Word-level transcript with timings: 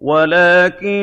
وَلَٰكِن 0.00 1.02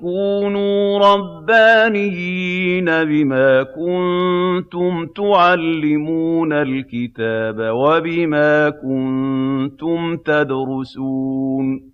كُونُوا 0.00 0.98
رَبَّانِيِّينَ 0.98 2.84
بِمَا 2.84 3.62
كُنتُمْ 3.62 5.06
تُعَلِّمُونَ 5.16 6.52
الْكِتَابَ 6.52 7.56
وَبِمَا 7.58 8.70
كُنتُمْ 8.70 10.16
تَدْرُسُونَ. 10.16 11.90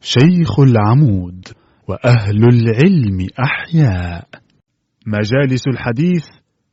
شيخ 0.00 0.60
العمود 0.60 1.44
وأهل 1.88 2.44
العلم 2.44 3.26
أحياء. 3.40 4.24
مجالس 5.06 5.62
الحديث 5.68 6.26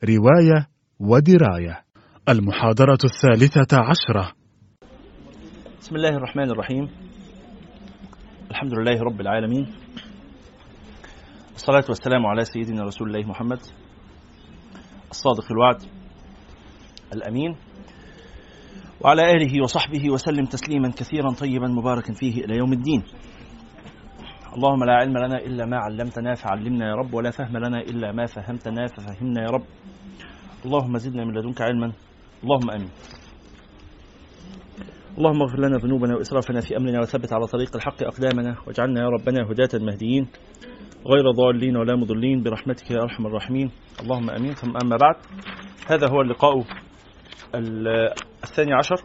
رواية 0.04 0.68
ودراية. 1.00 1.82
المحاضرة 2.30 2.98
الثالثة 3.04 3.78
عشرة. 3.78 4.32
بسم 5.82 5.96
الله 5.96 6.10
الرحمن 6.10 6.52
الرحيم. 6.52 7.09
الحمد 8.52 8.74
لله 8.74 9.04
رب 9.04 9.22
العالمين. 9.22 9.68
والصلاة 11.54 11.84
والسلام 11.90 12.26
على 12.26 12.46
سيدنا 12.46 12.84
رسول 12.84 13.08
الله 13.08 13.30
محمد 13.30 13.60
الصادق 15.12 15.52
الوعد 15.52 15.84
الأمين. 17.14 17.56
وعلى 19.02 19.32
آله 19.32 19.64
وصحبه 19.64 20.10
وسلم 20.10 20.46
تسليما 20.46 20.90
كثيرا 20.90 21.32
طيبا 21.34 21.68
مباركا 21.68 22.14
فيه 22.14 22.46
إلى 22.46 22.58
يوم 22.58 22.74
الدين. 22.74 23.04
اللهم 24.56 24.84
لا 24.84 24.94
علم 24.94 25.18
لنا 25.18 25.38
إلا 25.38 25.66
ما 25.66 25.78
علمتنا 25.78 26.36
فعلمنا 26.36 26.90
يا 26.90 26.96
رب 26.96 27.14
ولا 27.14 27.32
فهم 27.32 27.58
لنا 27.58 27.82
إلا 27.82 28.12
ما 28.12 28.26
فهمتنا 28.26 28.88
ففهمنا 28.88 29.42
يا 29.42 29.50
رب. 29.50 29.66
اللهم 30.66 30.98
زدنا 30.98 31.26
من 31.26 31.34
لدنك 31.38 31.62
علما. 31.62 31.92
اللهم 32.44 32.70
آمين. 32.72 32.90
اللهم 35.20 35.42
اغفر 35.42 35.60
لنا 35.60 35.78
ذنوبنا 35.78 36.16
وإسرافنا 36.16 36.62
في 36.62 36.78
أمرنا 36.78 37.00
وثبت 37.00 37.34
على 37.34 37.48
طريق 37.48 37.76
الحق 37.76 38.04
أقدامنا 38.04 38.56
واجعلنا 38.68 39.02
يا 39.02 39.10
ربنا 39.10 39.52
هداة 39.52 39.80
مهديين 39.86 40.28
غير 41.06 41.32
ضالين 41.32 41.78
ولا 41.78 41.96
مضلين 41.96 42.44
برحمتك 42.44 42.92
يا 42.92 43.02
أرحم 43.02 43.28
الراحمين 43.28 43.72
اللهم 44.02 44.30
آمين. 44.30 44.54
ثم 44.54 44.78
أما 44.84 44.98
بعد 44.98 45.16
هذا 45.88 46.10
هو 46.10 46.22
اللقاء 46.22 46.64
الثاني 48.44 48.74
عشر 48.74 49.04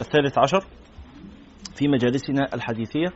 الثالث 0.00 0.38
عشر 0.38 0.64
في 1.76 1.88
مجالسنا 1.88 2.54
الحديثية 2.54 3.08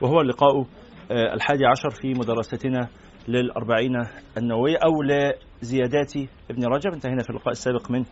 وهو 0.00 0.20
اللقاء 0.20 0.66
الحادي 1.10 1.66
عشر 1.66 1.90
في 1.90 2.14
مدرستنا 2.14 2.88
للأربعين 3.28 3.92
النووية 4.38 4.76
أو 4.76 5.02
لزيادات 5.02 6.12
ابن 6.50 6.64
رجب. 6.64 6.92
انتهينا 6.92 7.22
في 7.22 7.30
اللقاء 7.30 7.50
السابق 7.50 7.90
من 7.90 8.04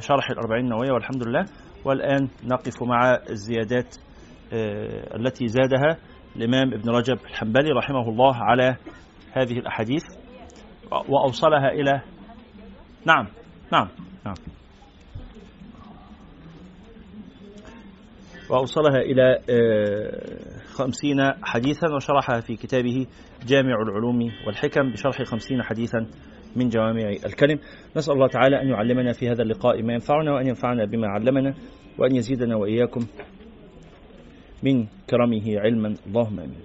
شرح 0.00 0.30
الأربعين 0.30 0.64
النووية 0.64 0.92
والحمد 0.92 1.28
لله. 1.28 1.44
والآن 1.84 2.28
نقف 2.44 2.82
مع 2.82 3.18
الزيادات 3.30 3.96
التي 5.16 5.48
زادها 5.48 5.98
الإمام 6.36 6.74
ابن 6.74 6.90
رجب 6.90 7.16
الحنبلي 7.24 7.70
رحمه 7.70 8.08
الله 8.08 8.34
على 8.36 8.76
هذه 9.32 9.58
الأحاديث 9.58 10.02
وأوصلها 11.08 11.68
إلى 11.68 12.02
نعم 13.06 13.26
نعم 13.72 13.88
نعم. 14.26 14.34
وأوصلها 18.50 19.00
إلى 19.00 19.38
خمسين 20.74 21.16
حديثا 21.42 21.88
وشرحها 21.94 22.40
في 22.40 22.56
كتابه 22.56 23.06
جامع 23.46 23.74
العلوم 23.88 24.18
والحكم 24.46 24.92
بشرح 24.92 25.22
خمسين 25.22 25.62
حديثا. 25.62 26.06
من 26.56 26.68
جوامع 26.68 27.08
الكلم. 27.26 27.58
نسأل 27.96 28.14
الله 28.14 28.28
تعالى 28.28 28.62
أن 28.62 28.68
يعلمنا 28.68 29.12
في 29.12 29.28
هذا 29.28 29.42
اللقاء 29.42 29.82
ما 29.82 29.92
ينفعنا 29.92 30.32
وأن 30.32 30.46
ينفعنا 30.46 30.84
بما 30.84 31.08
علمنا 31.08 31.54
وأن 31.98 32.16
يزيدنا 32.16 32.56
وإياكم 32.56 33.00
من 34.62 34.86
كرمه 35.10 35.60
علما 35.60 35.94
اللهم 36.06 36.40
آمين 36.40 36.60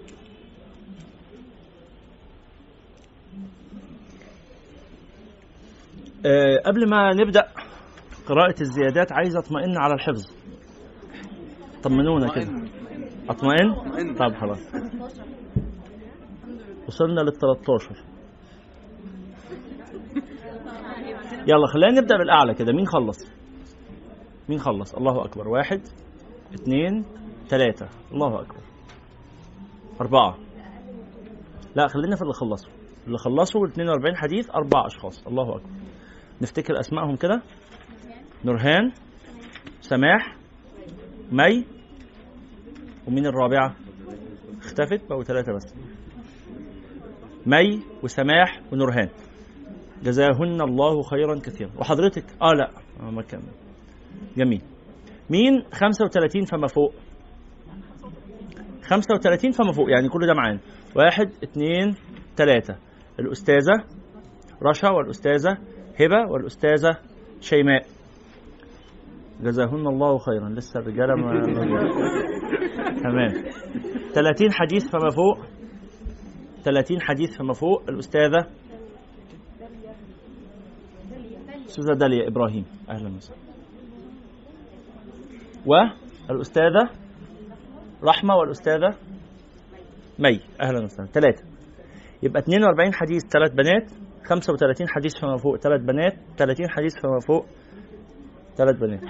أه 6.25 6.57
قبل 6.65 6.89
ما 6.89 7.13
نبدأ 7.13 7.43
قراءة 8.27 8.61
الزيادات 8.61 9.11
عايز 9.11 9.35
أطمئن 9.37 9.77
على 9.77 9.93
الحفظ. 9.93 10.31
طمنونا 11.83 12.33
كده. 12.35 12.49
أطمئن؟ 13.29 13.73
طب 14.15 14.35
خلاص. 14.35 14.59
وصلنا 16.87 17.21
لل 17.21 17.33
13 17.33 17.95
يلا 21.47 21.67
خلينا 21.67 22.01
نبدأ 22.01 22.17
بالأعلى 22.17 22.53
كده. 22.53 22.73
مين 22.73 22.87
خلص؟ 22.87 23.31
مين 24.49 24.59
خلص؟ 24.59 24.95
الله 24.95 25.25
أكبر. 25.25 25.47
واحد 25.47 25.81
اثنين 26.53 27.05
ثلاثة. 27.47 27.89
الله 28.11 28.41
أكبر. 28.41 28.61
أربعة. 30.01 30.37
لا 31.75 31.87
خلينا 31.87 32.15
في 32.15 32.21
اللي 32.21 32.33
خلصوا. 32.33 32.71
اللي 33.07 33.17
خلصوا 33.17 33.67
42 33.67 34.15
حديث 34.15 34.49
أربع 34.49 34.85
أشخاص. 34.85 35.27
الله 35.27 35.55
أكبر. 35.55 35.69
نفتكر 36.41 36.79
أسمائهم 36.79 37.15
كده. 37.15 37.41
نورهان 38.45 38.91
سماح 39.81 40.35
مي 41.31 41.65
ومين 43.07 43.25
الرابعة؟ 43.25 43.75
اختفت 44.57 45.09
بقوا 45.09 45.23
ثلاثة 45.23 45.53
بس. 45.53 45.75
مي 47.45 47.83
وسماح 48.03 48.61
ونورهان. 48.71 49.09
جزاهن 50.03 50.61
الله 50.61 51.01
خيرا 51.01 51.39
كثيرا. 51.39 51.69
وحضرتك؟ 51.79 52.23
آه 52.41 52.53
لا. 52.53 52.71
آه 52.99 53.11
ما 53.11 53.21
كان. 53.21 53.41
جميل. 54.37 54.61
مين؟ 55.29 55.63
35 55.71 56.45
فما 56.45 56.67
فوق. 56.67 56.93
35 58.81 59.51
فما 59.51 59.71
فوق 59.71 59.89
يعني 59.91 60.09
كل 60.09 60.27
ده 60.27 60.33
معانا. 60.33 60.59
واحد 60.95 61.31
اثنين 61.43 61.95
ثلاثة. 62.35 62.75
الأستاذة 63.19 63.83
رشا 64.63 64.89
والأستاذة 64.89 65.57
هبة 65.99 66.31
والأستاذة 66.31 66.97
شيماء. 67.41 67.85
جزاهن 69.41 69.87
الله 69.87 70.17
خيرا. 70.17 70.49
لسه 70.49 70.79
الرجالة 70.79 71.15
ما 71.15 71.41
تمام. 73.03 73.31
30 74.13 74.51
حديث 74.51 74.89
فما 74.89 75.09
فوق. 75.09 75.45
30 76.63 77.01
حديث 77.01 77.37
فما 77.37 77.53
فوق. 77.53 77.83
الأستاذة 77.89 78.47
أستاذة 81.69 81.93
داليا 81.97 82.27
إبراهيم. 82.27 82.65
أهلا 82.89 83.15
وسهلا. 83.15 83.39
والأستاذة 86.29 86.89
رحمة 88.03 88.35
والأستاذة 88.35 88.95
مي. 90.19 90.39
أهلا 90.61 90.83
وسهلا. 90.83 91.07
ثلاثة. 91.07 91.43
يبقى 92.23 92.39
42 92.39 92.93
حديث 92.93 93.21
ثلاث 93.25 93.51
بنات 93.51 93.91
35 94.23 94.87
حديث 94.89 95.19
فما 95.21 95.37
فوق 95.37 95.57
ثلاث 95.57 95.81
بنات 95.81 96.13
30 96.37 96.69
حديث 96.69 96.99
فما 97.03 97.19
فوق 97.19 97.45
ثلاث 98.57 98.75
بنات. 98.79 99.01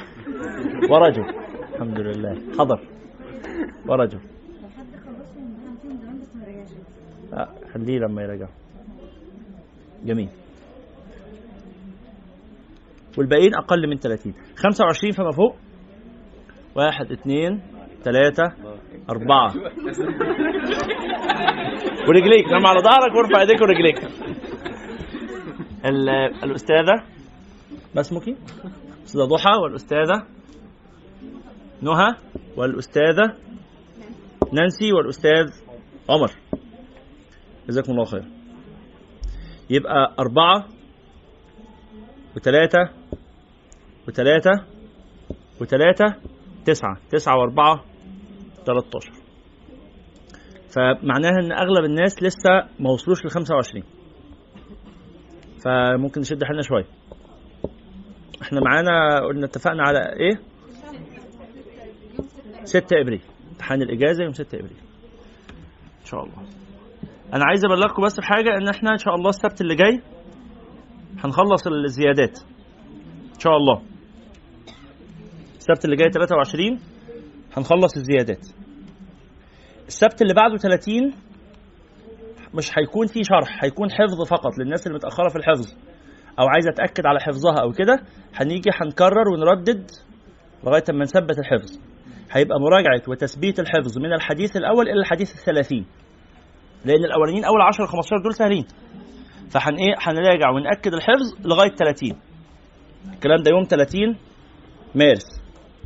ورجل. 0.91 1.25
الحمد 1.73 1.99
لله. 1.99 2.35
حضر. 2.59 2.79
ورجل. 3.87 4.19
لا 7.31 7.49
خليه 7.73 7.99
لما 7.99 8.21
يرجع 8.21 8.47
جميل. 10.05 10.29
والباقيين 13.17 13.55
أقل 13.55 13.87
من 13.89 13.97
30 13.97 14.33
25 14.55 15.11
فما 15.11 15.31
فوق. 15.31 15.55
واحد 16.75 17.11
اثنين 17.11 17.61
ثلاثة 18.03 18.43
أربعة. 19.09 19.53
ورجليك 22.07 22.47
نام 22.51 22.65
على 22.65 22.79
ظهرك 22.79 23.15
وارفع 23.15 23.41
ايديك 23.41 23.61
ورجليك. 23.61 23.97
الأستاذة؟ 26.43 27.03
ما 27.95 28.01
اسمك؟ 28.01 28.27
الأستاذة 28.99 29.25
ضحى 29.25 29.55
والأستاذة 29.63 30.25
نهى 31.81 32.15
والأستاذة 32.57 33.35
نانسي 34.53 34.93
والأستاذ 34.93 35.51
عمر. 36.09 36.31
جزاكم 37.67 37.91
الله 37.91 38.05
خير. 38.05 38.23
يبقى 39.69 40.15
أربعة 40.19 40.65
وثلاثة 42.35 42.98
وثلاثة 44.09 44.51
وثلاثة 45.61 46.15
تسعة 46.65 46.97
تسعة 47.09 47.37
وأربعة 47.37 47.83
13 48.65 49.11
فمعناها 50.75 51.39
إن 51.39 51.51
أغلب 51.51 51.85
الناس 51.85 52.23
لسه 52.23 52.49
ما 52.79 52.89
وصلوش 52.89 53.25
ل 53.25 53.29
25 53.29 53.83
فممكن 55.65 56.21
نشد 56.21 56.43
حيلنا 56.43 56.61
شوية. 56.61 56.85
إحنا 58.41 58.61
معانا 58.61 59.19
قلنا 59.27 59.45
اتفقنا 59.45 59.83
على 59.83 59.99
إيه؟ 59.99 60.39
6 62.63 63.01
إبريل. 63.01 63.21
امتحان 63.51 63.81
الإجازة 63.81 64.23
يوم 64.23 64.33
6 64.33 64.55
إبريل. 64.55 64.77
إن 66.01 66.05
شاء 66.05 66.23
الله. 66.23 66.37
أنا 67.33 67.45
عايز 67.45 67.65
أبلغكم 67.65 68.03
بس 68.03 68.19
بحاجة 68.19 68.49
إن 68.61 68.67
إحنا 68.69 68.91
إن 68.91 68.97
شاء 68.97 69.15
الله 69.15 69.29
السبت 69.29 69.61
اللي 69.61 69.75
جاي 69.75 70.01
هنخلص 71.23 71.67
الزيادات. 71.67 72.39
إن 73.35 73.39
شاء 73.39 73.57
الله. 73.57 73.81
السبت 75.69 75.85
اللي 75.85 75.95
جاي 75.95 76.09
23 76.11 76.79
هنخلص 77.57 77.97
الزيادات. 77.97 78.45
السبت 79.87 80.21
اللي 80.21 80.33
بعده 80.33 80.57
30 80.57 81.13
مش 82.53 82.69
هيكون 82.77 83.07
فيه 83.07 83.21
شرح 83.23 83.63
هيكون 83.63 83.91
حفظ 83.91 84.27
فقط 84.29 84.59
للناس 84.59 84.87
اللي 84.87 84.95
متأخرة 84.95 85.29
في 85.29 85.35
الحفظ 85.35 85.73
أو 86.39 86.47
عايزة 86.47 86.69
اتاكد 86.69 87.05
على 87.05 87.19
حفظها 87.19 87.61
أو 87.61 87.71
كده 87.71 87.99
هنيجي 88.35 88.69
هنكرر 88.81 89.29
ونردد 89.33 89.91
لغاية 90.63 90.83
أما 90.89 91.03
نثبت 91.03 91.39
الحفظ. 91.39 91.79
هيبقى 92.31 92.59
مراجعة 92.59 93.01
وتثبيت 93.09 93.59
الحفظ 93.59 93.97
من 93.97 94.13
الحديث 94.13 94.57
الأول 94.57 94.89
إلى 94.89 94.99
الحديث 94.99 95.31
الثلاثين 95.39 95.85
لأن 96.85 97.05
الأولانيين 97.05 97.45
أول 97.45 97.61
10 97.61 97.85
15 97.85 98.23
دول 98.23 98.33
سهلين. 98.33 98.65
فهن 99.49 99.75
إيه؟ 99.75 99.95
هنراجع 99.99 100.49
ونأكد 100.49 100.93
الحفظ 100.93 101.45
لغاية 101.47 101.75
30 101.75 102.09
الكلام 103.13 103.43
ده 103.43 103.51
يوم 103.51 103.63
30 103.63 104.15
مارس. 104.95 105.38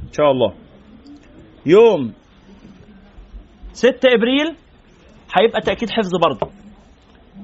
ان 0.08 0.14
شاء 0.14 0.32
الله 0.32 0.54
يوم 1.66 2.14
6 3.74 3.90
إبريل 4.14 4.56
هيبقى 5.40 5.62
تأكيد 5.62 5.90
حفظ 5.90 6.12
برضه. 6.24 6.52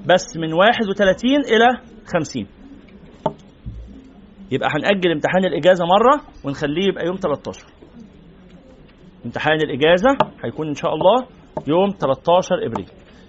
بس 0.06 0.36
من 0.36 0.52
31 0.52 1.30
إلى 1.44 1.68
50 2.06 2.46
يبقى 4.52 4.68
هنأجل 4.72 5.10
امتحان 5.12 5.44
الإجازة 5.44 5.84
مرة 5.84 6.20
ونخليه 6.44 6.84
يبقى 6.88 7.06
يوم 7.06 7.16
13 7.16 7.66
امتحان 9.26 9.56
الإجازة 9.56 10.08
هيكون 10.44 10.68
إن 10.68 10.74
شاء 10.74 10.94
الله 10.94 11.26
يوم 11.68 11.90
13 12.00 12.54
إبريل. 12.66 12.86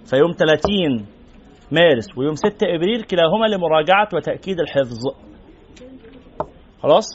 فيوم 0.10 0.31
30 0.31 1.06
مارس 1.72 2.06
ويوم 2.18 2.36
6 2.36 2.68
إبريل 2.75 3.04
كلاهما 3.04 3.45
لمراجعة 3.45 4.07
وتأكيد 4.13 4.60
الحفظ. 4.60 5.00
خلاص؟ 6.84 7.06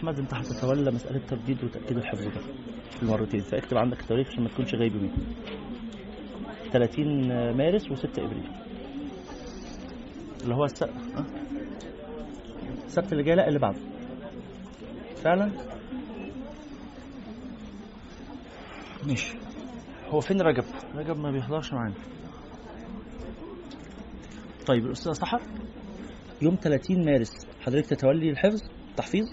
أحمد 0.00 0.18
أنت 0.18 0.34
هتتولى 0.34 0.90
مسألة 0.90 1.18
ترديد 1.26 1.64
وتأكيد 1.64 1.96
الحفظ 1.96 2.24
ده. 2.24 2.40
في 2.90 3.02
المرتين 3.02 3.40
فاكتب 3.40 3.76
عندك 3.76 4.00
التواريخ 4.00 4.28
عشان 4.28 4.42
ما 4.42 4.48
تكونش 4.48 4.74
غايب 4.74 4.96
منه 4.96 5.12
30 6.72 7.28
مارس 7.56 7.88
و6 7.88 8.18
إبريل. 8.18 8.48
اللي 10.42 10.54
هو 10.54 10.64
السبت 10.64 10.90
أه؟ 11.16 11.24
السبت 12.84 13.12
اللي 13.12 13.22
جاي 13.24 13.36
لا 13.36 13.48
اللي 13.48 13.58
بعده. 13.58 13.78
فعلا؟ 15.16 15.52
ماشي. 19.06 19.36
هو 20.08 20.20
فين 20.20 20.40
رجب؟ 20.40 20.64
رجب 20.94 21.18
ما 21.18 21.30
بيحضرش 21.30 21.72
معانا. 21.72 21.94
طيب 24.66 24.86
الاستاذ 24.86 25.12
سحر 25.12 25.40
يوم 26.42 26.54
30 26.54 27.04
مارس 27.04 27.46
حضرتك 27.60 27.86
تتولي 27.86 28.30
الحفظ؟ 28.30 28.62
التحفيظ 28.90 29.32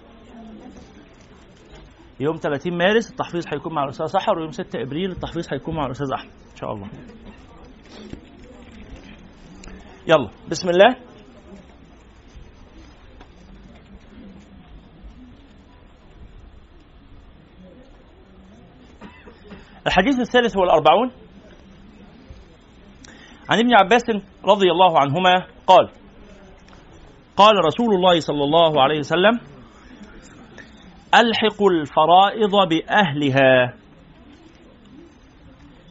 يوم 2.19 2.35
30 2.35 2.77
مارس 2.77 3.11
التحفيظ 3.11 3.45
هيكون 3.53 3.73
مع 3.73 3.83
الأستاذ 3.83 4.05
سحر 4.05 4.37
ويوم 4.37 4.51
6 4.51 4.81
إبريل 4.81 5.11
التحفيظ 5.11 5.53
هيكون 5.53 5.75
مع 5.75 5.85
الأستاذ 5.85 6.07
أحمد. 6.13 6.31
إن 6.51 6.55
شاء 6.55 6.73
الله. 6.73 6.87
يلا 10.07 10.29
بسم 10.49 10.69
الله. 10.69 10.95
الحديث 19.87 20.19
الثالث 20.19 20.57
هو 20.57 20.63
الأربعون 20.63 21.11
عن 23.49 23.59
ابن 23.59 23.73
عباس 23.73 24.03
رضي 24.45 24.71
الله 24.71 24.99
عنهما 24.99 25.47
قال 25.67 25.89
قال 27.37 27.55
رسول 27.65 27.95
الله 27.95 28.19
صلى 28.19 28.43
الله 28.43 28.81
عليه 28.81 28.99
وسلم 28.99 29.39
ألحقوا 31.15 31.71
الفرائض 31.71 32.51
بأهلها. 32.69 33.73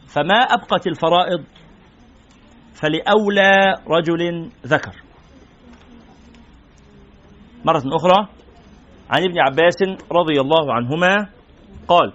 فما 0.07 0.39
أبقت 0.39 0.87
الفرائض 0.87 1.43
فلأولى 2.73 3.75
رجل 3.87 4.49
ذكر. 4.65 4.95
مرة 7.65 7.83
أخرى 7.85 8.27
عن 9.09 9.23
ابن 9.23 9.39
عباس 9.39 9.75
رضي 10.11 10.41
الله 10.41 10.73
عنهما 10.73 11.15
قال 11.87 12.13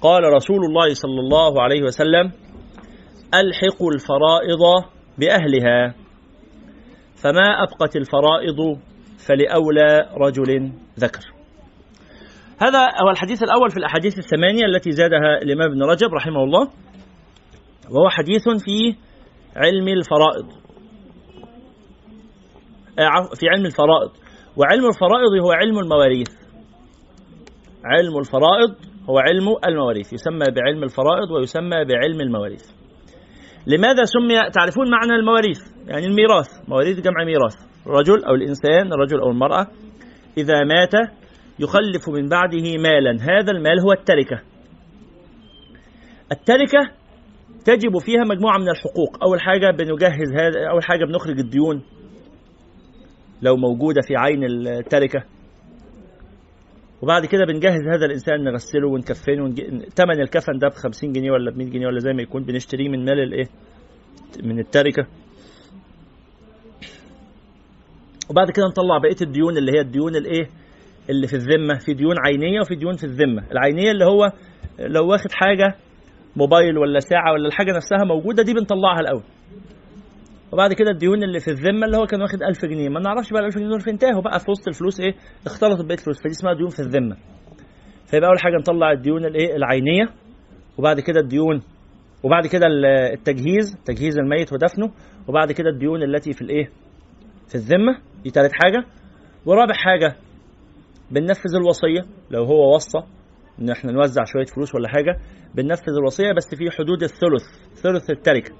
قال 0.00 0.22
رسول 0.34 0.64
الله 0.64 0.94
صلى 0.94 1.20
الله 1.20 1.62
عليه 1.62 1.82
وسلم 1.82 2.32
ألحقوا 3.34 3.92
الفرائض 3.94 4.84
بأهلها. 5.18 5.94
فما 7.16 7.62
أبقت 7.62 7.96
الفرائض 7.96 8.78
فلأولى 9.18 10.08
رجل 10.16 10.72
ذكر. 10.98 11.35
هذا 12.60 12.78
هو 12.78 13.10
الحديث 13.10 13.42
الأول 13.42 13.70
في 13.70 13.76
الأحاديث 13.76 14.18
الثمانية 14.18 14.64
التي 14.64 14.90
زادها 14.90 15.42
الإمام 15.42 15.70
ابن 15.70 15.82
رجب 15.82 16.14
رحمه 16.14 16.44
الله 16.44 16.68
وهو 17.90 18.08
حديث 18.08 18.42
في 18.48 18.96
علم 19.56 19.88
الفرائض. 19.88 20.46
في 23.40 23.48
علم 23.48 23.66
الفرائض. 23.66 24.10
وعلم 24.56 24.86
الفرائض 24.86 25.44
هو 25.44 25.52
علم 25.52 25.78
المواريث. 25.78 26.28
علم 27.84 28.18
الفرائض 28.18 28.74
هو 29.10 29.18
علم 29.18 29.56
المواريث. 29.68 30.12
يسمى 30.12 30.46
بعلم 30.56 30.82
الفرائض 30.82 31.30
ويسمى 31.30 31.84
بعلم 31.84 32.20
المواريث. 32.20 32.70
لماذا 33.66 34.04
سمي 34.04 34.50
تعرفون 34.50 34.90
معنى 34.90 35.12
المواريث؟ 35.20 35.60
يعني 35.86 36.06
الميراث. 36.06 36.48
مواريث 36.68 37.00
جمع 37.00 37.24
ميراث. 37.24 37.56
الرجل 37.86 38.24
أو 38.24 38.34
الإنسان 38.34 38.92
الرجل 38.92 39.20
أو 39.20 39.30
المرأة 39.30 39.66
إذا 40.38 40.64
مات 40.64 41.10
يخلف 41.58 42.08
من 42.08 42.28
بعده 42.28 42.76
مالا 42.82 43.10
هذا 43.20 43.52
المال 43.52 43.80
هو 43.80 43.92
التركة 43.92 44.42
التركة 46.32 46.90
تجب 47.64 47.98
فيها 47.98 48.24
مجموعة 48.24 48.58
من 48.58 48.68
الحقوق 48.68 49.24
أول 49.24 49.40
حاجة 49.40 49.70
بنجهز 49.70 50.32
هذا 50.32 50.68
أول 50.70 50.84
حاجة 50.84 51.04
بنخرج 51.04 51.38
الديون 51.38 51.82
لو 53.42 53.56
موجودة 53.56 54.00
في 54.08 54.16
عين 54.16 54.44
التركة 54.44 55.24
وبعد 57.02 57.26
كده 57.26 57.44
بنجهز 57.44 57.86
هذا 57.94 58.06
الإنسان 58.06 58.44
نغسله 58.44 58.88
ونكفنه 58.88 59.42
ونج... 59.44 59.60
ثمن 59.88 60.20
الكفن 60.20 60.58
ده 60.58 60.68
ب 60.68 60.72
50 60.72 61.12
جنيه 61.12 61.30
ولا 61.30 61.50
ب 61.50 61.56
100 61.58 61.70
جنيه 61.70 61.86
ولا 61.86 61.98
زي 61.98 62.12
ما 62.12 62.22
يكون 62.22 62.42
بنشتريه 62.44 62.88
من 62.88 63.04
مال 63.04 63.20
الإيه؟ 63.20 63.48
من 64.42 64.58
التركة. 64.58 65.06
وبعد 68.30 68.50
كده 68.50 68.66
نطلع 68.66 68.98
بقية 68.98 69.16
الديون 69.22 69.56
اللي 69.56 69.72
هي 69.72 69.80
الديون 69.80 70.16
الإيه؟ 70.16 70.48
اللي 71.10 71.26
في 71.26 71.34
الذمة، 71.36 71.78
في 71.86 71.94
ديون 71.94 72.14
عينية 72.26 72.60
وفي 72.60 72.74
ديون 72.74 72.92
في 72.96 73.04
الذمة، 73.04 73.42
العينية 73.52 73.90
اللي 73.90 74.04
هو 74.04 74.32
لو 74.78 75.08
واخد 75.10 75.32
حاجة 75.32 75.74
موبايل 76.36 76.78
ولا 76.78 77.00
ساعة 77.00 77.32
ولا 77.32 77.46
الحاجة 77.48 77.72
نفسها 77.76 78.04
موجودة 78.04 78.42
دي 78.42 78.54
بنطلعها 78.54 79.00
الأول. 79.00 79.22
وبعد 80.52 80.72
كده 80.72 80.90
الديون 80.90 81.22
اللي 81.22 81.40
في 81.40 81.48
الذمة 81.48 81.86
اللي 81.86 81.96
هو 81.96 82.06
كان 82.06 82.22
واخد 82.22 82.42
1000 82.42 82.64
جنيه. 82.64 82.88
ما 82.88 83.00
نعرفش 83.00 83.30
بقى 83.30 83.40
ال 83.40 83.46
1000 83.46 83.54
جنيه 83.58 83.68
دول 83.68 83.80
فين 83.80 83.98
تاهوا 83.98 84.22
بقى 84.22 84.38
في 84.40 84.50
وسط 84.50 84.68
الفلوس 84.68 85.00
إيه؟ 85.00 85.14
اختلطت 85.46 85.84
بقيه 85.84 85.94
الفلوس. 85.94 86.18
فدي 86.18 86.30
اسمها 86.30 86.54
ديون 86.54 86.68
في 86.68 86.78
الذمة. 86.80 87.16
فيبقى 88.10 88.28
أول 88.28 88.40
حاجة 88.40 88.56
نطلع 88.56 88.92
الديون 88.92 89.24
الإيه؟ 89.24 89.56
العينية. 89.56 90.04
وبعد 90.78 91.00
كده 91.00 91.20
الديون 91.20 91.62
وبعد 92.22 92.46
كده 92.46 92.66
التجهيز 93.12 93.76
تجهيز 93.84 94.18
الميت 94.18 94.52
ودفنه. 94.52 94.90
وبعد 95.28 95.52
كده 95.52 95.70
الديون 95.70 96.02
التي 96.02 96.32
في 96.32 96.42
الإيه؟ 96.42 96.70
في 97.48 97.54
الذمة. 97.54 97.98
دي 98.24 98.30
ثالث 98.30 98.52
حاجة. 98.52 98.84
ورابع 99.46 99.74
حاجة 99.74 100.16
بننفذ 101.10 101.54
الوصية 101.54 102.00
لو 102.30 102.44
هو 102.44 102.74
وصى 102.74 102.98
إن 103.60 103.70
إحنا 103.70 103.92
نوزع 103.92 104.24
شوية 104.24 104.44
فلوس 104.44 104.74
ولا 104.74 104.88
حاجة 104.88 105.18
بننفذ 105.54 105.92
الوصية 106.00 106.32
بس 106.32 106.54
في 106.54 106.70
حدود 106.70 107.02
الثلث 107.02 107.42
ثلث 107.82 108.10
التركة 108.10 108.54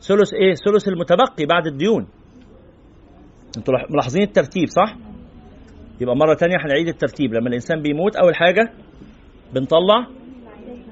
ثلث 0.00 0.32
إيه؟ 0.34 0.54
ثلث 0.54 0.88
المتبقي 0.88 1.46
بعد 1.48 1.66
الديون. 1.66 2.06
أنتوا 3.58 3.74
ملاحظين 3.90 4.22
الترتيب 4.22 4.68
صح؟ 4.68 4.96
يبقى 6.00 6.16
مرة 6.16 6.34
تانية 6.34 6.56
هنعيد 6.64 6.88
الترتيب 6.88 7.34
لما 7.34 7.48
الإنسان 7.48 7.82
بيموت 7.82 8.16
أول 8.16 8.34
حاجة 8.36 8.72
بنطلع 9.54 10.06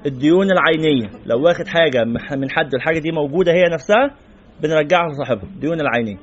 الديون 0.05 0.51
العينية 0.51 1.09
لو 1.25 1.43
واخد 1.43 1.67
حاجة 1.67 2.03
من 2.37 2.49
حد 2.51 2.73
الحاجة 2.75 2.99
دي 2.99 3.11
موجودة 3.11 3.51
هي 3.51 3.63
نفسها 3.73 4.15
بنرجعها 4.63 5.09
لصاحبها 5.09 5.43
الديون 5.43 5.81
العينية 5.81 6.17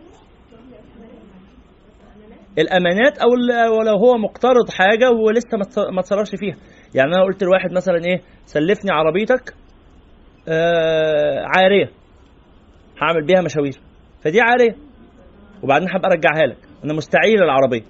الأمانات 2.59 3.19
أو 3.19 3.29
لو 3.85 3.97
هو 3.97 4.19
مقترض 4.19 4.71
حاجة 4.71 5.11
ولسه 5.11 5.59
ما 5.93 6.01
اتصرفش 6.01 6.31
فيها. 6.35 6.57
يعني 6.95 7.15
أنا 7.15 7.23
قلت 7.25 7.43
لواحد 7.45 7.73
مثلا 7.73 7.97
إيه 7.97 8.21
سلفني 8.45 8.91
عربيتك 8.93 9.55
آه 10.49 11.45
عارية 11.57 11.91
هعمل 13.03 13.27
بيها 13.27 13.43
مشاوير. 13.43 13.81
فدي 14.25 14.41
عاريه 14.41 14.75
وبعدين 15.63 15.89
هبقى 15.89 16.09
أرجعها 16.11 16.47
لك. 16.47 16.59
أنا 16.85 16.95
مستعير 16.95 17.45
العربيه 17.45 17.83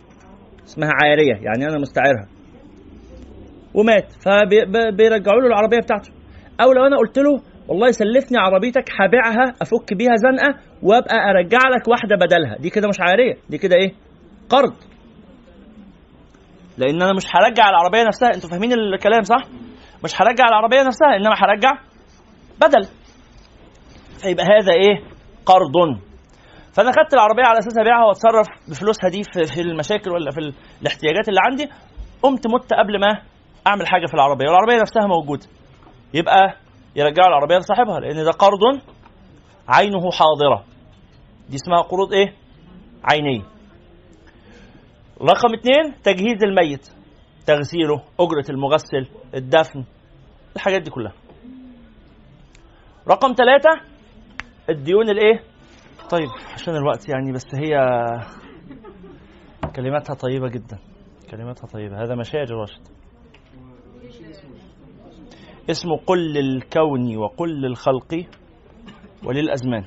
اسمها 0.66 0.90
عاريه 1.02 1.34
يعني 1.34 1.64
أنا 1.70 1.78
مستعيرها. 1.80 2.28
ومات. 3.74 4.12
فبيرجعوا 4.12 5.40
له 5.40 5.46
العربية 5.46 5.78
بتاعته. 5.78 6.10
أو 6.60 6.72
لو 6.72 6.86
أنا 6.86 6.96
قلت 6.96 7.18
له 7.18 7.42
والله 7.68 7.90
سلفني 7.90 8.38
عربيتك 8.38 8.84
هبيعها 9.00 9.54
أفك 9.62 9.94
بيها 9.94 10.14
زنقة 10.16 10.60
وأبقى 10.82 11.16
أرجع 11.30 11.58
لك 11.76 11.88
واحدة 11.88 12.16
بدلها. 12.16 12.56
دي 12.58 12.70
كده 12.70 12.88
مش 12.88 13.00
عاريه 13.00 13.34
دي 13.50 13.58
كده 13.58 13.76
إيه؟ 13.76 13.92
قرض. 14.48 14.74
لأن 16.78 17.02
أنا 17.02 17.12
مش 17.16 17.24
هرجع 17.34 17.68
العربية 17.70 18.02
نفسها. 18.02 18.34
أنتوا 18.34 18.50
فاهمين 18.50 18.72
الكلام 18.72 19.22
صح؟ 19.22 19.42
مش 20.04 20.20
هرجع 20.22 20.48
العربية 20.48 20.82
نفسها 20.82 21.16
إنما 21.16 21.34
هرجع 21.38 21.70
بدل. 22.60 22.88
فيبقى 24.22 24.44
هذا 24.44 24.72
إيه؟ 24.72 25.04
قرض. 25.46 25.98
فأنا 26.72 26.92
خدت 26.92 27.14
العربية 27.14 27.42
على 27.44 27.58
أساس 27.58 27.78
أبيعها 27.78 28.04
وأتصرف 28.04 28.46
بفلوسها 28.70 29.10
دي 29.10 29.22
في 29.54 29.60
المشاكل 29.60 30.10
ولا 30.10 30.30
في 30.30 30.52
الاحتياجات 30.82 31.28
اللي 31.28 31.40
عندي. 31.44 31.68
قمت 32.22 32.46
مت 32.46 32.74
قبل 32.74 33.00
ما 33.00 33.22
أعمل 33.66 33.86
حاجة 33.86 34.06
في 34.06 34.14
العربية 34.14 34.44
والعربية 34.46 34.80
نفسها 34.80 35.06
موجوده 35.06 35.46
يبقى 36.14 36.56
يرجعوا 36.96 37.28
العربية 37.28 37.56
لصاحبها 37.56 38.00
لأن 38.00 38.24
ده 38.24 38.30
قرض 38.30 38.80
عينه 39.68 40.10
حاضرة. 40.10 40.64
دي 41.48 41.56
اسمها 41.56 41.82
قروض 41.82 42.12
إيه؟ 42.12 42.34
عينية. 43.04 43.42
رقم 45.22 45.54
اثنين 45.54 46.02
تجهيز 46.02 46.44
الميت. 46.44 46.88
تغسيله 47.46 48.02
أجرة 48.20 48.44
المغسل 48.50 49.06
الدفن 49.34 49.84
الحاجات 50.56 50.82
دي 50.82 50.90
كلها. 50.90 51.12
رقم 53.08 53.34
ثلاثة 53.34 53.70
الديون 54.70 55.10
الإيه؟ 55.10 55.42
طيب 56.10 56.28
عشان 56.54 56.76
الوقت 56.76 57.08
يعني 57.08 57.32
بس 57.32 57.54
هي 57.54 57.76
كلماتها 59.76 60.14
طيبة 60.14 60.48
جدا. 60.48 60.78
كلماتها 61.30 61.66
طيبة. 61.66 62.02
هذا 62.04 62.14
مشاعر 62.14 62.50
راشد 62.50 62.82
اسمه 65.70 65.96
قل 66.06 66.32
للكون 66.32 67.16
وقل 67.16 67.60
للخلق 67.60 68.26
وللأزمان. 69.24 69.84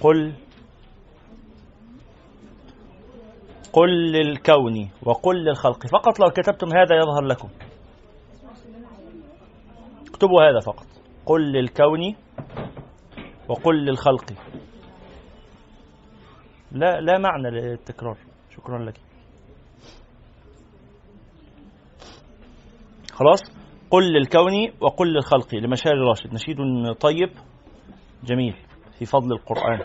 قل 0.00 0.34
قل 3.72 4.12
للكون 4.12 4.90
وقل 5.02 5.44
للخلق. 5.44 5.86
فقط 5.86 6.20
لو 6.20 6.30
كتبتم 6.30 6.68
هذا 6.68 6.96
يظهر 6.96 7.24
لكم. 7.24 7.48
اكتبوا 10.10 10.42
هذا 10.42 10.60
فقط. 10.66 10.86
قل 11.26 11.52
للكون 11.52 12.16
وقل 13.48 13.84
للخلق. 13.84 14.32
لا 16.72 17.00
لا 17.00 17.18
معنى 17.18 17.50
للتكرار. 17.50 18.18
شكرا 18.50 18.78
لك. 18.78 19.00
خلاص؟ 23.12 23.40
قل 23.90 24.12
للكون 24.12 24.72
وقل 24.80 25.12
للخلق. 25.12 25.54
لمشاري 25.54 25.98
راشد. 25.98 26.34
نشيد 26.34 26.56
طيب. 27.00 27.30
جميل. 28.24 28.56
في 28.98 29.04
فضل 29.04 29.32
القرآن. 29.32 29.80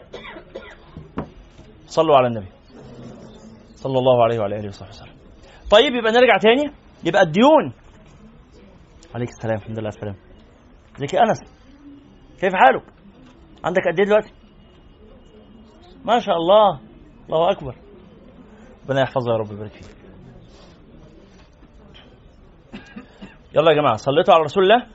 صلوا 1.86 2.16
على 2.18 2.28
النبي. 2.28 2.55
صلى 3.86 4.00
الله 4.00 4.24
عليه 4.24 4.40
وعلى 4.40 4.56
آله 4.60 4.68
وصحبه 4.68 4.90
وسلم. 4.90 5.14
طيب 5.72 5.94
يبقى 5.96 6.12
نرجع 6.12 6.38
تاني؟ 6.38 6.72
يبقى 7.04 7.22
الديون. 7.22 7.74
عليك 9.16 9.30
السلام 9.30 9.58
الحمد 9.58 9.80
لله 9.80 9.90
السلام. 9.90 10.16
ازيك 10.98 11.14
يا 11.14 11.20
أنس؟ 11.22 11.40
كيف 12.42 12.54
حالك؟ 12.56 12.84
عندك 13.64 13.82
قد 13.88 14.00
إيه 14.00 14.06
دلوقتي؟ 14.06 14.34
ما 16.06 16.20
شاء 16.20 16.36
الله 16.36 16.80
الله 17.30 17.52
أكبر. 17.52 17.76
ربنا 18.84 19.02
يحفظه 19.02 19.32
يا 19.32 19.38
رب 19.38 19.52
ويبارك 19.52 19.72
فيه 19.72 19.88
يلا 23.56 23.72
يا 23.72 23.76
جماعة 23.76 23.96
صليتوا 23.96 24.34
على 24.34 24.44
رسول 24.44 24.64
الله 24.64 24.88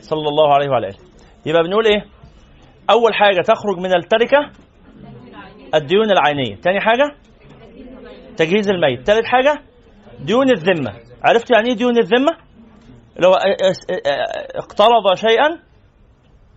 صلى 0.00 0.28
الله 0.28 0.54
عليه 0.54 0.68
وعلى 0.68 0.86
آله. 0.86 0.98
يبقى 1.46 1.62
بنقول 1.62 1.86
إيه؟ 1.86 2.04
أول 2.90 3.14
حاجة 3.14 3.40
تخرج 3.40 3.78
من 3.78 3.94
التركة 3.94 4.50
الديون 5.74 6.10
العينية. 6.10 6.56
تاني 6.56 6.80
حاجة؟ 6.80 7.16
تجهيز 8.36 8.68
الميت. 8.68 9.06
ثالث 9.06 9.26
حاجة 9.26 9.62
ديون 10.20 10.50
الذمة. 10.50 10.92
عرفت 11.24 11.50
يعني 11.50 11.68
إيه 11.68 11.76
ديون 11.76 11.98
الذمة؟ 11.98 12.32
هو 13.24 13.34
اقترض 14.54 15.14
شيئا 15.14 15.48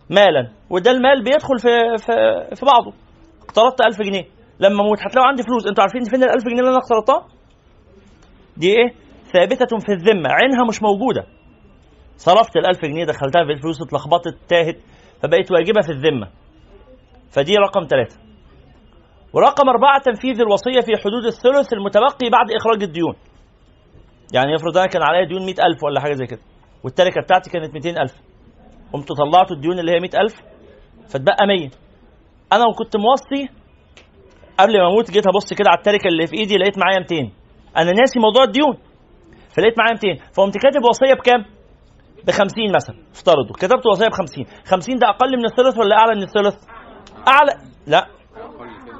مالا 0.10 0.52
وده 0.70 0.92
المال 0.92 1.24
بيدخل 1.24 1.60
في 1.60 1.98
في, 2.06 2.14
في 2.56 2.66
بعضه. 2.66 2.94
اقترضت 3.42 3.86
1000 3.86 4.02
جنيه. 4.02 4.24
لما 4.60 4.82
أموت 4.84 5.00
هتلاقوا 5.08 5.28
عندي 5.30 5.44
فلوس. 5.44 5.68
أنتوا 5.68 5.84
عارفين 5.84 6.04
فين 6.04 6.24
ال 6.24 6.30
1000 6.30 6.44
جنيه 6.44 6.60
اللي 6.60 6.70
أنا 6.70 6.78
اقترضتها؟ 6.78 7.28
دي 8.58 8.68
إيه؟ 8.70 8.94
ثابتة 9.34 9.78
في 9.80 9.92
الذمة. 9.92 10.30
عينها 10.30 10.66
مش 10.70 10.84
موجودة. 10.84 11.26
صرفت 12.18 12.58
ال 12.58 12.68
1000 12.70 12.82
جنيه 12.82 13.06
دخلتها 13.06 13.46
في 13.46 13.52
الفلوس 13.52 13.82
اتلخبطت 13.82 14.38
تاهت 14.48 14.78
فبقت 15.22 15.52
واجبة 15.52 15.82
في 15.82 15.92
الذمة. 15.92 16.28
فدي 17.32 17.56
رقم 17.56 17.88
ثلاثة 17.90 18.27
ورقم 19.34 19.70
أربعة 19.70 20.02
تنفيذ 20.02 20.42
الوصية 20.42 20.80
في 20.86 20.92
حدود 21.04 21.26
الثلث 21.26 21.74
المتبقي 21.74 22.30
بعد 22.32 22.52
إخراج 22.52 22.84
الديون. 22.84 23.16
يعني 24.34 24.56
افرض 24.56 24.78
أنا 24.78 24.88
كان 24.88 25.02
عليا 25.04 25.28
ديون 25.28 25.46
مئة 25.46 25.66
ألف 25.66 25.84
ولا 25.84 26.00
حاجة 26.02 26.14
زي 26.14 26.26
كده. 26.26 26.40
والتركة 26.84 27.22
بتاعتي 27.22 27.50
كانت 27.50 27.74
مئتين 27.74 27.98
ألف. 27.98 28.14
قمت 28.94 29.08
طلعت 29.12 29.52
الديون 29.52 29.80
اللي 29.80 29.92
هي 29.92 30.00
مئة 30.00 30.22
ألف 30.22 30.34
فتبقى 31.10 31.48
مية. 31.48 31.70
أنا 32.54 32.68
وكنت 32.68 32.98
موصي 32.98 33.50
قبل 34.60 34.74
ما 34.82 34.88
أموت 34.88 35.12
جيت 35.12 35.28
أبص 35.28 35.54
كده 35.54 35.70
على 35.70 35.78
التركة 35.78 36.08
اللي 36.08 36.28
في 36.28 36.38
إيدي 36.38 36.58
لقيت 36.58 36.78
معايا 36.78 37.00
200 37.00 37.16
أنا 37.78 37.92
ناسي 37.92 38.20
موضوع 38.20 38.44
الديون 38.44 38.78
فلقيت 39.56 39.74
معايا 39.80 39.94
200 39.94 40.24
فقمت 40.34 40.58
كاتب 40.58 40.84
وصية 40.84 41.14
بكام؟ 41.14 41.46
ب 42.28 42.32
50 42.32 42.48
مثلا 42.76 42.96
افترضوا. 43.12 43.56
كتبت 43.56 43.86
وصية 43.86 44.08
ب 44.08 44.14
50 44.14 44.46
50 44.66 44.96
ده 44.96 45.10
أقل 45.10 45.38
من 45.38 45.46
الثلث 45.46 45.78
ولا 45.78 45.96
أعلى 45.98 46.16
من 46.16 46.24
الثلث؟ 46.24 46.56
أعلى. 47.28 47.52
لا. 47.88 48.17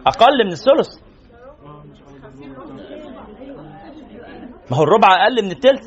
أقل 0.08 0.46
من 0.46 0.52
الثلث. 0.52 0.90
ما 4.72 4.78
هو 4.78 4.84
الربع 4.84 5.08
أقل 5.08 5.44
من 5.46 5.52
الثلث. 5.52 5.86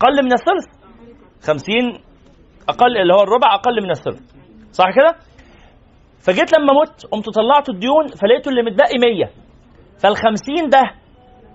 أقل 0.00 0.24
من 0.24 0.32
الثلث. 0.32 0.66
50 1.46 2.00
أقل 2.68 2.96
اللي 2.98 3.14
هو 3.14 3.22
الربع 3.22 3.54
أقل 3.54 3.82
من 3.82 3.90
الثلث. 3.90 4.20
صح 4.72 4.84
كده؟ 4.90 5.16
فجيت 6.20 6.58
لما 6.58 6.72
مت 6.82 7.06
قمت 7.12 7.24
طلعت 7.34 7.68
الديون 7.68 8.06
فلقيته 8.08 8.48
اللي 8.48 8.62
متبقي 8.62 8.98
100 8.98 9.30
فال 10.02 10.16
50 10.16 10.68
ده 10.68 10.82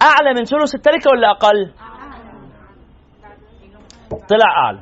أعلى 0.01 0.33
من 0.39 0.43
ثلث 0.45 0.75
التركة 0.75 1.09
ولا 1.13 1.31
أقل؟ 1.31 1.73
طلع 4.29 4.49
أعلى. 4.65 4.79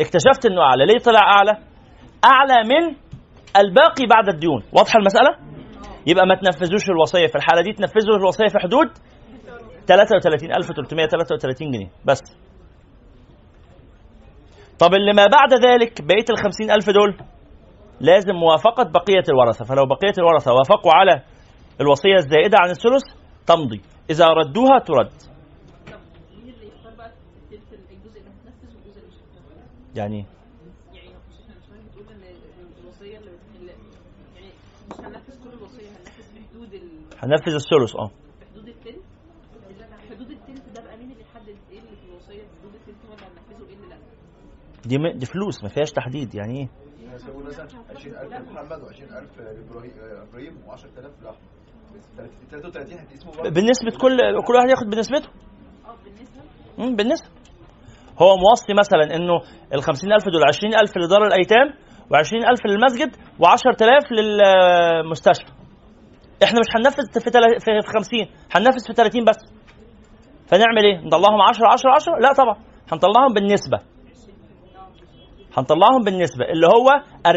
اكتشفت 0.00 0.46
إنه 0.46 0.62
أعلى. 0.62 0.86
ليه 0.86 0.98
طلع 0.98 1.20
أعلى؟ 1.20 1.52
أعلى 2.24 2.68
من 2.68 2.96
الباقي 3.56 4.06
بعد 4.06 4.28
الديون. 4.28 4.62
واضحة 4.72 4.98
المسألة؟ 4.98 5.49
يبقى 6.06 6.26
ما 6.26 6.34
تنفذوش 6.34 6.90
الوصية 6.90 7.26
في 7.26 7.36
الحالة 7.36 7.62
دي. 7.62 7.72
تنفذوا 7.72 8.16
الوصية 8.16 8.48
في 8.48 8.58
حدود 8.58 8.88
33333 9.86 11.70
جنيه. 11.70 11.90
بس. 12.04 12.20
طب 14.78 14.94
اللي 14.94 15.12
ما 15.12 15.26
بعد 15.26 15.54
ذلك 15.54 16.02
بقية 16.02 16.24
ال 16.30 16.38
50000 16.38 16.90
دول 16.90 17.16
لازم 18.00 18.34
موافقة 18.34 18.82
بقية 18.82 19.24
الورثة. 19.28 19.64
فلو 19.64 19.86
بقية 19.86 20.14
الورثة 20.18 20.52
وافقوا 20.52 20.92
على 20.94 21.22
الوصية 21.80 22.14
الزائدة 22.14 22.58
عن 22.60 22.70
الثلث 22.70 23.02
تمضي. 23.46 23.80
إذا 24.10 24.26
ردوها 24.26 24.78
ترد. 24.78 25.10
يعني 29.94 30.26
بتقول 31.70 32.06
ان 32.10 32.22
الوصيه 32.82 33.18
اللي 33.18 33.30
يعني 34.36 34.50
مش 34.90 35.00
هننفذ 35.00 35.44
كل 35.44 35.52
الوصيه 35.58 35.88
هننفذ 35.88 36.22
في 36.34 36.40
حدود 36.50 36.74
ال... 36.74 36.88
هنفذ 37.22 37.54
الثلث 37.54 37.96
آه. 37.96 38.10
حدود 38.52 38.68
التلت؟ 38.68 39.02
حدود 40.10 40.30
التلت 40.30 40.62
ده 40.76 40.82
بقى 40.82 40.96
مين 40.96 41.10
اللي 41.12 41.22
يحدد 41.22 41.56
إيه 41.70 41.78
اللي 41.78 41.96
في 41.96 42.04
الوصية؟ 42.10 42.42
حدود 42.60 42.74
التلت 42.74 42.96
ولا 43.10 43.28
هننفذه 43.28 43.68
إيه 43.68 43.76
اللي 43.76 43.88
لأ؟ 43.88 43.96
دي 44.86 44.98
م... 44.98 45.18
دي 45.18 45.26
فلوس 45.26 45.62
ما 45.62 45.68
فيهاش 45.68 45.92
تحديد 45.92 46.34
يعني 46.34 46.58
إيه؟ 46.58 46.68
يساوي 47.14 47.44
مثلا 47.44 47.66
20000 47.96 48.48
محمد 48.50 48.80
و20000 48.80 49.40
إبراهيم 50.28 50.54
و10000 50.68 51.22
لأحمد. 51.22 51.50
33 52.50 52.98
هتقسموا 52.98 53.34
بعض 53.34 53.46
بالنسبة 53.52 53.90
كل 54.00 54.16
كل 54.46 54.54
واحد 54.54 54.70
ياخد 54.70 54.86
بنسبته. 54.86 55.28
آه 55.28 55.96
بالنسبة. 56.04 56.40
مم، 56.78 56.96
بالنسبة. 56.96 57.28
هو 58.22 58.36
موصي 58.36 58.74
مثلا 58.74 59.16
إنه 59.16 59.34
ال 59.74 59.82
50000 59.82 60.24
دول 60.32 60.44
20000 60.48 60.96
لدار 60.96 61.26
الأيتام 61.26 61.68
و20000 62.12 62.66
للمسجد 62.70 63.16
و10000 63.16 64.12
للمستشفى. 64.18 65.52
إحنا 66.44 66.60
مش 66.60 66.66
هننفذ 66.76 67.20
في 67.24 67.30
تل... 67.30 67.40
في 67.60 67.80
في 67.86 67.88
50 67.92 68.20
هننفذ 68.54 68.86
في 68.86 68.92
30 68.92 69.24
بس 69.24 69.36
فنعمل 70.48 70.84
إيه 70.84 71.06
نطلعهم 71.06 71.40
10 71.40 71.66
10 71.72 71.90
10 71.90 72.18
لا 72.20 72.32
طبعا 72.32 72.56
هنطلعهم 72.92 73.32
بالنسبة 73.34 73.78
هنطلعهم 75.56 76.02
بالنسبة 76.04 76.44
اللي 76.44 76.66
هو 76.66 76.88
40% 77.28 77.30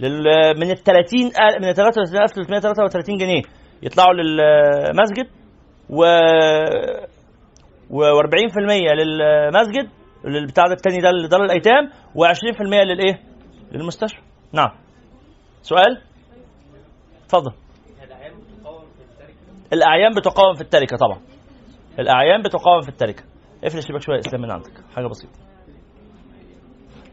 لل... 0.00 0.24
من 0.60 0.70
ال 0.70 0.76
30 0.76 1.20
من 1.60 1.72
33333 1.72 3.16
جنيه 3.16 3.42
يطلعوا 3.82 4.12
للمسجد 4.14 5.26
و 5.90 6.04
و40% 7.90 8.58
للمسجد 8.98 9.90
بتاع 10.48 10.66
ده 10.66 10.72
التاني 10.72 10.98
ده 11.00 11.10
لدار 11.10 11.44
الايتام 11.44 11.90
و20% 12.18 12.62
للإيه؟ 12.62 13.20
للمستشفى. 13.72 14.20
نعم. 14.52 14.70
سؤال؟ 15.62 16.02
اتفضل. 17.24 17.52
الأعيان 19.72 20.14
بتقاوم 20.14 20.54
في 20.54 20.60
التركة 20.60 20.96
طبعا. 20.96 21.20
الأعيان 21.98 22.42
بتقاوم 22.42 22.80
في 22.80 22.88
التركة. 22.88 23.24
اقفل 23.64 23.78
الشباك 23.78 24.00
شوية 24.02 24.18
اسلام 24.18 24.42
من 24.42 24.50
عندك. 24.50 24.72
حاجة 24.96 25.06
بسيطة. 25.06 25.38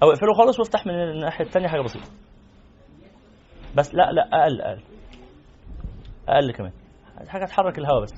أو 0.04 0.10
اقفله 0.12 0.34
خالص 0.34 0.60
وافتح 0.60 0.86
من 0.86 0.94
الناحية 0.94 1.46
الثانية 1.46 1.68
حاجة 1.68 1.82
بسيطة. 1.82 2.08
بس 3.76 3.96
لا 3.96 4.12
لا 4.12 4.30
أقل 4.34 4.62
أقل. 4.62 4.82
أقل 6.30 6.52
كمان. 6.52 6.72
حاجة 7.28 7.46
تحرك 7.46 7.78
الهواء 7.78 8.04
بس. 8.04 8.14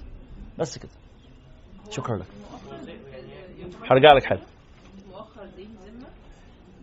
بس 0.60 0.78
كده. 0.78 0.92
شكرا 1.90 2.18
لك. 2.18 2.26
هرجع 3.92 4.14
لك 4.14 4.26
حالا. 4.26 4.42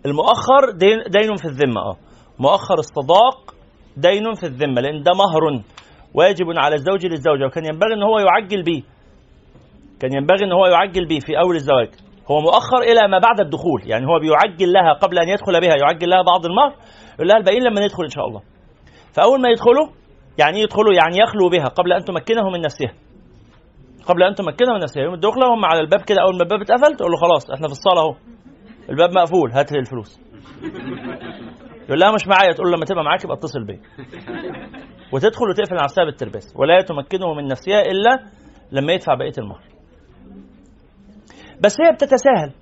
المؤخر 0.06 0.70
دين, 0.70 0.98
دين 1.08 1.36
في 1.36 1.44
الذمة 1.44 1.80
آه. 1.80 1.96
مؤخر 2.38 2.74
الصداق 2.78 3.54
دين 3.96 4.34
في 4.34 4.46
الذمة 4.46 4.80
لأن 4.80 5.02
ده 5.02 5.12
مهر 5.12 5.62
واجب 6.14 6.46
على 6.56 6.74
الزوج 6.74 7.06
للزوجة 7.06 7.46
وكان 7.46 7.64
ينبغي 7.64 7.94
أن 7.94 8.02
هو 8.02 8.18
يعجل 8.18 8.62
به 8.62 8.82
كان 10.00 10.10
ينبغي 10.16 10.44
أن 10.44 10.52
هو 10.52 10.66
يعجل 10.66 11.06
به 11.08 11.18
في 11.18 11.38
أول 11.38 11.56
الزواج. 11.56 11.88
هو 12.30 12.40
مؤخر 12.40 12.78
إلى 12.78 13.08
ما 13.08 13.18
بعد 13.18 13.40
الدخول 13.40 13.82
يعني 13.86 14.06
هو 14.06 14.18
بيعجل 14.18 14.72
لها 14.72 14.92
قبل 14.92 15.18
أن 15.18 15.28
يدخل 15.28 15.60
بها 15.60 15.76
يعجل 15.80 16.10
لها 16.10 16.22
بعض 16.22 16.46
المهر 16.46 16.74
يقول 17.14 17.28
لها 17.28 17.36
الباقيين 17.36 17.62
لما 17.62 17.80
ندخل 17.80 18.04
إن 18.04 18.10
شاء 18.10 18.26
الله. 18.26 18.42
فأول 19.12 19.40
ما 19.40 19.48
يدخلوا 19.48 19.88
يعني 20.38 20.56
إيه 20.56 20.62
يدخلوا؟ 20.62 20.94
يعني 20.94 21.18
يخلوا 21.18 21.50
بها 21.50 21.64
قبل 21.64 21.92
أن 21.92 22.04
تمكنه 22.04 22.50
من 22.50 22.60
نفسها. 22.60 22.92
قبل 24.06 24.22
أن 24.22 24.34
تمكنه 24.34 24.72
من 24.74 24.80
نفسها. 24.80 25.02
يوم 25.02 25.14
الدخلة 25.14 25.54
هم 25.54 25.64
على 25.64 25.80
الباب 25.80 26.00
كده 26.00 26.22
أول 26.22 26.36
ما 26.36 26.42
الباب 26.42 26.60
اتقفل 26.60 26.96
تقول 26.96 27.10
له 27.10 27.16
خلاص 27.16 27.50
إحنا 27.50 27.66
في 27.66 27.72
الصالة 27.72 28.00
أهو. 28.00 28.14
الباب 28.90 29.10
مقفول 29.18 29.52
هات 29.52 29.72
الفلوس. 29.72 30.20
يقول 31.88 32.00
لها 32.00 32.12
مش 32.12 32.26
معايا 32.28 32.52
تقول 32.52 32.66
له 32.70 32.76
لما 32.76 32.84
تبقى 32.84 33.04
معاك 33.04 33.24
يبقى 33.24 33.36
اتصل 33.36 33.64
بيا. 33.64 33.80
وتدخل 35.12 35.48
وتقفل 35.48 35.74
نفسها 35.84 36.04
بالترباس 36.04 36.52
ولا 36.56 36.80
تمكنه 36.80 37.34
من 37.34 37.46
نفسها 37.48 37.80
إلا 37.80 38.24
لما 38.72 38.92
يدفع 38.92 39.14
بقية 39.14 39.32
المهر. 39.38 39.62
بس 41.60 41.76
هي 41.80 41.92
بتتساهل 41.92 42.52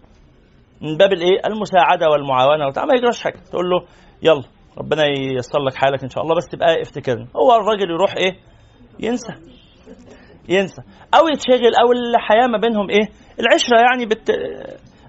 من 0.83 0.97
باب 0.97 1.13
الإيه؟ 1.13 1.41
المساعدة 1.47 2.07
والمعاونة 2.09 2.67
وبتاع 2.67 2.85
ما 2.85 2.95
يجراش 2.95 3.23
حاجة. 3.23 3.39
تقول 3.51 3.71
له 3.71 3.87
يلا 4.23 4.43
ربنا 4.79 5.05
ييسر 5.07 5.63
لك 5.63 5.75
حالك 5.75 6.03
إن 6.03 6.09
شاء 6.09 6.23
الله 6.25 6.35
بس 6.37 6.47
تبقى 6.49 6.83
افتكرني 6.83 7.29
هو 7.37 7.57
الراجل 7.57 7.91
يروح 7.91 8.15
إيه؟ 8.17 8.33
ينسى. 9.01 9.33
ينسى. 10.49 10.83
أو 11.15 11.29
يتشغل 11.29 11.75
أو 11.75 11.93
الحياة 11.93 12.47
ما 12.47 12.59
بينهم 12.59 12.91
إيه؟ 12.91 13.09
العشرة 13.41 13.79
يعني 13.89 14.07
بت 14.07 14.31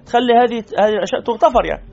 تخلي 0.05 0.33
هذه 0.33 0.63
هذه 0.79 0.93
الاشياء 0.93 1.21
تغتفر 1.21 1.65
يعني. 1.65 1.83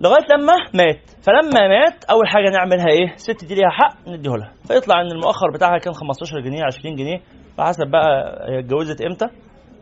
لغاية 0.00 0.24
لما 0.36 0.52
مات. 0.74 1.03
فلما 1.26 1.68
مات 1.68 2.04
أول 2.04 2.28
حاجة 2.28 2.50
نعملها 2.50 2.86
إيه؟ 2.88 3.14
الست 3.14 3.44
دي 3.44 3.54
ليها 3.54 3.70
حق 3.70 4.08
نديه 4.08 4.30
لها 4.30 4.52
فيطلع 4.68 5.00
إن 5.00 5.06
المؤخر 5.06 5.50
بتاعها 5.54 5.78
كان 5.78 5.92
15 5.94 6.40
جنيه 6.40 6.64
20 6.64 6.94
جنيه. 6.96 7.18
فحسب 7.58 7.86
بقى 7.86 8.38
هي 8.48 8.58
اتجوزت 8.58 9.00
إمتى. 9.02 9.26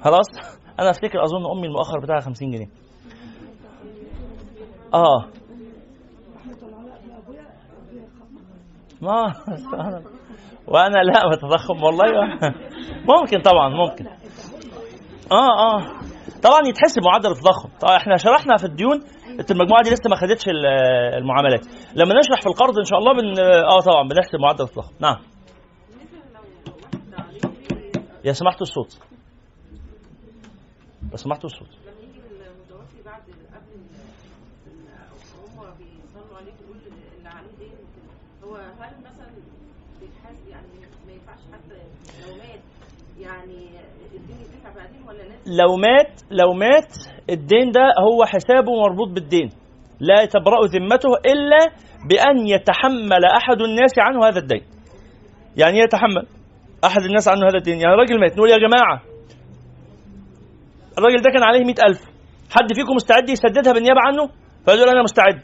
خلاص. 0.05 0.27
أنا 0.81 0.91
أفتكر 0.91 1.25
أظن 1.25 1.51
أمي 1.59 1.67
المؤخر 1.67 2.01
بتاعها 2.01 2.21
50 2.21 2.51
جنيه. 2.51 2.67
آه. 4.95 5.25
ما 9.03 9.23
وأنا 10.69 10.99
لا 10.99 11.31
بتضخم 11.33 11.83
والله. 11.83 12.05
ممكن 13.19 13.41
طبعا 13.41 13.69
ممكن. 13.69 14.07
آه 15.33 15.77
آه. 15.77 15.87
طبعا 16.43 16.61
يتحسب 16.69 17.03
معدل 17.05 17.31
التضخم 17.31 17.69
طبعا 17.81 17.97
إحنا 17.97 18.17
شرحنا 18.17 18.57
في 18.57 18.65
الديون 18.65 19.01
المجموعة 19.51 19.83
دي 19.83 19.91
لسه 19.91 20.11
ما 20.11 20.17
خدتش 20.17 20.49
ال- 20.49 20.67
المعاملات. 21.19 21.67
لما 21.95 22.19
نشرح 22.19 22.41
في 22.41 22.47
القرض 22.47 22.79
إن 22.79 22.85
شاء 22.85 22.99
الله 22.99 23.13
بن 23.13 23.41
آه 23.41 23.81
طبعا 23.81 24.09
بنحسب 24.09 24.39
معدل 24.41 24.65
التضخم 24.65 24.93
نعم. 25.01 25.17
يا 28.25 28.33
سمحتوا 28.33 28.63
الصوت. 28.63 28.99
لو 31.11 31.17
سمحتوا 31.17 31.51
الصوت. 31.51 31.69
يعني 43.19 43.82
لو 45.47 45.77
مات 45.77 46.21
لو 46.31 46.53
مات 46.53 46.93
الدين 47.31 47.71
ده 47.71 47.81
هو 47.81 48.25
حسابه 48.25 48.73
مربوط 48.83 49.09
بالدين. 49.09 49.51
لا 50.01 50.25
تبرأ 50.25 50.67
ذمته 50.67 51.09
إلا 51.27 51.59
بأن 52.09 52.47
يتحمل 52.49 53.25
أحد 53.25 53.61
الناس 53.61 53.95
عنه 53.99 54.27
هذا 54.29 54.39
الدين. 54.39 54.63
يعني 55.57 55.79
يتحمل 55.79 56.27
أحد 56.85 57.03
الناس 57.03 57.29
عنه 57.29 57.47
هذا 57.47 57.59
الدين. 57.59 57.81
يعني 57.81 57.95
راجل 57.95 58.21
مات 58.21 58.33
نقول 58.33 58.51
يا 58.51 58.59
جماعة 58.59 59.03
الراجل 60.99 61.23
ده 61.23 61.31
كان 61.35 61.43
عليه 61.43 61.65
مئة 61.65 61.87
ألف. 61.89 62.01
حد 62.51 62.75
فيكم 62.75 62.95
مستعد 62.95 63.29
يسددها 63.29 63.73
بالنيابة 63.73 64.01
عنه؟ 64.01 64.29
فيقول 64.65 64.89
أنا 64.89 65.03
مستعد. 65.03 65.41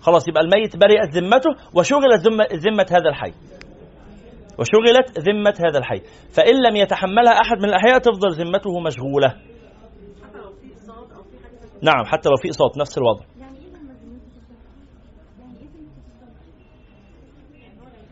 خلاص 0.00 0.28
يبقى 0.28 0.42
الميت 0.42 0.76
برئت 0.76 1.14
ذمته 1.14 1.50
وشغلت 1.74 2.26
ذمة 2.52 2.86
هذا 2.90 3.08
الحي. 3.08 3.32
وشغلت 4.58 5.18
ذمة 5.18 5.54
هذا 5.68 5.78
الحي. 5.78 6.00
فإن 6.36 6.62
لم 6.62 6.76
يتحملها 6.76 7.32
أحد 7.32 7.58
من 7.58 7.64
الأحياء 7.64 7.98
تفضل 7.98 8.30
ذمته 8.32 8.80
مشغولة. 8.80 9.28
حتى 9.28 10.38
لو 10.38 10.52
في 10.52 10.72
اقساط 10.72 11.12
أو 11.12 11.22
في 11.22 11.36
كده 11.38 11.80
نعم 11.82 12.04
حتى 12.04 12.28
لو 12.28 12.36
في 12.36 12.48
إقساط 12.48 12.78
نفس 12.78 12.98
الوضع. 12.98 13.24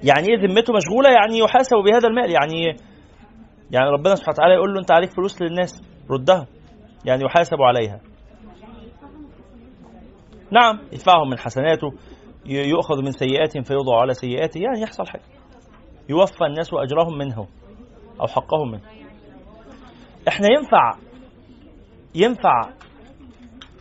يعني 0.03 0.29
إيه 0.29 0.49
ذمته 0.49 0.73
مشغولة؟ 0.73 1.11
يعني 1.11 1.39
يحاسب 1.39 1.77
بهذا 1.77 2.09
المال. 2.09 2.31
يعني 2.31 2.77
يعني 3.71 3.91
ربنا 3.91 4.15
سبحانه 4.15 4.35
وتعالى 4.35 4.55
يقول 4.55 4.75
له 4.75 4.81
أنت 4.81 4.93
عليك 4.93 5.11
فلوس 5.13 5.43
للناس 5.43 5.83
ردها. 6.11 6.47
يعني 7.05 7.25
يحاسب 7.25 7.63
عليها. 7.63 8.01
نعم 10.51 10.79
يدفعهم 10.93 11.31
من 11.31 11.39
حسناته 11.39 11.89
يؤخذ 12.47 13.03
من 13.03 13.11
سيئاتهم 13.11 13.63
فيوضع 13.63 14.01
على 14.01 14.15
سيئاته. 14.15 14.59
يعني 14.61 14.81
يحصل 14.81 15.07
حاجة. 15.07 15.23
يوفى 16.09 16.45
الناس 16.45 16.69
أجرهم 16.73 17.19
منه 17.19 17.47
أو 18.21 18.27
حقهم 18.27 18.71
منه. 18.71 18.83
إحنا 20.29 20.49
ينفع 20.49 20.99
ينفع 22.15 22.71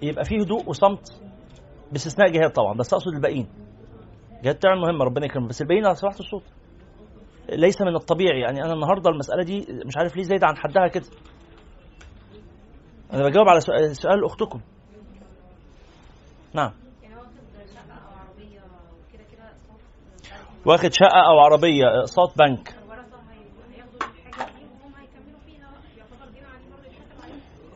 يبقى 0.02 0.26
فيه 0.26 0.42
هدوء 0.42 0.70
وصمت 0.70 1.22
باستثناء 1.92 2.32
جهاد 2.32 2.52
طبعا 2.52 2.74
بس 2.78 2.94
أقصد 2.94 3.14
الباقيين. 3.14 3.48
جهاد 4.44 4.56
تعمل 4.56 4.82
مهمه 4.82 5.06
ربنا 5.06 5.26
يكرمك 5.26 5.50
بس 5.50 5.62
الباقيين 5.62 5.84
لو 5.86 5.94
سمحت 5.94 6.20
الصوت. 6.20 6.44
ليس 7.50 7.82
من 7.82 7.96
الطبيعي 7.96 8.40
يعني 8.40 8.64
أنا 8.64 8.74
النهارده 8.74 9.10
المسألة 9.10 9.44
دي 9.44 9.68
مش 9.86 9.98
عارف 9.98 10.16
ليه 10.16 10.24
زايدة 10.24 10.48
عن 10.48 10.58
حدها 10.58 10.88
كده. 10.88 11.06
أنا 13.14 13.24
بجاوب 13.24 13.50
على 13.50 13.60
سؤال, 13.60 13.96
سؤال 13.96 14.26
أختكم. 14.26 14.62
نعم 16.54 16.72
يعني 17.04 17.16
واخد 17.16 17.28
شقه 17.74 17.94
أو 17.94 18.14
عربيه 18.20 18.60
كده 19.14 19.24
كده 19.32 19.44
اقساط 19.44 19.80
واخد 20.66 20.94
شقة 20.94 21.20
أو 21.30 21.40
عربية 21.40 21.84
اقساط 22.00 22.38
بنك. 22.38 22.76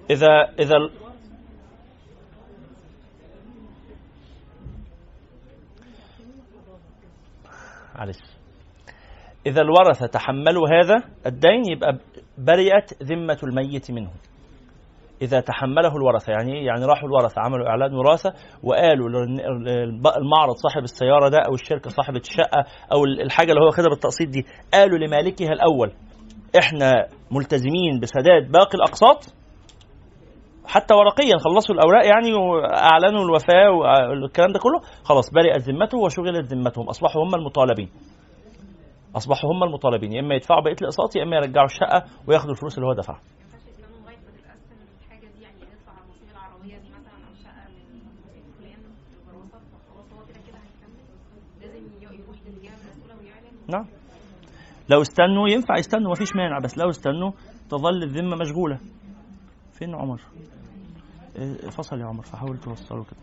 إذا 0.09 0.27
إذا 0.59 0.75
ال- 0.77 0.91
معلش. 7.95 8.17
إذا 9.45 9.61
الورثة 9.61 10.07
تحملوا 10.07 10.67
هذا 10.69 10.95
الدين 11.25 11.71
يبقى 11.71 11.97
برئت 12.37 13.03
ذمة 13.03 13.37
الميت 13.43 13.91
منه. 13.91 14.11
إذا 15.21 15.39
تحمله 15.39 15.95
الورثة 15.95 16.31
يعني 16.31 16.53
إيه؟ 16.53 16.65
يعني 16.65 16.85
راحوا 16.85 17.07
الورثة 17.09 17.41
عملوا 17.41 17.67
إعلان 17.67 17.93
وراثة 17.93 18.33
وقالوا 18.63 19.09
المعرض 20.17 20.55
صاحب 20.55 20.83
السيارة 20.83 21.29
ده 21.29 21.37
أو 21.47 21.53
الشركة 21.53 21.89
صاحبه 21.89 22.19
الشقة 22.19 22.65
أو 22.93 23.05
الحاجة 23.05 23.49
اللي 23.51 23.61
هو 23.61 23.65
واخدها 23.65 23.89
بالتقسيط 23.89 24.29
دي 24.29 24.45
قالوا 24.73 24.97
لمالكها 24.97 25.49
الأول 25.53 25.91
إحنا 26.59 26.93
ملتزمين 27.31 27.99
بسداد 28.01 28.51
باقي 28.51 28.75
الأقساط 28.75 29.33
حتى 30.67 30.93
ورقيا 30.93 31.37
خلصوا 31.37 31.75
الأوراق 31.75 32.05
يعني 32.05 32.33
وأعلنوا 32.33 33.25
الوفاة 33.25 33.69
والكلام 33.71 34.51
ده 34.51 34.59
كله 34.59 34.79
خلاص 35.03 35.31
برئت 35.33 35.61
ذمته 35.69 35.97
وشغلت 35.97 36.53
ذمتهم 36.53 36.89
أصبحوا 36.89 37.23
هم 37.23 37.35
المطالبين 37.35 37.89
أصبحوا 39.15 39.51
هم 39.53 39.63
المطالبين 39.63 40.11
يا 40.13 40.19
إما 40.19 40.35
يدفعوا 40.35 40.61
بقية 40.61 40.75
الأقساط 40.81 41.15
يا 41.15 41.23
إما 41.23 41.35
يرجعوا 41.35 41.65
الشقة 41.65 42.03
وياخدوا 42.27 42.51
الفلوس 42.51 42.75
اللي 42.77 42.87
هو 42.87 42.93
دفعها 42.93 43.19
ما 43.19 43.53
ينفعش 43.53 43.67
يستنوا 43.69 43.99
لغايه 44.01 44.17
ما 44.17 44.31
تتقسم 44.31 44.77
الحاجة 45.03 45.27
دي 45.35 45.41
يعني 45.43 45.55
ندفع 45.57 45.93
نصيب 46.09 46.29
العربيه 46.35 46.77
دي 46.83 46.89
مثلا 46.97 47.17
أو 47.27 47.33
شقه 47.43 47.63
من 48.33 48.51
فلان 48.59 48.79
الوراثه 49.23 49.59
فخلاص 49.71 50.07
هو 50.13 50.25
كده 50.29 50.39
كده 50.47 50.57
هيكمل 50.65 51.03
لازم 51.61 51.83
ي- 51.85 52.19
يروح 52.21 52.37
للجهه 52.47 52.75
المسؤوله 52.81 53.15
ويعلن 53.21 53.55
نعم 53.73 53.85
لو 54.89 55.01
استنوا 55.01 55.49
ينفع 55.49 55.77
يستنوا 55.77 56.11
مفيش 56.11 56.35
مانع 56.35 56.59
بس 56.59 56.77
لو 56.77 56.89
استنوا 56.89 57.31
تظل 57.69 58.03
الذمة 58.03 58.35
مشغولة. 58.35 58.79
فين 59.73 59.95
عمر؟ 59.95 60.21
إيه، 61.35 61.69
فصل 61.69 61.99
يا 61.99 62.05
عمر 62.05 62.23
فحاول 62.23 62.57
توصله 62.57 63.03
كده. 63.03 63.19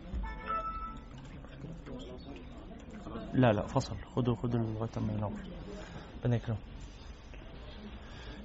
لا 3.33 3.53
لا 3.53 3.67
فصل. 3.67 3.97
خده 4.17 4.35
خده 4.35 4.59
لغاية 4.59 4.91
ما 5.07 5.13
ينور. 5.13 5.33
ربنا 6.25 6.37
يكرمه 6.37 6.59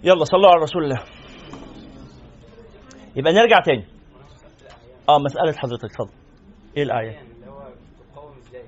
يلا 0.03 0.23
صلوا 0.23 0.49
على 0.49 0.61
رسول 0.61 0.83
الله. 0.83 1.03
يبقى 3.15 3.33
نرجع 3.33 3.59
تاني. 3.59 3.85
آه 5.09 5.19
مسألة 5.19 5.53
حضرتك 5.57 5.85
اتفضل. 5.85 6.13
إيه 6.77 6.83
الآية 6.83 7.21
اللي 7.21 7.47
هو 7.47 7.67
بتقوم 8.11 8.33
إزاي 8.37 8.63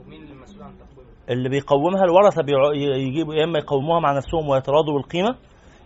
ومين 0.00 0.22
المسؤول 0.22 0.62
عن 0.62 0.72
تقويمه 0.78 1.10
اللي 1.30 1.48
بيقومها 1.48 2.04
الورثة 2.04 2.42
بيع- 2.42 2.72
يجيبوا 2.96 3.34
يا 3.34 3.44
إما 3.44 3.58
يقوموها 3.58 4.00
مع 4.00 4.16
نفسهم 4.16 4.48
ويتراضوا 4.48 4.94
بالقيمة 4.94 5.36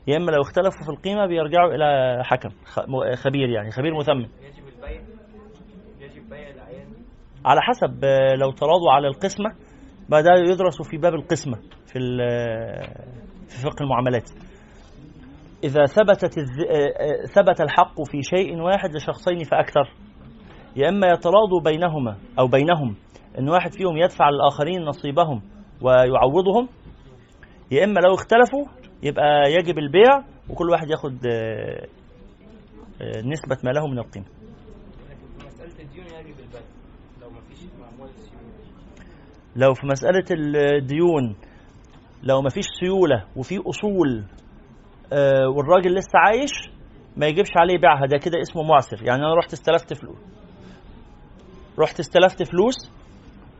يا 0.06 0.16
إما 0.16 0.30
لو 0.30 0.40
اختلفوا 0.40 0.84
في 0.84 0.90
القيمة 0.90 1.26
بيرجعوا 1.26 1.74
إلى 1.74 2.18
حكم 2.24 2.48
خبير 3.16 3.48
يعني 3.48 3.70
خبير 3.70 3.94
مثمن. 3.98 4.20
يجب 4.20 4.68
البيع 4.76 5.00
يجب 6.00 6.28
بيع 6.30 6.48
العيان 6.50 6.86
على 7.44 7.60
حسب 7.60 8.04
آه، 8.04 8.34
لو 8.34 8.50
تراضوا 8.50 8.92
على 8.92 9.08
القسمة 9.08 9.50
ما 10.08 10.20
ده 10.20 10.30
يدرس 10.38 10.82
في 10.90 10.96
باب 10.96 11.14
القسمة 11.14 11.56
في 11.86 11.98
ال- 11.98 12.94
في 13.48 13.62
فقه 13.62 13.82
المعاملات. 13.82 14.30
إذا 15.64 15.84
ثبتت 15.84 16.38
آه، 16.38 16.42
آه، 16.42 17.26
ثبت 17.26 17.60
الحق 17.60 17.94
في 18.10 18.22
شيء 18.22 18.60
واحد 18.60 18.90
لشخصين 18.94 19.44
فأكثر. 19.44 19.90
يا 20.76 20.88
إما 20.88 21.06
يتراضوا 21.06 21.60
بينهما 21.64 22.16
أو 22.38 22.46
بينهم. 22.46 22.94
إن 23.38 23.48
واحد 23.48 23.72
فيهم 23.72 23.96
يدفع 23.96 24.30
للآخرين 24.30 24.82
نصيبهم 24.84 25.42
ويعوضهم 25.82 26.68
يا 27.70 27.84
إما 27.84 28.00
لو 28.00 28.14
اختلفوا 28.14 28.64
يبقى 29.02 29.52
يجب 29.52 29.78
البيع 29.78 30.24
وكل 30.48 30.70
واحد 30.70 30.90
ياخد 30.90 31.26
آه، 31.26 31.86
آه، 33.02 33.20
نسبة 33.20 33.56
ما 33.64 33.70
له 33.70 33.86
من 33.86 33.98
القيمة. 33.98 34.26
لو 39.56 39.74
في 39.74 39.86
مسألة 39.86 40.24
الديون 40.78 41.36
لو 42.22 42.42
مفيش 42.42 42.64
سيولة 42.80 43.24
وفي 43.36 43.58
أصول 43.58 44.24
آه، 45.12 45.48
والراجل 45.48 45.94
لسه 45.94 46.18
عايش 46.18 46.50
ما 47.16 47.26
يجيبش 47.26 47.50
عليه 47.56 47.78
بيعها. 47.78 48.06
ده 48.06 48.18
كده 48.18 48.40
اسمه 48.40 48.62
معسر. 48.62 49.02
يعني 49.02 49.22
أنا 49.22 49.34
رحت 49.34 49.52
استلفت 49.52 49.94
فلوس 49.94 50.18
رحت 51.78 52.00
استلفت 52.00 52.42
فلوس 52.42 52.99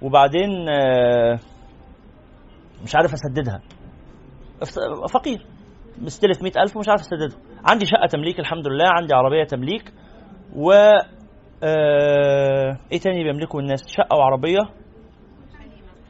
وبعدين 0.02 0.68
آه، 0.68 1.38
مش 2.82 2.96
عارف 2.96 3.10
أسددها. 3.12 3.60
أفت- 4.64 5.12
فقير. 5.12 5.46
مستلف 5.98 6.42
مئة 6.42 6.62
ألف 6.62 6.76
ومش 6.76 6.88
عارف 6.88 7.00
أسددها. 7.00 7.38
عندي 7.64 7.86
شقة 7.86 8.06
تمليك 8.06 8.40
الحمد 8.40 8.66
لله. 8.68 8.84
عندي 8.88 9.14
عربية 9.14 9.44
تمليك. 9.44 9.92
و 10.56 10.72
آه، 11.64 12.78
إيه 12.92 12.98
تاني 12.98 13.24
بيملكوا 13.24 13.60
الناس؟ 13.60 13.80
شقة 13.88 14.18
وعربية. 14.18 14.60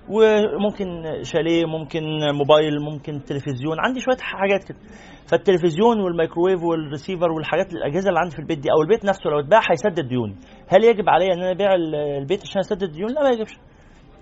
وممكن 0.08 1.02
شاليه 1.22 1.64
ممكن 1.64 2.02
موبايل 2.34 2.80
ممكن 2.80 3.24
تلفزيون. 3.24 3.76
عندي 3.80 4.00
شوية 4.00 4.16
حاجات 4.20 4.64
كده. 4.68 4.78
فالتلفزيون 5.26 6.00
والميكروويف 6.00 6.62
والريسيفر 6.62 7.30
والحاجات 7.32 7.72
الأجهزة 7.72 8.08
اللي 8.08 8.20
عندي 8.20 8.34
في 8.36 8.42
البيت 8.42 8.58
دي 8.58 8.68
أو 8.72 8.82
البيت 8.82 9.04
نفسه 9.04 9.30
لو 9.30 9.40
اتباع 9.40 9.60
هيسدد 9.70 10.08
ديوني. 10.08 10.36
هل 10.68 10.84
يجب 10.84 11.08
علي 11.08 11.26
إن 11.26 11.38
أنا 11.42 11.50
أبيع 11.50 11.74
ال- 11.74 11.94
البيت 11.94 12.40
عشان 12.42 12.58
أسدد 12.60 12.82
الديون 12.82 13.10
لا 13.14 13.22
ما 13.22 13.30
يجبش. 13.30 13.52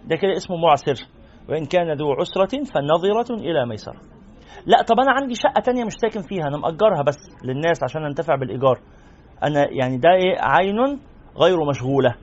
ده 0.05 0.17
كده 0.17 0.33
اسمه 0.37 0.57
معسر. 0.57 1.07
وإن 1.49 1.65
كان 1.65 1.93
ذو 1.93 2.13
عسرة 2.13 2.65
فنظرة 2.75 3.35
إلى 3.35 3.67
ميسره 3.67 4.01
لا 4.67 4.83
طب 4.83 5.01
أنا 5.01 5.13
عندي 5.13 5.35
شقة 5.35 5.61
تانية 5.65 5.85
مش 5.85 5.93
ساكن 6.03 6.23
فيها 6.23 6.43
أنا 6.49 6.57
مأجرها 6.57 7.03
بس 7.03 7.17
للناس 7.45 7.83
عشان 7.83 8.05
أنتفع 8.05 8.35
بالإيجار. 8.35 8.81
أنا 9.45 9.67
يعني 9.71 9.97
ده 9.97 10.09
إيه؟ 10.11 10.37
عين 10.41 11.01
غير 11.37 11.57
مشغولة 11.69 12.15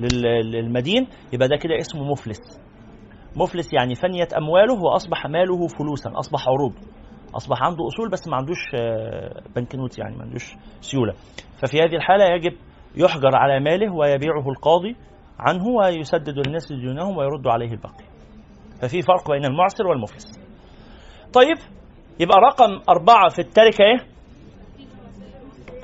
لل- 0.00 0.50
للمدين. 0.50 1.06
يبقى 1.32 1.48
ده 1.48 1.56
كده 1.56 1.78
اسمه 1.78 2.04
مفلس. 2.10 2.60
مفلس 3.36 3.72
يعني 3.72 3.94
فنيت 3.94 4.32
أمواله 4.32 4.74
وأصبح 4.82 5.26
ماله 5.26 5.66
فلوسا. 5.66 6.10
أصبح 6.18 6.48
عروض. 6.48 6.72
أصبح 7.34 7.62
عنده 7.62 7.86
أصول 7.86 8.10
بس 8.10 8.28
ما 8.28 8.36
عندوش 8.36 8.58
آه، 8.74 9.42
بنكنوت 9.56 9.98
يعني 9.98 10.16
ما 10.16 10.22
عندوش 10.22 10.54
سيولة. 10.80 11.12
ففي 11.62 11.76
هذه 11.80 11.96
الحالة 11.96 12.24
يجب 12.34 12.56
يحجر 12.96 13.36
على 13.36 13.60
ماله 13.60 13.94
ويبيعه 13.94 14.48
القاضي 14.48 14.96
عنه 15.38 15.66
ويسدد 15.68 16.38
الناس 16.46 16.72
ديونهم 16.72 17.16
ويرد 17.16 17.46
عليه 17.46 17.70
الباقي. 17.72 18.04
ففي 18.82 19.02
فرق 19.02 19.30
بين 19.30 19.44
المعسر 19.44 19.86
والمفلس 19.86 20.40
طيب 21.32 21.56
يبقى 22.20 22.38
رقم 22.40 22.80
أربعة 22.88 23.28
في 23.28 23.38
التركة 23.38 23.84
إيه؟ 23.84 23.98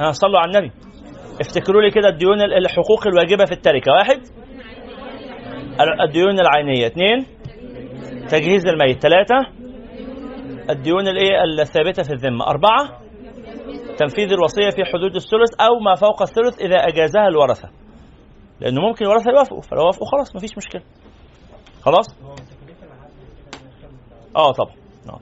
آه 0.01 0.11
صلوا 0.11 0.39
على 0.39 0.51
النبي. 0.51 0.73
افتكروا 1.41 1.83
لي 1.83 1.91
كده 1.91 2.09
الديون 2.09 2.41
الحقوق 2.43 3.07
الواجبة 3.07 3.45
في 3.45 3.53
التركة. 3.53 3.93
واحد. 3.93 4.21
الديون 6.09 6.41
العينية. 6.41 6.87
اثنين. 6.87 7.27
تجهيز 8.29 8.67
الميت. 8.67 9.03
ثلاثة. 9.03 9.37
الديون 10.71 11.09
الايه 11.09 11.45
الثابتة 11.61 12.03
في 12.03 12.13
الذمة. 12.13 12.47
أربعة. 12.47 12.99
تنفيذ 13.99 14.33
الوصية 14.33 14.71
في 14.71 14.85
حدود 14.85 15.15
الثلث 15.15 15.61
أو 15.61 15.79
ما 15.79 15.95
فوق 15.95 16.23
الثلث 16.23 16.61
إذا 16.61 16.77
أجازها 16.77 17.29
الورثة. 17.29 17.69
لأنه 18.63 18.81
ممكن 18.81 19.05
الورثة 19.05 19.31
يوافقوا 19.31 19.61
فلو 19.63 19.87
وافقوا 19.87 20.09
خلاص 20.09 20.37
مفيش 20.37 20.51
مشكلة. 20.57 20.83
خلاص؟ 21.83 22.07
آه 24.37 24.53
طبعا. 24.53 24.75
آه. 25.09 25.21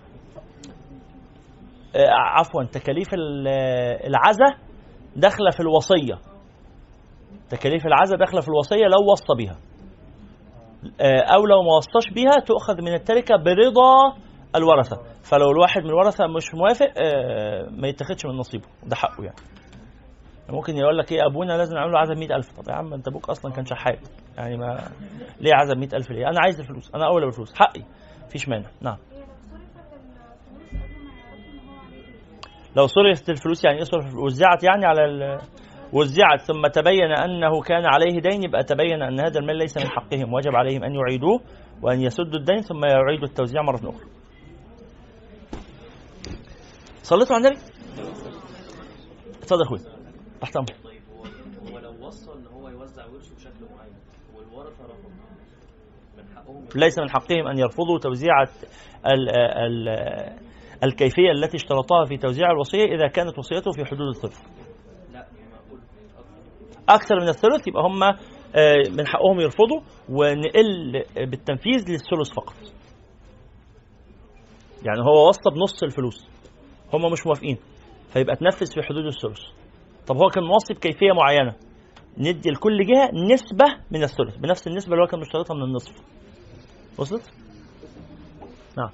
آه، 1.97 2.11
عفوا 2.11 2.65
تكاليف 2.65 3.15
ال- 3.15 3.49
العزة 4.07 4.57
داخلة 5.17 5.51
في 5.51 5.61
الوصية. 5.61 6.19
تكاليف 7.51 7.87
العزة 7.87 8.17
داخلة 8.17 8.41
في 8.41 8.49
الوصية 8.49 8.85
لو 8.87 9.13
وصى 9.13 9.45
بها 9.45 9.57
آه، 11.01 11.21
أو 11.21 11.47
لو 11.47 11.63
ما 11.63 11.77
وصاش 11.77 12.11
بيها 12.15 12.41
تؤخذ 12.47 12.83
من 12.83 12.95
التركة 12.95 13.37
برضا 13.37 14.17
الورثة. 14.57 14.97
فلو 15.23 15.51
الواحد 15.51 15.81
من 15.83 15.89
الورثة 15.89 16.27
مش 16.27 16.55
موافق 16.55 16.93
آه، 16.97 17.69
ما 17.71 17.89
يتاخدش 17.89 18.27
من 18.27 18.37
نصيبه. 18.37 18.67
ده 18.87 18.97
حقه 18.97 19.25
يعني. 19.25 19.37
ممكن 20.51 20.77
يقول 20.77 20.99
لك 20.99 21.13
إيه 21.13 21.27
أبونا 21.27 21.53
لازم 21.53 21.75
نعمل 21.75 21.93
له 21.93 21.99
عزم 21.99 22.15
100000 22.15 22.53
طب 22.53 22.69
يا 22.69 22.75
عم 22.75 22.95
أنت 22.95 23.09
أبوك 23.09 23.31
أصلا 23.31 23.53
كان 23.53 23.65
شحات. 23.65 23.99
يعني 24.37 24.57
ما 24.57 24.89
ليه 25.41 25.55
عزم 25.55 25.79
100000 25.79 26.11
ليه؟ 26.11 26.29
أنا 26.29 26.41
عايز 26.41 26.61
الفلوس. 26.61 26.95
أنا 26.95 27.07
اولى 27.07 27.27
بالفلوس 27.27 27.55
حقي. 27.55 27.83
مفيش 28.27 28.49
مانع. 28.49 28.69
نعم. 28.81 28.97
لو 32.77 32.87
صرفت 32.87 33.31
الفلوس 33.31 33.65
يعني 33.65 33.79
إيه 33.79 33.85
وزعت 34.25 34.65
يعني 34.65 34.87
على 34.87 35.05
ال... 35.05 35.39
وزعت. 35.93 36.41
ثم 36.41 36.67
تبين 36.67 37.13
أنه 37.13 37.61
كان 37.61 37.87
عليه 37.87 38.21
دين 38.21 38.43
يبقى 38.43 38.65
تبين 38.65 39.03
أن 39.03 39.21
هذا 39.21 39.41
المال 39.41 39.57
ليس 39.57 39.79
من 39.79 39.89
حقهم. 39.89 40.35
وجب 40.35 40.55
عليهم 40.55 40.85
أن 40.85 40.95
يعيدوه 40.95 41.41
وأن 41.83 42.01
يسدوا 42.01 42.41
الدين 42.41 42.61
ثم 42.63 42.85
يعيدوا 42.85 43.29
التوزيع 43.29 43.63
مرة 43.63 43.91
أخرى. 43.91 44.11
صليتوا 47.03 47.37
على 47.37 47.49
النبي؟ 47.49 47.61
اتفضل 49.43 49.61
يا 49.61 49.67
اخويا 49.67 50.00
امرك. 50.57 50.77
طيب 50.85 51.03
هو 51.17 51.25
هو 51.73 51.79
لو 51.79 52.07
وصى 52.07 52.33
إن 52.33 52.47
هو 52.47 52.69
يوزع 52.69 53.07
ورثه 53.07 53.35
بشكل 53.37 53.75
معين 53.77 53.93
والورثة 54.35 54.85
رفضوا 54.85 55.11
من 56.19 56.25
حقهم 56.37 56.65
ليس 56.75 56.99
من 56.99 57.11
حقهم 57.11 57.47
أن 57.47 57.59
يرفضوا 57.59 57.99
توزيع 57.99 58.43
ال... 59.07 59.29
ال... 59.37 59.89
الكيفية 60.85 61.31
التي 61.31 61.57
اشترطوها 61.57 62.05
في 62.05 62.17
توزيع 62.17 62.51
الوصية 62.51 62.85
إذا 62.85 63.09
كانت 63.09 63.39
وصيته 63.39 63.73
في 63.73 63.85
حدود 63.85 64.09
الثلث. 64.09 64.41
أكتر 66.89 66.95
أكثر. 66.95 67.21
من 67.21 67.29
الثلث 67.29 67.69
يبقى 67.69 67.83
هم 67.83 68.03
آه، 68.03 68.17
من 68.99 69.07
حقهم 69.07 69.41
يرفضوا 69.41 69.81
ونقل 70.09 71.05
بالتنفيذ 71.17 71.91
للثلث 71.91 72.31
فقط. 72.37 72.55
يعني 74.87 75.01
هو 75.01 75.29
وصى 75.29 75.51
بنص 75.55 75.83
الفلوس 75.83 76.29
هم 76.95 77.13
مش 77.13 77.27
موافقين 77.27 77.59
فيبقى 78.13 78.37
تنفذ 78.37 78.67
في 78.75 78.83
حدود 78.83 79.05
الثلث. 79.07 79.60
طب 80.07 80.17
هو 80.17 80.29
كان 80.29 80.45
موصي 80.45 80.75
بكيفيه 80.75 81.13
معينة؟ 81.13 81.55
ندي 82.19 82.51
لكل 82.51 82.87
جهة 82.87 83.11
نسبة 83.35 83.65
من 83.91 84.03
الثلث 84.03 84.37
بنفس 84.37 84.67
النسبة 84.67 84.93
اللي 84.93 85.03
هو 85.03 85.07
كان 85.07 85.21
مشترطها 85.21 85.55
من 85.55 85.63
النصف. 85.63 85.95
وصلت؟ 86.99 87.31
نعم. 88.79 88.91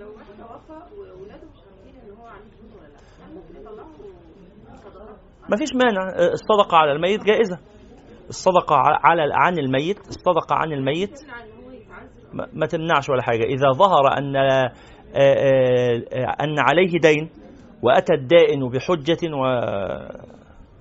لو 0.00 0.06
واحد 0.06 0.40
مش 1.44 1.60
عارفين 1.66 2.00
إن 2.04 2.16
هو 2.18 2.26
فلوس 2.60 2.72
ولا 2.74 2.88
لأ 2.88 3.34
ممكن 3.34 3.60
يطلعوا 3.60 3.86
مفيش 5.50 5.74
مانع. 5.74 6.08
الصدقة 6.32 6.76
على 6.76 6.92
الميت 6.92 7.24
جائزة. 7.24 7.58
الصدقة 8.28 8.76
على 8.76 9.22
عن 9.34 9.58
الميت. 9.58 9.98
الصدقة 10.08 10.54
عن 10.54 10.72
الميت. 10.72 11.22
إن 12.34 12.48
ما 12.52 12.66
تمنعش 12.66 13.08
ولا 13.08 13.22
حاجة. 13.22 13.44
إذا 13.44 13.72
ظهر 13.72 14.18
أن 14.18 14.36
آه، 14.36 14.72
أن 16.40 16.58
عليه 16.58 16.98
دين 16.98 17.30
وأتى 17.82 18.14
الدائن 18.14 18.68
بحجة 18.68 19.34
و- 19.34 20.36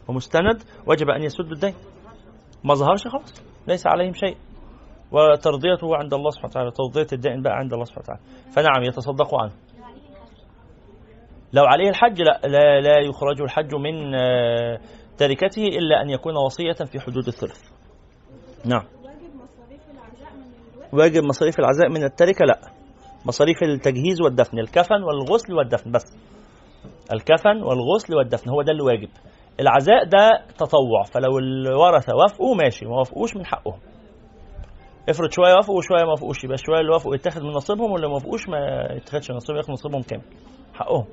ومستند 0.07 0.63
وجب 0.87 1.09
أن 1.09 1.23
يسد 1.23 1.51
الدين. 1.51 1.73
ما 2.63 2.73
ظهرش 2.73 3.07
خلاص 3.07 3.43
ليس 3.67 3.87
عليهم 3.87 4.13
شيء. 4.13 4.37
وترضيته 5.11 5.95
عند 5.95 6.13
الله 6.13 6.29
سبحانه 6.29 6.49
وتعالى 6.49 6.71
ترضية 6.71 7.07
الدائن 7.13 7.41
بقى 7.41 7.53
عند 7.53 7.73
الله 7.73 7.85
سبحانه 7.85 8.03
وتعالى. 8.03 8.21
فنعم 8.55 8.83
يتصدق 8.83 9.35
عنه. 9.35 9.51
لو 11.53 11.65
عليه 11.65 11.89
الحج 11.89 12.21
لا 12.21 12.39
لا, 12.47 12.81
لا 12.81 12.99
يخرج 12.99 13.41
الحج 13.41 13.75
من 13.75 14.15
آه، 14.15 14.79
تركته 15.17 15.61
إلا 15.67 16.01
أن 16.01 16.09
يكون 16.09 16.37
وصية 16.37 16.85
في 16.85 16.99
حدود 16.99 17.27
الثلث. 17.27 17.61
نعم. 18.65 18.83
واجب 20.93 21.23
مصاريف 21.23 21.59
العزاء 21.59 21.89
من 21.89 22.03
التركة؟ 22.03 22.45
لا. 22.45 22.59
مصاريف 23.25 23.63
التجهيز 23.63 24.21
والدفن 24.21 24.59
الكفن 24.59 25.03
والغسل 25.03 25.53
والدفن 25.53 25.91
بس. 25.91 26.17
الكفن 27.13 27.63
والغسل 27.63 28.15
والدفن 28.15 28.49
هو 28.49 28.61
ده 28.61 28.71
اللي 28.71 28.83
واجب 28.83 29.09
العزاء 29.59 30.03
ده 30.05 30.43
تطوع 30.57 31.03
فلو 31.11 31.37
الورثة 31.39 32.15
وافقوا 32.15 32.55
ماشي 32.55 32.85
ما 32.85 32.95
وافقوش 32.95 33.35
من 33.35 33.45
حقهم. 33.45 33.79
افرض 35.09 35.31
شوية 35.31 35.53
وافقوا 35.53 35.77
وشوية 35.77 36.03
ما 36.03 36.09
وافقوش 36.11 36.43
يبقى 36.43 36.57
شوية 36.57 36.79
اللي 36.79 36.91
وافقوا 36.91 37.15
يتاخد 37.15 37.41
من 37.41 37.49
نصيبهم 37.49 37.91
واللي 37.91 38.07
ما 38.07 38.13
وافقوش 38.13 38.49
ما 38.49 38.57
يتاخدش 38.95 39.31
نصيبهم 39.31 39.57
ياخد 39.57 39.71
نصيبهم 39.71 40.01
كامل 40.01 40.23
حقهم. 40.73 41.05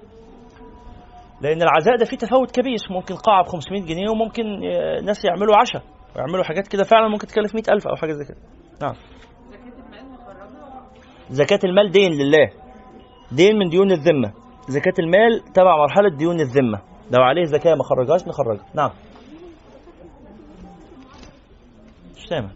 لأن 1.41 1.63
العزاء 1.63 1.97
ده 1.97 2.05
فيه 2.05 2.17
تفاوت 2.17 2.51
كبير 2.51 2.79
ممكن 2.91 3.15
قاعة 3.15 3.45
ب 3.45 3.47
500 3.47 3.83
جنيه 3.83 4.11
وممكن 4.11 4.45
آه، 4.65 5.01
ناس 5.01 5.25
يعملوا 5.25 5.57
عشاء 5.57 5.83
ويعملوا 6.17 6.45
حاجات 6.45 6.69
كده 6.69 6.85
فعلا 6.85 7.09
ممكن 7.09 7.27
تكلف 7.27 7.55
100000 7.55 7.87
أو 7.87 7.97
حاجة 7.97 8.13
زي 8.13 8.25
كده. 8.25 8.37
نعم. 8.83 8.95
زكاة 11.31 11.59
المال 11.65 11.91
دين 11.91 12.13
لله. 12.13 12.49
دين 13.33 13.57
من 13.59 13.69
ديون 13.69 13.91
الذمة. 13.93 14.33
زكاة 14.69 14.95
المال 14.99 15.53
تبع 15.55 15.77
مرحلة 15.77 16.17
ديون 16.19 16.41
الذمة. 16.41 16.92
لو 17.12 17.22
عليه 17.22 17.44
زكاة 17.44 17.75
ما 17.75 17.83
خرجهاش 17.85 18.29
نخرجها. 18.29 18.66
نعم. 18.75 18.90
مش 22.16 22.27
سامع. 22.29 22.51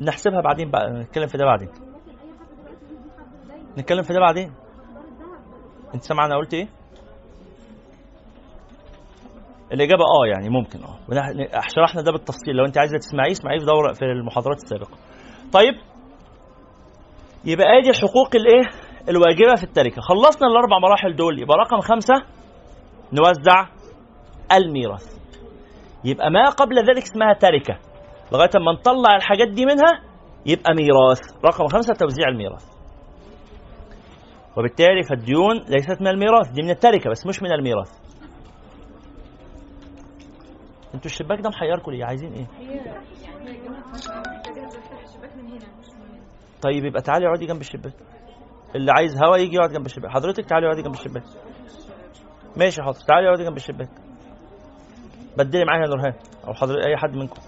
نحسبها 0.00 0.40
بعدين 0.40 0.70
بقى 0.70 0.90
نتكلم 0.90 1.26
في 1.26 1.38
ده 1.38 1.44
بعدين. 1.44 1.68
نتكلم 3.78 4.02
في 4.02 4.12
ده 4.12 4.20
بعدين. 4.20 4.52
انت 5.94 6.02
سامع 6.02 6.26
أنا 6.26 6.36
قلت 6.36 6.54
إيه؟ 6.54 6.68
الإجابة 9.72 10.02
آه 10.02 10.26
يعني 10.26 10.48
ممكن 10.48 10.78
آه. 10.82 10.98
شرحنا 11.68 12.02
ده 12.02 12.12
بالتفصيل. 12.12 12.54
لو 12.56 12.64
انت 12.64 12.78
عايزة 12.78 12.98
تسمعيه 12.98 13.32
اسمعيه 13.32 13.58
في 13.58 13.64
دوره 13.64 13.92
في 13.92 14.04
المحاضرات 14.04 14.56
السابقة. 14.56 14.98
طيب 15.52 15.74
يبقى 17.44 17.66
آدي 17.78 17.90
الحقوق 17.90 18.36
الإيه؟ 18.36 18.85
الواجبة 19.08 19.54
في 19.56 19.64
التركة. 19.64 20.00
خلصنا 20.02 20.48
الأربع 20.48 20.78
مراحل 20.78 21.16
دول 21.16 21.42
يبقى 21.42 21.56
رقم 21.58 21.80
خمسة 21.80 22.14
نوزع 23.12 23.68
الميراث. 24.52 25.16
يبقى 26.04 26.30
ما 26.30 26.48
قبل 26.50 26.76
ذلك 26.78 27.02
اسمها 27.02 27.32
تركة. 27.32 27.78
لغاية 28.32 28.50
ما 28.54 28.72
نطلع 28.72 29.16
الحاجات 29.16 29.48
دي 29.48 29.64
منها 29.66 30.02
يبقى 30.46 30.74
ميراث. 30.74 31.20
رقم 31.44 31.66
خمسة 31.66 31.94
توزيع 31.94 32.28
الميراث. 32.28 32.64
وبالتالي 34.56 35.02
فالديون 35.02 35.56
ليست 35.68 36.00
من 36.00 36.08
الميراث. 36.08 36.50
دي 36.50 36.62
من 36.62 36.70
التركة 36.70 37.10
بس 37.10 37.26
مش 37.26 37.42
من 37.42 37.52
الميراث. 37.52 37.90
أنتوا 40.94 41.10
الشباك 41.10 41.40
ده 41.40 41.48
محيركم 41.48 41.92
ليه؟ 41.92 42.04
عايزين 42.04 42.32
إيه؟ 42.32 42.46
طيب 46.62 46.84
يبقى 46.84 47.02
تعالي 47.02 47.26
اقعدي 47.26 47.46
جنب 47.46 47.60
الشباك. 47.60 47.92
اللي 48.76 48.92
عايز 48.92 49.16
هوا 49.24 49.36
يجي 49.36 49.56
يقعد 49.56 49.72
جنب 49.72 49.86
الشباك. 49.86 50.10
حضرتك 50.10 50.44
تعالي 50.44 50.66
اقعدي 50.66 50.82
جنب 50.82 50.94
الشباك. 50.94 51.22
ماشي 52.56 52.82
حاضر 52.82 53.00
تعالي 53.00 53.26
اقعدي 53.26 53.44
جنب 53.44 53.56
الشباك. 53.56 53.88
بدلي 55.38 55.64
معايا 55.64 55.82
يا 55.82 55.88
نورهان 55.88 56.14
أو 56.46 56.54
حضرتك 56.54 56.86
أي 56.86 56.96
حد 56.96 57.14
منكم. 57.16 57.40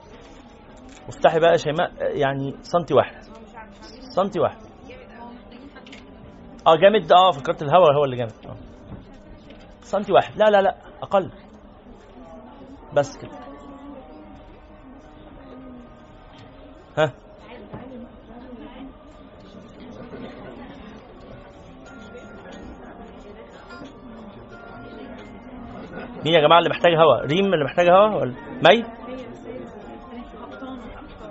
وافتحي 1.06 1.40
بقى 1.40 1.58
شيماء 1.58 1.90
يعني 2.16 2.56
سنتي 2.62 2.94
واحد. 2.94 3.22
سنتي 4.16 4.40
واحد. 4.40 4.58
آه 6.66 6.76
جامد. 6.76 7.12
آه 7.12 7.30
فكرت 7.30 7.62
الهوا 7.62 7.94
هو 7.98 8.04
اللي 8.04 8.16
جامد. 8.16 8.32
آه. 8.46 8.56
سنتي 9.80 10.12
واحد. 10.12 10.36
لا 10.36 10.50
لا 10.50 10.62
لا 10.62 10.76
أقل. 11.02 11.30
بس 12.96 13.16
كده. 13.16 13.30
ها؟ 16.98 17.12
مين 26.24 26.34
يا 26.34 26.40
جماعة 26.40 26.58
اللي 26.58 26.70
محتاج 26.70 26.92
هوا؟ 26.94 27.20
ريم 27.26 27.54
اللي 27.54 27.64
محتاج 27.64 27.90
هوا 27.90 28.20
ولا 28.20 28.34
مي؟ 28.68 28.84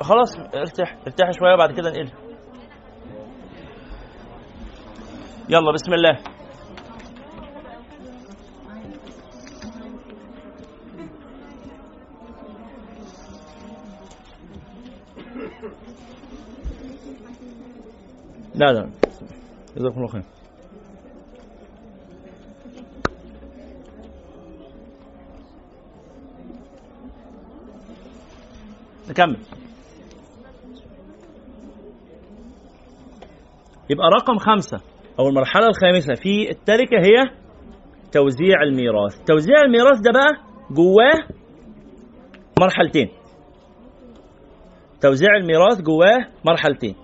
خلاص 0.02 0.40
ارتاح 0.40 0.98
ارتاح 1.08 1.32
شوية 1.32 1.56
بعد 1.56 1.72
كده 1.72 1.90
نقل. 1.90 2.12
يلا 5.50 5.72
بسم 5.72 5.94
الله. 5.94 6.18
لا 18.56 18.66
لا. 18.66 18.90
جزاكم 19.76 19.98
الله 19.98 20.08
خير. 20.08 20.37
نكمل. 29.10 29.38
يبقى 33.90 34.08
رقم 34.20 34.38
خمسة 34.38 34.78
أو 35.20 35.28
المرحلة 35.30 35.68
الخامسة 35.68 36.14
في 36.14 36.50
التركة 36.52 36.98
هي 36.98 37.38
توزيع 38.12 38.62
الميراث. 38.64 39.16
توزيع 39.28 39.56
الميراث 39.66 40.00
ده 40.00 40.12
بقى 40.12 40.44
جواه 40.72 41.28
مرحلتين. 42.60 43.10
توزيع 45.02 45.36
الميراث 45.36 45.82
جواه 45.82 46.28
مرحلتين. 46.46 46.96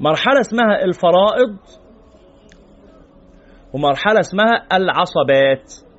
مرحلة 0.00 0.40
اسمها 0.40 0.84
الفرائض 0.84 1.56
ومرحلة 3.72 4.20
اسمها 4.20 4.66
العصبات. 4.72 5.91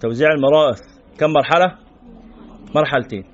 توزيع 0.00 0.28
الميراث 0.32 0.80
كم 1.18 1.30
مرحلة؟ 1.32 1.78
مرحلتين. 2.74 3.24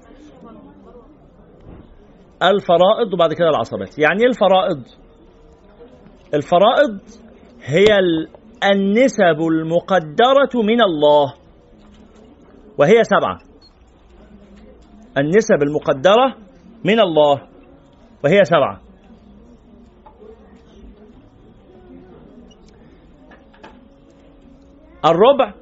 الفرائض 2.42 3.12
وبعد 3.14 3.32
كده 3.32 3.48
العصبات. 3.48 3.98
يعني 3.98 4.20
إيه 4.20 4.26
الفرائض؟ 4.28 4.82
الفرائض 6.34 7.00
هي 7.62 7.84
ال- 7.98 8.28
النسب 8.72 9.40
المقدرة 9.52 10.62
من 10.62 10.82
الله. 10.82 11.34
وهي 12.78 13.04
سبعة. 13.04 13.38
النسب 15.18 15.62
المقدرة 15.62 16.36
من 16.84 17.00
الله. 17.00 17.42
وهي 18.24 18.44
سبعة. 18.44 18.80
الربع 25.04 25.52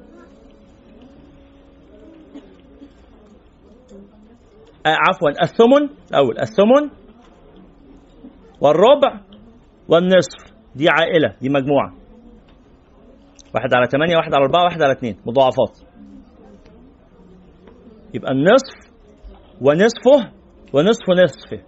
عفوا 4.85 5.29
الثمن 5.43 5.89
الأول 6.11 6.39
الثمن 6.39 6.89
والربع 8.61 9.19
والنصف. 9.87 10.53
دي 10.75 10.89
عائلة 10.89 11.35
دي 11.41 11.49
مجموعة. 11.49 11.93
واحد 13.55 13.73
على 13.73 13.87
ثمانية 13.87 14.15
واحد 14.15 14.33
على 14.33 14.43
أربعة 14.45 14.63
واحد 14.63 14.81
على 14.81 14.91
اثنين. 14.91 15.17
مضاعفات. 15.25 15.79
يبقى 18.13 18.31
النصف 18.31 18.93
ونصفه 19.61 20.31
ونصف 20.73 21.09
نصفه. 21.23 21.63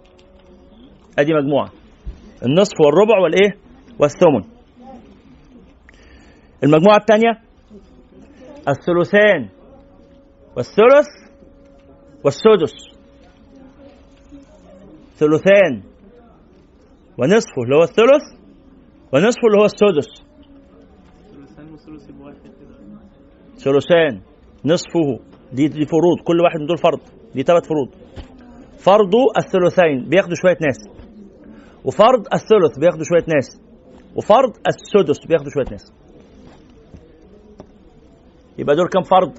أدي 1.18 1.34
مجموعة. 1.34 1.70
النصف 2.44 2.80
والربع 2.84 3.18
والإيه؟ 3.18 3.58
والثمن. 3.98 4.56
المجموعة 6.64 6.96
الثانية؟ 6.96 7.32
الثلثان 8.68 9.48
والثلث 10.56 11.06
والسدس. 12.24 12.95
ثلثان 15.18 15.82
ونصفه 17.18 17.62
اللي 17.64 17.76
هو 17.76 17.82
الثلث 17.82 18.24
ونصفه 19.12 19.46
اللي 19.46 19.58
هو 19.60 19.64
السدس. 19.64 20.26
ثلثان 23.56 24.20
نصفه. 24.64 25.18
دي 25.52 25.68
دي 25.68 25.86
فروض 25.86 26.18
كل 26.24 26.40
واحد 26.40 26.60
من 26.60 26.66
دول 26.66 26.78
فرض. 26.78 27.00
دي 27.34 27.42
ثلاث 27.42 27.62
فروض. 27.68 27.88
فرض 28.78 29.14
الثلثين 29.38 30.08
بياخدوا 30.08 30.34
شوية 30.34 30.56
ناس. 30.60 30.78
وفرض 31.84 32.26
الثلث 32.34 32.78
بياخدوا 32.78 33.04
شوية 33.04 33.34
ناس. 33.34 33.60
وفرض 34.16 34.52
السدس 34.68 35.26
بياخدوا 35.26 35.50
شوية 35.50 35.70
ناس. 35.70 35.92
يبقى 38.58 38.76
دول 38.76 38.88
كام 38.88 39.02
فرض؟ 39.02 39.32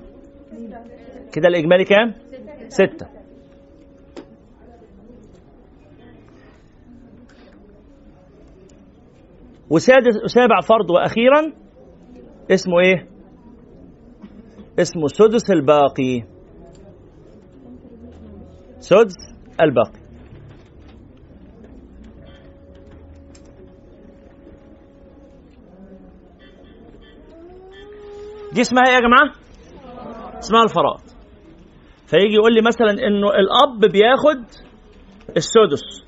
كده 1.34 1.48
الإجمالي 1.48 1.84
كام؟ 1.86 2.14
ستة. 2.68 3.17
وسادس 9.78 10.24
وسابع 10.24 10.62
فرض 10.62 10.90
وأخيرا 10.90 11.54
اسمه 12.52 12.80
إيه؟ 12.80 13.08
اسمه 14.80 15.08
سدس 15.08 15.52
الباقي. 15.52 16.24
سدس 18.80 19.16
الباقي. 19.62 20.00
دي 28.54 28.62
اسمها 28.62 28.84
إيه 28.88 28.94
يا 28.94 29.00
جماعة؟ 29.00 29.32
اسمها 30.40 30.64
الفرائض. 30.64 31.02
فيجي 32.08 32.34
يقول 32.34 32.54
لي 32.54 32.62
مثلا 32.62 32.92
إنه 32.92 33.28
الأب 33.30 33.92
بياخد 33.92 34.46
السدس 35.38 36.06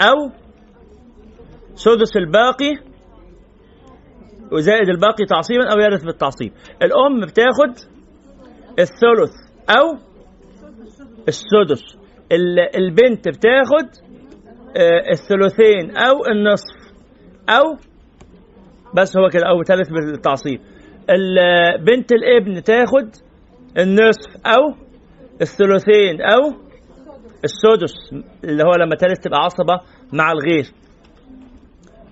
أو 0.00 0.39
سدس 1.84 2.16
الباقي 2.16 2.72
وزائد 4.52 4.88
الباقي 4.88 5.24
تعصيبا 5.28 5.72
أو 5.72 5.78
يرث 5.80 6.04
بالتعصيب. 6.04 6.52
الأم 6.82 7.20
بتاخد 7.26 7.88
الثلث 8.78 9.32
أو 9.78 9.98
السدس. 11.28 11.82
ال- 12.32 12.76
البنت 12.76 13.28
بتاخد 13.28 14.10
آه، 14.76 15.10
الثلثين 15.10 15.96
أو 15.96 16.14
النصف 16.32 16.76
أو 17.48 17.76
بس 18.94 19.16
هو 19.16 19.28
كده 19.28 19.46
أو 19.46 19.62
ثالث 19.62 19.88
بالتعصيب. 19.88 20.60
ال- 21.10 21.84
بنت 21.84 22.12
الابن 22.12 22.62
تاخد 22.62 23.08
النصف 23.78 24.46
أو 24.46 24.74
الثلثين 25.40 26.20
أو 26.22 26.40
السدس 27.44 27.94
اللي 28.44 28.62
هو 28.62 28.74
لما 28.74 28.94
تالت 28.96 29.24
تبقى 29.24 29.38
عصبة 29.44 29.80
مع 30.12 30.32
الغير. 30.32 30.64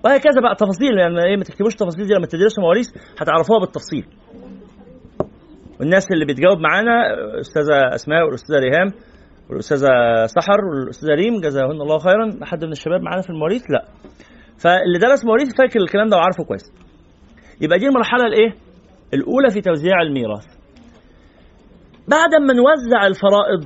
وهكذا 0.05 0.41
بقى 0.43 0.55
تفاصيل. 0.55 0.97
يعني 0.97 1.23
إيه 1.23 1.37
ما 1.37 1.43
تكتبوش 1.43 1.73
التفاصيل 1.73 2.07
دي. 2.07 2.13
لما 2.13 2.25
تدرسوا 2.27 2.63
مواريث 2.63 2.87
هتعرفوها 3.19 3.59
بالتفصيل. 3.59 4.05
والناس 5.79 6.05
اللي 6.13 6.25
بتجاوب 6.25 6.59
معانا 6.59 6.95
أستاذة 7.39 7.95
أسماء 7.95 8.25
والأستاذة 8.25 8.59
ريهام 8.59 8.93
والأستاذة 9.49 9.89
سحر 10.25 10.65
والأستاذة 10.65 11.09
ريم 11.09 11.41
جزاهن 11.41 11.81
الله 11.81 11.97
خيرا. 11.99 12.45
حد 12.45 12.65
من 12.65 12.71
الشباب 12.71 13.01
معانا 13.01 13.21
في 13.21 13.29
المواريث؟ 13.29 13.61
لا. 13.69 13.85
فاللي 14.63 14.99
درس 14.99 15.25
مواريث 15.25 15.55
فاكر 15.57 15.79
الكلام 15.79 16.07
ده 16.07 16.17
وعارفه 16.17 16.43
كويس. 16.43 16.71
يبقى 17.61 17.79
دي 17.79 17.87
المرحلة 17.87 18.25
الإيه؟ 18.25 18.51
الأولى 19.13 19.49
في 19.49 19.61
توزيع 19.61 20.01
الميراث. 20.01 20.45
بعد 22.07 22.35
ما 22.41 22.53
نوزع 22.53 23.07
الفرائض 23.07 23.65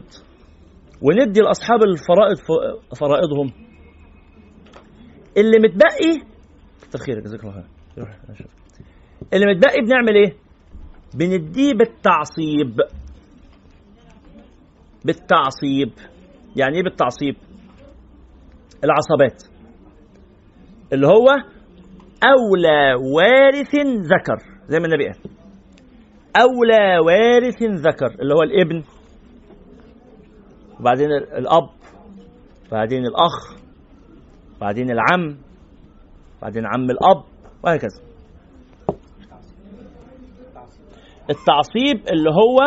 وندي 1.02 1.42
لأصحاب 1.42 1.84
الفرائض 1.84 2.38
فرائضهم 3.00 3.52
اللي 5.38 5.60
متبقي 5.60 6.28
كتر 6.82 7.00
خيرك 7.00 7.24
جزاك 7.24 7.40
الله 7.44 7.54
خير. 7.54 7.64
روح. 7.98 8.10
اللي 9.34 9.46
متبقي 9.46 9.82
بنعمل 9.86 10.16
إيه؟ 10.16 10.34
بنديه 11.16 11.74
بالتعصيب. 11.74 12.78
بالتعصيب. 15.06 15.92
يعني 16.56 16.76
إيه 16.78 16.84
بالتعصيب؟ 16.84 17.36
العصبات. 18.84 19.44
اللي 20.94 21.08
هو 21.08 21.28
أولى 22.24 22.94
وارث 23.16 23.76
ذكر 24.06 24.38
زي 24.68 24.80
ما 24.80 24.86
النبي 24.86 25.06
قال. 25.06 25.18
أولى 26.42 27.00
وارث 27.06 27.64
ذكر 27.64 28.22
اللي 28.22 28.34
هو 28.34 28.42
الابن 28.44 28.84
وبعدين 30.80 31.12
ال- 31.12 31.34
الأب 31.34 31.70
بعدين 32.72 33.06
الأخ 33.06 33.63
بعدين 34.64 34.92
العم 34.92 35.38
بعدين 36.42 36.66
عم 36.66 36.84
الأب 36.84 37.24
وهكذا. 37.64 38.02
التعصيب 41.30 42.08
اللي 42.12 42.30
هو 42.30 42.60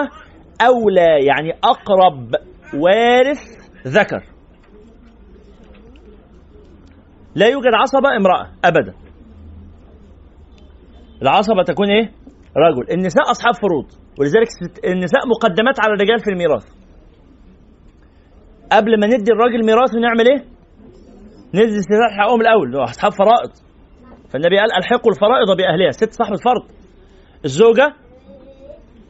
أولى 0.67 1.27
يعني 1.27 1.53
أقرب 1.65 2.35
وارث 2.75 3.43
ذكر. 3.87 4.25
لا 7.35 7.47
يوجد 7.47 7.75
عصبة 7.75 8.17
امرأة 8.17 8.51
أبدا. 8.65 8.95
العصبة 11.23 11.63
تكون 11.63 11.91
إيه؟ 11.91 12.13
رجل. 12.57 12.93
النساء 12.93 13.31
أصحاب 13.31 13.55
فروض 13.55 13.87
ولذلك 14.21 14.49
النساء 14.85 15.21
مقدمات 15.37 15.81
على 15.81 15.95
الرجال 15.95 16.19
في 16.19 16.31
الميراث. 16.31 16.65
قبل 18.73 19.01
ما 19.01 19.07
ندي 19.07 19.33
الراجل 19.33 19.67
ميراث 19.67 19.95
نعمل 19.95 20.29
إيه؟ 20.29 20.56
ندي 21.55 21.65
الستات 21.65 22.11
حقهم 22.19 22.41
الأول 22.41 22.85
أصحاب 22.85 23.13
فرائض. 23.13 23.51
فالنبي 24.29 24.59
قال 24.59 24.73
ألحقوا 24.73 25.13
الفرائض 25.13 25.57
باهلها 25.57 25.91
ست 25.91 26.13
صاحبه 26.13 26.37
فرض 26.37 26.63
الزوجة 27.45 27.95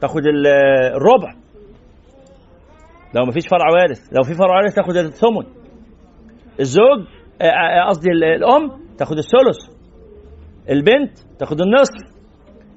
تاخد 0.00 0.26
ال- 0.26 0.46
الربع. 0.96 1.34
لو 3.14 3.24
ما 3.24 3.32
فيش 3.32 3.48
فرع 3.48 3.70
وارث 3.70 4.00
لو 4.12 4.22
في 4.22 4.34
فرع 4.34 4.56
وارث 4.56 4.74
تاخد 4.74 4.96
الثمن. 4.96 5.46
الزوج 6.60 7.00
آه، 7.42 7.44
آه، 7.44 7.88
قصدي 7.88 8.10
ال- 8.10 8.24
الأم 8.24 8.80
تاخد 8.98 9.16
الثلث. 9.18 9.76
البنت 10.70 11.18
تاخد 11.38 11.60
النصف. 11.60 12.16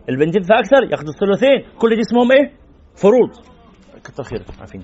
البنتين 0.09 0.41
فاكثر 0.41 0.83
ياخدوا 0.91 1.09
الثلثين. 1.13 1.77
كل 1.79 1.89
دي 1.95 2.01
اسمهم 2.01 2.31
إيه؟ 2.31 2.53
فروض. 2.95 3.29
كتر 4.03 4.23
خيرك 4.23 4.45
عارفين 4.59 4.83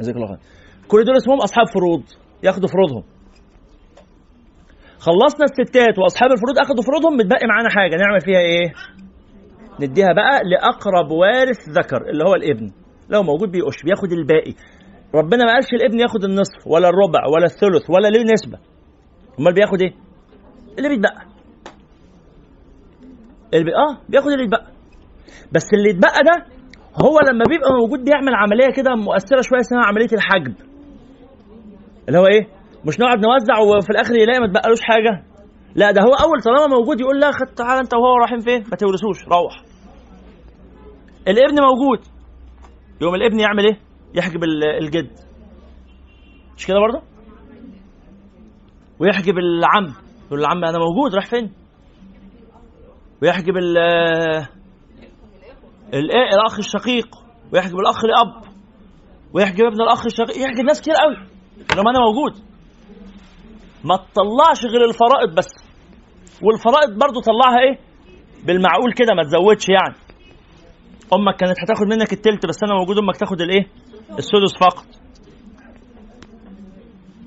جزاك 0.00 0.16
الله 0.16 0.26
خير. 0.26 0.38
كل 0.88 1.04
دول 1.04 1.16
اسمهم 1.16 1.38
أصحاب 1.40 1.66
فروض. 1.74 2.02
ياخدوا 2.42 2.68
فروضهم. 2.68 3.04
خلصنا 5.00 5.44
الستات 5.50 5.98
وأصحاب 5.98 6.30
الفروض 6.32 6.58
اخدوا 6.58 6.82
فروضهم 6.82 7.12
متبقي 7.16 7.46
معانا 7.46 7.68
حاجة. 7.70 7.96
نعمل 7.96 8.20
فيها 8.20 8.38
إيه؟ 8.40 8.72
نديها 9.80 10.12
بقى 10.12 10.40
لأقرب 10.50 11.10
وارث 11.10 11.68
ذكر 11.68 12.10
اللي 12.10 12.24
هو 12.24 12.34
الابن. 12.34 12.70
لو 13.10 13.22
موجود 13.22 13.50
بيقش 13.50 13.82
بياخد 13.84 14.12
الباقي. 14.12 14.54
ربنا 15.14 15.44
ما 15.44 15.52
قالش 15.52 15.66
الابن 15.72 16.00
ياخد 16.00 16.24
النصف 16.24 16.66
ولا 16.66 16.88
الربع 16.88 17.26
ولا 17.34 17.44
الثلث 17.44 17.90
ولا 17.90 18.08
ليه 18.08 18.24
نسبة. 18.32 18.58
أمال 19.40 19.54
بياخد 19.54 19.80
إيه؟ 19.82 19.92
اللي 20.78 20.88
بيتبقى. 20.88 21.22
اللي 23.54 23.64
بي... 23.64 23.70
آه 23.74 24.00
بياخد 24.08 24.26
اللي 24.26 24.44
يتبقى. 24.44 24.66
بس 25.52 25.66
اللي 25.74 25.90
يتبقى 25.90 26.20
ده 26.24 26.46
هو 27.04 27.18
لما 27.30 27.44
بيبقى 27.48 27.70
موجود 27.80 28.04
بيعمل 28.04 28.34
عملية 28.34 28.70
كده 28.76 28.94
مؤثرة 28.94 29.40
شوية 29.42 29.60
اسمها 29.60 29.84
عملية 29.84 30.12
الحجب. 30.12 30.54
اللي 32.08 32.18
هو 32.18 32.26
إيه؟ 32.26 32.59
مش 32.86 33.00
نقعد 33.00 33.18
نوزع 33.18 33.58
وفي 33.58 33.90
الآخر 33.90 34.14
يلاقي 34.14 34.40
ما 34.40 34.46
تبقالوش 34.46 34.80
حاجة؟ 34.82 35.24
لا 35.74 35.90
ده 35.90 36.02
هو 36.02 36.12
أول 36.14 36.42
طالما 36.42 36.66
موجود 36.76 37.00
يقول 37.00 37.20
لا 37.20 37.30
خد 37.30 37.54
تعالى 37.56 37.80
أنت 37.80 37.94
وهو 37.94 38.16
رايحين 38.16 38.38
فين؟ 38.38 38.60
ما 38.70 38.76
تورثوش 38.76 39.24
روح. 39.28 39.62
الابن 41.28 41.62
موجود. 41.62 42.04
يوم 43.02 43.14
الابن 43.14 43.40
يعمل 43.40 43.64
إيه؟ 43.64 43.78
يحجب 44.14 44.44
ال- 44.44 44.64
الجد. 44.84 45.10
مش 46.56 46.66
كده 46.66 46.78
برضه؟ 46.78 47.02
ويحجب 49.00 49.34
العم. 49.38 49.94
يقول 50.26 50.40
العم 50.40 50.64
أنا 50.64 50.78
موجود 50.78 51.14
راح 51.14 51.26
فين؟ 51.26 51.52
ويحجب 53.22 53.56
ال 53.56 53.78
الأخ 56.34 56.58
الشقيق. 56.58 57.08
ويحجب 57.52 57.78
الأخ 57.78 58.04
الأب. 58.04 58.42
ويحجب 59.34 59.64
ابن 59.64 59.80
الأخ 59.82 60.06
الشقيق. 60.06 60.36
يحجب 60.38 60.64
ناس 60.64 60.80
كتير 60.80 60.94
قوي. 60.94 61.16
لما 61.76 61.90
أنا 61.90 61.98
موجود. 62.00 62.49
ما 63.84 63.96
تطلعش 63.96 64.64
غير 64.72 64.84
الفرائض 64.88 65.34
بس. 65.38 65.48
والفرائض 66.42 66.98
برضو 66.98 67.20
طلعها 67.20 67.58
إيه؟ 67.60 67.78
بالمعقول 68.46 68.92
كده 68.92 69.14
ما 69.14 69.22
تزودش 69.22 69.68
يعني. 69.68 69.94
أمك 71.14 71.36
كانت 71.36 71.56
هتاخد 71.64 71.86
منك 71.86 72.12
التلت 72.12 72.46
بس 72.46 72.62
أنا 72.64 72.74
موجود 72.74 72.98
أمك 72.98 73.16
تاخد 73.16 73.40
الإيه؟ 73.40 73.66
السدس 74.18 74.52
فقط. 74.60 74.84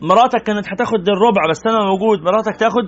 مراتك 0.02 0.42
كانت 0.44 0.66
هتاخد 0.74 1.10
الربع 1.10 1.42
بس 1.50 1.62
أنا 1.70 1.80
موجود. 1.86 2.20
مراتك 2.22 2.56
تاخد 2.60 2.86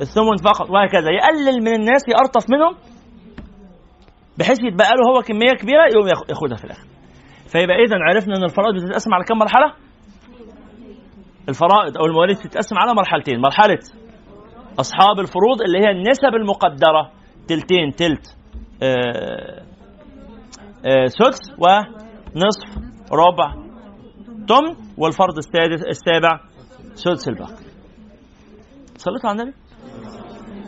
الثمن 0.00 0.36
فقط 0.44 0.70
وهكذا. 0.70 1.08
يقلل 1.10 1.60
من 1.64 1.74
الناس 1.74 2.02
يقرطف 2.08 2.50
منهم 2.50 2.74
بحيث 4.38 4.58
يتبقى 4.64 4.88
له 4.90 5.12
هو 5.16 5.22
كمية 5.22 5.52
كبيرة 5.60 5.84
يقوم 5.92 6.08
ياخ- 6.08 6.30
ياخدها 6.30 6.56
في 6.56 6.64
الآخر. 6.64 6.86
فيبقى 7.52 7.76
اذا 7.76 7.96
عرفنا 8.08 8.36
إن 8.36 8.44
الفرائض 8.44 8.74
بتتقسم 8.74 9.14
على 9.14 9.24
كم 9.24 9.38
مرحلة؟ 9.38 9.72
الفرائض 11.50 11.98
أو 11.98 12.06
المواريث 12.06 12.38
بتتقسم 12.46 12.78
على 12.78 12.94
مرحلتين. 12.94 13.40
مرحلة 13.40 13.78
أصحاب 14.80 15.20
الفروض 15.20 15.62
اللي 15.62 15.78
هي 15.78 15.90
النسب 15.90 16.34
المقدرة 16.40 17.10
تلتين 17.48 17.90
تلت 17.96 18.36
آه 18.82 19.62
آه 20.86 21.06
سدس 21.06 21.40
ونصف 21.58 22.78
ربع 23.12 23.54
تمن 24.48 24.76
والفرض 24.98 25.36
السادس 25.38 25.82
السابع 25.86 26.40
سدس 26.94 27.28
الباقي. 27.28 27.64
صليت 28.96 29.24
على 29.24 29.42
النبي؟ 29.42 29.56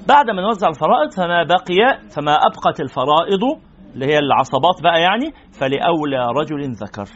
بعد 0.09 0.31
ما 0.31 0.43
نوزع 0.43 0.69
الفرائض 0.69 1.13
فما 1.17 1.43
بقي 1.43 2.09
فما 2.17 2.33
أبقت 2.33 2.81
الفرائض 2.81 3.61
اللي 3.95 4.07
هي 4.07 4.19
العصبات 4.19 4.83
بقى 4.83 5.01
يعني 5.01 5.33
فلأولى 5.53 6.27
رجل 6.41 6.73
ذكر. 6.73 7.09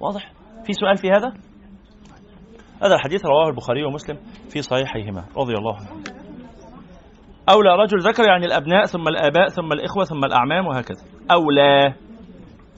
واضح؟ 0.00 0.32
في 0.66 0.72
سؤال 0.72 0.96
في 0.96 1.10
هذا؟ 1.10 1.32
هذا 2.82 2.94
الحديث 2.94 3.26
رواه 3.26 3.48
البخاري 3.48 3.84
ومسلم 3.84 4.16
في 4.52 4.62
صحيحيهما. 4.62 5.24
رضي 5.36 5.54
الله 5.54 5.76
عنهم 5.76 6.02
أولى 7.50 7.70
رجل 7.76 7.98
ذكر 8.00 8.24
يعني 8.24 8.46
الأبناء 8.46 8.84
ثم 8.84 9.08
الآباء 9.08 9.48
ثم 9.48 9.72
الإخوة 9.72 10.04
ثم 10.04 10.24
الأعمام 10.24 10.66
وهكذا. 10.66 11.04
أولى 11.30 11.94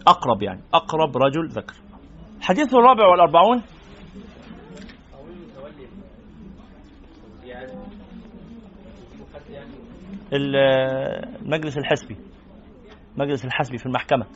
أقرب 0.07 0.43
يعني 0.43 0.61
أقرب 0.75 1.17
رجل 1.17 1.49
ذكر. 1.49 1.75
الحديث 2.39 2.75
الرابع 2.75 3.07
والأربعون. 3.07 3.63
ال- 10.33 10.57
المجلس 11.43 11.79
الحسبي. 11.79 12.17
المجلس 13.17 13.45
الحسبي 13.45 13.79
في 13.79 13.87
المحكمة. 13.87 14.27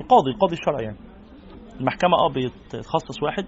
القاضي 0.00 0.30
القاضي 0.30 0.52
الشرعي 0.52 0.84
يعني. 0.84 0.96
المحكمة 1.80 2.16
آه 2.18 2.28
بيتخصص 2.32 3.22
واحد. 3.22 3.46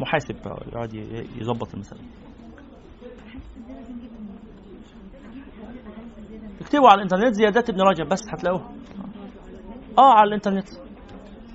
محاسب 0.00 0.36
يقعد 0.72 0.94
يظبط 1.40 1.74
المسألة. 1.74 2.00
اكتبوا 6.60 6.88
على 6.88 6.96
الإنترنت 6.96 7.34
زيادات 7.34 7.70
ابن 7.70 7.80
رجب 7.80 8.08
بس 8.08 8.20
هتلاقوها. 8.32 8.72
آه 9.98 10.14
على 10.14 10.28
الإنترنت. 10.28 10.68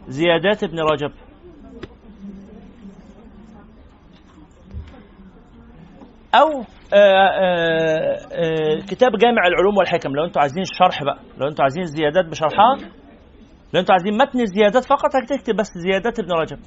زيادات 0.07 0.63
ابن 0.63 0.79
رجب. 0.79 1.11
أو 6.35 6.47
آه، 6.93 6.95
آه، 6.95 8.17
آه، 8.31 8.79
كتاب 8.87 9.11
جامع 9.17 9.47
العلوم 9.47 9.77
والحكم. 9.77 10.15
لو 10.15 10.25
أنتوا 10.25 10.41
عايزين 10.41 10.63
الشرح 10.63 11.03
بقى 11.03 11.19
لو 11.37 11.47
أنتوا 11.47 11.63
عايزين 11.63 11.83
الزيادات 11.83 12.25
بشرحها 12.25 12.75
لو 13.73 13.79
أنتوا 13.79 13.93
عايزين 13.93 14.17
متن 14.17 14.41
الزيادات 14.41 14.85
فقط 14.85 15.09
هتكتب 15.15 15.55
بس 15.55 15.77
زيادات 15.77 16.19
ابن 16.19 16.31
رجب. 16.31 16.59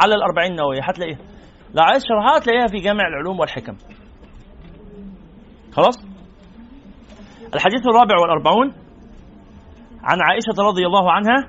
على 0.00 0.14
الأربعين 0.14 0.50
النووية 0.50 0.80
هتلاقيها. 0.82 1.18
لو 1.74 1.82
عايز 1.82 2.02
شرحها 2.08 2.38
هتلاقيها 2.38 2.66
في 2.66 2.76
جامع 2.76 3.08
العلوم 3.08 3.40
والحكم. 3.40 3.76
خلاص؟ 5.72 5.98
الحديث 7.54 7.86
الرابع 7.86 8.14
والأربعون 8.22 8.72
عن 10.02 10.18
عائشة 10.20 10.62
رضي 10.62 10.86
الله 10.86 11.12
عنها 11.12 11.48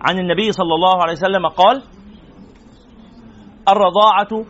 عن 0.00 0.18
النبي 0.18 0.52
صلى 0.52 0.74
الله 0.74 1.02
عليه 1.02 1.12
وسلم 1.12 1.46
قال 1.46 1.82
الرضاعة 3.68 4.46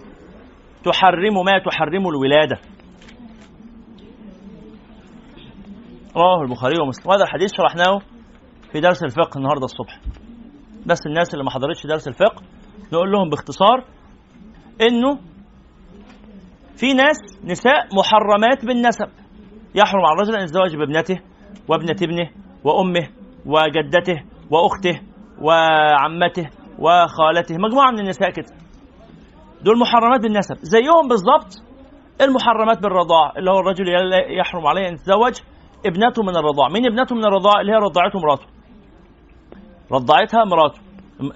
تحرم 0.84 1.34
ما 1.46 1.58
تحرم 1.70 2.08
الولادة. 2.08 2.58
رواه 6.16 6.42
البخاري 6.42 6.82
ومسلم. 6.82 7.10
وهذا 7.10 7.22
الحديث 7.22 7.50
شرحناه 7.56 8.00
في 8.72 8.80
درس 8.80 9.02
الفقه 9.04 9.38
النهارده 9.38 9.64
الصبح. 9.64 10.00
بس 10.86 10.98
الناس 11.06 11.34
اللي 11.34 11.44
ما 11.44 11.50
حضرتش 11.50 11.86
درس 11.86 12.08
الفقه 12.08 12.42
نقول 12.92 13.12
لهم 13.12 13.30
باختصار 13.30 13.84
إنه 14.80 15.18
في 16.76 16.92
ناس 16.94 17.16
نساء 17.44 17.86
محرمات 17.98 18.64
بالنسب 18.64 19.08
يحرم 19.74 20.04
على 20.06 20.14
الرجل 20.14 20.36
أن 20.36 20.42
يتزوج 20.42 20.76
بابنته 20.76 21.20
وابنة 21.68 21.96
ابنه 22.02 22.30
وأمه 22.64 23.08
وجدته 23.46 24.22
وأخته 24.50 25.00
وعمته 25.40 26.48
وخالته 26.78 27.54
مجموعة 27.58 27.90
من 27.90 27.98
النساء 27.98 28.30
كده. 28.30 28.46
دول 29.64 29.78
محرمات 29.78 30.20
بالنسب. 30.20 30.54
زيهم 30.62 31.08
بالظبط 31.08 31.62
المحرمات 32.20 32.82
بالرضاع 32.82 33.32
اللي 33.38 33.50
هو 33.50 33.60
الرجل 33.60 33.84
يحرم 34.38 34.66
عليه 34.66 34.88
أن 34.88 34.92
يتزوج 34.94 35.34
ابنته 35.86 36.22
من 36.22 36.36
الرضاع. 36.36 36.68
مين 36.68 36.86
ابنته 36.86 37.14
من 37.16 37.24
الرضاع؟ 37.24 37.60
اللي 37.60 37.72
هي 37.72 37.76
رضعته 37.76 38.18
مراته. 38.18 38.46
رضعتها 39.92 40.44
مراته 40.44 40.80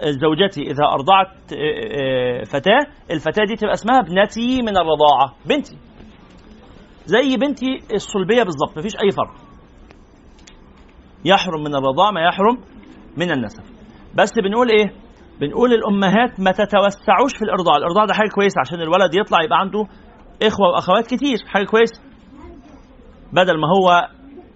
زوجتي 0.04 0.62
إذا 0.62 0.84
أرضعت 0.84 1.28
فتاة 2.48 2.86
الفتاة 3.10 3.44
دي 3.44 3.56
تبقى 3.56 3.72
اسمها 3.72 4.00
ابنتي 4.00 4.62
من 4.62 4.76
الرضاعة 4.76 5.34
بنتي. 5.46 5.76
زي 7.06 7.36
بنتي 7.36 7.78
الصلبية 7.94 8.42
بالظبط 8.42 8.78
مفيش 8.78 8.92
أي 9.04 9.10
فرق. 9.10 9.34
يحرم 11.24 11.60
من 11.60 11.74
الرضاع 11.74 12.10
ما 12.10 12.20
يحرم 12.20 12.58
من 13.16 13.30
النسب. 13.30 13.62
بس 14.14 14.32
بنقول 14.44 14.70
إيه؟ 14.70 14.92
بنقول 15.40 15.72
الأمهات 15.72 16.40
ما 16.40 16.50
تتوسعوش 16.50 17.32
في 17.38 17.44
الأرضاع. 17.44 17.76
الأرضاع 17.76 18.04
ده 18.04 18.14
حاجة 18.14 18.28
كويسة 18.34 18.60
عشان 18.60 18.80
الولد 18.80 19.14
يطلع 19.14 19.42
يبقى 19.42 19.58
عنده 19.58 19.86
إخوة 20.42 20.68
وأخوات 20.68 21.06
كتير 21.06 21.38
حاجة 21.46 21.64
كويسة. 21.64 22.02
بدل 23.32 23.60
ما 23.60 23.68
هو 23.68 24.08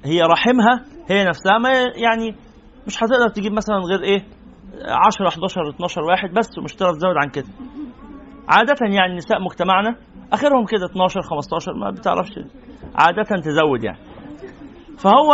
هي 0.05 0.23
رحمها 0.23 0.85
هي 1.11 1.25
نفسها 1.25 1.59
ما 1.59 1.71
يعني 1.97 2.37
مش 2.91 2.97
هتقدر 3.03 3.29
تجيب 3.29 3.53
مثلا 3.53 3.77
غير 3.77 4.03
إيه؟ 4.03 4.21
10 5.09 5.29
11 5.29 5.69
12 5.69 6.01
واحد 6.03 6.31
بس 6.35 6.59
ومش 6.59 6.75
هتقدر 6.75 6.93
تزود 6.95 7.17
عن 7.17 7.29
كده. 7.31 7.47
عادة 8.49 8.75
يعني 8.97 9.17
نساء 9.17 9.41
مجتمعنا 9.41 9.97
آخرهم 10.33 10.65
كده 10.67 10.87
12 10.91 11.21
15 11.23 11.73
ما 11.75 11.91
بتعرفش 11.91 12.31
عادة 12.95 13.23
تزود 13.23 13.85
يعني. 13.85 13.99
فهو 14.99 15.31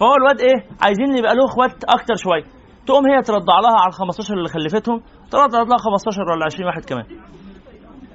فهو 0.00 0.14
الواد 0.20 0.40
إيه؟ 0.40 0.66
عايزين 0.82 1.16
يبقى 1.18 1.34
له 1.34 1.44
إخوات 1.44 1.84
أكتر 1.84 2.14
شوية. 2.16 2.44
تقوم 2.86 3.10
هي 3.10 3.22
ترضع 3.22 3.60
لها 3.60 3.80
على 3.80 3.88
ال 3.88 3.92
15 3.92 4.34
اللي 4.34 4.48
خلفتهم 4.48 5.02
ترضع 5.30 5.58
لها 5.58 5.78
15 5.78 6.22
ولا 6.22 6.44
20 6.44 6.66
واحد 6.66 6.84
كمان. 6.84 7.04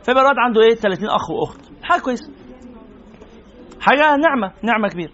فيبقى 0.05 0.21
الواد 0.21 0.35
عنده 0.37 0.61
إيه؟ 0.61 0.75
30 0.75 1.09
أخ 1.09 1.29
وأخت. 1.31 1.61
حاجة 1.83 2.01
كويسة. 2.01 2.31
حاجة 3.81 4.15
نعمة 4.15 4.51
نعمة 4.63 4.87
كبيرة. 4.87 5.11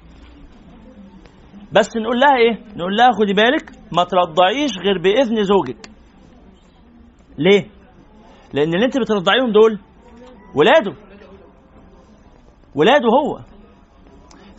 بس 1.74 1.90
نقول 1.98 2.20
لها 2.20 2.38
إيه؟ 2.38 2.76
نقول 2.76 2.96
لها 2.96 3.12
خدي 3.12 3.34
بالك 3.34 3.72
ما 3.92 4.04
ترضعيش 4.04 4.72
غير 4.84 4.98
بإذن 4.98 5.44
زوجك. 5.44 5.90
ليه؟ 7.38 7.68
لأن 8.54 8.74
اللي 8.74 8.86
أنت 8.86 8.98
بترضعيهم 8.98 9.52
دول 9.52 9.80
ولاده. 10.56 10.94
ولاده 12.76 13.08
هو. 13.08 13.40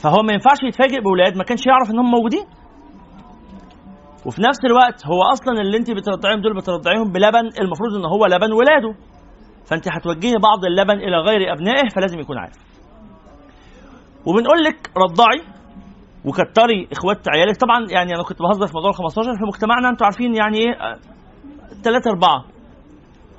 فهو 0.02 0.22
ما 0.22 0.32
ينفعش 0.32 0.58
يتفاجئ 0.64 1.00
بولاد 1.00 1.36
ما 1.36 1.44
كانش 1.44 1.66
يعرف 1.66 1.90
ان 1.90 1.98
هم 1.98 2.10
موجودين. 2.10 2.44
وفي 4.26 4.42
نفس 4.42 4.58
الوقت 4.64 5.06
هو 5.06 5.22
أصلا 5.32 5.60
اللي 5.60 5.76
أنت 5.76 5.90
بترضعيهم 5.90 6.40
دول 6.40 6.56
بترضعيهم 6.56 7.12
بلبن 7.12 7.46
المفروض 7.60 7.94
إن 7.98 8.04
هو 8.04 8.26
لبن 8.26 8.52
ولاده. 8.52 8.94
فأنت 9.66 9.88
هتوجهي 9.92 10.34
بعض 10.42 10.64
اللبن 10.64 10.98
إلى 11.06 11.16
غير 11.16 11.52
أبنائه 11.52 11.88
فلازم 11.94 12.20
يكون 12.20 12.38
عارف. 12.38 12.56
وبنقول 14.26 14.62
لك 14.64 14.90
رضعي. 14.96 15.59
وكتري 16.24 16.88
اخوات 16.92 17.28
عيالك 17.28 17.56
طبعا 17.56 17.86
يعني 17.90 18.14
أنا 18.14 18.22
كنت 18.22 18.38
بهزر 18.42 18.66
في 18.66 18.72
موضوع 18.74 18.90
ال 18.90 18.94
15 18.96 19.32
في 19.34 19.44
مجتمعنا 19.44 19.88
أنتوا 19.88 20.06
عارفين 20.06 20.34
يعني 20.34 20.58
إيه 20.58 20.72
3 21.82 22.10
4 22.10 22.44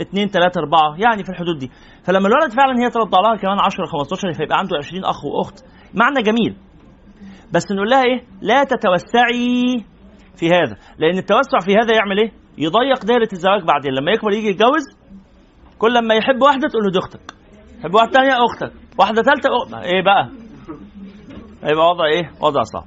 2 0.02 0.28
3 0.28 0.60
4 0.60 0.96
يعني 0.98 1.24
في 1.24 1.30
الحدود 1.30 1.58
دي. 1.60 1.72
فلما 2.04 2.28
الولد 2.28 2.52
فعلا 2.54 2.84
هي 2.84 2.90
ترضع 2.90 3.20
لها 3.20 3.36
كمان 3.36 3.60
10 3.60 3.86
15 3.86 4.34
فيبقى 4.34 4.58
عنده 4.58 4.78
20 4.78 5.06
أخ 5.06 5.26
وأخت. 5.26 5.66
معنى 5.94 6.22
جميل. 6.24 6.56
بس 7.54 7.72
نقول 7.72 7.90
لها 7.90 8.04
إيه؟ 8.04 8.24
لا 8.42 8.64
تتوسعي 8.64 9.84
في 10.36 10.48
هذا. 10.48 10.76
لأن 10.98 11.18
التوسع 11.18 11.60
في 11.66 11.72
هذا 11.76 11.96
يعمل 11.96 12.18
إيه؟ 12.20 12.32
يضيق 12.58 13.06
دائره 13.06 13.30
الزواج 13.34 13.64
بعدين. 13.64 13.92
لما 13.94 14.12
يكبر 14.12 14.32
يجي 14.32 14.48
يتجوز 14.48 14.84
كل 15.78 15.94
لما 15.94 16.16
يحب 16.16 16.42
واحدة 16.42 16.68
تقول 16.68 16.84
له 16.84 16.92
دي 16.92 17.00
أختك. 17.00 17.34
يحب 17.80 17.94
واحدة 17.96 18.12
ثانية 18.12 18.36
أختك. 18.46 18.72
واحدة 19.00 19.22
ثالثه 19.22 19.50
إيه 19.84 20.04
بقى؟ 20.04 20.41
هيبقى 21.64 21.86
وضع 21.90 22.06
إيه؟ 22.06 22.32
وضع 22.42 22.64
صعب. 22.64 22.86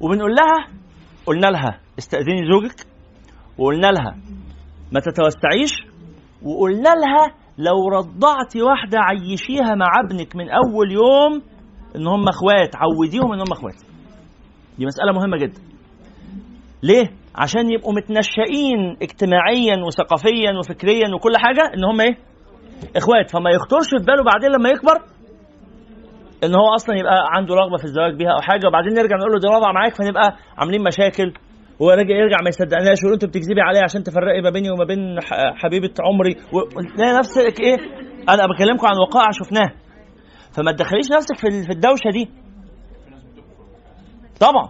وبنقول 0.00 0.34
لها 0.34 0.66
قلنا 1.26 1.46
لها 1.46 1.80
استأذني 1.98 2.50
زوجك 2.52 2.86
وقلنا 3.58 3.86
لها 3.86 4.16
ما 4.92 5.00
تتوسعيش 5.00 5.72
وقلنا 6.42 6.88
لها 6.88 7.34
لو 7.58 7.88
رضعتي 7.88 8.62
واحدة 8.62 8.98
عيشيها 8.98 9.74
مع 9.74 9.86
ابنك 10.04 10.36
من 10.36 10.46
أول 10.50 10.92
يوم 10.92 11.42
إن 11.96 12.06
هم 12.06 12.28
إخوات 12.28 12.76
عوديهم 12.76 13.32
إن 13.32 13.40
هم 13.40 13.52
إخوات. 13.52 13.74
دي 14.78 14.86
مسألة 14.86 15.12
مهمة 15.12 15.36
جدا. 15.36 15.60
ليه؟ 16.82 17.10
عشان 17.34 17.70
يبقوا 17.72 17.92
متنشئين 17.92 18.96
اجتماعيا 19.02 19.76
وثقافيا 19.86 20.52
وفكريا 20.58 21.08
وكل 21.14 21.32
حاجة 21.36 21.62
إن 21.76 21.84
هم 21.84 22.00
إيه؟ 22.00 22.18
إخوات. 22.96 23.30
فما 23.30 23.50
يخطرش 23.50 23.86
في 23.98 24.04
باله 24.06 24.24
بعدين 24.24 24.50
لما 24.58 24.68
يكبر 24.68 25.02
إن 26.44 26.54
هو 26.54 26.74
أصلا 26.74 26.96
يبقى 26.96 27.24
عنده 27.36 27.54
رغبة 27.54 27.76
في 27.76 27.84
الزواج 27.84 28.14
بيها 28.16 28.30
أو 28.32 28.40
حاجة 28.40 28.66
وبعدين 28.66 28.92
نرجع 28.94 29.16
نقول 29.16 29.32
له 29.32 29.38
دي 29.40 29.46
رضع 29.46 29.72
معاك 29.72 29.94
فنبقى 29.94 30.36
عاملين 30.58 30.82
مشاكل 30.82 31.32
هو 31.82 31.90
راجع 31.90 32.14
يرجع 32.14 32.36
ما 32.42 32.48
يصدقناش 32.48 32.98
ويقول 33.02 33.12
أنت 33.12 33.24
بتكذبي 33.24 33.60
عليا 33.60 33.82
عشان 33.82 34.02
تفرقي 34.02 34.40
ما 34.42 34.50
بيني 34.50 34.70
وما 34.70 34.84
بين 34.84 35.18
حبيبة 35.62 35.90
عمري. 36.00 36.36
وتلاقي 36.52 37.18
نفسك 37.18 37.60
إيه؟ 37.60 37.76
أنا 38.28 38.46
بكلمكم 38.46 38.86
عن 38.86 38.96
وقائع 39.08 39.30
شفناها 39.30 39.72
فما 40.56 40.72
تدخليش 40.72 41.06
نفسك 41.16 41.36
في 41.36 41.62
في 41.66 41.72
الدوشة 41.72 42.10
دي. 42.12 42.30
طبعا. 44.40 44.68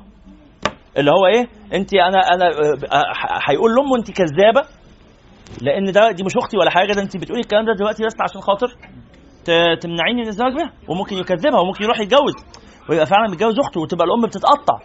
اللي 0.98 1.10
هو 1.10 1.26
إيه؟ 1.26 1.46
أنت 1.78 1.94
أنا 1.94 2.18
أنا 2.34 2.44
هيقول 3.50 3.70
لأمه 3.74 3.96
أنت 3.98 4.10
كذابة 4.10 4.62
لأن 5.62 5.92
ده 5.92 6.10
دي 6.10 6.24
مش 6.24 6.36
أختي 6.36 6.56
ولا 6.58 6.70
حاجة 6.70 6.92
ده 6.92 7.02
أنت 7.02 7.16
بتقولي 7.16 7.40
الكلام 7.40 7.64
ده 7.66 7.72
دلوقتي 7.78 8.04
بس 8.06 8.14
عشان 8.20 8.40
خاطر. 8.40 8.68
تمنعيني 9.80 10.22
من 10.22 10.28
الزواج 10.28 10.52
بها؟ 10.52 10.72
وممكن 10.88 11.16
يكذبها 11.16 11.60
وممكن 11.60 11.84
يروح 11.84 12.00
يتجوز. 12.00 12.34
ويبقى 12.90 13.06
فعلا 13.06 13.30
متجوز 13.30 13.58
أخته 13.58 13.80
وتبقى 13.80 14.04
الأم 14.04 14.26
بتتقطع. 14.26 14.78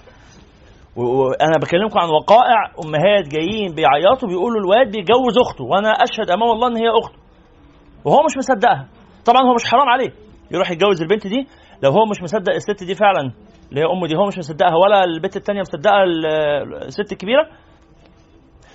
وأنا 0.95 1.57
بكلمكم 1.61 1.99
عن 1.99 2.09
وقائع 2.09 2.59
أمهات 2.85 3.27
جايين 3.27 3.75
بيعيطوا 3.75 4.27
بيقولوا 4.29 4.61
الواد 4.61 4.91
بيجوز 4.91 5.37
أخته 5.45 5.63
وأنا 5.63 5.89
أشهد 5.89 6.29
أمام 6.29 6.51
الله 6.51 6.67
إن 6.67 6.77
هي 6.77 6.89
أخته. 7.03 7.19
وهو 8.05 8.23
مش 8.23 8.37
مصدقها. 8.37 8.87
طبعا 9.25 9.41
هو 9.41 9.53
مش 9.53 9.65
حرام 9.71 9.89
عليه 9.89 10.11
يروح 10.51 10.71
يتجوز 10.71 11.01
البنت 11.01 11.27
دي. 11.27 11.47
لو 11.83 11.91
هو 11.91 12.05
مش 12.05 12.21
مصدق 12.21 12.53
الست 12.53 12.83
دي 12.83 12.95
فعلا 12.95 13.31
اللي 13.69 13.81
هي 13.81 13.85
أمه 13.85 14.07
دي 14.07 14.15
هو 14.15 14.25
مش 14.27 14.37
مصدقها 14.37 14.75
ولا 14.75 15.03
البنت 15.03 15.35
الثانية 15.35 15.61
مصدقه 15.61 16.03
الست 16.87 17.11
الكبيرة 17.11 17.45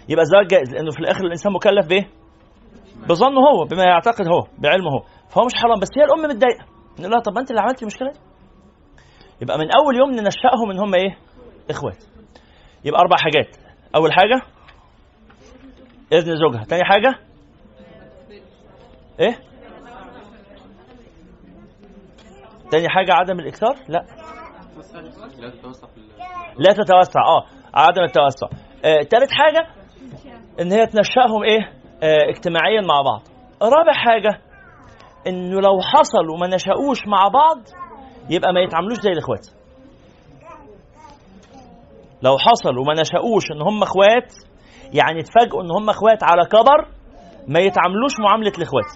يبقى 0.09 0.23
الزواج 0.23 0.47
جائز. 0.47 0.75
لأنه 0.75 0.91
في 0.91 0.99
الآخر 0.99 1.25
الإنسان 1.25 1.53
مكلف 1.53 1.87
بإيه؟ 1.89 2.09
بظنه 3.09 3.41
هو 3.41 3.65
بما 3.65 3.85
يعتقد 3.85 4.29
هو 4.29 4.43
بعلمه 4.59 4.91
هو. 4.91 5.03
فهو 5.31 5.45
مش 5.45 5.53
حرام. 5.63 5.81
بس 5.81 5.89
هي 5.99 6.05
الام 6.05 6.19
متضايقه 6.23 6.65
نقول 6.99 7.11
لها 7.11 7.21
طب 7.21 7.33
ما 7.35 7.41
أنت 7.41 7.51
اللي 7.51 7.61
عملتي 7.63 7.83
المشكلة 7.83 8.11
دي 8.13 8.19
يبقى 9.43 9.59
من 9.59 9.67
أول 9.83 9.97
يوم 9.97 10.11
ننشأهم 10.11 10.71
إن 10.71 10.79
هم 10.79 10.95
إيه؟ 10.95 11.19
إخوات. 11.71 12.05
يبقى 12.85 13.01
أربع 13.01 13.17
حاجات. 13.17 13.57
أول 13.97 14.13
حاجة 14.13 14.43
إذن 16.13 16.37
زوجها. 16.37 16.65
تاني 16.65 16.85
حاجة 16.85 17.19
إيه؟ 19.21 19.39
تاني 22.71 22.89
حاجة 22.89 23.13
عدم 23.13 23.41
الإكثار؟ 23.41 23.75
لا. 23.89 24.05
لا 26.59 26.73
تتوسع. 26.73 27.21
آه 27.21 27.45
عدم 27.75 28.03
التوسع. 28.03 28.47
آه، 28.85 29.03
تالت 29.03 29.31
حاجة 29.33 29.67
إن 30.61 30.73
هي 30.73 30.87
تنشأهم 30.87 31.43
إيه؟ 31.45 31.73
آه، 32.03 32.29
اجتماعيا 32.31 32.81
مع 32.81 33.03
بعض. 33.03 33.23
رابع 33.63 33.93
حاجة 33.93 34.41
إنه 35.29 35.61
لو 35.61 35.81
حصل 35.81 36.29
وما 36.35 36.47
نشأوش 36.47 36.99
مع 37.07 37.29
بعض 37.29 37.63
يبقى 38.31 38.53
ما 38.53 38.61
يتعاملوش 38.61 38.99
زي 39.01 39.11
الإخوات. 39.11 39.47
لو 42.23 42.39
حصل 42.39 42.79
وما 42.79 42.95
نشأوش 43.01 43.45
إن 43.55 43.63
هم 43.63 43.83
إخوات 43.83 44.33
يعني 44.93 45.21
اتفاجئوا 45.21 45.63
إن 45.63 45.71
هم 45.71 45.91
إخوات 45.91 46.23
على 46.23 46.45
كبر 46.45 46.89
ما 47.49 47.61
يتعاملوش 47.61 48.13
معاملة 48.21 48.53
الإخوات. 48.59 48.91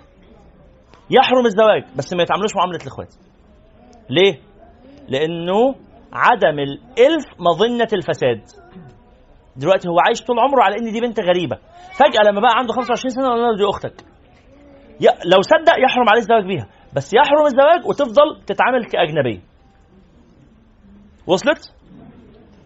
يحرم 1.10 1.46
الزواج 1.46 1.84
بس 1.96 2.14
ما 2.14 2.22
يتعاملوش 2.22 2.50
معاملة 2.56 2.78
الإخوات. 2.82 3.14
ليه؟ 4.10 4.40
لأنه 5.08 5.74
عدم 6.12 6.58
الإلف 6.58 7.24
مظنة 7.38 7.88
الفساد. 7.92 8.42
دلوقتي 9.56 9.88
هو 9.88 9.96
عايش 10.06 10.22
طول 10.24 10.38
عمره 10.38 10.62
على 10.62 10.76
إن 10.78 10.92
دي 10.92 11.00
بنت 11.00 11.20
غريبة. 11.20 11.56
فجأة 11.98 12.30
لما 12.30 12.40
بقى 12.40 12.52
عنده 12.56 12.72
25 12.72 13.10
سنة 13.10 13.24
له 13.28 13.56
دي 13.56 13.64
أختك. 13.70 14.11
لو 15.32 15.42
صدق 15.42 15.74
يحرم 15.84 16.08
عليه 16.08 16.20
الزواج 16.20 16.44
بيها. 16.46 16.66
بس 16.96 17.14
يحرم 17.14 17.46
الزواج 17.46 17.86
وتفضل 17.88 18.44
تتعامل 18.46 18.84
كاجنبيه 18.84 19.40
وصلت؟ 21.26 21.74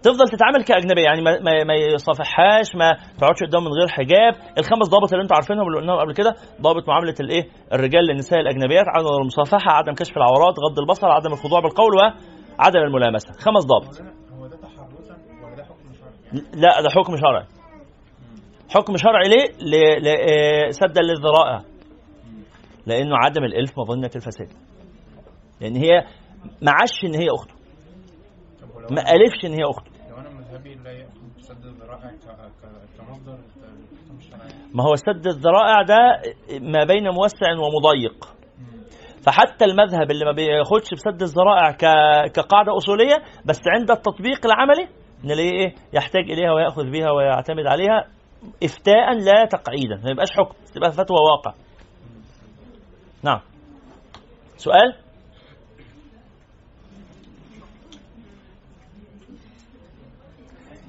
تفضل 0.03 0.25
تتعامل 0.29 0.65
كاجنبيه 0.65 1.03
يعني 1.03 1.23
ما, 1.23 1.41
ما, 1.41 1.65
ما 1.65 1.75
يصافحهاش 1.75 2.77
ما 2.77 2.93
تقعدش 3.19 3.43
قدام 3.49 3.65
من 3.65 3.73
غير 3.81 3.89
حجاب. 3.89 4.35
الخمس 4.59 4.89
ضوابط 4.89 5.13
اللي 5.13 5.23
أنتوا 5.23 5.37
عارفينهم 5.37 5.67
اللي 5.69 5.79
قلناهم 5.81 5.99
قبل 5.99 6.15
كده 6.15 6.35
ضابط 6.61 6.89
معاملة 6.89 7.15
الإيه؟ 7.21 7.45
الرجال 7.73 8.05
للنساء 8.07 8.41
الأجنبيات 8.41 8.85
عدم 8.89 9.07
المصافحة 9.23 9.71
عدم 9.73 9.93
كشف 9.95 10.17
العورات 10.17 10.55
غض 10.65 10.79
البصر 10.79 11.07
عدم 11.07 11.33
الخضوع 11.33 11.61
بالقول 11.61 11.93
وعدم 11.97 12.81
الملامسة. 12.81 13.33
خمس 13.33 13.65
ضوابط 13.67 13.95
هو 14.39 14.47
ده 14.47 14.57
تحرزا 14.57 15.17
ولا 15.45 15.57
ده 15.57 15.65
حكم 15.65 15.93
شرعي؟ 15.95 16.43
لا 16.55 16.83
ده 16.83 16.89
حكم 16.91 17.17
شرعي. 17.17 17.45
حكم 18.75 18.97
شرعي 18.97 19.29
ليه؟ 19.29 19.47
ل- 19.61 20.03
ل- 20.05 20.09
آه، 20.09 20.71
سدا 20.71 21.03
للذرائع. 21.03 21.63
لأنه 22.87 23.17
عدم 23.17 23.45
الإلف 23.45 23.79
مظنة 23.79 24.11
الفساد. 24.17 24.49
لأن 25.61 25.77
هي 25.77 26.05
ما 26.63 26.73
عادش 26.73 27.05
إن 27.05 27.15
هي 27.15 27.27
أخته. 27.35 27.55
ما 28.91 29.01
ألفش 29.13 29.45
إن 29.45 29.53
هي 29.53 29.65
أخته. 29.65 29.91
لو 30.11 30.17
أنا 30.17 30.31
مذهبي 30.31 30.75
لا 30.75 31.07
سد 31.39 31.65
الذرائع 31.65 32.11
كمصدر 32.99 33.39
ما 34.75 34.85
هو 34.85 34.95
سد 34.97 35.27
الذرائع 35.27 35.83
ده 35.83 35.97
ما 36.61 36.85
بين 36.85 37.09
موسع 37.09 37.53
ومضيق. 37.53 38.37
فحتى 39.23 39.65
المذهب 39.65 40.11
اللي 40.11 40.25
ما 40.25 40.33
بياخدش 40.33 40.95
بسد 40.95 41.23
الذرائع 41.23 41.71
كقاعدة 42.29 42.77
أصولية 42.77 43.17
بس 43.45 43.61
عند 43.67 43.91
التطبيق 43.91 44.47
العملي 44.47 44.89
نلاقيه 45.25 45.51
إيه؟ 45.53 45.75
يحتاج 45.93 46.31
إليها 46.31 46.53
ويأخذ 46.53 46.91
بها 46.91 47.11
ويعتمد 47.11 47.67
عليها 47.67 48.05
افتاء 48.63 49.13
لا 49.13 49.45
تقعيدا 49.45 49.97
ما 50.05 50.11
يبقاش 50.11 50.31
حكم 50.31 50.55
تبقى 50.75 50.93
فتوى 50.93 51.17
واقع. 51.33 51.53
نعم. 53.27 53.41
سؤال؟ 54.57 54.95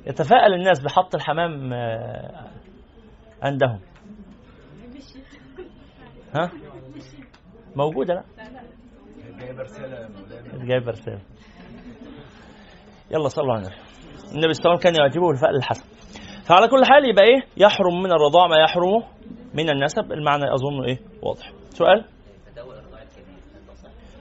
يتفاءل 0.06 0.54
الناس 0.54 0.80
بحط 0.84 1.16
الحمام 1.16 1.74
آه، 1.74 2.48
عندهم. 3.42 3.80
ها؟ 6.36 6.52
موجودة 7.76 8.14
لا. 8.14 8.24
جايب 9.40 9.60
رساله 9.60 9.96
يا 10.00 10.08
مولانا 10.08 10.66
جايب 10.66 10.90
رسالة 10.90 11.22
يلا 13.12 13.28
صلوا 13.28 13.54
على 13.54 13.62
النبي 13.62 13.76
النبي 14.34 14.54
صلى 14.54 14.66
الله 14.66 14.72
عليه 14.72 14.80
وسلم 14.80 14.84
كان 14.84 14.96
يعجبه 14.96 15.32
الفأل 15.32 15.56
الحسن. 15.56 15.86
فعلى 16.46 16.68
كل 16.68 16.86
حال 16.86 17.10
يبقى 17.10 17.24
إيه؟ 17.24 17.42
يحرم 17.58 18.04
من 18.04 18.12
الرضاع 18.12 18.48
ما 18.48 18.58
يحرم 18.58 19.04
من 19.54 19.70
النسب. 19.70 20.12
المعنى 20.12 20.44
أظن 20.54 20.84
إيه؟ 20.86 20.98
واضح. 21.24 21.52
سؤال؟ 21.70 22.06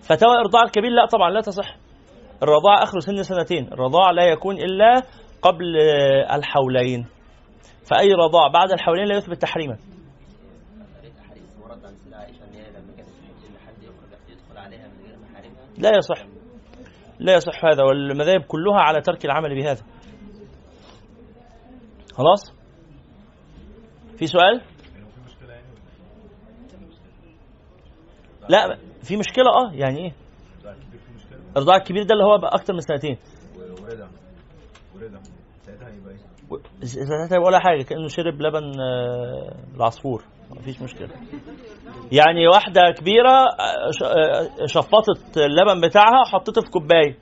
فتاوى 0.08 0.36
ارضاع 0.36 0.62
الكبير 0.62 0.90
لا 0.90 1.06
طبعا 1.06 1.30
لا 1.30 1.40
تصح. 1.40 1.76
الرضاع 2.42 2.82
آخر 2.82 3.00
سن 3.00 3.22
سنتين. 3.22 3.72
الرضاع 3.72 4.10
لا 4.10 4.24
يكون 4.24 4.56
إلا 4.56 5.02
قبل 5.42 5.76
الحولين. 6.32 7.06
فأي 7.90 8.12
رضاع 8.12 8.48
بعد 8.48 8.72
الحولين 8.72 9.04
لا 9.04 9.16
يثبت 9.16 9.42
تحريما. 9.42 9.76
لا 15.78 15.96
يصح. 15.96 16.26
لا 17.18 17.34
يصح 17.34 17.64
هذا 17.64 17.82
والمذاهب 17.82 18.40
كلها 18.40 18.80
على 18.80 19.00
ترك 19.00 19.24
العمل 19.24 19.54
بهذا. 19.54 19.82
خلاص؟ 22.14 22.52
في 24.18 24.26
سؤال؟ 24.26 24.62
لا. 28.48 28.78
في 29.06 29.16
مشكلة؟ 29.16 29.44
آه 29.44 29.72
يعني 29.74 29.98
إيه؟ 29.98 30.12
الرضاع 31.56 31.76
الكبير 31.76 32.02
ده 32.02 32.12
اللي 32.14 32.24
هو 32.24 32.38
بقى 32.38 32.50
أكتر 32.54 32.72
من 32.74 32.80
سنتين. 32.80 33.16
ورده 33.58 34.08
ورده 34.94 35.20
ساعتها 35.66 35.88
هيبقى 35.88 36.12
إيه؟ 36.12 36.86
ساعتها 36.86 37.38
ولا 37.46 37.58
حاجة 37.58 37.82
كأنه 37.82 38.08
شرب 38.08 38.42
لبن 38.42 38.80
آه، 38.80 39.54
العصفور. 39.76 40.24
مفيش 40.50 40.82
مشكلة. 40.82 41.08
يعني 42.12 42.48
واحدة 42.48 42.80
كبيرة 42.98 43.30
آه، 43.30 44.06
آه، 44.62 44.66
شفطت 44.66 45.36
اللبن 45.36 45.80
بتاعها 45.88 46.24
حطته 46.32 46.60
في 46.62 46.70
كوباية 46.70 47.18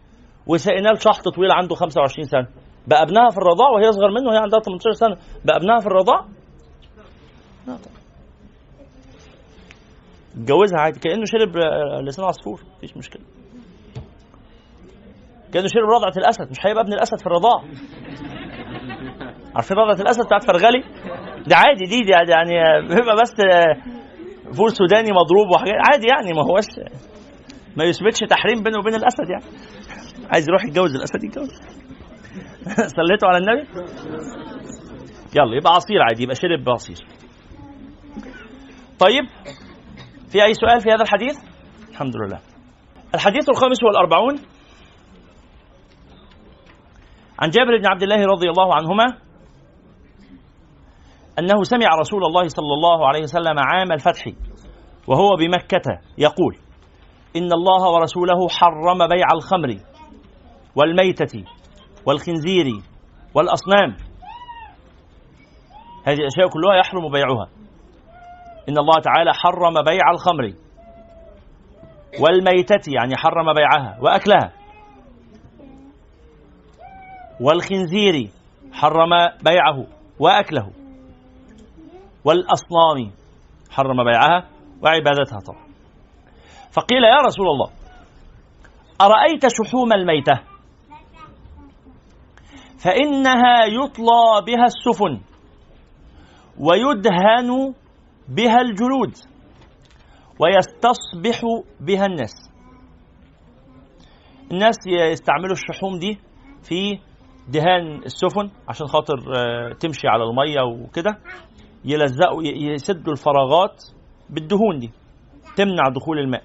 وسقيناه 0.46 0.92
لشحط 0.92 1.28
طويل 1.28 1.50
عنده 1.52 1.74
25 1.74 2.24
سنة. 2.26 2.46
بقى 2.86 3.02
ابنها 3.02 3.30
في 3.30 3.36
الرضاع 3.38 3.68
وهي 3.70 3.88
أصغر 3.88 4.10
منه 4.10 4.28
وهي 4.28 4.38
عندها 4.38 4.60
18 4.60 4.92
سنة. 4.92 5.16
بقى 5.44 5.56
ابنها 5.56 5.78
في 5.80 5.86
الرضاع؟ 5.86 6.20
لا 7.66 7.76
طبعا 7.76 8.03
اتجوزها 10.34 10.80
عادي. 10.80 11.00
كأنه 11.00 11.24
شرب 11.24 11.56
آه، 11.56 12.00
لسان 12.02 12.24
عصفور. 12.24 12.60
مفيش 12.76 12.96
مشكلة. 12.96 13.22
كأنه 15.52 15.66
شرب 15.66 15.88
رضعة 15.88 16.12
الأسد. 16.16 16.50
مش 16.50 16.66
هيبقى 16.66 16.82
ابن 16.82 16.92
الأسد 16.92 17.18
في 17.18 17.26
الرضاع. 17.26 17.62
عارفين 19.54 19.76
رضعة 19.76 20.02
الأسد 20.02 20.24
بتاعت 20.26 20.44
فرغلي؟ 20.46 20.82
ده 21.46 21.56
عادي 21.56 21.84
دي, 21.84 22.00
دي 22.00 22.10
يعني 22.10 22.52
بيبقى 22.88 23.16
بس 23.22 23.34
آه، 23.40 24.52
فول 24.52 24.70
سوداني 24.72 25.10
مضروب 25.12 25.50
وحاجات. 25.54 25.74
عادي 25.90 26.06
يعني 26.06 26.32
ما 26.32 26.42
هوش 26.42 26.90
ما 27.76 27.84
يثبتش 27.84 28.18
تحريم 28.30 28.62
بينه 28.62 28.78
وبين 28.78 28.94
الأسد 28.94 29.30
يعني. 29.30 29.44
عايز 30.30 30.48
يروح 30.48 30.64
يتجوز 30.64 30.94
الأسد 30.94 31.24
يتجوز. 31.24 31.50
صليتوا 32.96 33.28
على 33.28 33.38
النبي؟ 33.38 33.68
يلا 35.36 35.56
يبقى 35.56 35.72
عصير 35.74 36.02
عادي 36.02 36.22
يبقى 36.22 36.34
شرب 36.34 36.68
عصير. 36.68 36.96
طيب 38.98 39.24
في 40.34 40.44
أي 40.44 40.54
سؤال 40.54 40.80
في 40.80 40.90
هذا 40.90 41.02
الحديث؟ 41.02 41.36
الحمد 41.90 42.16
لله. 42.16 42.40
الحديث 43.14 43.48
الخامس 43.48 43.82
والأربعون. 43.82 44.34
عن 47.38 47.50
جابر 47.50 47.78
بن 47.78 47.86
عبد 47.86 48.02
الله 48.02 48.26
رضي 48.26 48.48
الله 48.50 48.74
عنهما 48.74 49.04
أنه 51.38 51.62
سمع 51.62 51.86
رسول 52.00 52.24
الله 52.24 52.48
صلى 52.48 52.74
الله 52.74 53.08
عليه 53.08 53.22
وسلم 53.22 53.58
عام 53.58 53.92
الفتح 53.92 54.24
وهو 55.06 55.36
بمكة 55.36 56.00
يقول 56.18 56.56
إن 57.36 57.52
الله 57.52 57.90
ورسوله 57.90 58.48
حرم 58.48 59.08
بيع 59.08 59.26
الخمر 59.34 59.76
والميتة 60.76 61.44
والخنزير 62.06 62.66
والأصنام. 63.34 63.96
هذه 66.06 66.18
الأشياء 66.18 66.48
كلها 66.48 66.76
يحرم 66.76 67.10
بيعها. 67.12 67.63
إن 68.68 68.78
الله 68.78 69.00
تعالى 69.00 69.32
حرم 69.34 69.82
بيع 69.82 70.10
الخمر 70.10 70.52
والميتة 72.20 72.92
يعني 72.96 73.16
حرم 73.16 73.54
بيعها 73.54 73.98
وأكلها. 74.00 74.52
والخنزير 77.40 78.30
حرم 78.72 79.10
بيعه 79.44 79.86
وأكله. 80.18 80.70
والأصنام 82.24 83.10
حرم 83.70 84.04
بيعها 84.04 84.48
وعبادتها 84.82 85.40
طبعا. 85.46 85.64
فقيل 86.72 87.04
يا 87.04 87.20
رسول 87.20 87.46
الله 87.46 87.70
أرأيت 89.00 89.42
شحوم 89.46 89.92
الميتة؟ 89.92 90.40
فإنها 92.78 93.64
يطلى 93.64 94.44
بها 94.46 94.64
السفن 94.64 95.20
ويدهن 96.60 97.74
بها 98.28 98.60
الجلود 98.60 99.12
ويستصبح 100.40 101.40
بها 101.80 102.06
الناس. 102.06 102.32
الناس 104.52 104.76
يستعملوا 104.86 105.52
الشحوم 105.52 105.98
دي 105.98 106.18
في 106.62 106.98
دهان 107.48 108.02
السفن 108.04 108.50
عشان 108.68 108.86
خاطر 108.86 109.14
آه، 109.36 109.72
تمشي 109.72 110.08
على 110.08 110.24
المية 110.24 110.60
وكده. 110.62 111.18
يلزقوا 111.84 112.42
يسدوا 112.44 113.12
الفراغات 113.12 113.82
بالدهون 114.30 114.78
دي 114.78 114.90
تمنع 115.56 115.82
دخول 115.96 116.18
الماء. 116.18 116.42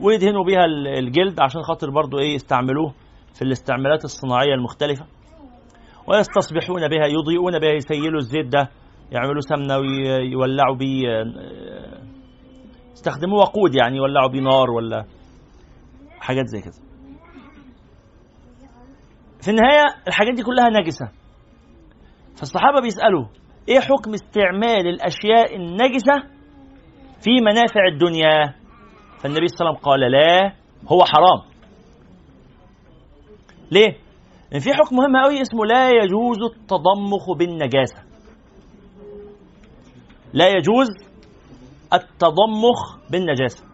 ويدهنوا 0.00 0.44
بيها 0.44 0.64
ال- 0.64 0.86
الجلد 0.98 1.40
عشان 1.40 1.62
خاطر 1.62 1.90
برضو 1.90 2.18
إيه 2.18 2.34
يستعملوه 2.34 2.94
في 3.34 3.42
الاستعمالات 3.42 4.04
الصناعية 4.04 4.54
المختلفة. 4.54 5.06
ويستصبحون 6.06 6.88
بها 6.88 7.06
يضيئون 7.06 7.58
بها 7.58 7.70
يسيلوا 7.70 8.18
الزيت 8.18 8.46
ده 8.46 8.68
يعملوا 9.12 9.40
سمنة 9.40 9.76
ويولعوا 9.78 10.76
بيه 10.76 11.08
يستخدموا 12.92 13.38
وقود 13.38 13.74
يعني 13.74 13.96
يولعوا 13.96 14.28
بيه 14.28 14.40
نار 14.40 14.70
ولا 14.70 15.04
حاجات 16.20 16.46
زي 16.46 16.60
كده. 16.60 16.88
في 19.42 19.50
النهاية 19.50 19.84
الحاجات 20.08 20.34
دي 20.34 20.42
كلها 20.42 20.68
نجسة. 20.68 21.08
فالصحابة 22.36 22.80
بيسألوا 22.80 23.24
إيه 23.68 23.80
حكم 23.80 24.14
استعمال 24.14 24.86
الأشياء 24.88 25.56
النجسة 25.56 26.14
في 27.20 27.30
منافع 27.40 27.86
الدنيا؟ 27.92 28.54
فالنبي 29.18 29.48
صلى 29.48 29.60
الله 29.60 29.70
عليه 29.70 29.78
وسلم 29.78 29.90
قال 29.90 30.00
لا 30.00 30.52
هو 30.92 31.04
حرام. 31.04 31.48
ليه؟ 33.72 33.96
لأن 34.52 34.60
في 34.60 34.74
حكم 34.74 34.96
مهم 34.96 35.24
قوي 35.24 35.40
اسمه 35.42 35.66
لا 35.66 35.90
يجوز 35.90 36.38
التضمخ 36.42 37.30
بالنجاسة. 37.38 38.07
لا 40.32 40.48
يجوز 40.48 40.88
التضمخ 41.92 43.10
بالنجاسة. 43.10 43.64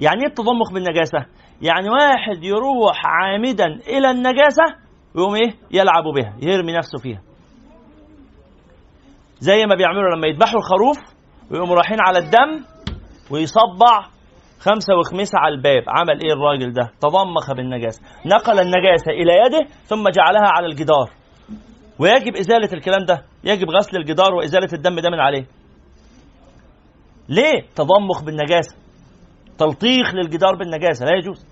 يعني 0.00 0.20
إيه 0.20 0.28
التضمخ 0.28 0.72
بالنجاسة؟ 0.72 1.18
يعني 1.62 1.88
واحد 1.88 2.44
يروح 2.44 3.02
عامدا 3.06 3.66
إلى 3.66 4.10
النجاسة 4.10 4.64
ويقوم 5.14 5.34
إيه؟ 5.34 5.54
يلعب 5.70 6.04
بها 6.04 6.36
يرمي 6.42 6.72
نفسه 6.72 6.98
فيها. 6.98 7.22
زي 9.38 9.66
ما 9.66 9.74
بيعملوا 9.74 10.16
لما 10.16 10.26
يذبحوا 10.26 10.58
الخروف 10.58 10.96
ويقوموا 11.50 11.74
رايحين 11.74 11.98
على 12.00 12.18
الدم 12.18 12.64
ويصبع 13.30 14.06
خمسة 14.60 14.94
وخميسة 14.98 15.38
على 15.38 15.54
الباب. 15.54 15.82
عمل 15.88 16.20
إيه 16.24 16.32
الراجل 16.32 16.72
ده؟ 16.72 16.90
تضمخ 17.00 17.52
بالنجاسة. 17.56 18.02
نقل 18.26 18.60
النجاسة 18.60 19.10
إلى 19.10 19.32
يده 19.46 19.68
ثم 19.84 20.08
جعلها 20.08 20.48
على 20.56 20.66
الجدار. 20.66 21.10
ويجب 21.98 22.36
إزالة 22.36 22.72
الكلام 22.72 23.04
ده. 23.08 23.22
يجب 23.44 23.70
غسل 23.70 23.96
الجدار 23.96 24.34
وإزالة 24.34 24.68
الدم 24.72 25.00
ده 25.00 25.10
من 25.10 25.20
عليه. 25.20 25.46
ليه 27.28 27.66
تضمخ 27.74 28.22
بالنجاسة؟ 28.22 28.76
تلطيخ 29.58 30.14
للجدار 30.14 30.54
بالنجاسة 30.54 31.04
لا 31.04 31.18
يجوز. 31.18 31.46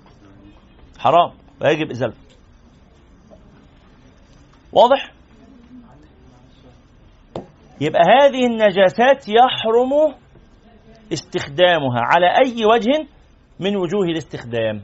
حرام 0.99 1.33
ويجب 1.63 1.91
ازالته 1.91 2.19
واضح؟ 4.73 5.13
يبقى 7.81 8.03
هذه 8.21 8.47
النجاسات 8.47 9.29
يحرم 9.29 10.15
استخدامها 11.13 12.01
على 12.01 12.27
أي 12.45 12.65
وجه 12.65 13.07
من 13.61 13.77
وجوه 13.77 14.05
الاستخدام. 14.05 14.83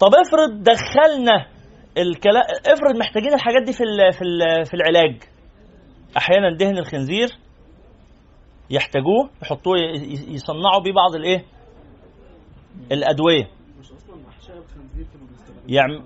طب 0.00 0.14
افرض 0.14 0.62
دخلنا 0.62 1.46
الكلام 1.98 2.42
افرض 2.66 2.96
محتاجين 2.96 3.34
الحاجات 3.34 3.62
دي 3.62 3.72
في 3.72 3.80
ال... 3.84 4.12
في 4.12 4.22
ال... 4.22 4.64
في 4.66 4.74
العلاج. 4.74 5.22
أحيانا 6.16 6.56
دهن 6.56 6.78
الخنزير 6.78 7.28
يحتاجوه 8.70 9.30
يحطوه 9.42 9.78
يصنعوا 10.28 10.82
بيه 10.84 10.92
بعض 10.92 11.14
الإيه؟ 11.14 11.44
الأدوية. 12.92 13.44
مش 13.80 13.92
أصلا 13.92 14.16
احشاء 14.28 14.56
الخنزير 14.56 15.06
يعم- 15.68 16.04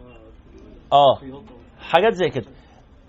آه. 0.93 1.19
حاجات 1.91 2.13
زي 2.13 2.29
كده. 2.29 2.47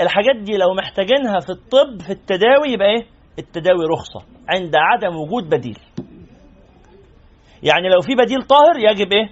الحاجات 0.01 0.36
دي 0.36 0.57
لو 0.57 0.73
محتاجينها 0.73 1.39
في 1.39 1.49
الطب 1.49 2.01
في 2.01 2.09
التداوي 2.11 2.67
يبقى 2.73 2.88
إيه؟ 2.88 3.05
التداوي 3.39 3.86
رخصة 3.91 4.25
عند 4.49 4.75
عدم 4.75 5.15
وجود 5.15 5.49
بديل. 5.49 5.77
يعني 7.63 7.89
لو 7.89 8.01
في 8.01 8.15
بديل 8.15 8.41
طاهر 8.41 8.77
يجب 8.77 9.11
إيه؟ 9.13 9.29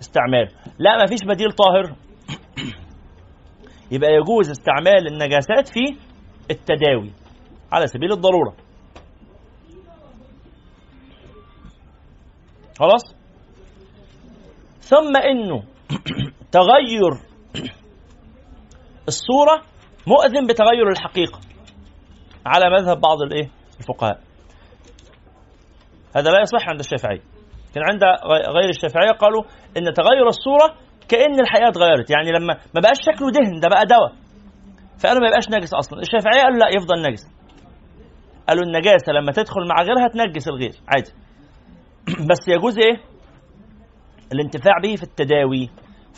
استعماله 0.00 0.48
لا 0.78 0.96
ما 0.96 1.06
فيش 1.06 1.24
بديل 1.24 1.52
طاهر. 1.52 1.96
يبقى 3.94 4.10
يجوز 4.12 4.50
استعمال 4.50 5.06
النجاسات 5.06 5.68
في 5.68 5.96
التداوي 6.50 7.12
على 7.72 7.86
سبيل 7.86 8.12
الضرورة. 8.12 8.54
خلاص؟ 12.78 13.14
ثم 14.80 15.16
انه 15.16 15.62
تغير 16.58 17.12
الصورة 19.08 19.62
مؤذن 20.06 20.46
بتغير 20.46 20.88
الحقيقة 20.88 21.40
على 22.46 22.70
مذهب 22.70 23.00
بعض 23.00 23.22
الإيه؟ 23.22 23.50
الفقهاء. 23.80 24.20
هذا 26.16 26.30
لا 26.30 26.40
يصح 26.40 26.68
عند 26.68 26.78
الشافعية 26.78 27.22
كان 27.74 27.84
عند 27.84 28.02
غير 28.48 28.68
الشافعية 28.68 29.12
قالوا 29.12 29.42
إن 29.76 29.92
تغير 29.92 30.28
الصورة 30.28 30.83
كأن 31.08 31.40
الحقيقة 31.40 31.68
اتغيرت 31.68 32.10
يعني 32.10 32.32
لما 32.32 32.54
ما 32.74 32.80
بقاش 32.80 32.96
شكله 33.00 33.30
دهن 33.30 33.60
ده 33.60 33.68
بقى 33.68 33.86
دواء. 33.86 34.12
فقالوا 34.98 35.20
ما 35.20 35.26
يبقاش 35.26 35.48
نجس 35.50 35.74
أصلا. 35.74 36.00
الشافعية 36.00 36.42
قالوا 36.42 36.58
لا 36.58 36.68
يفضل 36.76 37.02
نجس. 37.08 37.22
قالوا 38.48 38.64
النجاسة 38.64 39.12
لما 39.12 39.32
تدخل 39.32 39.68
مع 39.68 39.82
غيرها 39.82 40.08
تنجس 40.08 40.48
الغير 40.48 40.74
عادي. 40.88 41.12
بس 42.30 42.48
يجوز 42.48 42.78
إيه؟ 42.78 43.00
الانتفاع 44.32 44.74
به 44.82 44.96
في 44.96 45.02
التداوي. 45.02 45.70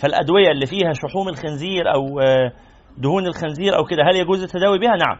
فالأدوية 0.02 0.50
اللي 0.50 0.66
فيها 0.66 0.92
شحوم 0.92 1.28
الخنزير 1.28 1.94
أو 1.94 2.20
آه، 2.20 2.52
دهون 2.98 3.26
الخنزير 3.26 3.76
أو 3.76 3.84
كده 3.84 4.02
هل 4.10 4.16
يجوز 4.16 4.42
التداوي 4.42 4.78
بها؟ 4.78 4.96
نعم. 4.96 5.18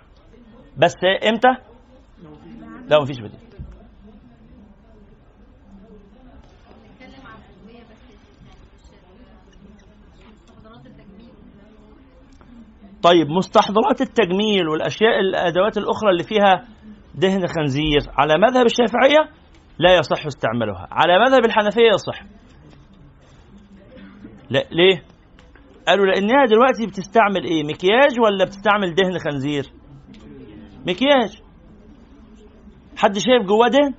بس 0.76 0.94
إمتى؟ 1.28 1.48
لا 2.88 3.02
مفيش 3.02 3.18
بديل 3.18 3.40
بنتكلم 6.82 7.26
عن 7.26 7.38
الأدوية 7.38 7.82
بس 7.84 8.02
مستحضرات 10.32 10.86
التجميل 10.86 11.34
طيب 13.06 13.30
مستحضرات 13.30 14.00
التجميل 14.00 14.68
والأشياء 14.68 15.20
الأدوات 15.20 15.78
الأخرى 15.78 16.10
اللي 16.10 16.22
فيها 16.22 16.64
دهن 17.14 17.46
خنزير 17.46 18.00
على 18.18 18.34
مذهب 18.38 18.66
الشافعية 18.66 19.30
لا 19.78 19.96
يصح 19.96 20.26
استعمالها 20.26 20.88
على 20.90 21.18
مذهب 21.18 21.44
الحنفية 21.44 21.88
يصح. 21.94 22.22
لا 24.50 24.64
ليه؟ 24.72 25.02
قالوا 25.88 26.06
لأنها 26.06 26.44
دلوقتي 26.44 26.86
بتستعمل 26.86 27.44
إيه 27.44 27.64
مكياج 27.64 28.20
ولا 28.20 28.44
بتستعمل 28.44 28.94
دهن 28.94 29.18
خنزير؟ 29.18 29.64
مكياج. 30.86 31.42
حد 32.96 33.18
شايف 33.18 33.42
جواه 33.42 33.68
دهن؟ 33.68 33.94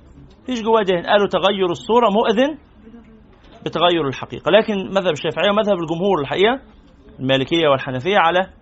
فيش 0.46 0.62
جواه 0.62 0.82
دهن. 0.82 1.06
قالوا 1.06 1.26
تغير 1.26 1.70
الصورة 1.70 2.08
مؤذن 2.10 2.58
بتغير 3.66 4.08
الحقيقة. 4.08 4.50
لكن 4.50 4.74
مذهب 4.74 5.12
الشافعية 5.12 5.50
ومذهب 5.50 5.76
الجمهور 5.78 6.20
الحقيقة 6.20 6.60
المالكية 7.20 7.68
والحنفية 7.68 8.18
على 8.18 8.58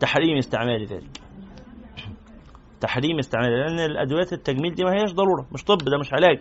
تحريم 0.00 0.36
استعمال 0.36 0.86
ذلك. 0.86 1.20
تحريم 2.80 3.18
استعمال 3.18 3.50
لأن 3.50 3.90
الأدوية 3.90 4.28
التجميل 4.32 4.74
دي 4.74 4.84
ما 4.84 4.92
هيش 4.92 5.12
ضرورة. 5.12 5.46
مش 5.52 5.64
طب 5.64 5.78
ده 5.78 5.98
مش 6.00 6.12
علاج. 6.12 6.38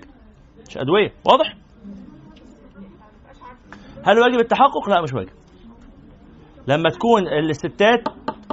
مش 0.69 0.77
أدوية. 0.77 1.13
واضح؟ 1.25 1.55
هل 4.05 4.19
واجب 4.19 4.39
التحقق؟ 4.39 4.89
لا 4.89 5.01
مش 5.01 5.13
واجب. 5.13 5.29
لما 6.67 6.89
تكون 6.89 7.27
الستات 7.27 8.03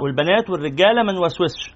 والبنات 0.01 0.49
والرجالة 0.49 1.03
ما 1.03 1.13
نوسوسش. 1.13 1.75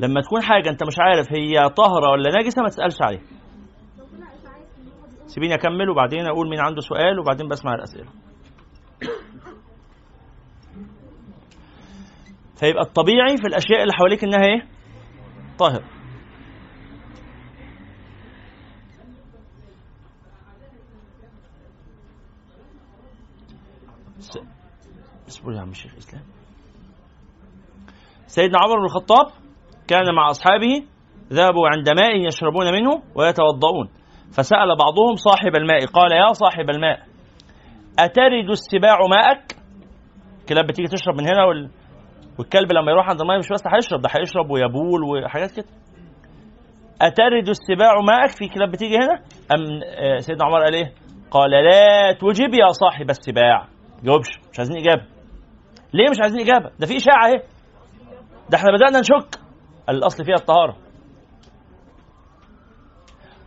لما 0.00 0.20
تكون 0.20 0.42
حاجة 0.42 0.70
أنت 0.70 0.82
مش 0.82 0.94
عارف 0.98 1.26
هي 1.32 1.68
طاهرة 1.68 2.10
ولا 2.10 2.40
نجسه 2.40 2.62
ما 2.62 2.68
تسألش 2.68 2.96
عليها. 3.02 3.22
سيبيني 5.26 5.54
أكمل 5.54 5.90
وبعدين 5.90 6.26
أقول 6.26 6.48
مين 6.48 6.60
عنده 6.60 6.80
سؤال 6.80 7.20
وبعدين 7.20 7.48
بسمع 7.48 7.74
الأسئلة. 7.74 8.08
فيبقى 12.60 12.82
الطبيعي 12.82 13.36
في 13.36 13.46
الأشياء 13.46 13.82
اللي 13.82 13.92
حواليك 13.92 14.24
إنها 14.24 14.44
إيه؟ 14.44 14.66
طاهر. 15.58 15.82
اصبر 25.28 25.52
يا 25.52 25.60
عم 25.60 25.70
الشيخ؟ 25.70 25.96
إسلام. 25.96 26.22
سيدنا 28.26 28.58
عمر 28.58 28.78
بن 28.78 28.84
الخطاب 28.84 29.26
كان 29.88 30.14
مع 30.14 30.30
أصحابه 30.30 30.84
ذهبوا 31.32 31.68
عند 31.68 31.88
ماء 31.88 32.26
يشربون 32.26 32.72
منه 32.72 33.02
ويتوضؤون. 33.14 33.88
فسأل 34.32 34.76
بعضهم 34.78 35.14
صاحب 35.16 35.56
الماء 35.56 35.86
قال 35.86 36.12
يا 36.12 36.32
صاحب 36.32 36.70
الماء 36.70 36.98
أترد 37.98 38.50
السباع 38.50 38.98
ماءك؟ 39.10 39.56
الكلاب 40.40 40.66
بتيجي 40.66 40.88
تشرب 40.88 41.14
من 41.14 41.26
هنا 41.26 41.44
وال... 41.44 41.70
والكلب 42.38 42.72
لما 42.72 42.92
يروح 42.92 43.08
عند 43.08 43.20
الميه 43.20 43.38
مش 43.38 43.48
بس 43.52 43.62
هيشرب 43.74 44.00
ده 44.00 44.08
هيشرب 44.18 44.50
ويبول 44.50 45.02
وحاجات 45.04 45.50
كده. 45.50 45.66
أترد 47.02 47.48
السباع 47.48 47.92
ماءك 48.06 48.30
في 48.30 48.48
كلاب 48.48 48.70
بتيجي 48.70 48.96
هنا؟ 48.96 49.14
أم 49.54 49.80
آه، 49.98 50.18
سيدنا 50.18 50.44
عمر 50.44 50.62
قال 50.64 50.74
إيه؟ 50.74 50.92
قال 51.30 51.50
لا 51.50 52.12
تجب 52.12 52.54
يا 52.54 52.72
صاحب 52.72 53.10
السباع. 53.10 53.68
جاوبش 54.02 54.28
مش 54.52 54.58
عايزين 54.58 54.76
إجابة. 54.76 55.02
ليه 55.94 56.10
مش 56.10 56.16
عايزين 56.22 56.40
إجابة؟ 56.40 56.70
ده 56.78 56.86
في 56.86 56.96
إشاعة 56.96 57.26
أهي. 57.26 57.42
ده 58.50 58.58
إحنا 58.58 58.70
بدأنا 58.76 59.00
نشك. 59.00 59.40
الأصل 59.88 60.24
فيها 60.24 60.34
الطهارة. 60.34 60.76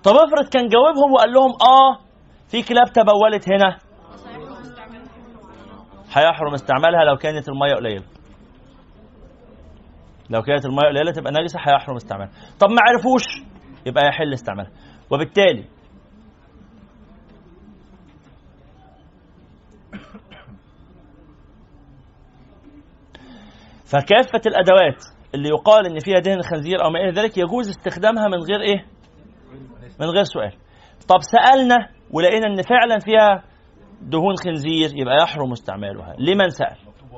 طب 0.03 0.11
افرض 0.11 0.49
كان 0.49 0.67
جاوبهم 0.67 1.13
وقال 1.13 1.33
لهم 1.33 1.51
آه 1.51 1.99
في 2.51 2.63
كلاب 2.63 2.87
تبولت 2.87 3.45
هنا. 3.51 3.77
هيحرم 6.13 6.53
استعمالها 6.53 7.03
لو 7.03 7.15
كانت 7.17 7.49
المية 7.49 7.75
قليلة. 7.75 8.03
لو 10.31 10.41
كانت 10.41 10.65
الميه 10.65 10.87
قليلة 10.89 11.11
تبقى 11.11 11.31
نجسه 11.33 11.59
هيحرم 11.59 11.95
استعمالها. 11.95 12.31
طب 12.59 12.69
ما 12.69 12.77
عرفوش 12.87 13.23
يبقى 13.85 14.07
يحل 14.07 14.33
استعمالها. 14.33 14.71
وبالتالي 15.11 15.65
فكافة 23.85 24.41
الأدوات 24.45 25.03
اللي 25.35 25.49
يقال 25.49 25.85
إن 25.85 25.99
فيها 25.99 26.19
دهن 26.19 26.41
خنزير 26.41 26.83
أو 26.83 26.89
ما 26.89 26.99
إلى 26.99 27.21
ذلك 27.21 27.37
يجوز 27.37 27.69
استخدامها 27.69 28.27
من 28.27 28.37
غير 28.37 28.61
إيه؟ 28.61 28.85
من 29.99 30.07
غير 30.07 30.23
سؤال. 30.23 30.53
طب 31.07 31.19
سألنا 31.21 31.89
ولقينا 32.11 32.47
إن 32.47 32.61
فعلا 32.61 32.99
فيها 32.99 33.43
دهون 34.01 34.35
خنزير 34.35 34.89
يبقى 34.95 35.15
يحرم 35.23 35.51
استعمالها. 35.51 36.15
لمن 36.19 36.49
سأل؟ 36.49 36.77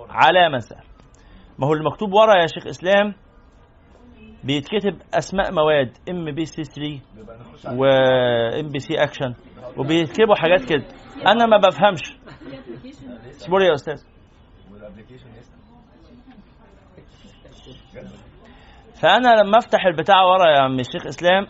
على 0.10 0.50
من 0.50 0.60
سأل؟ 0.60 0.93
ما 1.60 1.68
هو 1.68 1.74
المكتوب 1.74 2.14
ورا 2.14 2.42
يا 2.42 2.48
شيخ 2.48 2.68
إسلام؟ 2.68 3.14
بيتكتب 4.44 5.02
أسماء 5.14 5.52
مواد 5.54 5.98
MBC 6.10 6.64
3 6.64 7.02
و 7.80 8.70
MBC 8.70 8.94
Action 9.04 9.34
وبيكتبوا 9.78 10.36
حاجات 10.36 10.66
كده. 10.70 10.86
أنا 11.28 11.46
ما 11.46 11.58
بفهمش. 11.58 12.18
اصبري 13.36 13.66
يا 13.66 13.74
أستاذ. 13.74 14.04
فأنا 19.02 19.42
لما 19.42 19.58
أفتح 19.58 19.86
البتاع 19.86 20.24
ورا 20.24 20.52
يا 20.52 20.62
عم 20.62 20.80
الشيخ 20.80 21.08
إسلام 21.08 21.46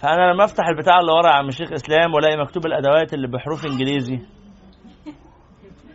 فأنا 0.00 0.32
لما 0.32 0.44
أفتح 0.44 0.66
البتاع 0.68 1.00
اللي 1.00 1.12
ورا 1.12 1.30
يا 1.30 1.34
عم 1.34 1.48
الشيخ 1.48 1.72
إسلام 1.72 2.14
وألاقي 2.14 2.36
مكتوب 2.36 2.66
الأدوات 2.66 3.14
اللي 3.14 3.28
بحروف 3.28 3.66
إنجليزي. 3.66 4.18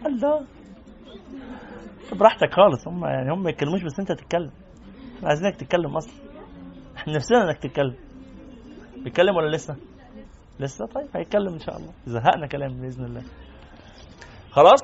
الله. 0.06 0.46
براحتك 2.14 2.54
خالص. 2.54 2.88
هم 2.88 3.06
يعني 3.06 3.34
هم 3.34 3.44
ما 3.44 3.50
يتكلموش 3.50 3.84
بس 3.84 4.00
انت 4.00 4.12
تتكلم. 4.12 4.52
إحنا 5.18 5.28
عايزينك 5.28 5.56
تتكلم 5.56 5.98
أصلا. 5.98 6.14
إحنا 6.98 7.14
نفسنا 7.16 7.44
انك 7.44 7.58
تتكلم. 7.58 7.96
بيتكلم 9.04 9.36
ولا 9.36 9.56
لسه؟ 9.56 9.76
لسه؟ 10.60 10.86
طيب 10.86 11.08
هيتكلم 11.16 11.54
إن 11.54 11.60
شاء 11.60 11.78
الله. 11.78 11.92
زهقنا 12.06 12.48
كلام 12.48 12.82
بإذن 12.82 13.06
الله. 13.06 13.24
خلاص؟ 14.52 14.80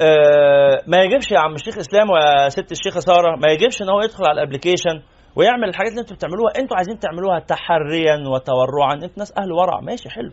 آه 0.00 0.82
ما 0.86 1.02
يجبش 1.02 1.32
يا 1.32 1.38
عم 1.38 1.54
الشيخ 1.54 1.78
إسلام 1.78 2.10
ويا 2.10 2.48
ست 2.48 2.72
الشيخة 2.72 3.00
سارة 3.00 3.36
ما 3.36 3.48
يجبش 3.48 3.82
إن 3.82 3.88
هو 3.90 4.00
يدخل 4.00 4.24
على 4.26 4.42
الابلكيشن 4.42 5.02
ويعمل 5.36 5.68
الحاجات 5.68 5.90
اللي 5.90 6.00
أنتوا 6.00 6.16
بتعملوها. 6.16 6.52
أنتوا 6.58 6.76
عايزين 6.76 6.98
تعملوها 6.98 7.38
تحريا 7.38 8.28
وتورعا. 8.28 8.94
أنتوا 8.94 9.18
ناس 9.18 9.32
أهل 9.38 9.52
ورع. 9.52 9.80
ماشي 9.80 10.10
حلو. 10.10 10.30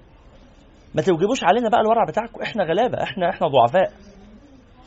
ما 0.95 1.01
توجبوش 1.01 1.43
علينا 1.43 1.70
بقى 1.70 1.82
الورع 1.82 2.05
بتاعكم. 2.10 2.41
إحنا 2.41 2.64
غلابة. 2.64 3.03
إحنا 3.03 3.30
إحنا 3.30 3.47
ضعفاء. 3.47 3.91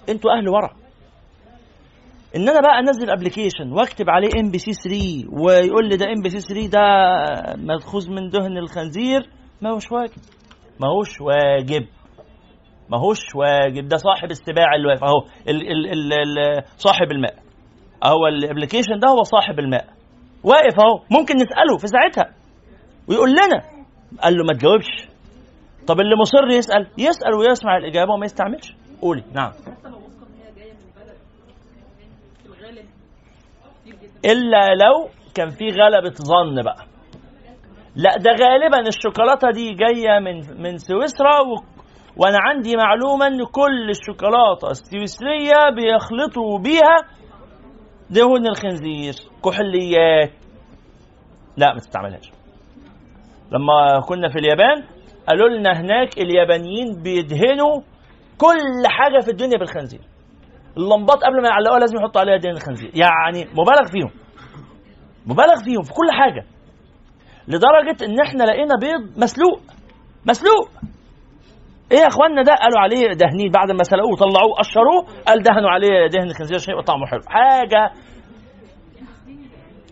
أنتوا 0.08 0.30
أهل 0.38 0.48
ورع 0.48 0.70
إن 2.36 2.48
أنا 2.48 2.60
بقى 2.60 2.78
أنزل 2.78 3.10
application 3.10 3.72
وأكتب 3.72 4.10
عليه 4.10 4.28
MBC 4.40 4.72
3 4.72 5.42
ويقول 5.42 5.88
لي 5.88 5.96
ده 5.96 6.06
MBC 6.06 6.40
3 6.40 6.68
ده 6.68 6.80
ماخوذ 7.56 8.10
من 8.10 8.28
دهن 8.28 8.58
الخنزير 8.58 9.30
ما 9.62 9.70
هوش 9.70 9.92
واجب. 9.92 10.12
ما 10.80 10.88
هوش 10.88 11.20
واجب. 11.20 11.86
ما 12.90 12.98
هوش 12.98 13.34
واجب. 13.34 13.88
ده 13.88 13.96
صاحب 13.96 14.30
السباع 14.30 14.74
اللي 14.76 14.88
واقف 14.88 15.04
أهو 15.04 15.18
ال 15.48 15.70
ال 15.72 15.86
ال 15.92 16.12
ال 16.12 16.62
صاحب 16.76 17.12
الماء. 17.12 17.34
أهو 18.04 18.26
الابلكيشن 18.26 18.98
ده 18.98 19.08
هو 19.08 19.22
صاحب 19.22 19.58
الماء. 19.58 19.84
واقف 20.44 20.80
أهو. 20.80 21.02
ممكن 21.10 21.34
نسأله 21.36 21.76
في 21.80 21.86
ساعتها. 21.86 22.34
ويقول 23.08 23.30
لنا. 23.30 23.62
قال 24.22 24.34
له 24.36 24.44
ما 24.44 24.52
تجاوبش. 24.52 25.08
طب 25.86 26.00
اللي 26.00 26.16
مصر 26.16 26.48
يسأل 26.56 26.86
يسأل 26.98 27.34
ويسمع 27.34 27.76
الإجابة 27.76 28.12
وما 28.12 28.24
يستعملش. 28.24 28.74
قولي. 29.02 29.24
نعم. 29.34 29.52
إلا 34.24 34.74
لو 34.74 35.08
كان 35.34 35.50
في 35.50 35.64
غلبة 35.68 36.14
ظن 36.14 36.62
بقى. 36.62 36.86
لا 37.96 38.16
ده 38.16 38.30
غالبا 38.30 38.88
الشوكولاتة 38.88 39.50
دي 39.50 39.74
جاية 39.74 40.18
من 40.18 40.62
من 40.62 40.78
سويسرا 40.78 41.40
و... 41.40 41.54
وأنا 42.16 42.38
عندي 42.40 42.76
معلومة 42.76 43.26
إن 43.26 43.44
كل 43.44 43.90
الشوكولاتة 43.90 44.70
السويسرية 44.70 45.70
بيخلطوا 45.76 46.58
بيها 46.58 46.96
دهون 48.10 48.46
الخنزير 48.46 49.14
كحوليات. 49.44 50.30
لا 51.56 51.72
ما 51.72 51.78
تستعملهاش. 51.78 52.30
لما 53.52 54.00
كنا 54.08 54.28
في 54.28 54.38
اليابان 54.38 54.84
قالوا 55.28 55.48
لنا 55.48 55.80
هناك 55.80 56.18
اليابانيين 56.18 57.02
بيدهنوا 57.02 57.80
كل 58.38 58.86
حاجة 58.86 59.20
في 59.20 59.30
الدنيا 59.30 59.58
بالخنزير. 59.58 60.00
اللمبات 60.76 61.16
قبل 61.24 61.42
ما 61.42 61.48
يعلقوها 61.48 61.78
لازم 61.80 61.96
يحطوا 61.96 62.20
عليها 62.20 62.36
دهن 62.36 62.52
الخنزير 62.52 62.90
يعني 62.94 63.40
مبالغ 63.52 63.90
فيهم. 63.92 64.10
مبالغ 65.26 65.64
فيهم 65.64 65.82
في 65.82 65.92
كل 65.92 66.08
حاجة. 66.12 66.44
لدرجة 67.48 68.04
إن 68.04 68.20
إحنا 68.20 68.44
لقينا 68.44 68.74
بيض 68.80 69.18
مسلوق. 69.18 69.60
مسلوق. 70.28 70.68
إيه 71.92 71.98
يا 71.98 72.06
اخوانا 72.06 72.42
ده؟ 72.42 72.54
قالوا 72.54 72.80
عليه 72.80 73.08
دهنين. 73.12 73.50
بعد 73.50 73.70
ما 73.70 73.82
سلقوه 73.82 74.16
طلعوه 74.16 74.54
قشروه. 74.58 75.22
قال 75.26 75.42
دهنوا 75.42 75.70
عليه 75.70 76.06
دهن 76.12 76.30
الخنزير 76.30 76.56
عشان 76.56 76.72
يبقى 76.72 76.84
طعمه 76.84 77.06
حلو. 77.06 77.20
حاجة. 77.26 77.90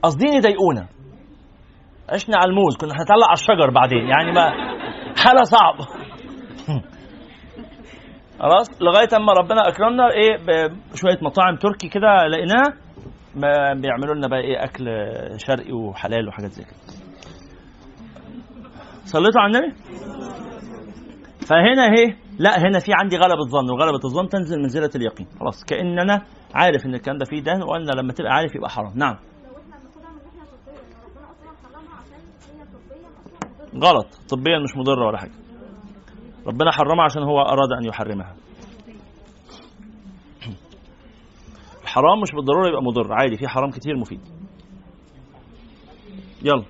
قاصدين 0.02 0.34
يضايقونا. 0.34 0.86
عشنا 2.12 2.36
على 2.36 2.50
الموز. 2.50 2.76
كنا 2.76 2.92
هنطلع 2.92 3.26
على 3.26 3.32
الشجر 3.32 3.70
بعدين. 3.70 4.08
يعني 4.08 4.32
ما 4.32 4.50
حالة 5.24 5.42
صعبة. 5.42 5.86
خلاص؟ 8.40 8.82
لغاية 8.82 9.08
أما 9.16 9.32
ربنا 9.32 9.68
أكرمنا 9.68 10.10
إيه 10.12 10.36
بشوية 10.92 11.18
مطاعم 11.22 11.56
تركي 11.56 11.88
كده 11.88 12.26
لقيناها 12.26 12.74
بيعملوا 13.74 14.14
لنا 14.14 14.28
بقى 14.28 14.40
إيه 14.40 14.64
أكل 14.64 14.84
شرقي 15.36 15.72
وحلال 15.72 16.28
وحاجات 16.28 16.50
زي 16.50 16.64
كده. 16.64 16.76
صليتوا 19.04 19.40
على 19.40 19.58
النبي؟ 19.58 19.74
فهنا 21.46 21.86
اهي 21.86 22.14
لا 22.38 22.58
هنا 22.58 22.78
في 22.78 22.92
عندي 22.94 23.16
غلبة 23.16 23.42
ظن 23.50 23.70
وغلبة 23.70 24.00
الظن 24.04 24.28
تنزل 24.28 24.58
منزلة 24.58 24.90
اليقين. 24.96 25.26
خلاص 25.40 25.64
كأن 25.64 25.98
أنا 25.98 26.22
عارف 26.54 26.86
إن 26.86 26.94
الكلام 26.94 27.18
ده 27.18 27.24
فيه 27.24 27.40
دهن 27.42 27.62
وأنا 27.62 27.92
لما 27.92 28.12
تبقى 28.12 28.32
عارف 28.32 28.54
يبقى 28.54 28.70
حرام. 28.70 28.92
نعم. 28.94 29.16
غلط. 33.76 34.06
طبيا 34.30 34.58
مش 34.58 34.76
مضرة 34.76 35.06
ولا 35.06 35.18
حاجة. 35.18 35.39
ربنا 36.46 36.70
حرمها 36.72 37.04
عشان 37.04 37.22
هو 37.22 37.40
أراد 37.40 37.72
أن 37.78 37.84
يحرمها. 37.84 38.36
الحرام 41.82 42.20
مش 42.20 42.32
بالضرورة 42.32 42.68
يبقى 42.68 42.82
مضر 42.82 43.12
عادي 43.12 43.36
في 43.36 43.48
حرام 43.48 43.70
كتير 43.70 43.96
مفيد. 43.96 44.20
يلا. 46.42 46.64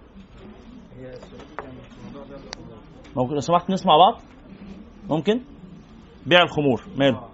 ممكن 3.16 3.34
لو 3.34 3.40
سمحت 3.40 3.70
نسمع 3.70 3.96
بعض؟ 3.96 4.20
ممكن؟ 5.10 5.40
بيع 6.26 6.42
الخمور 6.42 6.84
ماله؟ 6.96 7.29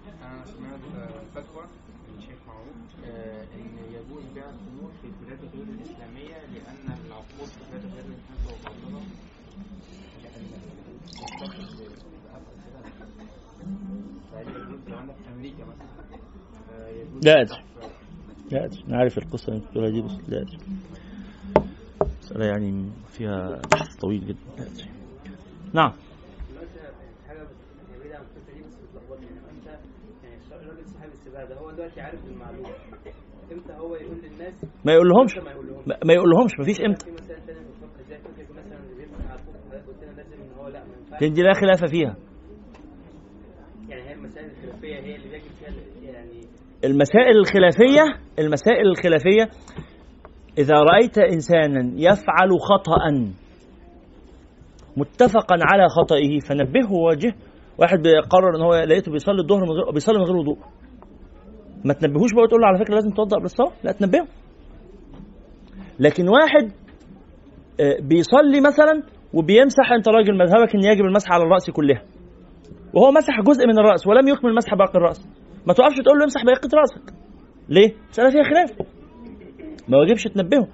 لا 17.26 17.40
أدري. 17.40 17.58
لا 18.52 18.64
أدري. 18.64 18.82
أنا 18.88 18.96
عارف 18.98 19.18
القصة 19.18 19.48
اللي 19.48 19.58
أنت 19.58 19.68
بتقولها 19.70 19.90
دي 19.90 20.02
بس 20.02 20.28
لا 20.28 20.40
أدري. 20.42 20.58
مسألة 22.18 22.44
يعني 22.46 22.90
فيها 23.08 23.60
بحث 23.72 23.96
طويل 23.96 24.20
جدا. 24.26 24.38
لا 24.58 24.62
أدري. 24.66 24.84
نعم. 25.74 25.92
هي 27.28 27.34
يعني 30.24 30.38
يعني 31.34 31.60
هو 31.60 31.70
دلوقتي 31.70 32.00
عارف 32.00 32.24
المعلومه 32.24 32.68
إمتى 33.52 33.72
هو 33.72 33.94
يقول 33.94 34.16
للناس 34.22 34.64
ما 34.84 34.92
يقولهمش. 34.92 35.36
ما 35.36 35.50
يقولهمش. 35.50 35.86
ما- 35.88 35.98
ما 36.04 36.12
يقولهمش 36.12 36.52
مفيش 36.60 36.80
إمتى. 36.80 37.04
في 37.04 37.10
مثال 37.12 37.46
تاني 37.46 37.58
بتفكر 37.60 38.00
إزاي 38.00 38.18
فكره 38.18 38.52
مثلا 38.52 38.78
اللي 38.78 38.94
بيفتح 38.94 39.30
على 39.30 39.40
الفوق 39.40 39.54
حضرتك 39.66 39.86
قلت 39.88 40.02
لنا 40.04 40.12
لازم 40.12 40.32
ان 40.42 40.50
هو 40.58 40.68
لا 40.68 40.84
ما 40.84 40.94
ينفعش 40.98 41.24
دي 41.32 41.42
لا 41.42 41.52
خلاف 41.54 41.84
فيها. 41.90 42.16
الخلافيه 43.84 43.86
هي 43.92 44.12
اللي 44.12 44.22
بيجب 44.22 44.80
فيها 44.80 44.98
ال- 44.98 45.14
يعني 45.14 45.16
المسائل 46.86 47.36
الخلافية 47.38 48.02
المسائل 48.38 48.86
الخلافية 48.86 49.48
إذا 50.58 50.74
رأيت 50.74 51.18
إنسانا 51.18 51.92
يفعل 51.96 52.50
خطأ 52.60 53.32
متفقا 54.96 55.56
على 55.72 55.88
خطئه 55.88 56.40
فنبهه 56.48 56.92
ووجهه 56.92 57.32
واحد 57.78 57.98
بيقرر 58.02 58.56
إن 58.56 58.62
هو 58.62 58.74
لقيته 58.74 59.12
بيصلي 59.12 59.40
الظهر 59.40 59.60
من 59.60 59.70
غير 59.70 59.90
بيصلي 59.90 60.18
من 60.18 60.24
غير 60.24 60.36
وضوء. 60.36 60.58
ما 61.84 61.92
تنبهوش 61.94 62.32
بقى 62.34 62.42
وتقول 62.42 62.60
له 62.60 62.66
على 62.66 62.78
فكرة 62.78 62.94
لازم 62.94 63.10
تتوضا 63.10 63.38
بالصلاة؟ 63.38 63.72
لا 63.84 63.92
تنبهه. 63.92 64.26
لكن 66.00 66.28
واحد 66.28 66.72
آه، 67.80 67.96
بيصلي 68.00 68.60
مثلا 68.60 69.02
وبيمسح 69.34 69.92
أنت 69.92 70.08
راجل 70.08 70.34
مذهبك 70.38 70.74
إن 70.74 70.84
يجب 70.84 71.04
المسح 71.04 71.32
على 71.32 71.42
الرأس 71.42 71.70
كلها. 71.70 72.02
وهو 72.94 73.10
مسح 73.12 73.40
جزء 73.40 73.66
من 73.66 73.78
الرأس 73.78 74.06
ولم 74.06 74.28
يكمل 74.28 74.54
مسح 74.54 74.74
باقي 74.74 74.94
الرأس. 74.98 75.28
ما 75.66 75.72
توقفش 75.74 75.96
تقول 76.04 76.18
له 76.18 76.24
امسح 76.24 76.44
بقية 76.44 76.70
راسك. 76.80 77.14
ليه؟ 77.68 77.94
مسألة 78.10 78.30
فيها 78.30 78.42
خلاف. 78.42 78.70
ما 79.88 79.98
واجبش 79.98 80.24
تنبهه. 80.24 80.66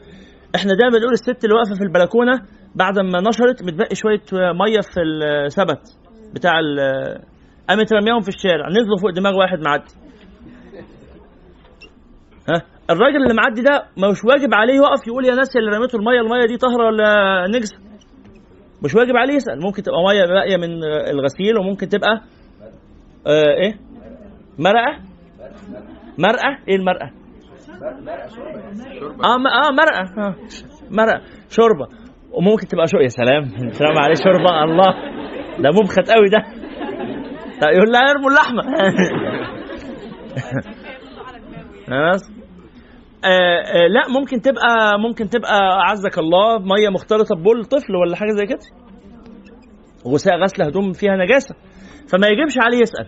إحنا 0.57 0.72
دايما 0.74 0.97
بنقول 0.99 1.12
الست 1.12 1.45
اللي 1.45 1.55
واقفة 1.57 1.74
في 1.78 1.84
البلكونة 1.84 2.32
بعد 2.74 2.99
ما 2.99 3.20
نشرت 3.28 3.62
متبقي 3.62 3.95
شوية 3.95 4.22
مية 4.53 4.80
في 4.80 5.01
السبت 5.03 5.82
بتاع 6.34 6.53
قامت 7.68 7.93
رميهم 7.93 8.20
في 8.20 8.28
الشارع. 8.28 8.68
نزلوا 8.68 8.99
فوق 9.03 9.11
دماغ 9.11 9.34
واحد 9.36 9.59
معدي. 9.59 9.95
ها؟ 12.51 12.62
الراجل 12.90 13.16
اللي 13.22 13.34
معدي 13.34 13.62
ده 13.62 13.84
مش 14.11 14.24
واجب 14.24 14.55
عليه 14.55 14.74
يقف 14.74 15.07
يقول 15.07 15.24
يا 15.26 15.34
ناس 15.34 15.57
اللي 15.57 15.76
رميتوا 15.76 15.99
المية 16.01 16.20
المية 16.20 16.47
دي 16.47 16.57
طاهرة 16.57 16.86
ولا 16.86 17.47
نجسه 17.49 17.76
مش 18.84 18.95
واجب 18.95 19.16
عليه 19.16 19.34
يسأل. 19.34 19.61
ممكن 19.62 19.82
تبقى 19.82 19.99
مية 20.09 20.24
باقيه 20.26 20.57
من 20.57 20.84
الغسيل 20.84 21.59
وممكن 21.59 21.88
تبقى 21.88 22.20
آه 23.26 23.55
إيه؟ 23.62 23.91
مرقه 24.62 24.98
مرقه 26.18 26.58
إيه 26.68 26.76
المرقه 26.76 27.10
آه 29.24 29.36
آه 29.36 29.70
مرقه 29.72 30.26
آه. 30.26 30.34
مرقه 30.90 31.20
شوربة. 31.48 31.86
وممكن 32.32 32.66
تبقى 32.66 32.86
شو؟ 32.86 32.96
يا 32.98 33.08
سلام. 33.08 33.44
سلام 33.70 33.98
عليه 33.98 34.14
شوربة. 34.24 34.64
الله. 34.64 34.94
ده 35.58 35.70
مبخت 35.70 36.10
قوي 36.10 36.28
ده. 36.28 36.42
طيب 37.62 37.74
يقول 37.76 37.92
لها 37.92 38.00
ارموا 38.10 38.30
اللحمة. 38.30 38.62
خلاص 41.90 42.30
آه 43.24 43.28
آه 43.28 43.86
لا 43.86 44.18
ممكن 44.20 44.40
تبقى 44.40 44.98
ممكن 45.08 45.28
تبقى 45.28 45.60
أعزك 45.88 46.18
الله 46.18 46.58
مية 46.58 46.88
مختلطة 46.88 47.36
ببول 47.36 47.64
طفل 47.64 47.96
ولا 47.96 48.16
حاجة 48.16 48.30
زي 48.30 48.46
كده. 48.46 48.58
غساء 50.06 50.38
غسل 50.38 50.62
هدوم 50.62 50.92
فيها 50.92 51.16
نجاسة. 51.16 51.54
فما 52.12 52.26
يجبش 52.28 52.54
عليه 52.58 52.78
يسأل. 52.78 53.06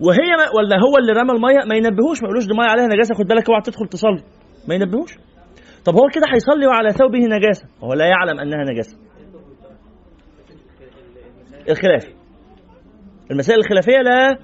وهي 0.00 0.30
ما 0.38 0.46
ولا 0.56 0.76
هو 0.84 0.98
اللي 0.98 1.12
رمى 1.12 1.32
المية؟ 1.32 1.64
ما 1.68 1.74
ينبهوش 1.76 2.22
ما 2.22 2.26
يقولوش 2.26 2.46
دي 2.46 2.54
مية 2.54 2.70
عليها 2.70 2.86
نجاسة 2.86 3.14
خد 3.14 3.26
بالك 3.26 3.48
اوعى 3.48 3.60
تدخل 3.62 3.88
تصلي. 3.88 4.22
ما 4.68 4.74
ينبهوش؟ 4.74 5.12
طب 5.84 5.94
هو 5.94 6.08
كده 6.14 6.26
هيصلي 6.34 6.66
وعلى 6.66 6.92
ثوبه 6.92 7.18
نجاسة؟ 7.18 7.68
هو 7.84 7.92
لا 7.94 8.06
يعلم 8.06 8.40
أنها 8.40 8.64
نجاسة. 8.72 8.98
الخلاف. 11.68 12.04
المسائل 13.30 13.58
الخلافية 13.58 13.98
لا 13.98 14.38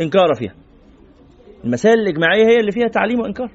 إنكار 0.00 0.34
فيها. 0.38 0.54
المسائل 1.64 1.98
الإجماعية 1.98 2.46
هي 2.46 2.60
اللي 2.60 2.72
فيها 2.72 2.88
تعليم 2.88 3.20
وإنكار. 3.20 3.50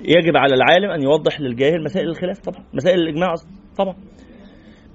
يجب 0.00 0.36
على 0.36 0.54
العالم 0.54 0.90
أن 0.90 1.02
يوضح 1.02 1.40
للجاهل 1.40 1.84
مسائل 1.84 2.08
الخلاف 2.08 2.38
طبعا. 2.38 2.64
مسائل 2.74 2.98
الإجماع. 3.00 3.34
طبعا. 3.78 3.94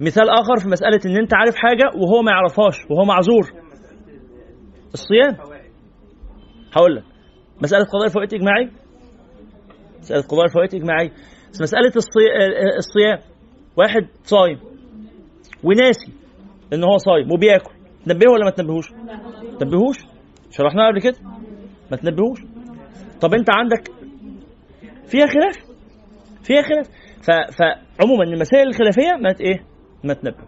مثال 0.00 0.30
آخر 0.30 0.56
في 0.62 0.68
مسألة 0.68 1.00
إن 1.06 1.16
أنت 1.16 1.34
عارف 1.34 1.54
حاجة 1.56 1.84
وهو 1.96 2.22
ما 2.22 2.30
يعرفهاش 2.30 2.90
وهو 2.90 3.04
معذور. 3.04 3.67
الصيام. 4.94 5.36
هقول 6.72 6.96
لك. 6.96 7.04
مسألة 7.62 7.84
قضاء 7.84 8.06
الفوائد 8.06 8.34
اجماعي 8.34 8.70
مسألة 10.00 10.22
قضاء 10.22 10.44
الفوائد 10.44 10.74
اجماعي 10.74 11.08
بس. 11.50 11.72
آه، 11.72 12.76
الصيام. 12.76 13.18
واحد 13.76 14.08
صايم. 14.22 14.60
وناسي 15.64 16.12
إن 16.72 16.84
هو 16.84 16.96
صايم 16.96 17.32
وبياكل. 17.32 17.72
تنبهه 18.06 18.32
ولا 18.32 18.44
ما 18.44 18.50
تنبهوش؟ 18.50 18.88
تنبهوش؟ 19.60 19.96
شرحناها 20.50 20.90
قبل 20.90 21.00
كده؟ 21.00 21.18
ما 21.90 21.96
تنبهوش. 21.96 22.38
طب 23.20 23.34
أنت 23.34 23.48
عندك 23.50 23.90
فيها 25.06 25.26
خلاف؟ 25.26 25.56
فيها 26.42 26.62
خلاف. 26.62 26.88
فعموما 27.58 28.24
المسائل 28.24 28.68
الخلافية 28.68 29.12
ما 29.22 29.34
إيه؟ 29.40 29.64
ما 30.04 30.14
تنبه. 30.14 30.47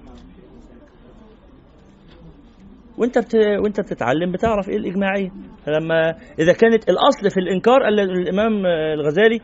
وانت 3.01 3.19
بت... 3.19 3.35
وانت 3.35 3.81
بتتعلم 3.81 4.33
بتعرف 4.33 4.69
إيه 4.69 4.77
الإجماعية. 4.77 5.29
فلما 5.67 6.11
إذا 6.39 6.53
كانت 6.53 6.89
الأصل 6.91 7.31
في 7.31 7.41
الإنكار 7.41 7.89
ال- 7.89 8.01
الإمام 8.01 8.67
الغزالي 8.67 9.41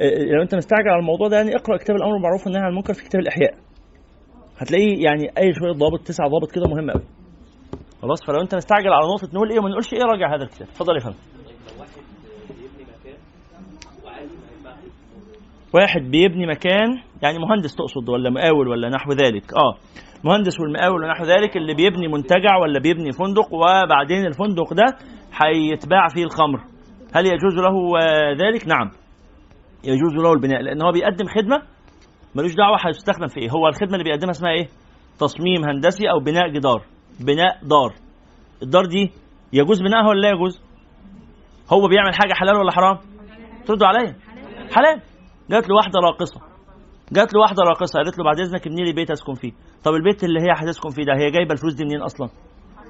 آه، 0.00 0.22
لو 0.36 0.42
أنت 0.42 0.54
مستعجل 0.54 0.88
على 0.88 1.00
الموضوع 1.00 1.28
ده 1.28 1.36
يعني 1.36 1.56
اقرأ 1.56 1.76
كتاب 1.76 1.96
الأمر 1.96 2.12
بالمعروف 2.12 2.46
والنهي 2.46 2.62
عن 2.62 2.70
المنكر 2.70 2.94
في 2.94 3.04
كتاب 3.04 3.20
الإحياء. 3.20 3.54
هتلاقيه 4.58 5.04
يعني 5.04 5.22
أي 5.38 5.54
شوية 5.54 5.72
ضابط 5.72 6.00
تسع 6.06 6.24
ضابط 6.26 6.50
كده 6.52 6.64
مهم 6.68 6.90
قوي 6.90 7.02
خلاص 8.02 8.24
فلو 8.26 8.40
أنت 8.40 8.54
مستعجل 8.54 8.88
على 8.92 9.06
نقطة 9.06 9.28
نقول 9.34 9.50
إيه 9.50 9.58
وما 9.58 9.68
نقولش 9.68 9.94
إيه 9.94 10.02
راجع 10.02 10.34
هذا 10.36 10.42
الكتاب. 10.44 10.68
اتفضل 10.68 10.94
يا 10.94 11.00
فندم. 11.00 11.16
واحد 15.74 16.00
بيبني 16.00 16.46
مكان 16.46 16.88
يعني 17.22 17.38
مهندس 17.38 17.74
تقصد 17.74 18.08
ولا 18.08 18.30
مقاول 18.30 18.68
ولا 18.68 18.88
نحو 18.88 19.12
ذلك؟ 19.12 19.54
آه. 19.54 19.74
مهندس 20.26 20.60
والمقاول 20.60 21.04
ونحو 21.04 21.24
ذلك 21.24 21.56
اللي 21.56 21.74
بيبني 21.74 22.08
منتجع 22.08 22.56
ولا 22.62 22.80
بيبني 22.80 23.12
فندق 23.12 23.48
وبعدين 23.54 24.26
الفندق 24.26 24.74
ده 24.74 24.86
هيتباع 25.42 26.08
فيه 26.08 26.24
الخمر. 26.24 26.60
هل 27.14 27.26
يجوز 27.26 27.54
له 27.54 27.98
آه، 28.00 28.32
ذلك؟ 28.32 28.68
نعم. 28.68 28.90
يجوز 29.84 30.14
له 30.14 30.32
البناء 30.32 30.62
لأن 30.62 30.82
هو 30.82 30.92
بيقدم 30.92 31.26
خدمة 31.26 31.62
ملوش 32.34 32.54
دعوة 32.54 32.76
هيستخدم 32.86 33.26
في 33.26 33.40
إيه 33.40 33.50
هو 33.50 33.68
الخدمة 33.68 33.92
اللي 33.92 34.04
بيقدمها 34.04 34.30
اسمها 34.30 34.50
إيه؟ 34.50 34.68
تصميم 35.18 35.64
هندسي 35.68 36.10
أو 36.10 36.20
بناء 36.20 36.48
جدار. 36.48 36.82
بناء 37.20 37.58
دار. 37.62 37.94
الدار 38.62 38.84
دي 38.86 39.12
يجوز 39.52 39.82
بنائها 39.82 40.08
ولا 40.08 40.20
لا 40.20 40.28
يجوز؟ 40.28 40.62
هو 41.72 41.88
بيعمل 41.88 42.14
حاجة 42.14 42.34
حلال 42.34 42.56
ولا 42.56 42.72
حرام؟ 42.72 42.98
تردوا 43.66 43.86
عليا. 43.86 44.14
حلال. 44.74 45.00
جات 45.50 45.68
له 45.68 45.76
واحدة 45.76 46.00
راقصة. 46.00 46.55
جات 47.12 47.34
له 47.34 47.40
واحدة 47.40 47.62
راقصة 47.62 47.98
قالت 47.98 48.18
له 48.18 48.24
بعد 48.24 48.40
إذنك 48.40 48.66
ابني 48.66 48.84
لي 48.84 48.92
بيت 48.92 49.10
أسكن 49.10 49.34
فيه. 49.34 49.52
طب 49.84 49.92
البيت 49.92 50.24
اللي 50.24 50.40
هي 50.40 50.52
هتسكن 50.56 50.90
فيه 50.90 51.02
ده 51.04 51.12
هي 51.16 51.30
جايبة 51.30 51.52
الفلوس 51.52 51.74
دي 51.74 51.84
منين 51.84 52.02
أصلا؟ 52.02 52.28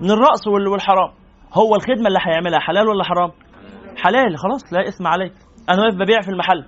من 0.00 0.10
وال- 0.10 0.68
والحرام. 0.68 1.10
هو 1.54 1.74
الخدمة 1.74 2.06
اللي 2.08 2.18
هيعملها 2.26 2.60
حلال 2.60 2.88
ولا 2.88 3.04
حرام؟ 3.04 3.30
حلال 3.96 4.38
خلاص 4.38 4.72
لا 4.72 4.88
إثم 4.88 5.06
عليك. 5.06 5.32
أنا 5.70 5.82
واقف 5.82 5.94
ببيع 5.94 6.20
في 6.20 6.28
المحل 6.28 6.64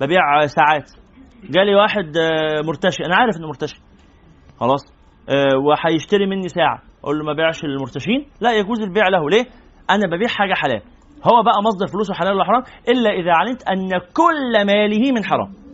ببيع 0.00 0.46
ساعات. 0.46 0.90
جالي 1.50 1.74
واحد 1.74 2.16
آه، 2.16 2.62
مرتشي. 2.66 3.04
أنا 3.04 3.16
عارف 3.16 3.36
إنه 3.36 3.46
مرتشي. 3.48 3.80
خلاص 4.60 4.80
آه، 5.28 5.58
وهيشتري 5.58 6.26
مني 6.26 6.48
ساعة. 6.48 6.82
أقول 7.04 7.18
له 7.18 7.24
ما 7.24 7.32
بيعش 7.32 7.64
للمرتشين؟ 7.64 8.26
لا 8.40 8.52
يجوز 8.52 8.80
البيع 8.82 9.08
له. 9.08 9.30
ليه؟ 9.30 9.44
أنا 9.90 10.16
ببيع 10.16 10.28
حاجة 10.28 10.54
حلال. 10.54 10.82
هو 11.24 11.42
بقى 11.42 11.62
مصدر 11.64 11.86
فلوسه 11.86 12.14
حلال 12.14 12.32
ولا 12.34 12.44
حرام؟ 12.44 12.62
إلا 12.88 13.10
إذا 13.10 13.32
علمت 13.32 13.62
أن 13.68 13.88
كل 13.98 14.66
ماله 14.66 15.12
من 15.12 15.24
حرام. 15.24 15.67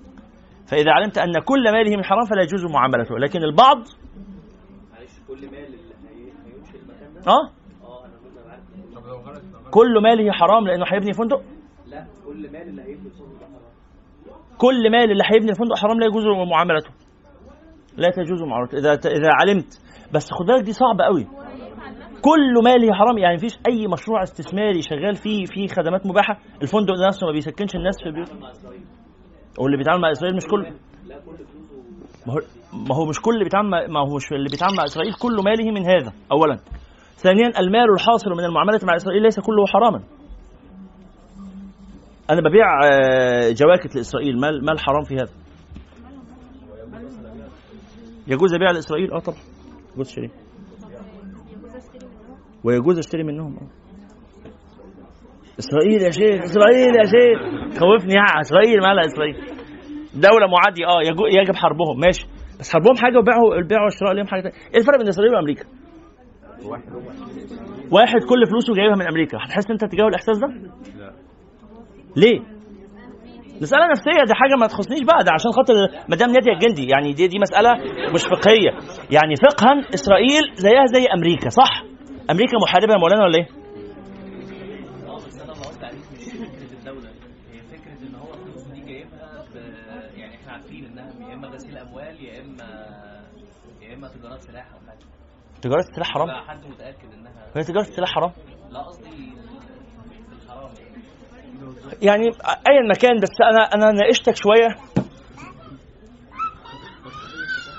فإذا 0.71 0.91
علمت 0.91 1.19
أن 1.19 1.33
كل 1.41 1.73
ماله 1.73 1.97
من 1.97 2.05
حرام 2.05 2.25
فلا 2.25 2.43
يجوز 2.43 2.65
معاملته. 2.65 3.19
لكن 3.19 3.43
البعض 3.43 3.77
معلش 4.93 5.13
كل 5.29 5.47
مال 5.51 5.75
هيمشي 6.47 6.77
المكان 6.79 7.15
ده؟ 7.15 7.33
آه؟ 7.33 7.51
آه 7.83 8.05
كل 9.71 10.03
ماله 10.03 10.33
حرام 10.33 10.67
لأنه 10.67 10.85
هيبني 10.93 11.13
فندق؟ 11.13 11.43
لا 11.87 12.07
كل 12.27 12.53
مال 12.53 12.69
اللي 12.69 12.83
هيبني 12.83 13.07
الفندق 13.07 13.41
ده 13.41 13.47
حرام. 13.47 14.59
كل 14.59 14.91
مال 14.91 15.11
اللي 15.11 15.25
هيبني 15.33 15.51
الفندق 15.51 15.77
حرام 15.77 16.01
لا 16.01 16.07
يجوز 16.07 16.25
معاملته. 16.51 16.91
لا 17.97 18.11
تجوز 18.11 18.43
معاملته. 18.43 18.79
إذا 18.79 18.93
إذا 18.93 19.31
علمت. 19.41 19.81
بس 20.15 20.31
خد 20.33 20.47
بالك 20.47 20.65
دي 20.65 20.73
صعبة 20.73 21.05
قوي. 21.05 21.27
كل 22.23 22.65
ماله 22.65 22.95
حرام. 22.95 23.19
يعني 23.19 23.35
مفيش 23.37 23.59
أي 23.69 23.87
مشروع 23.87 24.23
استثماري 24.23 24.83
شغال 24.83 25.15
فيه 25.15 25.45
فيه 25.45 25.67
خدمات 25.67 26.07
مباحة. 26.07 26.39
الفندق 26.63 26.95
ده 26.95 27.07
نفسه 27.07 27.27
ما 27.27 27.33
بيسكنش 27.33 27.75
الناس 27.75 27.95
في 28.05 28.11
بيوت 28.11 28.33
واللي 29.59 29.77
بيتعامل 29.77 30.01
مع 30.03 30.11
إسرائيل 30.11 30.37
مش 30.37 30.47
كل 30.47 30.63
لا 30.63 31.19
كل 31.19 31.37
فلوسه 31.37 32.47
ما 32.89 32.95
هو 32.97 33.07
مش 33.07 33.21
كل 33.21 33.31
اللي 33.31 33.45
بيتعامل 33.45 33.71
ما 33.71 34.01
هو 34.01 34.17
مش 34.17 34.33
اللي 34.33 34.49
بيتعامل 34.51 34.77
مع 34.77 34.85
إسرائيل 34.85 35.15
كل 35.15 35.37
ماله 35.45 35.71
من 35.71 35.87
هذا 35.87 36.13
اولا. 36.33 36.59
ثانيا 37.17 37.61
المال 37.61 37.93
الحاصل 37.95 38.31
من 38.31 38.45
المعاملة 38.45 38.81
مع 38.83 38.97
إسرائيل 38.97 39.23
ليس 39.23 39.41
كله 39.41 39.67
حراما. 39.67 40.03
أنا 42.31 42.41
ببيع 42.41 42.67
آه، 42.85 43.51
جواكت 43.51 43.97
لإسرائيل 43.97 44.41
مال 44.41 44.65
مال 44.65 44.79
حرام 44.79 45.03
في 45.03 45.15
هذا. 45.15 45.33
يجوز 48.27 48.55
أبيع 48.55 48.71
لإسرائيل؟ 48.71 49.13
آه 49.13 49.19
طبعا. 49.19 49.39
يجوز 49.95 50.09
أشتري. 50.09 50.31
ويجوز 52.65 52.99
أشتري 52.99 53.23
منهم. 53.23 53.57
آه 53.57 53.84
إسرائيل 55.59 56.03
يا 56.03 56.11
شيخ 56.11 56.43
إسرائيل 56.45 56.93
يا 57.01 57.05
شيخ. 57.15 57.39
خوفني 57.81 58.15
يا 58.15 58.41
إسرائيل 58.41 58.79
مالها 58.81 59.05
إسرائيل. 59.07 59.37
دولة 60.15 60.47
معادية 60.55 60.87
آه 60.87 61.01
يجب 61.41 61.55
حربهم 61.57 62.01
ماشي. 62.01 62.27
بس 62.61 62.73
حربهم 62.73 62.97
حاجة 62.97 63.19
وبيعوا 63.19 63.55
البيع 63.55 63.83
والشراء 63.85 64.13
ليهم 64.13 64.27
حاجة 64.27 64.41
تانية. 64.43 64.55
إيه 64.75 64.81
الفرق 64.81 64.99
بين 64.99 65.09
إسرائيل 65.09 65.35
وأمريكا؟ 65.35 65.65
واحد 67.93 68.21
كل 68.31 68.47
فلوسه 68.51 68.75
جايبها 68.75 68.97
من 68.97 69.07
أمريكا. 69.07 69.39
هتحس 69.45 69.71
أنت 69.71 69.85
تجاهل 69.85 70.09
الإحساس 70.09 70.39
ده؟ 70.39 70.47
لا. 70.99 71.13
ليه؟ 72.17 72.41
مسألة 73.63 73.87
نفسية 73.91 74.25
دي 74.27 74.35
حاجة 74.35 74.55
ما 74.61 74.67
تخصنيش 74.67 75.01
بقى. 75.03 75.25
ده 75.25 75.33
عشان 75.33 75.51
خاطر 75.53 75.75
مدام 76.09 76.31
نادية 76.31 76.53
الجندي 76.53 76.87
يعني 76.89 77.13
دي 77.13 77.27
دي 77.27 77.39
مسألة 77.39 77.71
مش 78.15 78.23
فقهية. 78.23 78.73
يعني 79.11 79.35
فقها 79.37 79.73
إسرائيل 79.95 80.43
زيها 80.55 80.85
زي 80.95 81.07
أمريكا 81.17 81.49
صح؟ 81.49 81.83
أمريكا 82.31 82.57
محاربة 82.63 82.93
يا 82.93 82.99
مولانا 82.99 83.25
ولا 83.25 83.39
إيه؟ 83.39 83.49
آه 85.09 85.17
بس 85.27 85.37
أنا 85.43 85.53
ما 85.53 85.63
قلت 85.69 85.85
عليك 85.85 86.05
مش 86.13 86.25
فكره 86.25 86.79
الدولة 86.79 87.09
هي 87.53 87.61
فكره 87.73 88.09
ان 88.09 88.15
هو 88.15 88.31
الفلوس 88.35 88.63
دي 88.73 88.81
جايبها 88.93 89.45
ب... 89.55 89.57
يعني 90.19 90.35
إحنا 90.35 90.53
عارفين 90.53 90.85
انها 90.85 91.31
يا 91.31 91.35
اما 91.35 91.49
غسيل 91.49 91.77
اموال 91.79 92.25
يا 92.25 92.41
اما 92.41 92.65
تجارات 94.39 94.43
سلاح 94.43 94.73
أو 94.73 94.79
حاجة. 94.89 94.99
تجارة 95.63 95.81
السلاح 95.81 96.09
حرام؟ 96.09 96.31
حد 96.31 96.67
متأكد 96.67 97.13
إنها 97.13 97.33
هي 97.57 97.63
تجارة 97.65 97.81
السلاح 97.83 98.09
حرام؟ 98.15 98.33
لا 98.71 98.81
قصدي 98.83 99.11
في 99.11 100.33
الحرام 100.45 100.71
يعني. 100.81 101.03
يعني 102.03 102.25
أيا 102.69 102.83
مكان 102.91 103.21
بس 103.21 103.31
أنا 103.53 103.63
أنا 103.75 103.93
ناقشتك 103.93 104.37
شوية. 104.37 104.69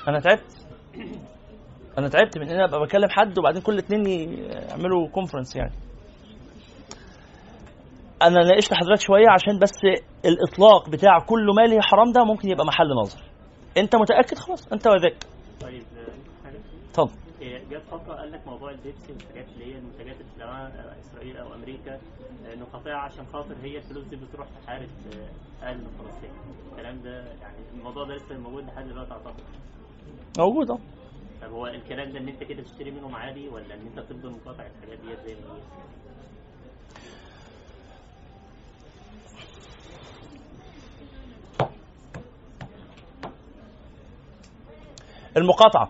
أنا 0.07 0.19
تعبت. 0.19 0.65
أنا 1.97 2.07
تعبت 2.07 2.37
من 2.37 2.49
إن 2.49 2.55
أنا 2.55 2.65
أبقى 2.65 2.79
بكلم 2.79 3.09
حد 3.09 3.39
وبعدين 3.39 3.61
كل 3.61 3.77
اتنين 3.77 4.05
يعملوا 4.69 5.07
conference 5.09 5.55
يعني. 5.55 5.73
أنا 8.21 8.39
ناقشت 8.43 8.73
حضرتك 8.73 9.01
شوية 9.01 9.29
عشان 9.29 9.59
بس 9.59 9.79
الإطلاق 10.25 10.89
بتاع 10.89 11.19
كل 11.19 11.45
ماله 11.57 11.81
حرام 11.81 12.11
ده 12.11 12.23
ممكن 12.23 12.49
يبقى 12.49 12.65
محل 12.65 12.87
نظر. 13.01 13.19
أنت 13.77 13.95
متأكد؟ 13.95 14.37
خلاص 14.37 14.67
أنت 14.73 14.87
وذاك. 14.87 15.15
طيب. 15.61 15.83
اتفضل. 16.99 17.11
جت 17.41 17.81
فترة 17.91 18.13
قال 18.13 18.31
لك 18.31 18.47
موضوع 18.47 18.71
البيبسي 18.71 19.13
والحاجات 19.13 19.45
اللي 19.53 19.65
هي 19.73 19.77
المنتجات 19.77 20.15
اللي 20.21 20.31
بتدعمها 20.33 20.95
إسرائيل 20.99 21.37
أو 21.37 21.53
أمريكا 21.53 21.93
آه، 22.45 22.55
نقاطعها 22.55 22.97
عشان 22.97 23.25
خاطر 23.33 23.55
هي 23.63 23.77
الفلوس 23.77 24.03
دي 24.05 24.15
بتروح 24.15 24.47
تحارب 24.63 24.89
آه، 25.13 25.65
أهل 25.65 25.79
فلسطين 25.99 26.31
الكلام 26.71 27.01
ده 27.01 27.23
يعني 27.41 27.57
الموضوع 27.73 28.03
ده 28.05 28.15
لسه 28.15 28.37
موجود 28.37 28.63
لحد 28.65 28.85
دلوقتي 28.85 29.11
أعتقد. 29.11 29.43
موجود 30.37 30.71
آه. 30.71 30.79
طب 31.41 31.51
هو 31.51 31.67
الكلام 31.67 32.11
ده 32.11 32.19
إن 32.19 32.27
أنت 32.27 32.43
كده 32.43 32.63
تشتري 32.63 32.91
منهم 32.91 33.15
عادي 33.15 33.49
ولا 33.49 33.73
إن 33.73 33.87
أنت 33.87 33.99
تفضل 33.99 34.31
مقاطع 34.31 34.63
الحاجات 34.65 34.99
ديت 34.99 35.19
زي 35.25 35.35
ما 35.35 35.41
هي؟ 35.55 35.61
المقاطعة. 45.37 45.89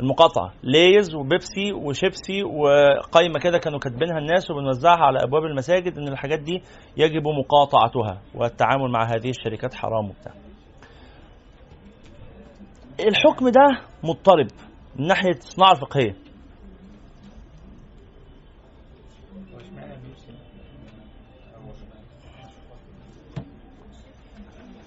المقاطعة. 0.00 0.52
ليز 0.62 1.14
وبيبسي 1.14 1.72
وشيبسي 1.72 2.42
وقايمة 2.42 3.38
كده 3.42 3.58
كانوا 3.58 3.78
كاتبينها 3.78 4.18
الناس 4.18 4.50
وبنوزعها 4.50 4.98
على 5.04 5.18
أبواب 5.22 5.44
المساجد 5.44 5.98
إن 5.98 6.08
الحاجات 6.08 6.40
دي 6.40 6.62
يجب 6.96 7.22
مقاطعتها 7.28 8.22
والتعامل 8.34 8.90
مع 8.90 9.04
هذه 9.04 9.30
الشركات 9.30 9.74
حرام 9.74 10.08
وبتاع. 10.10 10.32
الحكم 13.00 13.48
ده 13.48 13.80
مضطرب 14.04 14.46
من 14.96 15.06
ناحية 15.06 15.30
الصناعة 15.38 15.72
الفقهية. 15.72 16.16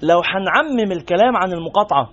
لو 0.02 0.22
هنعمم 0.26 0.92
الكلام 0.92 1.38
عن 1.38 1.54
المقاطعة 1.54 2.10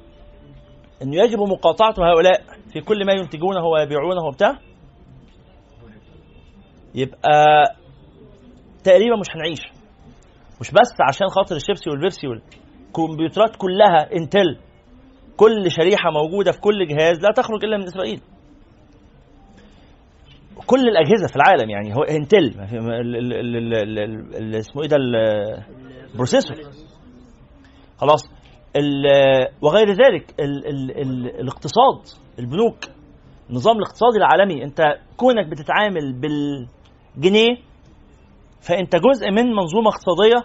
انه 1.02 1.16
يجب 1.24 1.38
مقاطعه 1.38 1.94
هؤلاء 1.98 2.42
في 2.72 2.80
كل 2.80 3.06
ما 3.06 3.12
ينتجونه 3.12 3.64
ويبيعونه 3.64 4.22
وبتاع؟ 4.28 4.58
يبقى 6.94 7.64
تقريبا 8.84 9.16
مش 9.16 9.26
هنعيش. 9.36 9.60
مش 10.60 10.70
بس 10.70 10.90
عشان 11.08 11.26
خاطر 11.28 11.56
الشيبسي 11.56 11.90
والبيبسي 11.90 12.26
والكمبيوترات 12.26 13.56
كلها 13.56 14.12
Intel 14.16 14.58
كل 15.36 15.70
شريحة 15.70 16.10
موجودة 16.10 16.52
في 16.52 16.60
كل 16.60 16.86
جهاز 16.86 17.20
لا 17.20 17.28
تخرج 17.36 17.64
إلا 17.64 17.76
من 17.76 17.84
إسرائيل. 17.84 18.20
كل 20.66 20.88
الأجهزة 20.88 21.26
في 21.26 21.36
العالم 21.36 21.70
يعني 21.70 21.94
هو 21.96 22.02
Intel 22.02 22.54
اسمه 24.58 24.82
إيه 24.82 24.88
ده 24.88 24.96
ال- 24.96 25.62
ال 26.12 26.17
processor 26.17 26.56
خلاص. 27.98 28.39
وغير 29.62 29.88
ذلك 29.92 30.40
ال 30.40 30.66
ال 30.66 30.90
ال 31.00 31.40
الاقتصاد 31.40 32.02
البنوك 32.38 32.76
النظام 33.50 33.76
الاقتصادي 33.76 34.16
العالمي 34.18 34.64
انت 34.64 34.80
كونك 35.16 35.46
بتتعامل 35.46 36.12
بالجنيه 36.20 37.56
فانت 38.60 38.96
جزء 38.96 39.30
من 39.30 39.46
منظومة 39.52 39.88
اقتصادية 39.88 40.42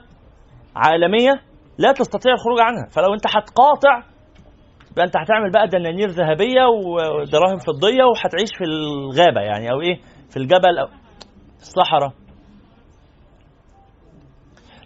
عالمية 0.75 1.31
لا 1.77 1.91
تستطيع 1.91 2.33
الخروج 2.33 2.59
عنها. 2.59 2.89
فلو 2.89 3.13
انت 3.13 3.27
هتقاطع 3.27 4.03
يبقى 4.91 5.05
انت 5.05 5.17
هتعمل 5.17 5.51
بقى 5.51 5.67
دنانير 5.67 6.09
ذهبية 6.09 6.63
ودراهم 6.85 7.57
فضية 7.57 8.03
وهتعيش 8.03 8.49
في 8.57 8.63
الغابة 8.63 9.41
يعني 9.41 9.71
أو 9.71 9.81
إيه 9.81 9.99
في 10.29 10.37
الجبل 10.37 10.77
أو 10.79 10.87
الصحراء. 11.61 12.13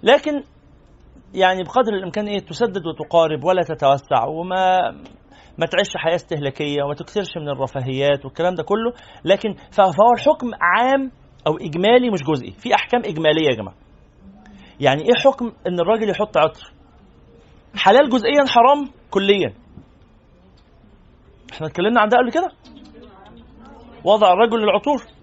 لكن 0.03 0.43
يعني 1.33 1.63
بقدر 1.63 1.93
الإمكان 1.93 2.27
إيه 2.27 2.39
تسدد 2.39 2.87
وتقارب 2.87 3.43
ولا 3.43 3.61
تتوسع 3.63 4.25
وما 4.27 4.79
ما 5.57 5.65
تعيش 5.65 5.87
حياة 5.97 6.15
استهلاكية 6.15 6.83
وما 6.83 6.93
تكثرش 6.93 7.37
من 7.37 7.49
الرفاهيات 7.49 8.25
والكلام 8.25 8.55
ده 8.55 8.63
كله 8.63 8.93
لكن 9.25 9.53
فهو 9.71 10.13
الحكم 10.15 10.51
عام 10.61 11.11
أو 11.47 11.57
إجمالي 11.57 12.09
مش 12.09 12.19
جزئي 12.23 12.51
في 12.51 12.75
أحكام 12.75 13.01
إجمالية 13.05 13.45
يا 13.49 13.55
جماعة. 13.55 13.75
يعني 14.79 15.01
إيه 15.01 15.13
حكم 15.25 15.45
إن 15.67 15.79
الراجل 15.79 16.09
يحط 16.09 16.37
عطر؟ 16.37 16.73
حلال 17.75 18.09
جزئيا 18.09 18.45
حرام 18.47 18.91
كليا. 19.11 19.53
إحنا 21.53 21.67
اتكلمنا 21.67 22.01
عن 22.01 22.07
ده 22.09 22.17
قبل 22.17 22.31
كده؟ 22.31 22.47
وضع 24.03 24.33
الرجل 24.33 24.57
للعطور. 24.57 25.18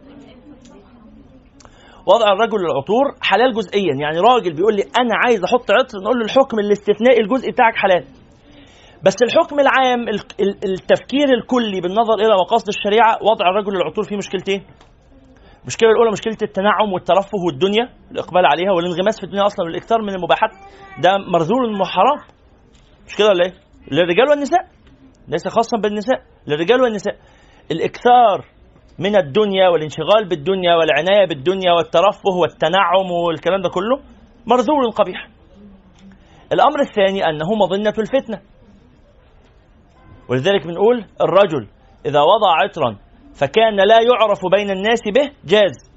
وضع 2.07 2.33
الرجل 2.33 2.59
للعطور 2.61 3.05
حلال 3.21 3.53
جزئيا. 3.55 3.95
يعني 4.01 4.19
راجل 4.21 4.55
بيقول 4.55 4.75
لي 4.77 4.83
أنا 4.83 5.15
عايز 5.25 5.45
أحط 5.45 5.71
عطر 5.71 5.99
نقول 6.05 6.19
له 6.19 6.25
الحكم 6.25 6.59
الاستثنائي 6.59 7.21
الجزئي 7.21 7.53
بتاعك 7.53 7.77
حلال. 7.77 8.05
بس 9.05 9.15
الحكم 9.23 9.61
العام 9.61 10.01
ال- 10.09 10.33
ال- 10.41 10.71
التفكير 10.73 11.29
الكلي 11.39 11.81
بالنظر 11.81 12.15
إلى 12.15 12.35
مقاصد 12.45 12.69
الشريعة 12.69 13.19
وضع 13.23 13.45
الرجل 13.51 13.73
للعطور 13.75 14.05
فيه 14.05 14.17
مشكلتين. 14.17 14.63
المشكلة 15.63 15.91
الأولى 15.91 16.11
مشكلة 16.11 16.37
التنعم 16.43 16.93
والترفه 16.93 17.39
والدنيا 17.47 17.89
الإقبال 18.11 18.47
عليها 18.47 18.73
والانغماس 18.73 19.17
في 19.21 19.25
الدنيا 19.27 19.47
أصلا 19.47 19.65
والإكثار 19.67 20.03
من 20.03 20.15
المباحات. 20.15 20.51
ده 21.03 21.11
مرذول 21.33 21.81
وحرام. 21.81 22.19
مش 23.07 23.17
كده 23.17 23.29
ولا 23.29 23.45
إيه؟ 23.45 23.53
للرجال 23.93 24.29
والنساء. 24.31 24.63
ليس 25.29 25.49
خاصا 25.49 25.77
بالنساء 25.77 26.19
للرجال 26.47 26.83
والنساء. 26.83 27.15
الإكثار 27.71 28.45
من 28.99 29.17
الدنيا 29.17 29.69
والانشغال 29.69 30.29
بالدنيا 30.29 30.75
والعناية 30.77 31.27
بالدنيا 31.27 31.73
والترفه 31.73 32.37
والتنعم 32.41 33.11
والكلام 33.11 33.63
ده 33.63 33.69
كله 33.69 34.01
مرذول 34.47 34.91
قبيح 34.93 35.29
الأمر 36.53 36.81
الثاني 36.81 37.25
أنه 37.25 37.47
مظنة 37.63 37.95
الفتنة. 37.99 38.41
ولذلك 40.29 40.67
بنقول 40.67 41.05
الرجل 41.21 41.69
إذا 42.07 42.21
وضع 42.21 42.53
عطرا 42.65 42.97
فكان 43.35 43.77
لا 43.77 43.99
يعرف 44.03 44.41
بين 44.57 44.71
الناس 44.71 45.03
به 45.15 45.33
جاز. 45.45 45.91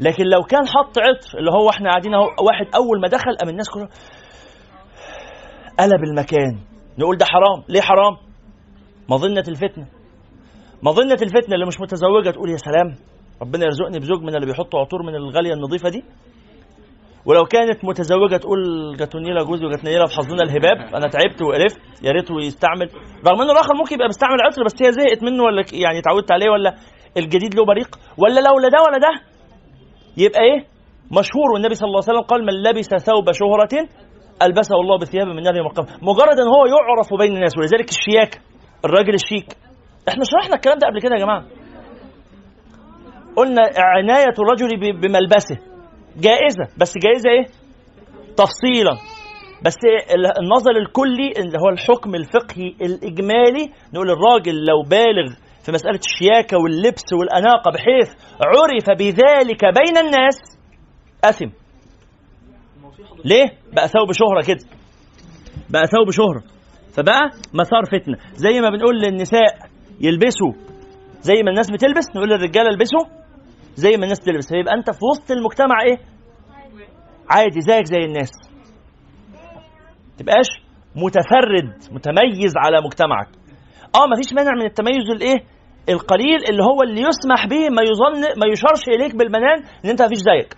لكن 0.00 0.24
لو 0.24 0.42
كان 0.42 0.66
حط 0.68 0.98
عطر 0.98 1.38
اللي 1.38 1.50
هو 1.50 1.70
إحنا 1.70 1.90
قاعدين 1.90 2.14
أهو 2.14 2.22
واحد 2.22 2.66
أول 2.74 3.00
ما 3.00 3.08
دخل 3.08 3.36
قام 3.40 3.48
الناس 3.48 3.70
كلها 3.70 3.88
قلب 5.80 6.04
المكان. 6.04 6.60
نقول 6.98 7.16
ده 7.16 7.26
حرام. 7.26 7.64
ليه 7.68 7.80
حرام؟ 7.80 8.16
مظنة 9.08 9.44
الفتنة. 9.48 9.86
مظنة 10.82 11.18
الفتنة 11.22 11.54
اللي 11.54 11.66
مش 11.66 11.80
متزوجة 11.80 12.30
تقول 12.30 12.50
يا 12.50 12.56
سلام 12.56 12.94
ربنا 13.42 13.64
يرزقني 13.64 13.98
بزوج 13.98 14.22
من 14.22 14.34
اللي 14.34 14.46
بيحطوا 14.46 14.80
عطور 14.80 15.02
من 15.02 15.14
الغالية 15.14 15.52
النظيفة 15.52 15.88
دي. 15.88 16.04
ولو 17.26 17.44
كانت 17.44 17.84
متزوجة 17.84 18.36
تقول 18.36 18.60
جات 18.98 19.16
نيلة 19.16 19.44
جوزي 19.44 19.66
وجات 19.66 19.84
نيلة 19.84 20.06
في 20.06 20.14
حظنا 20.14 20.42
الهباب 20.42 20.94
أنا 20.94 21.08
تعبت 21.08 21.42
وقرفت 21.42 21.80
يا 22.04 22.10
ريته 22.10 22.34
يستعمل 22.40 22.88
رغم 23.28 23.42
إنه 23.42 23.52
الآخر 23.52 23.74
ممكن 23.74 23.94
يبقى 23.94 24.06
بيستعمل 24.06 24.38
عطر 24.42 24.64
بس 24.64 24.74
هي 24.82 24.92
زهقت 24.92 25.22
منه 25.22 25.42
ولا 25.42 25.64
يعني 25.72 25.98
اتعودت 25.98 26.32
عليه 26.32 26.50
ولا 26.50 26.74
الجديد 27.16 27.54
له 27.54 27.64
بريق؟ 27.64 27.96
ولا 28.18 28.40
لو 28.40 28.58
لا 28.58 28.68
ده 28.68 28.78
ولا 28.86 28.98
ده؟ 28.98 29.12
يبقى 30.16 30.40
إيه؟ 30.40 30.60
مشهور. 31.18 31.48
والنبي 31.54 31.74
صلى 31.74 31.86
الله 31.86 32.00
عليه 32.02 32.12
وسلم 32.12 32.26
قال 32.30 32.40
من 32.46 32.52
لبس 32.62 32.88
ثوب 32.88 33.32
شهرة 33.32 33.88
ألبسه 34.42 34.74
الله 34.80 34.98
بثياب 34.98 35.26
من 35.26 35.42
نار 35.42 35.54
القيامة. 35.54 35.90
مجرد 36.02 36.38
أن 36.42 36.48
هو 36.56 36.66
يعرف 36.66 37.14
بين 37.20 37.36
الناس 37.36 37.52
ولذلك 37.58 37.88
الشياكة 37.88 38.38
الراجل 38.84 39.14
الشيك. 39.14 39.48
إحنا 40.08 40.24
شرحنا 40.24 40.54
الكلام 40.56 40.78
ده 40.78 40.86
قبل 40.86 41.00
كده 41.02 41.14
يا 41.14 41.20
جماعة. 41.20 41.44
قلنا 43.36 43.62
عناية 43.76 44.34
الرجل 44.38 45.00
بملبسه. 45.00 45.56
جائزة. 46.16 46.64
بس 46.78 46.94
جائزة 46.98 47.30
إيه؟ 47.30 47.44
تفصيلا. 48.36 48.92
بس 49.64 49.76
ال- 50.14 50.38
النظر 50.38 50.70
الكلي 50.76 51.32
اللي 51.38 51.58
هو 51.58 51.68
الحكم 51.72 52.14
الفقهي 52.14 52.68
الإجمالي 52.82 53.70
نقول 53.94 54.10
الراجل 54.10 54.54
لو 54.54 54.82
بالغ 54.82 55.34
في 55.64 55.72
مسألة 55.72 55.98
الشياكة 55.98 56.56
واللبس 56.58 57.04
والأناقة 57.12 57.70
بحيث 57.70 58.08
عرف 58.44 58.98
بذلك 58.98 59.60
بين 59.64 59.96
الناس 60.06 60.38
أثم. 61.24 61.50
ليه؟ 63.24 63.46
بقى 63.72 63.88
ثوب 63.88 64.12
شهرة 64.12 64.42
كده. 64.46 64.66
بقى 65.70 65.86
ثوب 65.86 66.10
شهرة. 66.10 66.42
فبقى 66.96 67.20
مسار 67.54 67.84
فتنة. 67.84 68.16
زي 68.34 68.60
ما 68.60 68.70
بنقول 68.70 68.98
للنساء 69.00 69.73
يلبسوا. 70.00 70.52
زي 71.22 71.42
ما 71.44 71.50
الناس 71.50 71.70
بتلبس 71.70 72.16
نقول 72.16 72.28
للرجاله 72.28 72.68
البسوا. 72.68 73.04
زي 73.74 73.96
ما 73.96 74.04
الناس 74.04 74.20
تلبس 74.20 74.48
فيبقى 74.48 74.74
أنت 74.74 74.90
في 74.90 75.00
وسط 75.10 75.30
المجتمع 75.30 75.82
إيه؟ 75.86 75.98
عادي 77.30 77.60
زيك 77.60 77.84
زي 77.86 77.98
الناس. 78.04 78.30
تبقاش 80.18 80.46
متفرد 80.96 81.92
متميز 81.94 82.52
على 82.56 82.76
مجتمعك. 82.86 83.28
آه 83.94 84.06
مفيش 84.12 84.32
مانع 84.36 84.50
من 84.58 84.66
التميز 84.66 85.10
الإيه؟ 85.14 85.44
القليل 85.88 86.40
اللي 86.50 86.62
هو 86.62 86.82
اللي 86.82 87.00
يسمح 87.00 87.46
به 87.46 87.68
ما 87.76 87.82
يظن 87.82 88.20
ما 88.40 88.46
يشارش 88.52 88.82
إليك 88.88 89.14
بالبنان 89.16 89.58
إن 89.84 89.90
أنت 89.90 90.02
مفيش 90.02 90.18
زيك. 90.18 90.56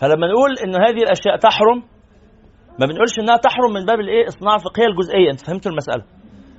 فلما 0.00 0.26
نقول 0.26 0.50
إن 0.64 0.74
هذه 0.86 1.02
الأشياء 1.02 1.36
تحرم 1.36 1.82
ما 2.80 2.86
بنقولش 2.86 3.18
إنها 3.18 3.36
تحرم 3.36 3.72
من 3.74 3.86
باب 3.86 4.00
الإيه؟ 4.00 4.26
الصناعه 4.26 4.54
الفقهية 4.54 4.86
الجزئية. 4.86 5.30
أنت 5.30 5.40
فهمتوا 5.40 5.70
المسألة؟ 5.70 6.04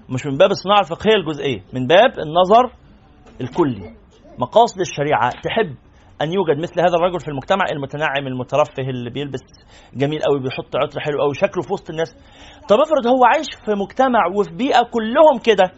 مش 0.10 0.26
من 0.26 0.38
باب 0.38 0.52
الصناعه 0.52 0.80
الفقهية 0.80 1.16
الجزئية 1.16 1.60
من 1.74 1.88
باب 1.88 2.12
النظر 2.26 2.72
الكلي. 3.42 3.96
مقاصد 4.40 4.80
الشريعة 4.80 5.30
تحب 5.30 5.76
أن 6.22 6.34
يوجد 6.34 6.58
مثل 6.62 6.80
هذا 6.82 6.96
الرجل 6.96 7.20
في 7.20 7.28
المجتمع 7.28 7.66
المتنعم 7.72 8.28
المترفه 8.28 8.84
اللي 8.90 9.10
بيلبس 9.10 9.40
جميل 9.94 10.20
قوي 10.22 10.40
بيحط 10.40 10.76
عطر 10.76 11.00
حلو 11.00 11.22
قوي 11.22 11.34
شكله 11.34 11.64
في 11.64 11.74
وسط 11.74 11.90
الناس. 11.90 12.16
طب 12.70 12.78
افرض 12.80 13.08
هو 13.08 13.26
عايش 13.26 13.48
في 13.66 13.72
مجتمع 13.72 14.20
وفي 14.36 14.56
بيئة 14.56 14.82
كلهم 14.82 15.40
كده 15.44 15.72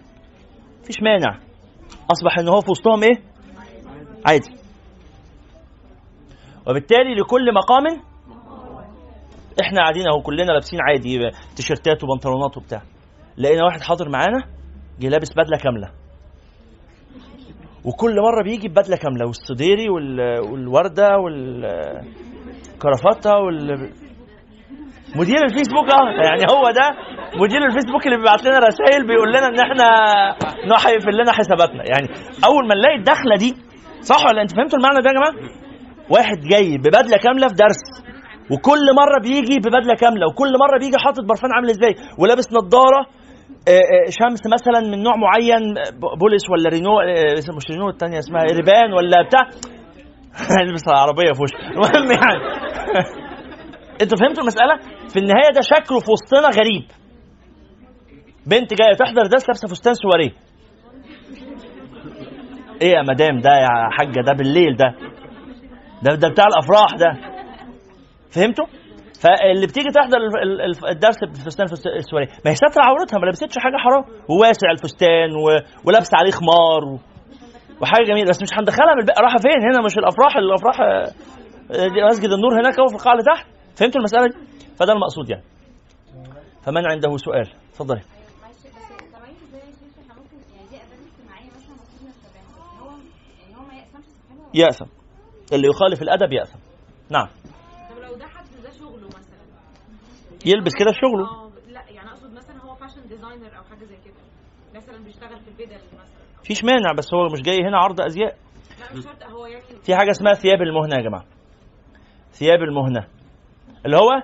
مفيش 0.82 1.02
مانع. 1.02 1.40
أصبح 2.12 2.40
إن 2.40 2.48
هو 2.48 2.62
في 2.62 2.72
وسطهم 2.72 3.04
إيه؟ 3.04 3.24
عادي. 4.28 4.61
وبالتالي 6.68 7.16
لكل 7.16 7.54
مقام 7.54 7.86
إحنا 9.62 9.82
قاعدين 9.82 10.08
اهو 10.08 10.22
كلنا 10.22 10.52
لابسين 10.52 10.80
عادي 10.82 11.20
تيشيرتات 11.56 12.04
وبنطلونات 12.04 12.58
وبتاع. 12.58 12.82
لقينا 13.38 13.64
واحد 13.66 13.82
حاضر 13.82 14.10
معانا 14.10 14.44
جه 15.00 15.10
لابس 15.10 15.34
بدلة 15.34 15.58
كاملة. 15.58 15.92
وكل 17.86 18.16
مرة 18.16 18.44
بيجي 18.44 18.68
ببدله 18.68 18.98
كاملة 18.98 19.26
والسديري 19.28 19.90
وال... 19.90 20.20
والوردة 20.52 21.18
والكرافتة 21.18 23.38
وال 23.38 23.90
مدير 25.16 25.44
الفيسبوك 25.44 25.90
آه 25.92 26.10
يعني 26.26 26.42
هو 26.52 26.72
ده 26.72 26.90
مدير 27.42 27.66
الفيسبوك 27.66 28.06
اللي 28.06 28.18
بيبعت 28.18 28.44
لنا 28.46 28.60
رسائل 28.60 29.08
بيقول 29.08 29.30
لنا 29.30 29.48
إن 29.48 29.60
إحنا 29.60 29.86
نحيفل 30.76 31.18
لنا 31.22 31.32
حساباتنا. 31.32 31.84
يعني 31.86 32.08
أول 32.46 32.68
ما 32.68 32.76
نلاقي 32.76 32.96
الدخلة 32.96 33.36
دي 33.38 33.56
صح 34.02 34.26
ولا 34.26 34.42
أنت 34.42 34.56
فهمتوا 34.56 34.78
المعنى 34.80 35.02
ده 35.02 35.10
يا 35.10 35.14
جماعة؟ 35.16 35.34
واحد 36.14 36.40
جاي 36.52 36.78
ببدلة 36.78 37.18
كاملة 37.24 37.48
في 37.48 37.54
درس 37.66 37.82
وكل 38.52 38.86
مرة 39.02 39.18
بيجي 39.22 39.58
ببدلة 39.60 39.96
كاملة 39.96 40.26
وكل 40.28 40.52
مرة 40.64 40.78
بيجي 40.80 40.98
حاطط 40.98 41.24
برفان 41.30 41.52
عامل 41.56 41.70
إزاي؟ 41.70 41.96
ولابس 42.20 42.48
نظارة 42.54 43.02
شمس 44.10 44.42
مثلا 44.56 44.80
من 44.92 45.04
نوع 45.04 45.14
معين 45.16 45.64
بوليس 46.20 46.50
ولا 46.50 46.70
رينو 46.70 46.92
مش 47.58 47.66
رينو 47.72 47.90
الثانية 47.90 48.20
اسمها 48.20 48.44
ريبان 48.44 48.94
ولا 48.94 49.22
بتاع؟ 49.22 49.42
البس 50.68 50.84
عربية 50.88 51.34
في 51.34 51.42
وشه 51.44 51.58
المهم 51.72 52.12
يعني. 52.12 52.42
أنتوا 54.02 54.18
فهمتوا 54.18 54.42
المسألة؟ 54.44 54.76
في 55.14 55.20
النهاية 55.20 55.52
ده 55.56 55.62
شكله 55.62 56.00
في 56.00 56.12
وسطنا 56.12 56.50
غريب. 56.60 56.84
بنت 58.48 58.74
جاية 58.74 58.94
تحضر 58.94 59.26
درس 59.26 59.50
لابسة 59.50 59.68
فستان 59.68 59.94
سواريه. 59.94 60.32
إيه 62.82 62.92
يا 62.92 63.02
مدام 63.02 63.40
ده 63.40 63.50
يا 63.50 63.90
حاجة؟ 63.92 64.22
ده 64.26 64.34
بالليل 64.34 64.76
ده. 64.76 65.11
ده 66.04 66.16
ده 66.16 66.28
بتاع 66.30 66.46
الأفراح 66.48 66.92
ده. 67.04 67.12
فهمتوا؟ 68.32 68.66
فاللي 69.22 69.68
بتيجي 69.68 69.90
تحضر 69.90 70.18
الدرس 70.90 71.18
بفستان 71.24 71.66
السواريه 71.98 72.28
ما 72.46 72.52
هي 72.52 72.56
ساتره 72.56 72.84
عورتها 72.84 73.20
ما 73.20 73.26
لبستش 73.26 73.58
حاجة 73.58 73.78
حرام. 73.78 74.04
وواسع 74.30 74.72
الفستان. 74.72 75.30
ولابسة 75.86 76.18
عليه 76.18 76.32
خمار 76.32 76.86
و... 76.86 77.00
وحاجة 77.82 78.04
جميلة. 78.04 78.30
بس 78.30 78.42
مش 78.42 78.50
هندخلها 78.60 78.96
من 78.96 79.04
رايحة 79.22 79.38
فين؟ 79.38 79.60
هنا 79.72 79.86
مش 79.86 79.98
الأفراح 79.98 80.38
الأفراح 80.38 80.78
دي 81.94 82.04
مسجد 82.10 82.30
النور 82.32 82.54
هناك 82.60 82.80
أهو 82.80 82.88
في 82.88 82.96
القاعه 82.96 83.14
اللي 83.14 83.24
تحت. 83.24 83.48
فهمتوا 83.76 84.00
المسألة 84.00 84.28
دي؟ 84.28 84.38
فده 84.80 84.94
المقصود 84.94 85.30
يعني. 85.30 85.44
فمن 86.64 86.86
عنده 86.86 87.18
سؤال؟ 87.18 87.50
اتفضلي. 87.72 88.02
يأثم 94.54 94.86
اللي 95.54 95.68
يخالف 95.68 96.02
الأدب 96.02 96.32
يأثم. 96.32 96.60
نعم. 97.10 97.28
طب 97.90 97.98
لو 97.98 98.16
ده 98.16 98.28
حد 98.28 98.46
ده 98.64 98.72
شغله 98.72 99.08
مثلا. 99.08 99.42
يلبس 100.46 100.72
كده 100.80 100.92
شغله. 100.92 101.26
آه 101.26 101.52
لا 101.68 101.84
يعني 101.90 102.10
أقصد 102.10 102.34
مثلا 102.34 102.62
هو 102.64 102.76
fashion 102.76 103.08
designer 103.08 103.58
أو 103.58 103.64
حاجة 103.64 103.86
زي 103.86 103.96
كده. 104.06 104.14
مثلا 104.76 105.04
بيشتغل 105.04 105.40
في 105.40 105.48
البدل 105.48 105.76
مثلا. 105.94 106.22
مفيش 106.42 106.64
مانع 106.64 106.92
بس 106.98 107.14
هو 107.14 107.34
مش 107.34 107.42
جاي 107.42 107.58
هنا 107.68 107.78
عرض 107.78 108.02
أزياء. 108.02 108.38
لا 108.80 108.98
مش 108.98 109.04
شرط 109.04 109.24
هو 109.24 109.46
يعني 109.46 109.64
في 109.84 109.96
حاجة 109.96 110.12
اسمها 110.12 110.34
ثياب 110.34 110.62
المهنة 110.62 110.96
يا 110.96 111.02
جماعة. 111.02 111.26
ثياب 112.34 112.60
المهنة. 112.62 113.08
اللي 113.86 113.98
هو؟ 113.98 114.22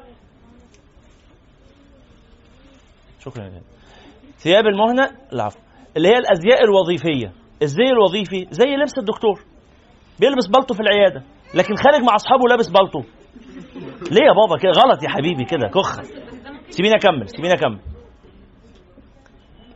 شكرا 3.20 3.44
يا 3.44 3.62
ثياب 4.38 4.66
المهنة 4.68 5.12
العفو. 5.34 5.60
اللي 5.98 6.08
هي 6.08 6.18
الأزياء 6.18 6.64
الوظيفية. 6.64 7.34
الزي 7.62 7.84
الوظيفي 7.84 8.48
زي 8.52 8.66
لبس 8.66 8.98
الدكتور. 8.98 9.44
بيلبس 10.20 10.48
بالطو 10.48 10.74
في 10.74 10.80
العيادة 10.80 11.24
لكن 11.54 11.76
خارج 11.76 12.02
مع 12.04 12.16
أصحابه 12.16 12.48
لابس 12.50 12.70
بالطو. 12.70 13.00
ليه 14.12 14.26
يا 14.26 14.34
بابا؟ 14.34 14.58
كده 14.62 14.72
غلط 14.72 15.04
يا 15.04 15.10
حبيبي 15.10 15.46
كده 15.46 15.68
كخ. 15.68 16.02
سيبيني 16.70 16.96
أكمل 16.96 17.30
سيبيني 17.30 17.54
أكمل. 17.54 17.80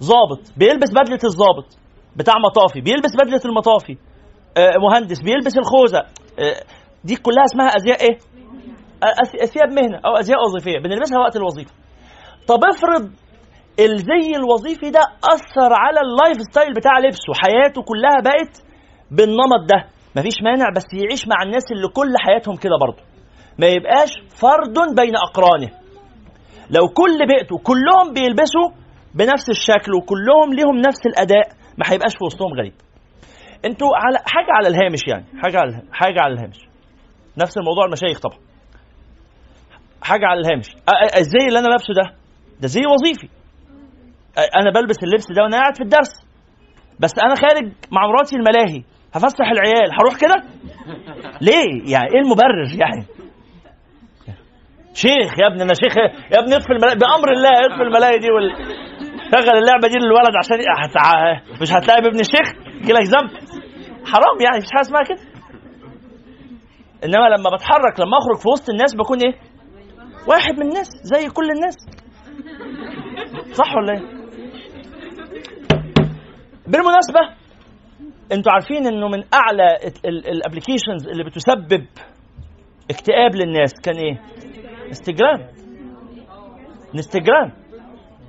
ظابط 0.03 0.53
بيلبس 0.57 0.91
بدلة 0.91 1.19
الظابط 1.23 1.77
بتاع 2.15 2.33
مطافي 2.45 2.81
بيلبس 2.81 3.11
بدلة 3.23 3.41
المطافي. 3.45 3.97
آه 4.57 4.73
مهندس 4.77 5.21
بيلبس 5.21 5.57
الخوذة. 5.57 5.99
آه 6.39 6.63
دي 7.03 7.15
كلها 7.15 7.43
اسمها 7.43 7.67
أزياء 7.67 8.01
إيه؟ 8.01 8.17
ثياب 9.45 9.69
مهنه 9.71 9.99
أو 10.05 10.15
أزياء 10.15 10.39
وظيفية 10.43 10.79
بنلبسها 10.79 11.19
وقت 11.19 11.35
الوظيفة. 11.35 11.73
طب 12.47 12.59
افرض 12.73 13.11
الزي 13.79 14.35
الوظيفي 14.35 14.89
ده 14.89 14.99
أثر 15.33 15.73
على 15.73 15.99
ال 16.01 16.37
lifestyle 16.51 16.73
بتاع 16.73 16.99
لبسه 16.99 17.33
حياته 17.43 17.81
كلها 17.81 18.21
بقت 18.23 18.63
بالنمط 19.11 19.63
ده. 19.69 20.00
مفيش 20.15 20.35
مانع 20.43 20.65
بس 20.75 20.85
يعيش 20.93 21.27
مع 21.27 21.43
الناس 21.43 21.63
اللي 21.71 21.87
كل 21.87 22.13
حياتهم 22.17 22.55
كده 22.55 22.77
برضه. 22.81 23.03
ما 23.59 23.67
يبقاش 23.67 24.11
فرد 24.41 24.95
بين 24.99 25.15
أقرانه. 25.15 25.69
لو 26.69 26.87
كل 26.87 27.17
بيئته 27.27 27.57
كلهم 27.57 28.13
بيلبسوا 28.13 28.69
بنفس 29.15 29.49
الشكل 29.49 29.91
وكلهم 29.97 30.53
ليهم 30.53 30.77
نفس 30.77 31.05
الأداء 31.05 31.47
ما 31.77 31.85
هيبقاش 31.91 32.11
في 32.17 32.23
وسطهم 32.25 32.53
غريب. 32.59 32.73
أنتوا 33.65 33.87
على 33.95 34.17
حاجة 34.17 34.51
على 34.57 34.67
الهامش 34.67 35.07
يعني. 35.07 35.25
حاجة 35.43 35.57
على 35.57 35.81
حاجة 35.91 36.21
على 36.21 36.33
الهامش. 36.33 36.59
نفس 37.37 37.57
الموضوع 37.57 37.85
المشايخ 37.85 38.19
طبعا. 38.19 38.37
حاجة 40.01 40.25
على 40.25 40.39
الهامش. 40.39 40.69
الزي 41.17 41.47
اللي 41.47 41.59
أنا 41.59 41.67
لابسه 41.67 41.93
ده 41.93 42.15
ده 42.61 42.67
زي 42.67 42.81
وظيفي. 42.93 43.29
أنا 44.55 44.71
بلبس 44.71 44.97
اللبس 45.03 45.25
ده 45.35 45.43
وأنا 45.43 45.57
قاعد 45.57 45.75
في 45.75 45.83
الدرس. 45.83 46.11
بس 46.99 47.11
أنا 47.25 47.35
خارج 47.35 47.71
مع 47.91 48.01
مراتي 48.07 48.35
الملاهي. 48.35 48.83
هفسح 49.13 49.51
العيال 49.51 49.91
هروح 49.99 50.15
كده؟ 50.17 50.35
ليه؟ 51.41 51.91
يعني 51.93 52.07
إيه 52.13 52.19
المبرر 52.21 52.67
يعني؟ 52.79 53.05
شيخ 54.93 55.39
يا 55.39 55.47
ابني 55.47 55.63
أنا 55.63 55.73
شيخ 55.73 55.97
يا 56.31 56.39
ابني 56.39 56.55
اطفي 56.55 56.69
الملاهي 56.71 56.95
بأمر 56.95 57.31
الله 57.31 57.49
اطفي 57.49 57.81
الملاهي 57.81 58.17
دي 58.19 58.27
وال... 58.31 58.55
شغل 59.31 59.57
اللعبة 59.57 59.87
دي 59.87 59.97
للولد 59.97 60.35
عشان 60.37 60.57
هتع... 60.83 61.39
مش 61.61 61.71
هتلاعب 61.73 62.05
ابن 62.05 62.19
الشيخ 62.19 62.47
يجي 62.81 62.93
لك 62.93 63.03
ذنب؟ 63.03 63.29
حرام 64.05 64.41
يعني 64.41 64.57
مفيش 64.57 64.69
حاجة 64.71 64.81
اسمها 64.81 65.03
كده. 65.03 65.21
إنما 67.05 67.27
لما 67.29 67.49
بتحرك 67.55 67.99
لما 67.99 68.17
أخرج 68.17 68.41
في 68.41 68.47
وسط 68.49 68.69
الناس 68.69 68.95
بكون 68.95 69.17
إيه؟ 69.21 69.33
واحد 70.27 70.53
من 70.59 70.61
الناس 70.61 70.87
زي 71.03 71.29
كل 71.29 71.49
الناس. 71.51 71.75
صح 73.53 73.75
ولا 73.75 73.93
إيه؟ 73.93 74.21
بالمناسبة 76.67 77.19
أنتوا 78.31 78.51
عارفين 78.51 78.87
انه 78.87 79.07
من 79.07 79.23
اعلى 79.33 79.77
ال 80.05 80.13
applications 80.13 81.07
اللي 81.07 81.23
بتسبب 81.23 81.85
اكتئاب 82.91 83.35
للناس 83.35 83.73
كان 83.83 83.95
إيه؟ 83.95 84.21
Instagram. 84.87 85.47
Instagram. 86.95 87.51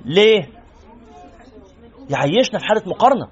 ليه؟ 0.05 0.41
يعيشنا 2.09 2.59
في 2.59 2.65
حالة 2.65 2.81
مقارنة. 2.87 3.27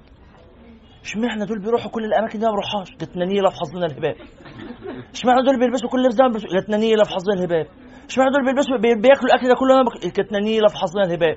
اشمعنى 1.04 1.44
دول 1.44 1.58
بيروحوا 1.62 1.90
كل 1.90 2.04
الأماكن 2.04 2.38
دي 2.38 2.44
ما 2.44 2.52
بروحهاش؟ 2.52 2.90
جت 3.00 3.16
نيله 3.16 3.50
في 3.50 3.56
حظنا 3.56 3.86
الهباب. 3.86 4.14
اشمعنى 5.12 5.42
دول 5.42 5.58
بيلبسوا 5.58 5.88
كل 5.88 6.02
لبس 6.02 6.14
ده 6.14 6.28
جت 6.60 6.70
نيله 6.70 7.04
في 7.04 7.10
حظنا 7.10 7.34
الهباب. 7.34 7.66
اشمعنى 8.08 8.30
دول 8.30 8.44
بيلبسوا 8.44 8.76
بي- 8.76 8.94
بياكلوا 8.94 9.24
الأكل 9.32 9.48
ده 9.48 9.54
كله 9.54 9.74
أنا 9.74 9.82
بك... 9.84 10.32
نيله 10.32 10.68
في 10.68 10.76
حظنا 10.76 11.02
الهباب 11.04 11.36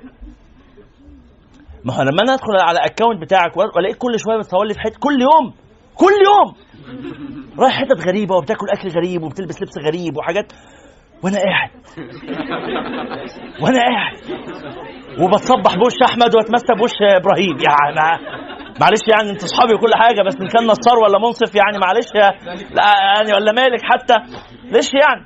ما 1.86 1.94
هو 1.94 2.02
لما 2.02 2.22
أنا 2.22 2.34
ادخل 2.34 2.56
على 2.60 2.78
ال 2.78 2.84
account 2.84 3.22
بتاعك 3.22 3.56
والاقيك 3.56 3.96
كل 3.98 4.18
شوية 4.18 4.38
بتصور 4.38 4.64
لي 4.64 4.74
في 4.74 4.80
حتة 4.80 4.98
كل 5.00 5.22
يوم. 5.22 5.54
كل 5.94 6.12
يوم. 6.26 6.54
رايح 7.58 7.74
حتت 7.80 8.06
غريبة 8.08 8.36
وبتاكل 8.36 8.66
أكل 8.70 8.88
غريب 8.88 9.22
وبتلبس 9.22 9.62
لبس 9.62 9.78
غريب 9.86 10.16
وحاجات. 10.16 10.52
وأنا 11.24 11.38
قاعد. 11.38 11.70
وأنا 13.62 13.78
قاعد. 13.78 14.16
وبتصبح 15.20 15.74
بوش 15.76 15.94
أحمد 16.10 16.34
واتمسى 16.34 16.74
بوش 16.78 16.92
إبراهيم. 17.16 17.56
يعني 17.68 18.20
معلش 18.80 19.00
يعني 19.12 19.30
انت 19.30 19.42
أصحابي 19.42 19.74
وكل 19.74 19.94
حاجة 19.94 20.22
بس 20.26 20.36
إن 20.40 20.48
كان 20.48 20.66
نصار 20.66 20.98
ولا 20.98 21.18
منصف 21.18 21.54
يعني 21.54 21.78
معلش. 21.78 22.06
لا 22.74 22.84
يعني 23.16 23.32
ولا 23.32 23.52
مالك 23.52 23.80
حتى. 23.82 24.14
ليش 24.64 24.90
يعني؟ 24.94 25.22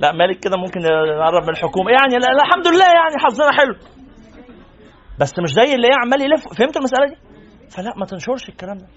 لا 0.00 0.12
مالك 0.12 0.38
كده 0.38 0.56
ممكن 0.56 0.80
نقرب 1.20 1.42
من 1.42 1.48
الحكومة. 1.50 1.90
يعني 1.90 2.16
الحمد 2.16 2.66
لله 2.68 2.86
يعني 2.86 3.16
حظنا 3.18 3.52
حلو. 3.52 3.74
بس 5.20 5.32
مش 5.38 5.50
زي 5.50 5.74
اللي 5.74 5.88
عمال 6.04 6.22
يلف. 6.22 6.42
فهمت 6.58 6.76
المسألة 6.76 7.06
دي؟ 7.06 7.16
فلا 7.70 7.92
ما 7.96 8.06
تنشرش 8.06 8.48
الكلام 8.48 8.78
ده. 8.78 8.88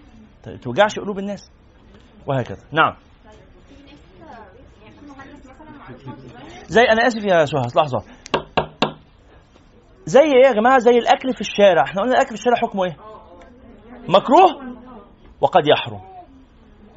توجعش 0.58 1.00
قلوب 1.00 1.20
الناس. 1.20 1.52
وهكذا. 2.28 2.64
نعم. 2.72 2.96
زي 6.68 6.82
أنا 6.82 7.08
آسف 7.08 7.24
يا 7.24 7.46
سهى 7.46 7.62
لحظة. 7.76 8.04
زي 10.06 10.22
إيه 10.22 10.48
يا 10.48 10.54
جماعة؟ 10.54 10.80
زي 10.80 10.92
الأكل 10.92 11.34
في 11.34 11.42
الشارع. 11.42 11.84
إحنا 11.84 12.02
قلنا 12.02 12.14
الأكل 12.14 12.28
في 12.28 12.34
الشارع 12.34 12.58
حكمه 12.58 12.84
إيه؟ 12.86 12.98
مكروه 14.10 14.76
وقد 15.42 15.68
يحرم. 15.68 16.02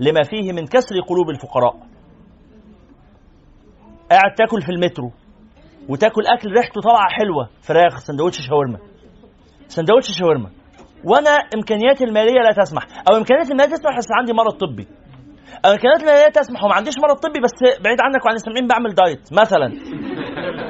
لما 0.01 0.23
فيه 0.23 0.53
من 0.53 0.67
كسر 0.67 1.01
قلوب 1.09 1.31
الفقراء. 1.31 1.77
قاعد 4.11 4.35
تاكل 4.37 4.63
في 4.63 4.73
المترو 4.73 5.13
وتاكل 5.89 6.27
أكل 6.27 6.49
ريحته 6.51 6.81
طالعة 6.81 7.09
حلوة 7.11 7.49
فراخ 7.63 7.99
سندوتش 7.99 8.37
شاورما. 8.47 8.88
سندوتش 9.69 10.09
شاورما. 10.19 10.51
وأنا 11.05 11.31
إمكانياتي 11.57 12.05
المالية 12.05 12.41
لا 12.47 12.53
تسمح. 12.63 12.83
أو 13.11 13.17
إمكانياتي 13.17 13.53
المالية 13.53 13.71
تسمح 13.71 13.97
بس 13.99 14.09
عندي 14.19 14.33
مرض 14.33 14.53
طبي. 14.53 14.87
أو 15.65 15.71
إمكانياتي 15.71 16.03
المالية 16.05 16.29
تسمح 16.39 16.65
وما 16.65 16.75
عنديش 16.75 16.95
مرض 17.03 17.17
طبي 17.17 17.41
بس 17.45 17.55
بعيد 17.85 18.01
عنك 18.01 18.25
وعن 18.25 18.35
السامعين 18.35 18.67
بعمل 18.67 18.95
diet 18.95 19.33
مثلا. 19.43 19.69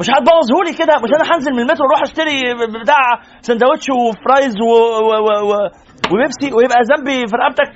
مش 0.01 0.09
هتبوظهولي 0.15 0.73
كده 0.81 0.95
مش 1.05 1.11
أنا 1.17 1.25
هنزل 1.35 1.53
من 1.53 1.59
المترو 1.61 1.87
أروح 1.87 2.03
أشتري 2.03 2.37
بتاع 2.83 3.03
سندوتش 3.41 3.87
وفرايز 3.91 4.55
و... 4.61 4.71
و... 5.09 5.11
و... 5.27 5.31
و... 5.51 5.53
وبيبسي 6.13 6.49
ويبقى 6.57 6.81
ذنبي 6.91 7.27
في 7.27 7.35
رقبتك. 7.43 7.73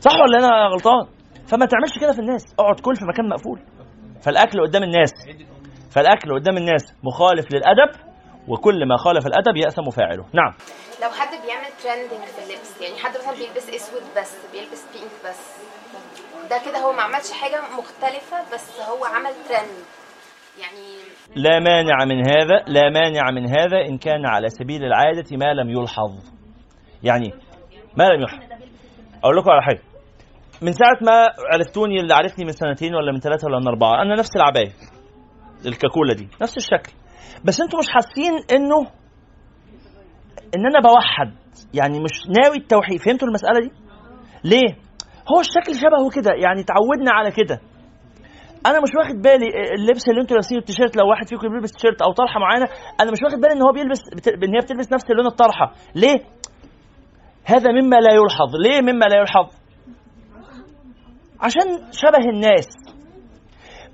صح 0.00 0.12
ولا 0.20 0.38
أنا 0.38 0.66
غلطان؟ 0.72 1.06
فما 1.46 1.66
تعملش 1.66 1.98
كده 2.00 2.12
في 2.12 2.18
الناس. 2.18 2.44
اقعد 2.58 2.80
كل 2.80 2.94
في 2.96 3.04
مكان 3.04 3.28
مقفول. 3.28 3.60
فالأكل 4.24 4.60
قدام 4.66 4.82
الناس. 4.82 5.12
فالأكل 5.94 6.34
قدام 6.40 6.56
الناس 6.56 6.82
مخالف 7.04 7.46
للأدب. 7.52 8.07
وكل 8.48 8.88
ما 8.88 8.96
خالف 8.96 9.26
الأدب 9.26 9.56
يأثم 9.56 9.90
فاعله. 9.90 10.24
نعم. 10.32 10.54
لو 11.02 11.10
حد 11.10 11.42
بيعمل 11.46 11.70
trending 11.82 12.26
في 12.28 12.38
اللبس 12.44 12.80
يعني 12.80 12.96
حد 12.98 13.10
مثلا 13.10 13.34
بيلبس 13.34 13.70
أسود 13.74 14.02
بس 14.16 14.36
بيلبس 14.52 14.82
pink 14.92 15.12
بس 15.24 15.40
ده 16.50 16.56
كده 16.66 16.78
هو 16.78 16.92
ما 16.92 17.02
عملش 17.02 17.32
حاجة 17.32 17.60
مختلفة 17.78 18.54
بس 18.54 18.80
هو 18.80 19.04
عمل 19.04 19.30
ترند 19.48 19.84
يعني 20.60 20.98
لا 21.36 21.58
مانع 21.58 22.04
من 22.04 22.18
هذا 22.26 22.56
لا 22.66 22.90
مانع 22.90 23.30
من 23.30 23.48
هذا 23.48 23.80
إن 23.88 23.98
كان 23.98 24.26
على 24.26 24.48
سبيل 24.48 24.84
العادة 24.84 25.36
ما 25.36 25.54
لم 25.54 25.70
يلحظ. 25.70 26.12
يعني 27.02 27.32
ما 27.96 28.04
لم 28.04 28.20
يلحظ. 28.20 28.38
أقول 29.24 29.36
لكم 29.36 29.50
على 29.50 29.62
حاجة. 29.62 29.82
من 30.62 30.72
ساعة 30.72 30.98
ما 31.02 31.26
عرفتوني 31.52 32.00
اللي 32.00 32.14
عرفني 32.14 32.44
من 32.44 32.52
سنتين 32.52 32.94
ولا 32.94 33.12
من 33.12 33.20
ثلاثة 33.20 33.46
ولا 33.46 33.58
من 33.58 33.68
أربعة 33.68 34.02
أنا 34.02 34.14
نفس 34.14 34.36
العباية 34.36 34.72
الكاكولة 35.66 36.14
دي 36.14 36.28
نفس 36.42 36.56
الشكل. 36.56 36.92
بس 37.44 37.60
أنتوا 37.60 37.78
مش 37.78 37.88
حاسين 37.88 38.32
انه 38.52 38.80
ان 40.56 40.66
أنا 40.66 40.80
بوحد. 40.80 41.34
يعني 41.74 42.00
مش 42.00 42.26
ناوي 42.42 42.56
التوحيد. 42.56 43.00
فهمتوا 43.00 43.28
المسألة 43.28 43.60
دي؟ 43.60 43.70
ليه؟ 44.44 44.76
هو 45.32 45.40
الشكل 45.40 45.74
شبهه 45.74 46.10
كده. 46.10 46.30
يعني 46.44 46.62
تعودنا 46.62 47.12
على 47.12 47.30
كده. 47.30 47.60
أنا 48.66 48.80
مش 48.80 48.90
واخد 48.98 49.22
بالي 49.22 49.46
اللبس 49.78 50.08
اللي 50.08 50.20
أنتوا 50.20 50.36
لابسينه 50.36 50.60
التيشيرت 50.60 50.96
لو 50.96 51.08
واحد 51.10 51.28
فيكم 51.28 51.48
بيلبس 51.48 51.72
تيشيرت 51.72 52.02
أو 52.02 52.12
طرحة 52.12 52.40
معينة 52.40 52.66
أنا 53.00 53.10
مش 53.10 53.18
واخد 53.24 53.40
بالي 53.40 53.52
إن 53.52 53.62
هو 53.62 53.72
بيلبس. 53.72 54.00
إن 54.44 54.54
هي 54.54 54.60
بتلبس 54.62 54.92
نفس 54.92 55.10
لون 55.10 55.26
الطرحة. 55.26 55.74
ليه؟ 55.94 56.18
هذا 57.44 57.70
مما 57.72 57.96
لا 57.96 58.12
يلحظ. 58.14 58.50
ليه 58.64 58.80
مما 58.80 59.04
لا 59.04 59.16
يلحظ؟ 59.20 59.46
عشان 61.40 61.92
شبه 61.92 62.24
الناس. 62.34 62.68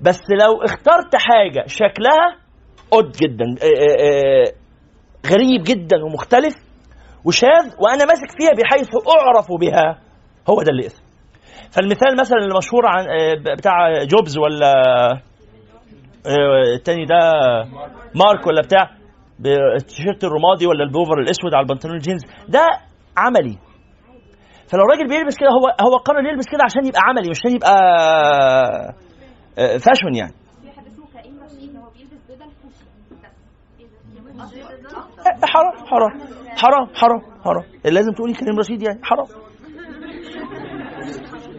بس 0.01 0.21
لو 0.41 0.63
اخترت 0.63 1.15
حاجة 1.15 1.63
شكلها 1.67 2.44
قد 2.91 3.11
جدا 3.11 3.45
آه، 3.61 3.65
آه، 3.65 4.51
غريب 5.27 5.63
جدا 5.63 5.97
ومختلف. 6.05 6.53
وشاذ 7.25 7.65
وأنا 7.79 8.05
ماسك 8.05 8.27
فيها 8.37 8.51
بحيث 8.57 8.89
أعرف 9.17 9.47
بها. 9.59 9.99
هو 10.49 10.61
ده 10.61 10.71
اللي 10.71 10.85
اسم 10.85 11.03
فالمثال 11.71 12.17
مثلا 12.19 12.37
المشهور 12.39 12.85
عن 12.85 13.05
آه، 13.09 13.55
بتاع 13.57 14.03
جوبز 14.03 14.37
ولا 14.37 14.73
آه، 16.27 16.73
التاني 16.75 17.05
ده 17.05 17.19
مارك 18.15 18.47
ولا 18.47 18.61
بتاع 18.61 18.89
بالتيشيرت 19.39 20.23
الرمادي 20.23 20.67
ولا 20.67 20.83
البوفر 20.83 21.19
الأسود 21.19 21.53
على 21.53 21.63
البنطلون 21.63 21.95
الجينز. 21.95 22.21
ده 22.47 22.67
عملي. 23.17 23.57
فلو 24.67 24.83
راجل 24.83 25.07
بيلبس 25.07 25.35
كده 25.37 25.49
هو 25.49 25.87
هو 25.87 25.97
قرر 25.97 26.25
يلبس 26.29 26.45
كده 26.51 26.63
عشان 26.63 26.85
يبقى 26.85 26.99
عملي 27.09 27.29
مش 27.29 27.39
عشان 27.39 27.55
يبقى 27.55 27.75
آه، 29.57 29.77
fashion 29.77 30.15
يعني 30.15 30.33
في 30.61 30.71
حد 30.79 30.85
اسمه 30.87 31.05
كريم 31.13 31.43
رشيد 31.43 31.75
هو 31.77 31.89
بيلبس 31.89 32.21
بدل 32.29 32.51
كوشي 32.61 32.85
آه، 34.41 35.14
حرام 35.43 35.85
حرام 35.85 36.11
حرام 36.57 36.87
حرام 36.95 37.21
حرام. 37.43 37.63
لازم 37.85 38.11
تقولي 38.11 38.33
كريم 38.33 38.59
رشيد 38.59 38.81
يعني؟ 38.81 38.99
حرام. 39.03 39.25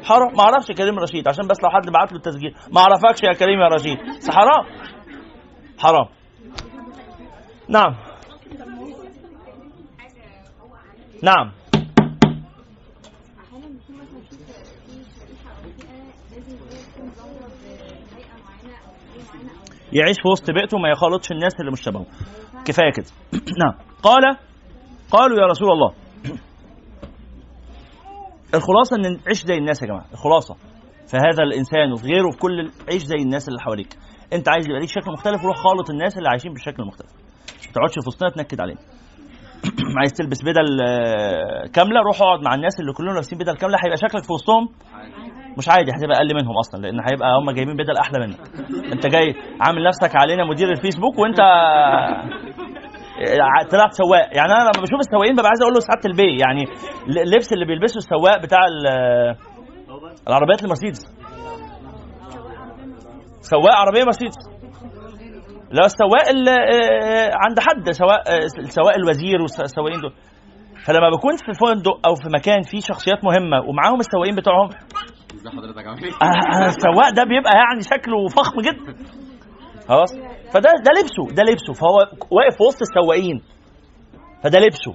حرام. 0.04 0.32
ما 0.36 0.40
أعرفش 0.40 0.72
كريم 0.72 0.98
رشيد 0.98 1.28
عشان 1.28 1.46
بس 1.46 1.62
لو 1.62 1.70
حد 1.70 1.90
بعت 1.90 2.12
له 2.12 2.18
التسجيل. 2.18 2.54
ما 2.72 2.80
أعرفكش 2.80 3.22
يا 3.22 3.32
كريم 3.32 3.60
يا 3.60 3.68
رشيد. 3.68 3.98
بس 4.18 4.30
حرام. 4.30 4.64
حرام. 5.78 6.06
نعم. 7.68 7.96
نعم. 11.22 11.52
يعيش 19.92 20.16
في 20.22 20.28
وسط 20.28 20.50
بيئته 20.50 20.78
ما 20.78 20.88
يخالطش 20.88 21.32
الناس 21.32 21.52
اللي 21.60 21.72
مش 21.72 21.80
شبهه. 21.82 22.06
كفاية 22.66 22.92
كده. 22.92 23.06
نعم. 23.62 23.74
قال 24.02 24.36
قالوا 25.10 25.38
يا 25.40 25.46
رسول 25.46 25.70
الله. 25.70 25.92
الخلاصة 28.54 28.96
إن 28.96 29.18
عيش 29.28 29.44
زي 29.46 29.54
الناس 29.54 29.82
يا 29.82 29.86
جماعة. 29.86 30.04
الخلاصة. 30.12 30.54
فهذا 31.12 31.42
الإنسان 31.42 31.92
وفي 31.92 32.06
غيره 32.06 32.26
وفي 32.26 32.38
كل 32.38 32.70
عيش 32.92 33.02
زي 33.02 33.16
الناس 33.16 33.48
اللي 33.48 33.60
حواليك. 33.60 33.96
أنت 34.32 34.48
عايز 34.48 34.66
يبقى 34.66 34.80
ليك 34.80 34.88
شكل 34.88 35.12
مختلف 35.12 35.44
روح 35.44 35.56
خالط 35.56 35.90
الناس 35.90 36.16
اللي 36.18 36.28
عايشين 36.28 36.52
بالشكل 36.52 36.82
المختلف 36.82 37.10
ما 37.66 37.72
تقعدش 37.72 37.92
في 37.92 38.08
وسطنا 38.08 38.30
تنكد 38.30 38.60
علينا. 38.60 38.80
عايز 40.00 40.12
تلبس 40.12 40.42
بدل 40.42 40.80
آه، 40.86 41.66
كاملة 41.72 42.00
روح 42.00 42.22
اقعد 42.22 42.40
مع 42.42 42.54
الناس 42.54 42.80
اللي 42.80 42.92
كلهم 42.92 43.14
لابسين 43.14 43.38
بدل 43.38 43.56
كاملة. 43.56 43.76
هيبقى 43.84 43.96
شكلك 43.96 44.24
في 44.24 44.32
وسطهم؟ 44.32 44.68
مش 45.58 45.68
عادي 45.68 45.90
هتبقى 45.90 46.16
أقل 46.16 46.34
منهم 46.34 46.56
أصلا 46.58 46.80
لأن 46.82 47.00
هيبقى 47.10 47.28
هم 47.38 47.50
جايبين 47.50 47.76
بدل 47.76 47.96
أحلى 47.96 48.26
منك. 48.26 48.40
أنت 48.92 49.06
جاي 49.06 49.34
عامل 49.60 49.84
نفسك 49.84 50.16
علينا 50.16 50.44
مدير 50.44 50.70
الفيسبوك 50.70 51.18
وأنت 51.18 51.40
طلعت 53.70 53.92
سواق. 53.92 54.26
يعني 54.38 54.52
أنا 54.52 54.62
لما 54.62 54.82
بشوف 54.84 55.00
السواقين 55.00 55.32
ببقى 55.34 55.48
عايز 55.52 55.62
أقول 55.62 55.74
له 55.74 55.80
سعادة 55.80 56.06
البي. 56.10 56.38
يعني 56.44 56.64
اللبس 57.26 57.52
اللي 57.52 57.64
بيلبسه 57.66 57.98
السواق 57.98 58.42
بتاع 58.42 58.62
ال- 58.64 59.36
العربيات 60.28 60.64
المرسيدس. 60.64 61.00
سواق 63.40 63.74
عربية 63.74 64.04
مرسيدس. 64.04 64.36
لا 65.70 65.84
السواق 65.86 66.28
اللي 66.30 66.50
آه، 66.50 67.30
عند 67.44 67.60
حد. 67.60 67.90
سواء 67.90 68.20
آه، 68.32 68.44
السواق 68.58 68.94
الوزير 68.96 69.40
والسواقين 69.42 70.00
دول. 70.00 70.12
فلما 70.86 71.10
بكون 71.10 71.36
في 71.36 71.52
فندق 71.60 72.06
أو 72.08 72.14
في 72.14 72.28
مكان 72.38 72.62
فيه 72.62 72.80
شخصيات 72.80 73.24
مهمة 73.24 73.60
ومعاهم 73.68 74.00
السواقين 74.00 74.34
بتوعهم 74.36 74.68
ازي 75.34 75.50
حضرتك 75.50 75.86
عامل 75.86 76.04
إيه؟ 76.04 76.12
آه، 76.12 76.66
السواق 76.66 77.08
ده 77.16 77.24
بيبقى 77.24 77.52
يعني 77.62 77.80
شكله 77.82 78.28
فخم 78.28 78.60
جدا. 78.60 78.92
خلاص؟ 79.88 80.10
فده 80.52 80.70
ده 80.86 80.90
لبسه 81.00 81.34
ده 81.34 81.42
لبسه. 81.42 81.72
فهو 81.72 81.96
واقف 82.30 82.56
في 82.56 82.62
وسط 82.62 82.80
السواقين. 82.82 83.42
فده 84.42 84.58
لبسه. 84.58 84.94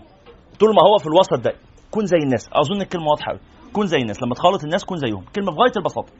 طول 0.59 0.69
ما 0.75 0.81
هو 0.87 0.97
في 0.97 1.07
الوسط 1.07 1.43
ده 1.45 1.53
كون 1.91 2.05
زي 2.05 2.17
الناس. 2.17 2.49
أظن 2.53 2.81
الكلمة 2.81 3.05
واضحة 3.05 3.31
قوي 3.31 3.39
كون 3.73 3.87
زي 3.87 3.97
الناس. 3.97 4.23
لما 4.23 4.35
تخالط 4.35 4.63
الناس 4.63 4.85
كون 4.85 4.97
زيهم. 4.97 5.25
كلمة 5.35 5.51
بغاية 5.51 5.71
البساطة. 5.77 6.13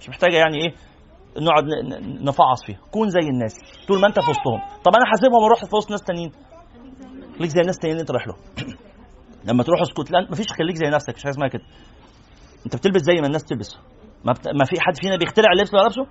مش 0.00 0.08
محتاجة 0.08 0.36
يعني 0.36 0.56
إيه 0.56 0.74
نقعد 1.42 1.64
نفعص 2.28 2.64
فيها. 2.66 2.80
كون 2.90 3.08
زي 3.08 3.28
الناس. 3.28 3.54
طول 3.88 4.00
ما 4.00 4.06
أنت 4.06 4.20
في 4.20 4.30
وسطهم. 4.30 4.60
طب 4.84 4.92
أنا 4.96 5.06
حاسبهم 5.06 5.44
أروح 5.44 5.58
في 5.64 5.76
وسط 5.76 5.90
ناس 5.90 6.02
تانيين؟ 6.02 6.32
خليك 7.38 7.50
زي 7.50 7.60
الناس 7.60 7.76
التانيين 7.76 7.96
اللي 7.96 8.00
أنت 8.00 8.10
رايح 8.10 8.26
لهم. 8.26 8.38
لما 9.48 9.62
تروح 9.62 9.80
اسكتلند 9.80 10.30
مفيش 10.30 10.46
خليك 10.58 10.76
زي 10.76 10.86
نفسك. 10.86 11.14
مش 11.14 11.22
حاجة 11.22 11.32
اسمها 11.32 11.48
كده. 11.48 11.62
أنت 12.66 12.76
بتلبس 12.76 13.00
زي 13.00 13.14
ما 13.20 13.26
الناس 13.26 13.44
تلبس 13.44 13.78
ما, 14.24 14.32
بت... 14.32 14.48
ما 14.48 14.64
في 14.64 14.80
حد 14.80 14.96
فينا 15.00 15.16
بيخترع 15.16 15.52
اللبس 15.52 15.74
هو 15.74 15.80
لابسه 15.80 16.06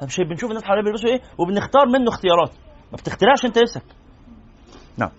فمش 0.00 0.20
بنشوف 0.20 0.50
الناس 0.50 0.64
حوالينا 0.64 0.84
بيلبسوا 0.84 1.10
إيه؟ 1.10 1.20
وبنختار 1.38 1.86
منه 1.86 2.08
اختيارات. 2.08 2.50
ما 2.92 2.96
بتخترعش 2.98 3.44
أنت 3.44 3.58
نفسك 3.58 3.82
نعم. 4.98 5.10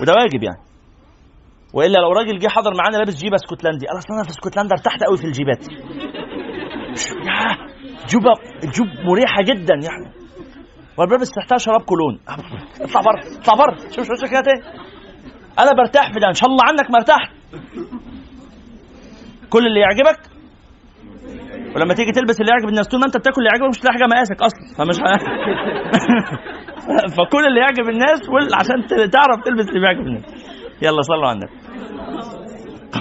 وده 0.00 0.12
واجب 0.12 0.42
يعني. 0.42 0.60
وإلا 1.72 1.98
لو 1.98 2.12
راجل 2.12 2.38
جه 2.38 2.48
حضر 2.48 2.74
معانا 2.78 2.96
لابس 2.96 3.16
جيبة 3.16 3.36
اسكتلندي 3.36 3.86
قال 3.86 3.98
اصل 3.98 4.14
أنا 4.14 4.22
في 4.22 4.30
اسكتلندا 4.30 4.74
ارتحت 4.74 5.04
قوي 5.04 5.16
في 5.16 5.24
الجيبات. 5.24 5.68
يا 7.28 7.56
جوبه 8.08 8.32
الجوب 8.64 8.86
مريحة 8.86 9.42
جدا 9.42 9.74
يعني 9.74 10.14
والبلبس 10.98 11.30
تحتها 11.30 11.58
شراب 11.58 11.82
كولون. 11.82 12.20
اطلع 12.80 13.00
بره 13.00 13.38
اطلع 13.38 13.54
بره. 13.54 13.76
شوف 13.90 14.06
شوف 14.06 14.30
كده 14.30 14.40
تاني. 14.40 14.62
أنا 15.58 15.70
برتاح 15.76 16.12
في 16.12 16.20
ده. 16.20 16.28
إن 16.28 16.34
شاء 16.34 16.50
الله 16.50 16.64
عنك 16.64 16.90
ما 16.90 16.98
ارتحت 16.98 17.30
كل 19.50 19.66
اللي 19.66 19.80
يعجبك 19.80 20.33
ولما 21.74 21.94
تيجي 21.94 22.12
تلبس 22.12 22.40
اللي 22.40 22.52
يعجب 22.52 22.68
الناس 22.68 22.88
طول 22.88 23.00
ما 23.00 23.06
انت 23.06 23.16
بتاكل 23.16 23.38
اللي 23.38 23.50
يعجبك 23.52 23.68
مش 23.68 23.78
هتلاقي 23.78 23.94
حاجة 23.94 24.06
مقاسك 24.06 24.42
أصلا 24.42 24.64
فمش 24.78 24.96
ه... 25.00 25.04
فكل 27.16 27.46
اللي 27.46 27.60
يعجب 27.60 27.88
الناس 27.88 28.28
وال- 28.28 28.54
عشان 28.54 29.10
تعرف 29.10 29.38
تلبس 29.44 29.68
اللي 29.68 29.80
بيعجب 29.80 30.00
الناس. 30.06 30.24
يلا 30.82 31.02
صلوا 31.02 31.28
على 31.28 31.38
النبي. 31.38 31.52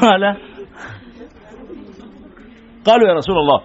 قال 0.02 0.38
قالوا 2.86 3.08
يا 3.10 3.14
رسول 3.14 3.38
الله 3.38 3.62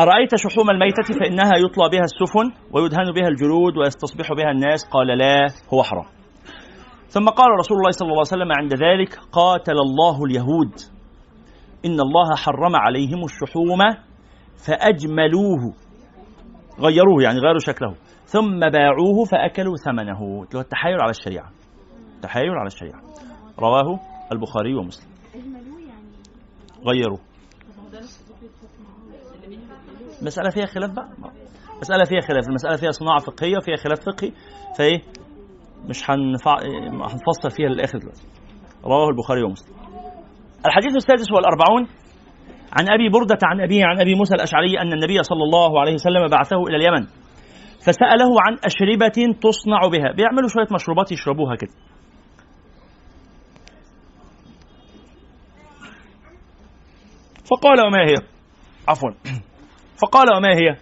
أرأيت 0.00 0.36
شحوم 0.36 0.70
الميتة 0.70 1.02
فإنها 1.20 1.52
يطلى 1.56 1.88
بها 1.92 2.04
السفن 2.10 2.46
ويدهن 2.72 3.12
بها 3.14 3.28
الجلود 3.28 3.76
ويستصبح 3.76 4.32
بها 4.32 4.50
الناس؟ 4.50 4.84
قال 4.90 5.06
لا 5.06 5.46
هو 5.74 5.82
حرام. 5.82 6.04
ثم 7.08 7.24
قال 7.28 7.50
رسول 7.58 7.76
الله 7.78 7.90
صلى 7.90 8.06
الله 8.06 8.24
عليه 8.26 8.42
وسلم 8.42 8.52
عند 8.52 8.72
ذلك 8.74 9.18
قاتل 9.32 9.72
الله 9.72 10.24
اليهود. 10.24 10.72
إن 11.86 12.00
الله 12.00 12.36
حرم 12.36 12.76
عليهم 12.76 13.24
الشحوم 13.24 13.78
فأجملوه. 14.66 15.74
غيروه 16.80 17.22
يعني 17.22 17.38
غيروا 17.38 17.58
شكله. 17.58 17.94
ثم 18.24 18.60
باعوه 18.60 19.24
فأكلوا 19.24 19.76
ثمنه. 19.76 20.20
اللي 20.22 20.56
هو 20.56 20.60
التحايل 20.60 21.00
على 21.00 21.10
الشريعة. 21.10 21.50
التحايل 22.16 22.50
على 22.50 22.66
الشريعة. 22.66 23.00
رواه 23.58 24.00
البخاري 24.32 24.74
ومسلم. 24.74 25.10
غيروه. 26.86 27.18
مسألة 30.22 30.50
فيها 30.50 30.66
خلاف 30.66 30.90
بقى؟ 30.90 31.08
مسألة 31.80 32.04
فيها 32.04 32.20
خلاف. 32.20 32.48
المسألة 32.48 32.76
فيها 32.76 32.90
صناعة 32.90 33.18
فقهية 33.18 33.58
فيها 33.64 33.76
خلاف 33.76 33.98
فقهي. 34.00 34.32
فإيه؟ 34.78 35.02
مش. 35.88 36.10
هنفصل 36.10 37.50
فيها 37.56 37.68
للآخر 37.68 37.98
دلوقتي. 37.98 38.26
رواه 38.84 39.08
البخاري 39.08 39.42
ومسلم. 39.42 39.81
الحديث 40.66 40.96
السادس 40.96 41.32
والأربعون 41.32 41.88
عن 42.78 42.90
أبي 42.90 43.08
بردة 43.08 43.38
عن 43.42 43.60
أبيه 43.60 43.84
عن 43.84 44.00
أبي 44.00 44.14
موسى 44.14 44.34
الأشعري 44.34 44.80
أن 44.80 44.92
النبي 44.92 45.22
صلى 45.22 45.42
الله 45.42 45.80
عليه 45.80 45.94
وسلم 45.94 46.28
بعثه 46.28 46.56
إلى 46.66 46.76
اليمن 46.76 47.06
فسأله 47.86 48.30
عن 48.40 48.58
أشربة 48.64 49.38
تصنع 49.40 49.80
بها. 49.92 50.12
بيعملوا 50.12 50.48
شوية 50.48 50.66
مشروبات 50.74 51.12
يشربوها 51.12 51.56
كده. 51.56 51.72
فقال 57.50 57.80
وما 57.86 57.98
هي؟ 57.98 58.14
عفوا. 58.88 59.10
فقال 60.02 60.26
وما 60.36 60.48
هي؟ 60.48 60.76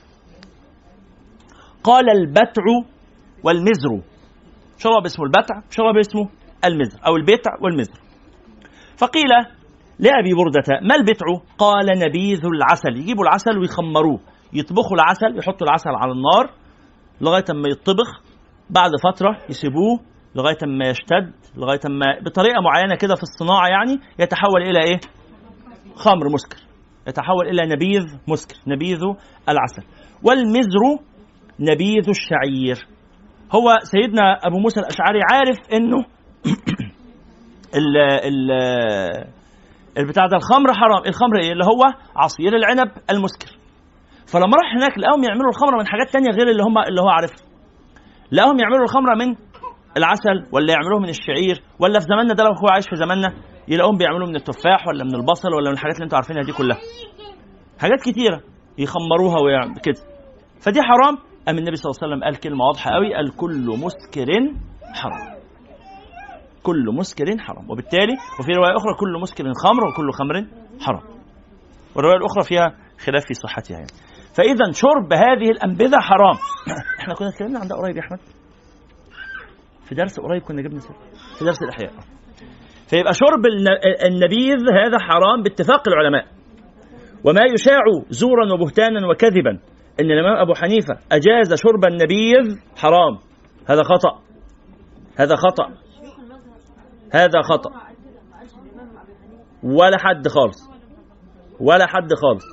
قال 1.85 2.11
البتع 2.11 2.63
والمزر. 3.45 4.03
شرب 4.79 5.05
اسمه 5.05 5.25
البتع 5.25 5.61
شرب 5.71 5.97
اسمه 5.97 6.29
المزر 6.65 6.99
أو 7.07 7.17
البتع 7.17 7.51
والمزر. 7.61 8.01
فقيل 8.97 9.29
لأبي 10.01 10.35
بردة 10.35 10.81
ما 10.89 10.95
البتع؟ 10.95 11.27
قال 11.59 11.87
نبيذ 11.99 12.41
العسل. 12.47 12.97
يجيبوا 12.97 13.25
العسل 13.25 13.59
ويخمروه. 13.59 14.21
يطبخوا 14.53 14.97
العسل 14.97 15.39
يحطوا 15.39 15.67
العسل 15.67 15.91
على 15.91 16.13
النار 16.13 16.51
لغاية 17.21 17.45
ما 17.51 17.69
يطبخ. 17.69 18.23
بعد 18.71 18.91
فترة 19.05 19.39
يسيبوه 19.49 20.01
لغاية 20.35 20.59
ما 20.67 20.89
يشتد 20.89 21.33
لغاية 21.57 21.81
ما 21.85 22.21
بطريقة 22.25 22.61
معينة 22.61 22.95
كده 22.95 23.15
في 23.15 23.23
الصناعة 23.23 23.69
يعني 23.69 24.01
يتحول 24.19 24.63
إلى 24.63 24.85
إيه؟ 24.85 25.01
خمر 25.97 26.29
مسكر. 26.29 26.59
يتحول 27.09 27.49
إلى 27.49 27.75
نبيذ 27.75 28.03
مسكر 28.29 28.57
نبيذ 28.67 29.01
العسل. 29.49 29.83
والمزر 30.23 31.05
نبيذ 31.61 32.09
الشعير. 32.09 32.87
هو 33.55 33.79
سيدنا 33.83 34.39
أبو 34.43 34.59
موسى 34.59 34.81
الأشعري 34.81 35.21
عارف 35.33 35.59
إنه 35.73 35.97
ال 37.79 37.97
ال 37.99 38.51
البتاع 39.99 40.27
ده 40.27 40.37
الخمر 40.37 40.73
حرام. 40.75 41.03
الخمر 41.07 41.37
إيه؟ 41.43 41.53
اللي 41.53 41.65
هو 41.65 41.83
عصير 42.17 42.57
العنب 42.57 42.91
المسكر. 43.11 43.51
فلما 44.33 44.57
راح 44.57 44.69
هناك 44.77 44.99
لقاهم 44.99 45.25
يعملوا 45.25 45.51
الخمره 45.55 45.79
من 45.79 45.87
حاجات 45.87 46.11
تانية 46.13 46.31
غير 46.31 46.49
اللي 46.51 46.63
هم 46.63 46.79
اللي 46.79 47.01
هو 47.01 47.09
عارفها. 47.09 47.47
لقاهم 48.33 48.59
يعملوا 48.59 48.85
الخمره 48.85 49.15
من 49.15 49.35
العسل 49.97 50.47
ولا 50.53 50.73
يعملوه 50.73 51.01
من 51.01 51.09
الشعير 51.09 51.63
ولا 51.79 51.99
في 52.01 52.07
زماننا 52.13 52.35
ده 52.35 52.45
لو 52.45 52.51
هو 52.51 52.69
عايش 52.73 52.85
في 52.91 52.97
زماننا 52.97 53.35
يلاقوهم 53.69 53.97
بيعملوه 53.99 54.29
من 54.29 54.37
التفاح 54.37 54.89
ولا 54.89 55.05
من 55.05 55.15
البصل 55.15 55.55
ولا 55.55 55.69
من 55.69 55.75
الحاجات 55.75 55.95
اللي 55.95 56.05
أنتوا 56.05 56.19
عارفينها 56.19 56.43
دي 56.43 56.53
كلها. 56.53 56.79
حاجات 57.81 58.01
كتيرة. 58.01 58.41
يخمروها 58.79 59.41
ويعمل 59.41 59.81
كده. 59.81 60.01
فدي 60.65 60.83
حرام. 60.83 61.19
أم 61.49 61.59
النبي 61.59 61.77
صلى 61.77 61.91
الله 61.91 61.99
عليه 62.03 62.13
وسلم 62.15 62.25
قال 62.25 62.41
كلمة 62.41 62.65
واضحة 62.65 62.91
قوي. 62.91 63.15
قال 63.15 63.37
كل 63.37 63.67
مسكر 63.85 64.27
حرام. 64.95 65.40
كل 66.63 66.85
مسكر 66.95 67.39
حرام. 67.39 67.71
وبالتالي 67.71 68.13
وفي 68.41 68.53
رواية 68.53 68.77
أخرى 68.77 68.95
كل 69.01 69.21
مسكر 69.23 69.45
خمر 69.45 69.85
وكل 69.89 70.13
خمر 70.13 70.47
حرام. 70.81 71.03
والرواية 71.97 72.17
الأخرى 72.17 72.45
فيها 72.45 72.75
خلاف 73.07 73.25
في 73.27 73.35
صحتها 73.35 73.75
يعني. 73.75 73.91
فإذا 74.37 74.73
شرب 74.73 75.13
هذه 75.13 75.51
الأنبذة 75.51 75.99
حرام. 76.01 76.37
إحنا 77.01 77.15
كنا 77.15 77.29
اتكلمنا 77.29 77.59
عن 77.59 77.69
ده 77.69 77.77
قريب 77.77 77.97
يا 77.97 78.01
أحمد. 78.03 78.19
في 79.89 79.95
درس 79.95 80.21
قريب 80.21 80.43
كنا 80.43 80.63
جبنا 80.63 80.81
سيرة. 80.81 80.97
في 81.39 81.45
درس 81.45 81.63
الإحياء. 81.63 81.93
فيبقى 82.91 83.15
شرب 83.15 83.47
الن- 83.47 84.13
النبيذ 84.13 84.59
هذا 84.85 84.99
حرام 84.99 85.43
باتفاق 85.43 85.89
العلماء. 85.89 86.27
وما 87.25 87.41
يشاع 87.55 87.81
زورا 88.11 88.53
وبهتانا 88.53 89.07
وكذبا. 89.07 89.51
إن 90.01 90.11
الإمام 90.11 90.37
أبو 90.37 90.55
حنيفة 90.55 90.95
أجاز 91.13 91.55
شرب 91.55 91.85
النبيذ 91.85 92.59
حرام. 92.77 93.19
هذا 93.69 93.83
خطأ. 93.83 94.21
هذا 95.17 95.37
خطأ. 95.37 95.90
هذا 97.13 97.43
خطأ. 97.43 97.71
ولا 99.63 99.97
حد 99.99 100.29
خالص. 100.29 100.71
ولا 101.61 101.87
حد 101.87 102.15
خالص. 102.15 102.45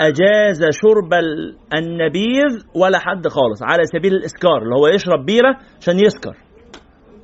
أجاز 0.00 0.60
شرب 0.70 1.14
ال- 1.14 1.56
النبيذ 1.74 2.66
ولا 2.74 2.98
حد 2.98 3.28
خالص. 3.28 3.62
على 3.62 3.82
سبيل 3.84 4.14
الإسكار 4.14 4.62
اللي 4.62 4.74
هو 4.74 4.86
يشرب 4.86 5.26
بيرة 5.26 5.56
عشان 5.80 5.98
يسكر. 6.00 6.36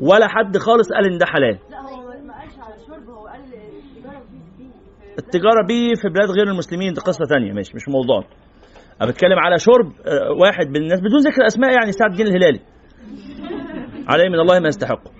ولا 0.00 0.28
حد 0.28 0.58
خالص 0.58 0.88
قال 0.94 1.12
إن 1.12 1.18
ده 1.18 1.26
حلال. 1.26 1.58
لا 1.70 1.80
هو 1.80 2.06
ما 2.26 2.34
قالش 2.40 2.54
على 2.58 2.74
شرب 2.86 3.08
هو 3.08 3.26
قال 3.26 3.40
التجارة 5.18 5.66
بيه 5.68 5.94
في 6.02 6.08
بلاد 6.08 6.30
غير 6.30 6.46
المسلمين 6.48 6.92
دي 6.92 7.00
قصة 7.00 7.24
ثانية 7.24 7.52
ماشي 7.52 7.72
مش 7.74 7.88
موضوع. 7.88 8.24
أنا 9.02 9.10
بتكلم 9.10 9.38
على 9.38 9.58
شرب 9.58 9.86
آه، 10.06 10.32
واحد 10.40 10.68
من 10.68 10.76
الناس 10.76 11.00
بدون 11.00 11.18
ذكر 11.20 11.46
اسماء 11.46 11.70
يعني 11.72 11.92
سعد 11.92 12.10
الدين 12.10 12.26
الهلالي. 12.26 12.60
عليه 14.08 14.28
من 14.28 14.40
الله 14.40 14.58
ما 14.60 14.68
يستحق. 14.68 15.17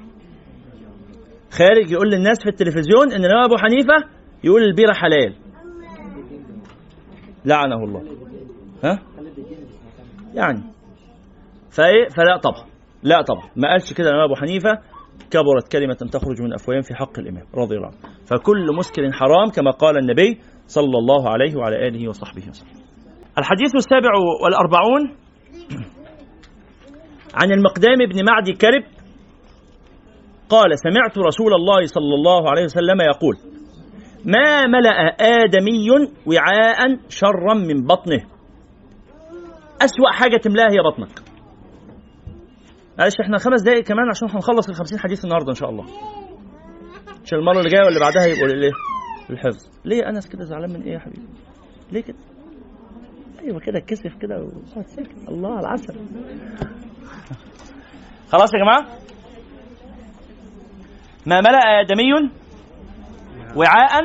خارج 1.51 1.91
يقول 1.91 2.11
للناس 2.11 2.43
في 2.43 2.49
التلفزيون 2.49 3.13
إن 3.13 3.25
الإمام 3.25 3.45
أبو 3.45 3.57
حنيفة 3.57 4.09
يقول 4.45 4.63
البيرة 4.63 4.93
حلال. 4.93 5.35
لعنه 7.45 7.85
الله. 7.85 8.03
ها؟ 8.85 8.99
يعني. 10.35 10.63
فإيه؟ 11.71 12.09
فلا 12.17 12.37
طبعا 12.37 12.67
لا 13.03 13.23
طبعا 13.23 13.51
ما 13.57 13.69
قالش 13.69 13.93
كده 13.93 14.09
الإمام 14.09 14.25
أبو 14.25 14.35
حنيفة. 14.35 14.79
كبرت 15.31 15.73
كلمة 15.73 15.95
تخرج 15.95 16.43
من 16.43 16.55
أفواههم 16.55 16.83
في 16.83 16.95
حق 16.95 17.19
الإمام. 17.19 17.45
رضي 17.55 17.77
الله 17.77 17.87
عنه. 17.87 17.97
فكل 18.27 18.67
مسكر 18.79 19.13
حرام 19.13 19.51
كما 19.51 19.71
قال 19.71 19.99
النبي 19.99 20.41
صلى 20.67 20.99
الله 20.99 21.31
عليه 21.31 21.57
وعلى 21.57 21.89
آله 21.89 22.09
وصحبه 22.09 22.49
وسلم. 22.49 22.71
الحديث 23.39 23.75
السابع 23.75 24.11
والأربعون 24.43 25.03
عن 27.41 27.53
المقدام 27.53 27.99
بن 28.13 28.25
معدي 28.25 28.53
كرب 28.53 28.98
قال 30.49 30.79
سمعت 30.79 31.19
رسول 31.19 31.55
الله 31.55 31.87
صلى 31.87 32.15
الله 32.15 32.51
عليه 32.51 32.65
وسلم 32.65 33.01
يقول 33.01 33.37
ما 34.25 34.67
ملأ 34.67 35.17
آدمي 35.21 35.91
وعاء 36.27 36.99
شرا 37.09 37.55
من 37.55 37.87
بطنه 37.87 38.25
أسوأ 39.83 40.11
حاجة 40.13 40.37
تملاها 40.37 40.71
هي 40.71 40.79
بطنك 40.93 41.19
معلش 42.99 43.15
إحنا 43.21 43.39
خمس 43.39 43.63
دقايق 43.63 43.85
كمان 43.85 44.09
عشان 44.11 44.29
هنخلص 44.31 44.69
ال 44.69 44.75
50 44.75 44.99
حديث 44.99 45.25
النهارده 45.25 45.51
إن 45.51 45.55
شاء 45.55 45.71
الله 45.71 45.85
عشان 47.25 47.39
المرة 47.39 47.59
اللي 47.59 47.71
جاية 47.71 47.85
واللي 47.85 48.01
بعدها 48.01 48.27
يبقوا 48.27 48.49
للايه؟ 48.49 48.73
للحفظ 49.31 49.69
ليه 49.85 50.09
أنس 50.09 50.29
كده 50.29 50.45
زعلان 50.45 50.71
من 50.71 50.83
إيه 50.83 50.93
يا 50.93 50.99
حبيبي؟ 50.99 51.23
ليه 51.93 52.01
كده؟ 52.03 52.17
أيوه 53.43 53.61
كده 53.61 53.81
كسف 53.81 54.17
كده 54.23 54.37
الله 55.29 55.51
على 55.51 55.61
العسل 55.61 55.95
خلاص 58.33 58.55
يا 58.55 58.59
جماعة 58.61 58.99
ما 61.27 61.41
ملأ 61.41 61.81
آدمي 61.81 62.13
وعاء 63.57 64.05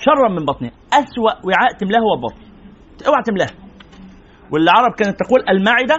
شرا 0.00 0.28
من 0.28 0.44
بطنه. 0.44 0.70
أسوأ 0.92 1.46
وعاء 1.46 1.72
تملاه 1.80 2.00
هو 2.00 2.14
البطن. 2.14 2.44
أوعى 3.06 3.22
تملاها 3.26 3.54
والعرب 4.52 4.94
كانت 4.94 5.16
تقول 5.20 5.40
المعدة 5.48 5.96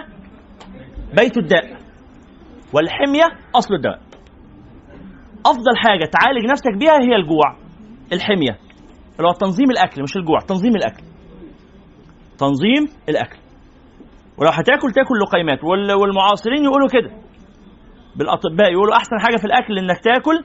بيت 1.16 1.36
الداء 1.36 1.76
والحمية 2.72 3.24
أصل 3.54 3.74
الدواء 3.74 4.00
أفضل 5.46 5.76
حاجة 5.76 6.04
تعالج 6.20 6.50
نفسك 6.50 6.74
بيها 6.78 6.92
هي 7.00 7.16
الجوع. 7.16 7.56
الحمية. 8.12 8.58
اللي 9.18 9.28
هو 9.28 9.32
تنظيم 9.32 9.70
الأكل 9.70 10.02
مش 10.02 10.16
الجوع 10.16 10.38
تنظيم 10.48 10.76
الأكل. 10.76 11.02
تنظيم 12.38 12.88
الأكل. 13.08 13.36
ولو 14.38 14.50
هتاكل 14.50 14.92
تاكل 14.92 15.14
لقيمات. 15.22 15.64
وال- 15.64 15.92
والمعاصرين 15.92 16.64
يقولوا 16.64 16.88
كده. 16.88 17.10
بالأطباء 18.18 18.72
يقولوا 18.72 18.96
أحسن 18.96 19.18
حاجة 19.20 19.36
في 19.36 19.44
الأكل 19.44 19.78
إنك 19.78 19.98
تاكل 20.00 20.44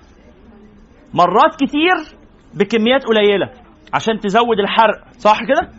مرات 1.13 1.55
كتير 1.55 2.17
بكميات 2.53 3.05
قليلة 3.05 3.49
عشان 3.93 4.19
تزود 4.19 4.59
الحرق 4.59 5.03
صح 5.17 5.39
كده؟ 5.43 5.69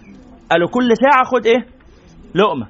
قالوا 0.51 0.69
كل 0.69 0.89
ساعة 0.97 1.24
خد 1.24 1.47
إيه؟ 1.47 1.66
لقمة. 2.35 2.66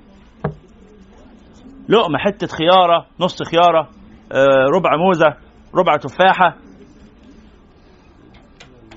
لقمة 1.89 2.19
حتة 2.19 2.47
خيارة 2.47 3.07
نص 3.21 3.43
خيارة 3.43 3.89
آه، 4.33 4.67
ربع 4.75 4.97
موزة 4.97 5.35
ربع 5.75 5.97
تفاحة. 5.97 6.57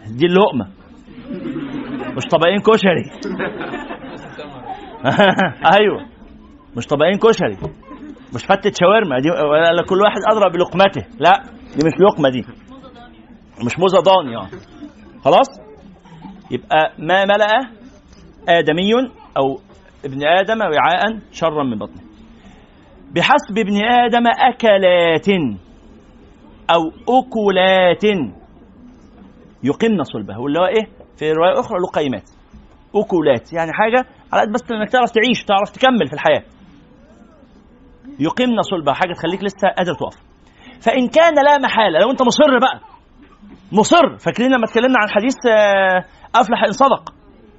دي 0.07 0.25
اللقمة. 0.25 0.67
مش 2.17 2.25
طبقين 2.25 2.59
كشري. 2.59 3.05
أيوه. 5.79 6.05
مش 6.77 6.87
طبقين 6.87 7.17
كشري. 7.19 7.57
مش 8.35 8.45
فتة 8.45 8.71
شاورما 8.79 9.19
دي 9.19 9.31
ولا 9.31 9.83
كل 9.89 10.01
واحد 10.01 10.19
أدرى 10.31 10.49
بلقمته. 10.49 11.05
لا 11.19 11.43
دي 11.75 11.85
مش 11.87 11.93
لقمة 11.99 12.29
دي. 12.29 12.45
مش 13.65 13.79
موزة 13.79 13.99
ضاني 13.99 14.37
آه. 14.37 14.49
خلاص؟ 15.25 15.47
يبقى 16.51 16.93
ما 16.99 17.25
ملأ 17.25 17.69
آدمي 18.49 18.93
أو 19.37 19.59
ابن 20.05 20.27
آدم 20.27 20.59
وعاء 20.61 21.19
شرا 21.31 21.63
من 21.63 21.77
بطنه. 21.79 22.01
بحسب 23.15 23.57
ابن 23.57 23.85
آدم 23.85 24.23
أكلات 24.27 25.27
أو 26.69 26.81
أكلات 27.19 28.03
يقمن 29.63 30.03
صلبه 30.03 30.39
واللي 30.39 30.59
هو 30.59 30.65
إيه؟ 30.65 30.85
في 31.17 31.31
رواية 31.31 31.59
أخرى 31.59 31.79
لقيمات. 31.79 32.29
أكلات 32.95 33.53
يعني 33.53 33.71
حاجة 33.73 34.05
على 34.33 34.41
قد 34.41 34.51
بس 34.53 34.71
إنك 34.71 34.89
تعرف 34.91 35.11
تعيش 35.11 35.43
تعرف 35.43 35.69
تكمل 35.69 36.07
في 36.07 36.13
الحياة. 36.13 36.43
يقمن 38.19 38.61
صلبه 38.61 38.93
حاجة 38.93 39.13
تخليك 39.13 39.43
لسه 39.43 39.67
قادر 39.77 39.93
تقف. 39.93 40.15
فإن 40.81 41.07
كان 41.07 41.33
لا 41.45 41.57
محالة 41.57 41.99
لو 41.99 42.11
أنت 42.11 42.21
مصر 42.21 42.59
بقى 42.59 42.79
مصر. 43.71 44.17
فاكرين 44.17 44.51
لما 44.51 44.65
اتكلمنا 44.65 44.95
عن 45.01 45.09
حديث 45.09 45.35
آه، 45.49 46.05
أفلح 46.35 46.63
إن 46.63 46.71
صدق؟ 46.71 47.13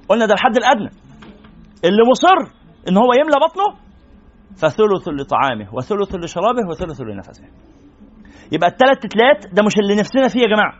قلنا 0.09 0.25
ده 0.25 0.33
الحد 0.33 0.57
الأدنى. 0.57 0.89
اللي 1.85 2.01
مصر 2.11 2.51
إن 2.89 2.97
هو 2.97 3.13
يملى 3.13 3.35
بطنه 3.47 3.87
فثلث 4.57 5.07
لطعامه 5.07 5.67
وثلث 5.75 6.15
لشرابه 6.15 6.69
وثلث 6.69 7.01
لنفسه. 7.01 7.43
يبقى 8.51 8.69
الثلاث 8.69 8.97
تتلات 8.97 9.53
ده 9.53 9.63
مش 9.63 9.77
اللي 9.79 9.95
نفسنا 9.95 10.27
فيه 10.27 10.39
يا 10.39 10.47
جماعة. 10.47 10.73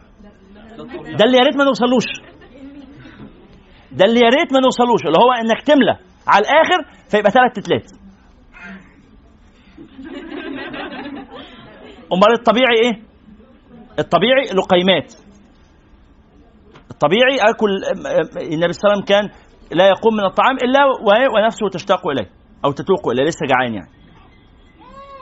ده 1.18 1.26
اللي 1.26 1.38
يا 1.38 1.44
ريت 1.44 1.56
ما 1.58 1.64
نوصلوش. 1.64 2.06
ده 3.92 4.06
اللي 4.06 4.20
يا 4.20 4.30
ريت 4.30 4.54
ما 4.54 4.60
نوصلوش 4.60 5.02
اللي 5.06 5.18
هو 5.18 5.32
إنك 5.32 5.62
تملى 5.62 5.98
على 6.28 6.42
الآخر 6.46 6.80
فيبقى 7.12 7.32
ثلاث 7.32 7.54
تتلات. 7.54 7.92
امال 12.14 12.32
الطبيعي 12.34 12.76
إيه؟ 12.84 13.02
الطبيعي 14.00 14.44
لقيمات. 14.54 15.14
الطبيعي 16.92 17.38
أكل 17.50 17.70
النبي 18.54 18.74
صلى 18.74 18.84
الله 18.84 18.92
عليه 18.92 19.00
وسلم 19.04 19.04
كان 19.08 19.30
لا 19.72 19.88
يقوم 19.88 20.14
من 20.14 20.24
الطعام 20.26 20.56
إلا 20.56 20.80
ونفسه 21.36 21.70
تشتاق 21.70 22.08
إليه 22.08 22.30
أو 22.66 22.72
تتوق 22.72 23.08
إليه 23.08 23.24
لسه 23.24 23.46
جعان 23.46 23.74
يعني. 23.74 23.90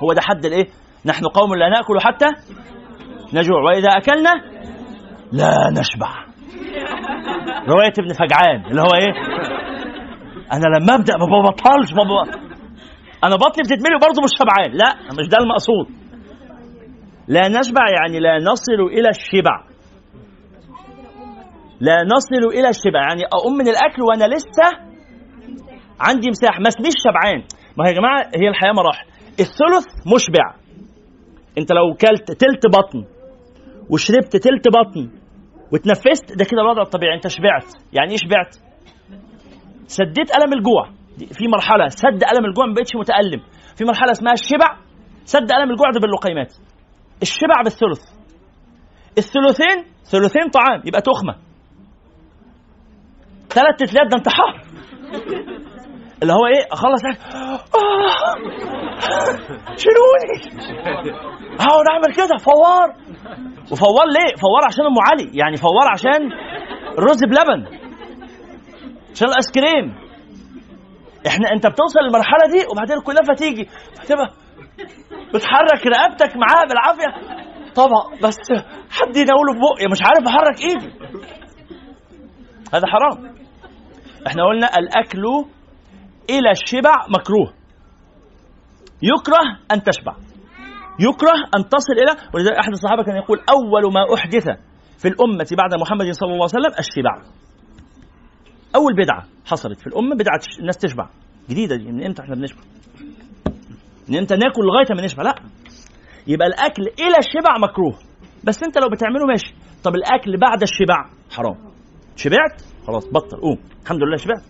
هو 0.04 0.14
ده 0.14 0.22
حد 0.22 0.46
الإيه؟ 0.46 0.68
نحن 1.06 1.26
قوم 1.26 1.56
لا 1.56 1.70
نأكل 1.70 2.00
حتى 2.02 2.26
نجوع 3.34 3.62
وإذا 3.62 3.90
أكلنا 3.90 4.32
لا 5.32 5.70
نشبع. 5.80 6.26
رواية 7.68 7.94
ابن 8.00 8.14
فجعان 8.14 8.66
اللي 8.66 8.82
هو 8.82 8.94
إيه؟ 8.96 9.14
أنا 10.54 10.64
لما 10.78 10.96
أبدأ 10.96 11.18
ما 11.18 11.26
ببطلش 11.26 11.94
ما. 11.94 12.45
أنا 13.24 13.36
بطني 13.36 13.64
بتتملي 13.64 14.00
برضه 14.02 14.22
مش 14.24 14.30
شبعان. 14.40 14.72
لا 14.72 14.96
مش 15.20 15.28
ده 15.28 15.38
المقصود. 15.38 15.88
لا 17.28 17.48
نشبع 17.48 17.82
يعني 18.00 18.20
لا 18.20 18.40
نصل 18.52 18.74
إلى 18.92 19.10
الشبع. 19.10 19.64
لا 21.80 22.04
نصل 22.04 22.58
إلى 22.60 22.70
الشبع. 22.70 23.02
يعني 23.08 23.26
أقوم 23.26 23.54
من 23.54 23.68
الأكل 23.68 24.02
وأنا 24.02 24.36
لسه 24.36 24.68
عندي 26.00 26.30
مساحة. 26.30 26.60
ما 26.60 26.68
اسميش 26.68 26.94
شبعان. 27.08 27.44
ما 27.78 27.86
هي 27.86 27.90
يا 27.90 27.96
جماعة 27.96 28.22
هي 28.36 28.50
الحياة 28.50 28.72
مراحل. 28.72 29.08
الثلث 29.40 29.88
مشبع. 30.16 30.56
أنت 31.58 31.72
لو 31.72 31.94
كلت 31.94 32.32
تلت 32.32 32.68
بطن 32.68 33.06
وشربت 33.90 34.36
تلت 34.36 34.68
بطن 34.68 35.10
وتنفست 35.72 36.38
ده 36.38 36.46
كده 36.46 36.62
الوضع 36.62 36.82
الطبيعي. 36.82 37.16
أنت 37.16 37.28
شبعت. 37.28 37.66
يعني 37.94 38.12
إيه 38.12 38.18
شبعت؟ 38.18 38.56
سديت 39.88 40.36
ألم 40.38 40.54
الجوع. 40.54 40.90
في 41.18 41.48
مرحلة 41.48 41.88
سد 41.88 42.24
ألم 42.34 42.46
الجوع 42.46 42.66
ما 42.66 42.74
بقتش 42.74 42.96
متألم. 42.96 43.42
في 43.78 43.86
مرحلة 43.86 44.12
اسمها 44.12 44.34
الشبع 44.34 44.78
سد 45.26 45.52
ألم 45.52 45.72
الجوع 45.72 45.90
ده 45.94 46.00
باللقيمات. 46.00 46.54
الشبع 47.22 47.62
بالثلث. 47.64 48.02
الثلثين 49.18 49.94
ثلثين 50.04 50.50
طعام 50.50 50.82
يبقى 50.86 51.02
تخمة. 51.02 51.36
ثلاث 53.50 53.76
تتلات 53.78 54.08
ده 54.12 54.18
انتحار 54.18 54.62
اللي 56.22 56.34
هو 56.34 56.46
إيه 56.46 56.66
أخلص. 56.72 57.02
آه. 57.06 57.60
شيلوني. 59.78 60.66
اقعد 61.60 61.86
أعمل 61.92 62.16
كده 62.16 62.38
فوار. 62.38 62.96
وفوار 63.72 64.06
ليه؟ 64.08 64.36
فوار 64.42 64.62
عشان 64.68 64.86
أم 64.86 64.96
علي. 65.12 65.38
يعني 65.38 65.58
فوار 65.58 65.88
عشان 65.94 66.32
الرز 66.98 67.24
بلبن. 67.24 67.66
عشان 69.12 69.28
الآيس 69.28 69.52
كريم. 69.52 70.05
إحنا 71.28 71.52
أنت 71.52 71.68
بتوصل 71.68 72.00
للمرحلة 72.00 72.48
دي 72.52 72.66
وبعدين 72.72 72.98
الكنافه 72.98 73.34
تيجي. 73.34 73.70
فتبقى 73.96 74.32
بتحرك 75.34 75.88
رقبتك 75.88 76.38
معاها 76.38 76.66
بالعافية. 76.70 77.36
طبق 77.76 78.28
بس 78.28 78.38
حد 78.92 79.16
يناوله 79.18 79.54
بقي 79.54 79.92
مش 79.92 80.00
عارف 80.04 80.28
احرك 80.28 80.62
إيدي. 80.62 80.94
هذا 82.74 82.88
حرام. 82.88 83.36
إحنا 84.28 84.44
قلنا 84.44 84.68
الأكل 84.78 85.24
إلى 86.30 86.52
الشبع 86.52 86.94
مكروه. 87.20 87.54
يكره 89.04 89.60
أن 89.72 89.84
تشبع. 89.84 90.16
يكره 91.00 91.38
أن 91.58 91.70
تصل 91.70 91.94
إلى 91.94 92.30
ولذلك 92.34 92.58
أحد 92.58 92.72
الصحابة 92.72 93.04
كان 93.04 93.16
يقول 93.16 93.38
أول 93.50 93.94
ما 93.94 94.14
أحدث 94.14 94.44
في 94.98 95.08
الأمة 95.08 95.48
بعد 95.58 95.82
محمد 95.82 96.12
صلى 96.12 96.34
الله 96.34 96.48
عليه 96.54 96.60
وسلم 96.68 96.74
الشبع. 96.80 97.45
أول 98.76 98.96
بدعة 98.96 99.24
حصلت 99.46 99.80
في 99.80 99.88
الأمة 99.88 100.16
بدعة 100.16 100.40
الناس 100.60 100.78
تشبع. 100.78 101.10
جديدة 101.50 101.76
دي 101.76 101.92
من 101.92 102.06
إمتى 102.06 102.22
إحنا 102.22 102.36
بنشبع؟ 102.36 102.62
من 104.10 104.18
إمتى 104.18 104.36
ناكل 104.36 104.62
لغاية 104.66 104.96
ما 104.96 105.06
نشبع؟ 105.06 105.24
لا. 105.24 105.36
يبقى 106.28 106.48
الأكل 106.48 106.82
إلى 106.84 107.18
الشبع 107.20 107.58
مكروه. 107.70 107.98
بس 108.44 108.64
أنت 108.64 108.78
لو 108.78 108.90
بتعمله 108.90 109.26
ماشي. 109.26 109.54
طب 109.84 109.96
الأكل 109.96 110.38
بعد 110.38 110.62
الشبع 110.62 111.10
حرام. 111.36 111.56
شبعت؟ 112.16 112.62
خلاص 112.88 113.08
بطل 113.08 113.38
قوم. 113.38 113.58
الحمد 113.84 114.04
لله 114.04 114.18
شبعت. 114.18 114.44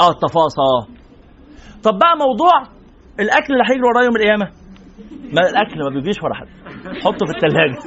آه 0.00 0.10
التفاصيل. 0.10 0.94
طب 1.82 1.98
بقى 1.98 2.16
موضوع 2.18 2.62
الأكل 3.20 3.52
اللي 3.52 3.64
هيجري 3.70 3.82
وراه 3.82 4.04
يوم 4.04 4.16
القيامة. 4.16 4.50
ما 5.32 5.40
الأكل 5.50 5.78
ما 5.84 5.90
بيجيش 5.90 6.22
ورا 6.22 6.34
حد 6.34 6.48
حطه 7.04 7.26
في 7.26 7.32
الثلاجه 7.36 7.78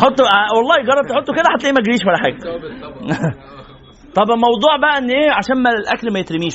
حطه 0.00 0.24
آه، 0.24 0.56
والله 0.56 0.76
جرب 0.76 1.06
تحطه 1.08 1.32
كده 1.34 1.44
هتلاقيه 1.54 1.74
ما 1.74 1.80
جريش 1.80 2.00
ولا 2.06 2.18
حاجة. 2.18 2.38
طب 4.14 4.30
الموضوع 4.30 4.76
بقى 4.82 4.98
إن 4.98 5.10
إيه؟ 5.10 5.30
عشان 5.30 5.62
ما 5.62 5.70
الأكل 5.70 6.12
ما 6.12 6.18
يترميش. 6.18 6.54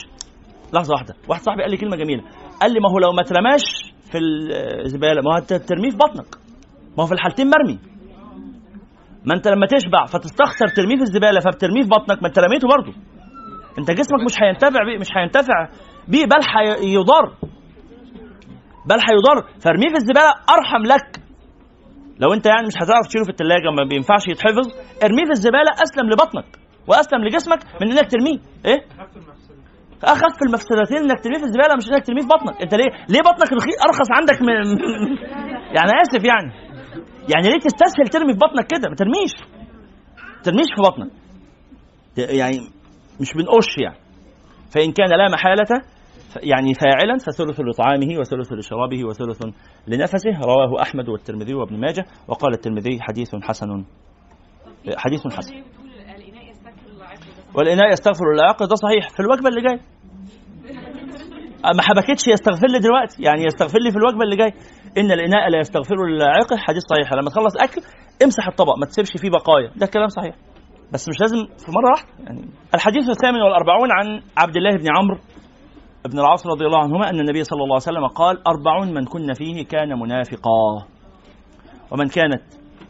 لحظة 0.73 0.93
واحدة. 0.93 1.13
واحد 1.29 1.41
صاحبي 1.41 1.61
قال 1.61 1.71
لي 1.71 1.77
كلمة 1.77 1.95
جميلة. 1.95 2.23
قال 2.61 2.73
لي 2.73 2.79
ما 2.79 2.89
هو 2.91 2.99
لو 2.99 3.11
ما 3.11 3.21
اترماش 3.21 3.63
في 4.11 4.17
الزبالة 4.85 5.21
ما 5.21 5.35
هو 5.35 5.39
ترميه 5.57 5.89
في 5.89 5.97
بطنك. 5.97 6.35
ما 6.97 7.03
هو 7.03 7.07
في 7.07 7.13
الحالتين 7.13 7.47
مرمي. 7.49 7.79
ما 9.25 9.33
أنت 9.35 9.47
لما 9.47 9.65
تشبع 9.67 10.05
فتستخسر 10.05 10.67
ترميه 10.75 10.95
في 10.95 11.01
الزبالة 11.01 11.39
فبترميه 11.39 11.83
في 11.83 11.89
بطنك 11.89 12.21
ما 12.21 12.27
أنت 12.27 12.39
رميته 12.39 12.67
برضه. 12.67 12.93
أنت 13.79 13.91
جسمك 13.91 14.21
مش 14.25 14.33
هينتفع 14.41 14.83
بيه 14.83 14.97
مش 14.99 15.07
هينتفع 15.17 15.67
بيه 16.07 16.25
بل 16.25 16.41
هيضر 16.57 17.25
بل 18.85 18.99
هيضر. 19.09 19.37
فارميه 19.63 19.89
في 19.89 19.95
الزبالة 19.95 20.31
أرحم 20.49 20.83
لك. 20.83 21.21
لو 22.19 22.33
أنت 22.33 22.45
يعني 22.45 22.67
مش 22.67 22.73
هتعرف 22.81 23.07
تشيله 23.07 23.23
في 23.23 23.29
الثلاجه 23.29 23.69
ما 23.77 23.83
بينفعش 23.89 24.27
يتحفظ 24.27 24.67
ارميه 25.03 25.25
في 25.25 25.31
الزبالة 25.31 25.71
أسلم 25.83 26.09
لبطنك. 26.09 26.66
وأسلم 26.87 27.25
لجسمك 27.25 27.59
من 27.81 27.91
إنك 27.91 28.11
ترميه. 28.11 28.39
إيه؟ 28.65 28.79
أخف 30.03 30.35
المفسدتين. 30.47 30.97
إنك 30.97 31.19
ترميه 31.23 31.37
في 31.37 31.43
الزبالة 31.45 31.75
مش 31.77 31.87
إنك 31.91 32.05
ترميه 32.05 32.21
في 32.21 32.27
بطنك. 32.27 32.61
أنت 32.61 32.73
ليه؟ 32.73 32.91
ليه 33.09 33.21
بطنك 33.21 33.49
رخيص؟ 33.53 33.75
أرخص 33.87 34.09
عندك 34.17 34.41
من 34.41 34.47
يعني 35.77 35.91
آسف 36.01 36.23
يعني. 36.25 36.51
يعني 37.33 37.47
ليه 37.49 37.59
تستسهل 37.59 38.07
ترمي 38.11 38.33
في 38.33 38.39
بطنك 38.39 38.67
كده؟ 38.67 38.89
ما 38.89 38.95
ترميش. 38.95 39.33
ما 40.37 40.41
ترميش 40.43 40.67
في 40.75 40.81
بطنك. 40.81 41.11
يعني 42.17 42.57
مش 43.21 43.33
بنقش 43.33 43.77
يعني. 43.83 43.97
فإن 44.73 44.91
كان 44.91 45.09
لا 45.09 45.29
محالة 45.33 45.63
ف- 46.33 46.39
يعني 46.43 46.73
فاعلا 46.73 47.17
فثلث 47.17 47.59
لطعامه 47.59 48.19
وثلث 48.19 48.51
لشرابه 48.53 49.05
وثلث 49.05 49.41
لنفسه. 49.87 50.29
رواه 50.45 50.81
أحمد 50.81 51.09
والترمذي 51.09 51.53
وابن 51.53 51.79
ماجه. 51.79 52.05
وقال 52.27 52.53
الترمذي 52.53 52.97
حديث 53.01 53.35
حسن. 53.43 53.83
حديث 54.97 55.21
حسن. 55.27 55.55
والإناء 57.55 57.91
يستغفر 57.91 58.25
العاقل 58.35 58.67
ده 58.67 58.75
صحيح. 58.75 59.09
في 59.09 59.19
الوجبة 59.19 59.49
اللي 59.49 59.61
جاية. 59.61 59.81
ما 61.75 61.81
حبكتش 61.81 62.27
يستغفر 62.27 62.67
لي 62.67 62.79
دلوقتي. 62.79 63.23
يعني 63.23 63.43
يستغفر 63.43 63.79
لي 63.79 63.91
في 63.91 63.97
الوجبة 63.97 64.23
اللي 64.23 64.35
جاية. 64.35 64.53
إن 64.97 65.11
الإناء 65.11 65.49
لا 65.49 65.59
يستغفر 65.59 65.95
العاقل. 65.95 66.57
حديث 66.57 66.83
صحيح. 66.83 67.13
لما 67.13 67.29
تخلص 67.29 67.57
أكل 67.57 67.81
امسح 68.23 68.47
الطبق. 68.47 68.77
ما 68.79 68.85
تسيبش 68.85 69.11
فيه 69.17 69.29
بقايا. 69.29 69.71
ده 69.75 69.85
كلام 69.85 70.07
صحيح. 70.07 70.35
بس 70.93 71.09
مش 71.09 71.15
لازم 71.21 71.37
في 71.37 71.71
مرة 71.71 71.89
واحدة. 71.91 72.09
يعني 72.25 72.49
الحديث 72.75 73.09
الثامن 73.09 73.41
والأربعون 73.41 73.89
عن 73.91 74.21
عبد 74.37 74.57
الله 74.57 74.71
بن 74.71 74.87
عمرو 74.97 75.17
بن 76.05 76.19
العاص 76.19 76.47
رضي 76.47 76.65
الله 76.65 76.79
عنهما 76.79 77.09
أن 77.09 77.19
النبي 77.19 77.43
صلى 77.43 77.63
الله 77.63 77.75
عليه 77.75 77.89
وسلم 77.89 78.07
قال 78.07 78.47
أربعون 78.47 78.93
من 78.93 79.05
كن 79.05 79.33
فيه 79.33 79.65
كان 79.65 79.99
منافقا. 79.99 80.85
ومن 81.91 82.07
كانت 82.07 82.41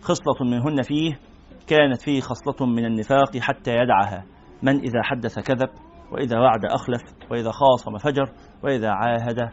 خصلة 0.02 0.50
منهن 0.50 0.82
فيه 0.82 1.20
كانت 1.68 2.02
فيه 2.02 2.22
خصلة 2.22 2.68
من 2.68 2.86
النفاق 2.86 3.38
حتى 3.38 3.72
يدعها. 3.72 4.24
من 4.64 4.80
إذا 4.80 5.02
حدث 5.04 5.40
كذب 5.40 5.70
وإذا 6.12 6.40
وعد 6.40 6.66
أخلف 6.66 7.02
وإذا 7.32 7.52
خاصم 7.52 7.98
فجر 7.98 8.32
وإذا 8.64 8.90
عاهد 8.90 9.50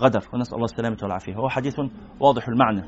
غدر. 0.00 0.20
ونسأل 0.34 0.54
الله 0.54 0.64
السلامة 0.64 0.96
والعافية. 1.02 1.34
هو 1.34 1.48
حديث 1.48 1.74
واضح 2.20 2.48
المعنى. 2.48 2.82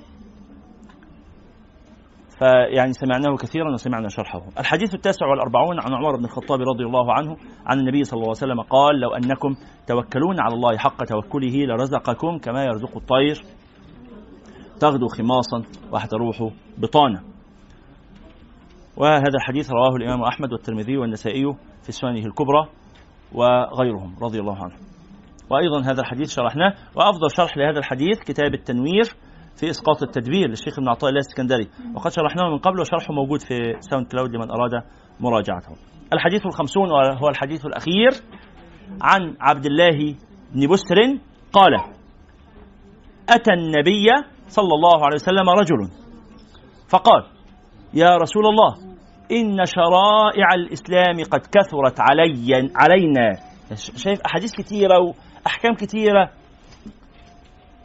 فيعني 2.39 2.93
سمعناه 2.93 3.37
كثيرا 3.37 3.73
وسمعنا 3.73 4.09
شرحه. 4.09 4.41
الحديث 4.59 4.95
التاسع 4.95 5.27
والأربعون 5.27 5.81
عن 5.81 5.95
عمر 5.95 6.17
بن 6.17 6.25
الخطاب 6.25 6.61
رضي 6.61 6.85
الله 6.85 7.13
عنه 7.13 7.37
عن 7.67 7.79
النبي 7.79 8.05
صلى 8.05 8.17
الله 8.17 8.29
عليه 8.29 8.53
وسلم 8.53 8.61
قال 8.61 9.01
لو 9.01 9.11
أنكم 9.11 9.55
توكلون 9.87 10.41
على 10.41 10.55
الله 10.55 10.77
حق 10.77 11.05
توكله 11.05 11.67
لرزقكم 11.67 12.39
كما 12.39 12.65
يرزق 12.65 12.97
الطير 12.97 13.43
تغدو 14.81 15.07
خماصا 15.09 15.63
وتروح 15.93 16.53
بطانا 16.79 17.36
وهذا 18.97 19.37
الحديث 19.41 19.71
رواه 19.71 19.97
الإمام 19.97 20.23
أحمد 20.23 20.53
والترمذي 20.53 20.97
والنسائي 20.97 21.45
في 21.83 21.93
سننه 21.93 22.27
الكبرى 22.27 22.69
وغيرهم 23.33 24.17
رضي 24.23 24.41
الله 24.41 24.57
عنهم. 24.57 24.79
وأيضا 25.51 25.81
هذا 25.81 26.01
الحديث 26.01 26.31
شرحناه 26.31 26.75
وأفضل 26.97 27.31
شرح 27.37 27.57
لهذا 27.57 27.79
الحديث 27.79 28.19
كتاب 28.21 28.55
التنوير 28.55 29.05
في 29.57 29.71
إسقاط 29.71 30.03
التدبير 30.03 30.49
للشيخ 30.49 30.79
ابن 30.79 30.89
عطاء 30.89 31.11
الله 31.11 31.21
السكندري 31.21 31.69
وقد 31.95 32.11
شرحناه 32.11 32.51
من 32.51 32.59
قبل 32.59 32.81
وشرحه 32.81 33.15
موجود 33.15 33.41
في 33.41 33.75
ساوند 33.81 34.07
كلاود 34.07 34.31
لمن 34.31 34.51
أراد 34.51 34.83
مراجعته. 35.21 35.73
الحديث 36.13 36.47
الخمسون 36.47 36.91
وهو 36.91 37.29
الحديث 37.29 37.67
الأخير 37.67 38.11
عن 39.03 39.37
عبد 39.41 39.67
الله 39.67 40.15
بن 40.55 40.67
بسر 40.73 41.19
قال 41.53 41.75
أتى 43.29 43.53
النبي 43.53 44.07
صلى 44.47 44.75
الله 44.75 45.05
عليه 45.05 45.15
وسلم 45.15 45.49
رجل 45.49 45.91
فقال 46.89 47.25
يا 47.95 48.17
رسول 48.17 48.47
الله 48.47 48.86
إن 49.33 49.67
شرائع 49.67 50.49
الإسلام 50.55 51.25
قد 51.31 51.41
كثرت 51.41 52.01
علي 52.01 52.71
علينا 52.77 53.33
شايف 53.97 54.21
أحاديث 54.27 54.53
كثيرة 54.53 54.99
وأحكام 55.01 55.75
كثيرة 55.75 56.31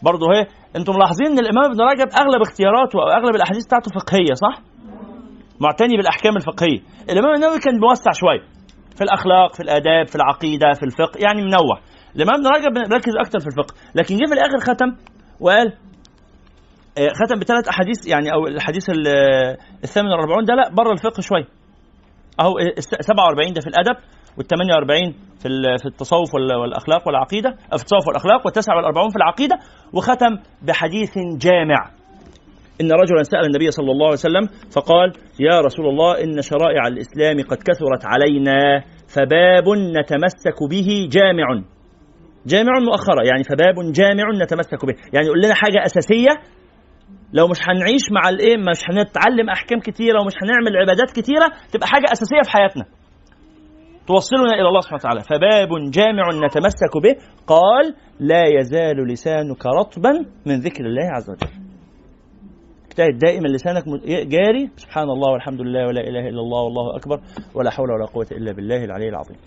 برضه 0.03 0.25
هي 0.33 0.47
أنتم 0.75 0.93
ملاحظين 0.95 1.27
إن 1.27 1.39
الإمام 1.39 1.71
ابن 1.71 1.81
رجب 1.81 2.09
أغلب 2.21 2.41
اختياراته 2.41 2.99
أو 2.99 3.07
أغلب 3.07 3.35
الأحاديث 3.35 3.65
بتاعته 3.65 3.91
فقهية 3.99 4.33
صح؟ 4.33 4.61
معتني 5.59 5.97
بالأحكام 5.97 6.35
الفقهية. 6.35 6.79
الإمام 7.09 7.33
النووي 7.35 7.59
كان 7.59 7.79
موسع 7.79 8.11
شوية 8.11 8.41
في 8.95 9.01
الأخلاق، 9.01 9.53
في 9.53 9.63
الآداب، 9.63 10.07
في 10.07 10.15
العقيدة، 10.15 10.73
في 10.73 10.83
الفقه، 10.83 11.17
يعني 11.25 11.41
منوع. 11.41 11.79
الإمام 12.15 12.35
ابن 12.35 12.47
رجب 12.47 12.93
ركز 12.93 13.13
أكثر 13.19 13.39
في 13.39 13.47
الفقه، 13.47 13.73
لكن 13.95 14.15
جه 14.15 14.25
في 14.27 14.33
الآخر 14.33 14.59
ختم 14.59 14.89
وقال 15.39 15.73
ختم 16.99 17.39
بثلاث 17.39 17.67
أحاديث 17.67 18.07
يعني 18.07 18.33
أو 18.33 18.47
الحديث 18.47 18.89
ال- 18.89 19.07
آه، 19.07 19.57
الثامن 19.83 20.07
والاربعون 20.11 20.45
ده 20.45 20.53
لا 20.55 20.69
بره 20.69 20.91
الفقه 20.91 21.21
شوية. 21.21 21.47
أهو 22.39 22.59
الس- 22.59 23.01
47 23.07 23.53
ده 23.53 23.61
في 23.61 23.67
الأدب 23.67 23.95
وال 24.37 24.47
48 24.47 25.11
في 25.41 25.49
في 25.81 25.85
التصوف 25.85 26.35
وال- 26.35 26.55
والأخلاق 26.61 27.07
والعقيدة 27.07 27.49
في 27.51 27.75
التصوف 27.83 28.07
والأخلاق 28.07 28.45
والتسع 28.45 28.75
والأربعون 28.75 29.09
في 29.09 29.15
العقيدة 29.15 29.55
وختم 29.93 30.37
بحديث 30.67 31.11
جامع. 31.37 31.91
إن 32.81 32.91
رجلا 32.91 33.23
سأل 33.23 33.45
النبي 33.45 33.71
صلى 33.71 33.91
الله 33.91 34.05
عليه 34.05 34.13
وسلم 34.25 34.45
فقال 34.75 35.13
يا 35.39 35.59
رسول 35.61 35.85
الله 35.89 36.23
إن 36.23 36.41
شرائع 36.41 36.87
الإسلام 36.87 37.37
قد 37.49 37.57
كثرت 37.57 38.03
علينا 38.05 38.83
فباب 39.15 39.69
نتمسك 39.99 40.57
به 40.69 41.07
جامع. 41.11 41.61
جامع 42.45 42.79
مؤخرة 42.79 43.23
يعني 43.31 43.43
فباب 43.43 43.91
جامع 43.91 44.23
نتمسك 44.43 44.85
به. 44.85 44.93
يعني 45.13 45.25
يقول 45.25 45.41
لنا 45.41 45.53
حاجة 45.53 45.85
أساسية 45.85 46.29
لو 47.33 47.47
مش 47.47 47.57
هنعيش 47.67 48.05
مع 48.11 48.29
الإيه 48.29 48.57
مش 48.57 48.79
هنتعلم 48.89 49.49
أحكام 49.49 49.79
كتيرة 49.79 50.21
ومش 50.21 50.33
هنعمل 50.43 50.77
عبادات 50.77 51.11
كتيرة 51.11 51.47
تبقى 51.73 51.87
حاجة 51.87 52.05
أساسية 52.11 52.41
في 52.43 52.51
حياتنا. 52.51 52.85
توصلنا 54.07 54.53
إلى 54.53 54.67
الله 54.67 54.81
سبحانه 54.81 55.01
وتعالى. 55.01 55.21
فباب 55.21 55.69
جامع 55.91 56.23
نتمسك 56.45 56.93
به. 57.03 57.15
قال 57.47 57.95
لا 58.19 58.43
يزال 58.59 59.07
لسانك 59.07 59.65
رطبا 59.65 60.11
من 60.45 60.59
ذكر 60.59 60.85
الله 60.85 61.07
عز 61.15 61.29
وجل. 61.29 61.51
اجتهد 62.87 63.17
دائما 63.17 63.47
لسانك 63.47 63.83
جاري. 64.07 64.69
سبحان 64.75 65.09
الله 65.09 65.31
والحمد 65.31 65.61
لله 65.61 65.87
ولا 65.87 66.01
إله 66.01 66.29
إلا 66.29 66.41
الله 66.41 66.61
والله 66.61 66.95
أكبر. 66.95 67.19
ولا 67.55 67.71
حول 67.71 67.91
ولا 67.91 68.05
قوة 68.05 68.27
إلا 68.31 68.51
بالله 68.51 68.83
العلي 68.85 69.09
العظيم. 69.09 69.37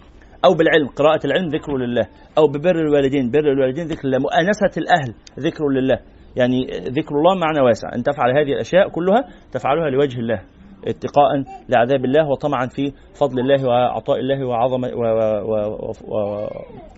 أو 0.45 0.55
بالعلم 0.55 0.89
قراءة 0.89 1.27
العلم 1.27 1.49
ذكر 1.49 1.77
لله. 1.77 2.07
أو 2.39 2.47
ببر 2.47 2.77
الوالدين. 2.81 3.31
بر 3.31 3.53
الوالدين 3.53 3.87
ذكر 3.87 4.09
لله. 4.09 4.19
مؤانسة 4.19 4.73
الأهل 4.77 5.15
ذكر 5.39 5.69
لله. 5.69 5.99
يعني 6.37 6.67
ذكر 6.89 7.15
الله 7.15 7.35
معنى 7.35 7.61
واسع. 7.61 7.95
أن 7.95 8.03
تفعل 8.03 8.39
هذه 8.39 8.53
الأشياء 8.53 8.89
كلها 8.89 9.25
تفعلها 9.53 9.91
لوجه 9.91 10.19
الله 10.19 10.41
اتقاء 10.87 11.29
لعذاب 11.69 12.05
الله 12.05 12.29
وطمعا 12.29 12.67
في 12.67 12.93
فضل 13.21 13.41
الله 13.41 13.69
وعطاء 13.69 14.21
الله 14.21 14.47
وعظمه 14.47 14.89
و 14.89 15.03
و 15.03 15.51
و 15.51 15.93
و 16.15 16.47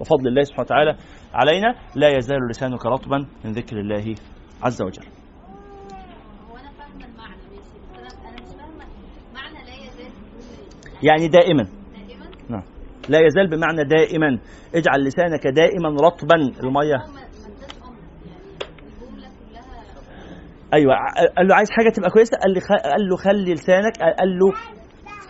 وفضل 0.00 0.28
الله 0.28 0.42
سبحانه 0.42 0.66
وتعالى 0.66 0.96
علينا. 1.34 1.74
لا 1.96 2.08
يزال 2.08 2.38
لسانك 2.50 2.86
رطبا 2.86 3.26
من 3.44 3.52
ذكر 3.52 3.76
الله 3.80 4.14
عز 4.62 4.82
وجل. 4.82 5.04
يعني 11.02 11.28
دائما. 11.28 11.62
دائما؟ 11.62 12.26
نعم. 12.48 12.62
لا 13.08 13.18
يزال 13.26 13.50
بمعنى 13.50 13.84
دائما. 13.84 14.38
اجعل 14.74 15.04
لسانك 15.04 15.46
دائما 15.46 15.88
رطبا. 15.88 16.36
المية. 16.62 17.25
أيوه. 20.74 20.94
قال 21.36 21.48
له 21.48 21.54
عايز 21.54 21.70
حاجة 21.70 21.88
تبقى 21.88 22.10
كويسة؟ 22.10 22.38
قال 22.42 22.54
لي 22.54 22.60
خ... 22.60 22.66
قال 22.92 23.08
له 23.08 23.16
خلي 23.16 23.54
لسانك 23.54 23.98
قال 23.98 24.38
له 24.38 24.52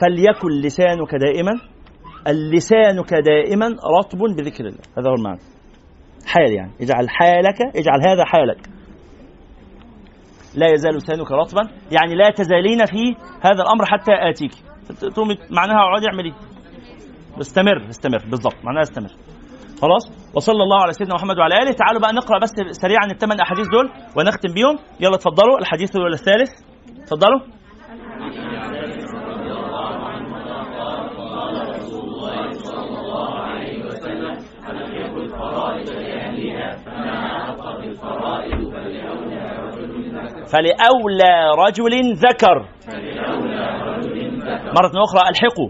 فليكن 0.00 0.60
لسانك 0.64 1.14
دائما. 1.14 1.52
اللسانك 2.28 3.14
دائما 3.14 3.66
رطب 3.98 4.18
بذكر 4.18 4.64
الله. 4.64 4.82
هذا 4.98 5.10
هو 5.10 5.14
المعنى. 5.14 5.40
حال 6.26 6.52
يعني. 6.52 6.72
اجعل 6.80 7.10
حالك 7.10 7.76
اجعل 7.76 8.00
هذا 8.08 8.24
حالك. 8.24 8.68
لا 10.54 10.72
يزال 10.72 10.96
لسانك 10.96 11.30
رطبا. 11.30 11.62
يعني 11.92 12.14
لا 12.14 12.30
تزالين 12.30 12.84
في 12.86 13.16
هذا 13.40 13.62
الأمر 13.62 13.84
حتى 13.84 14.12
آتيك. 14.30 14.52
تقومي 15.00 15.38
معناها 15.50 15.76
اقعدي 15.76 16.06
اعملي 16.06 16.32
استمر 17.40 17.88
استمر. 17.90 18.18
بالضبط. 18.30 18.64
معناها 18.64 18.82
استمر. 18.82 19.10
خلاص؟ 19.82 20.32
وصلى 20.34 20.62
الله 20.62 20.82
على 20.82 20.92
سيدنا 20.92 21.14
محمد 21.14 21.38
وعلى 21.38 21.54
آله. 21.62 21.72
تعالوا 21.72 22.00
بقى 22.00 22.12
نقرأ 22.12 22.38
بس 22.38 22.50
سريعا 22.70 23.06
الثمان 23.10 23.40
أحاديث 23.40 23.66
دول 23.68 23.90
ونختم 24.16 24.54
بيهم. 24.54 24.76
يلا 25.00 25.14
اتفضلوا. 25.14 25.58
الحديث 25.58 25.96
الثالث. 25.96 26.50
اتفضلوا. 27.02 27.40
فلأولى 40.52 41.54
رجل 41.58 42.14
ذكر. 42.14 42.56
مرة 44.76 44.92
أخرى 45.04 45.28
ألحقوا 45.30 45.68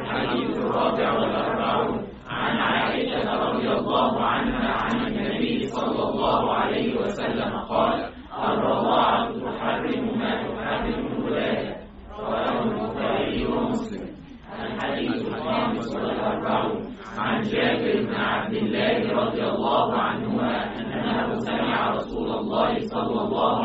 الحديث 0.00 0.56
الرابع 0.56 1.12
والأربعون 1.12 2.06
عن 2.28 2.56
عائشة 2.58 3.50
رضي 3.50 3.68
الله 3.72 4.20
عنها 4.24 4.68
عن 4.68 5.06
النبي 5.06 5.66
صلى 5.66 6.08
الله 6.08 6.52
عليه 6.54 7.00
وسلم 7.00 7.56
قال 7.68 8.10
الرضاعة 8.44 9.32
تحرم 9.32 10.18
ما 10.18 10.42
تحرم 10.42 11.06
الولاية 11.06 11.76
رواه 12.18 12.62
البخاري 12.62 13.46
ومسلم 13.46 14.08
الحديث 14.64 15.26
الخامس 15.26 15.96
والأربعون 15.96 16.90
عن 17.18 17.40
جابر 17.42 18.06
بن 18.06 18.14
عبد 18.14 18.54
الله 18.54 19.12
رضي 19.12 19.42
الله 19.42 19.94
عنهما 19.94 20.64
أنه 20.80 21.34
سمع 21.38 21.90
رسول 21.90 22.30
الله 22.30 22.78
صلى 22.78 23.20
الله 23.20 23.60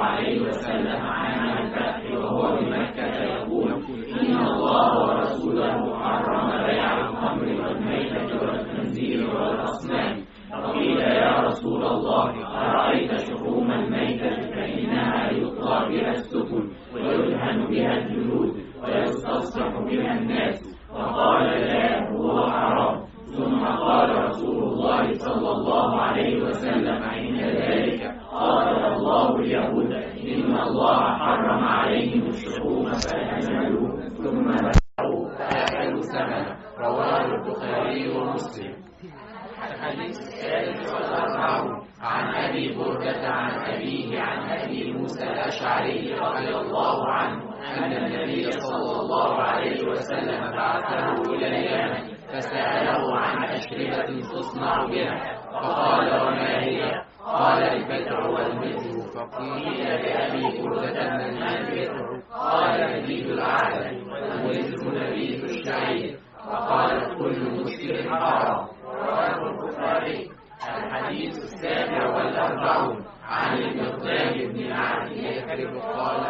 موسى 45.05 45.23
الأشعري 45.23 46.13
رضي 46.13 46.55
الله 46.55 47.07
عنه 47.07 47.43
أن 47.77 47.91
النبي 47.93 48.47
صلى 48.71 48.99
الله 49.01 49.41
عليه 49.41 49.87
وسلم 49.87 50.41
بعثه 50.51 51.21
إلى 51.33 51.47
اليمن 51.47 52.15
فسأله 52.27 53.17
عن 53.19 53.43
أشربة 53.43 54.19
تصنع 54.33 54.85
بها 54.85 55.35
فقال 55.51 56.07
وما 56.21 56.63
هي؟ 56.63 57.01
قال 57.25 57.63
البتع 57.63 58.25
والمزر 58.25 59.19
فقيل 59.19 59.83
لأبي 59.83 60.61
بردة 60.61 61.09
ما 61.09 61.59
البتع؟ 61.59 62.05
قال 62.39 62.97
نبيذ 62.97 63.29
العسل 63.31 64.03
والمزر 64.11 64.87
نبيذ 65.03 65.43
الشعير 65.43 66.19
فقال 66.45 67.17
كل 67.17 67.49
مسكر 67.61 68.09
حرام 68.09 68.67
رواه 68.85 69.49
البخاري 69.51 70.29
الحديث 70.77 71.37
السابع 71.37 72.15
والأربعون 72.15 73.05
عن 73.27 73.57
المقدام 73.57 74.33
بن 74.53 74.69
معدي 74.69 75.27
يكرب 75.27 75.77
قال 75.77 76.21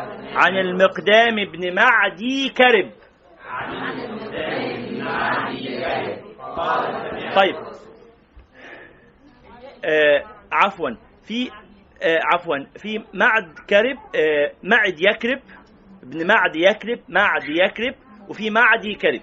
عن 0.45 0.57
المقدام 0.57 1.35
بن 1.35 1.75
معدي 1.75 2.49
كرب. 2.49 2.91
عن 3.45 3.73
المقدام 3.73 5.03
معدي 5.05 5.83
قال 5.83 7.35
طيب. 7.35 7.55
آه 9.85 10.23
عفوا. 10.51 10.89
في 11.27 11.51
آه 12.03 12.19
عفوا. 12.33 12.57
في 12.75 13.03
معد 13.13 13.59
كرب 13.69 13.97
آه 14.15 14.51
معد 14.63 14.95
يكرب 14.99 15.41
ابن 16.03 16.27
معد 16.27 16.55
يكرب 16.55 16.99
معد 17.09 17.43
يكرب 17.49 17.95
وفي 18.29 18.49
معدي 18.49 18.95
كرب. 18.95 19.21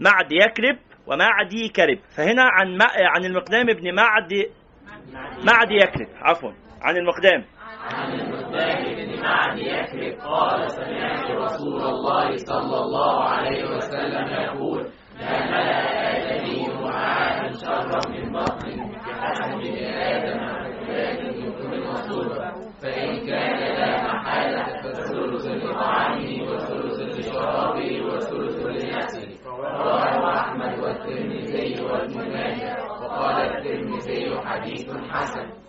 معد 0.00 0.32
يكرب 0.32 0.78
ومعدي 1.06 1.68
كرب. 1.68 1.98
فهنا 2.16 2.42
عن 2.42 2.78
عن 3.16 3.24
المقدام 3.24 3.70
ابن 3.70 3.94
معد 3.94 4.32
معد 5.44 5.70
يكرب. 5.70 6.08
عفوا. 6.22 6.52
عن 6.80 6.96
المقدام. 6.96 7.44
عن 7.80 8.12
المقدام 8.12 8.94
بن 8.94 9.22
معدي 9.22 9.62
يكرب 9.68 10.20
قال 10.20 10.70
سمعت 10.70 11.30
رسول 11.30 11.82
الله 11.82 12.36
صلى 12.36 12.76
الله 12.80 13.24
عليه 13.24 13.64
وسلم 13.76 14.26
يقول 14.28 14.86
ما 15.20 15.46
ملأ 15.50 15.80
آدمي 16.16 16.68
وعاء 16.82 17.52
شرا 17.52 18.00
من 18.08 18.32
بطن 18.32 18.90
بحسب 19.06 19.52
ابن 19.52 19.84
آدم 19.84 20.40
ولكن 20.88 21.52
كل 21.52 21.86
مصوبة 21.88 22.50
فإن 22.82 23.26
كان 23.26 23.58
لا 23.58 24.02
محالة 24.04 24.82
فالثلث 24.82 25.46
لطعامه 25.46 26.42
والثلث 26.50 27.00
لشرابه 27.18 28.02
والثلث 28.02 28.66
لنفسه. 28.66 29.28
رواه 29.62 30.34
أحمد 30.40 30.78
والترمذي 30.78 31.82
وابن 31.84 32.32
ماجه 32.32 32.76
وقال 33.02 33.36
الترمذي 33.36 34.40
حديث 34.44 34.90
حسن. 35.10 35.59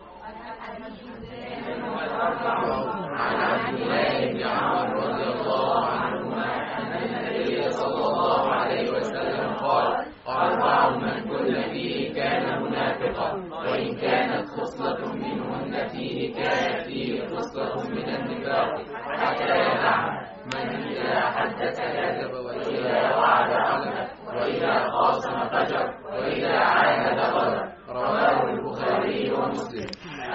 عن 2.21 3.35
عبد 3.35 3.81
الله 3.81 4.31
بن 4.33 4.43
عمر 4.43 4.93
رضي 4.95 5.23
الله 5.23 5.85
عنهما 5.85 6.45
أن 6.77 6.93
النبي 7.03 7.69
صلى 7.71 8.05
الله 8.07 8.51
عليه 8.51 8.91
وسلم 8.91 9.53
قال 9.53 10.05
أربع 10.27 10.89
من 10.89 11.23
كن 11.23 11.61
فيه 11.71 12.13
كان 12.13 12.61
منافقا 12.63 13.33
وإن 13.69 13.95
كانت 13.97 14.47
خصلة 14.49 15.13
منهن 15.13 15.87
فيه 15.87 16.33
كانت 16.35 16.81
فيه 16.87 17.27
خصلة 17.27 17.89
من 17.89 18.09
النفاق 18.09 18.81
حتى 19.17 19.43
يدعها 19.43 20.27
من 20.53 20.69
إذا 20.69 21.19
حدث 21.19 21.79
كذب 21.79 22.33
وإذا 22.33 23.15
وعد 23.17 23.49
غلب 23.51 24.07
وإذا 24.35 24.89
خاصم 24.89 25.39
فجر 25.49 25.93
وإذا 26.13 26.57
عاهد 26.59 27.19
غدر 27.19 27.71
رواه 27.89 28.43
البخاري 28.49 29.31
ومسلم 29.31 29.87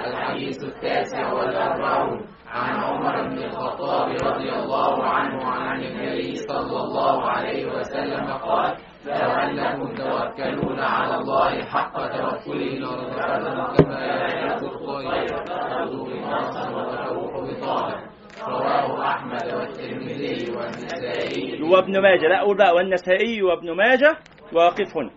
الحديث 0.06 0.64
التاسع 0.64 1.32
والأربعون 1.32 2.26
عن 2.48 2.74
عمر 2.80 3.22
بن 3.28 3.38
الخطاب 3.38 4.08
رضي 4.22 4.50
الله 4.76 5.04
عنه 5.04 5.44
عن 5.44 5.82
النبي 5.82 6.34
صلى 6.34 6.80
الله 6.80 7.22
عليه 7.30 7.66
وسلم 7.66 8.26
قال 8.32 8.76
لو 9.06 9.12
أنكم 9.14 9.94
توكلون 9.94 10.80
على 10.80 11.14
الله 11.14 11.64
حق 11.64 11.92
توكله 11.92 12.78
لرزقكم 12.78 13.76
كما 13.76 14.06
يرزق 14.40 14.72
الطير 14.72 15.38
تغدو 15.44 16.04
بمصر 16.04 16.76
وتروح 16.76 17.32
بطالب 17.32 18.06
رواه 18.48 19.08
أحمد 19.08 19.54
والترمذي 19.54 20.50
والنسائي. 20.56 21.62
وابن 21.62 22.02
ماجه 22.02 22.26
لا 22.28 22.38
أقول 22.40 22.56
بقى 22.56 22.74
والنسائي 22.74 23.42
وابن 23.42 23.76
ماجه 23.76 24.16
وقف 24.52 24.96
هنا. 24.96 25.10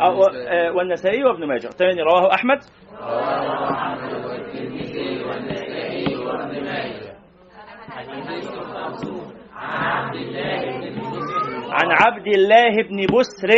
آه، 0.00 0.72
والنسائي 0.72 1.24
وابن 1.24 1.46
ماجه. 1.48 1.68
تاني 1.68 2.02
رواه 2.02 2.34
أحمد. 2.34 2.58
رواه 3.00 3.70
أحمد 3.72 4.12
والترمذي 4.12 4.89
عن 11.70 11.90
عبد 12.02 12.26
الله 12.26 12.82
بن 12.82 13.06
بسر. 13.06 13.50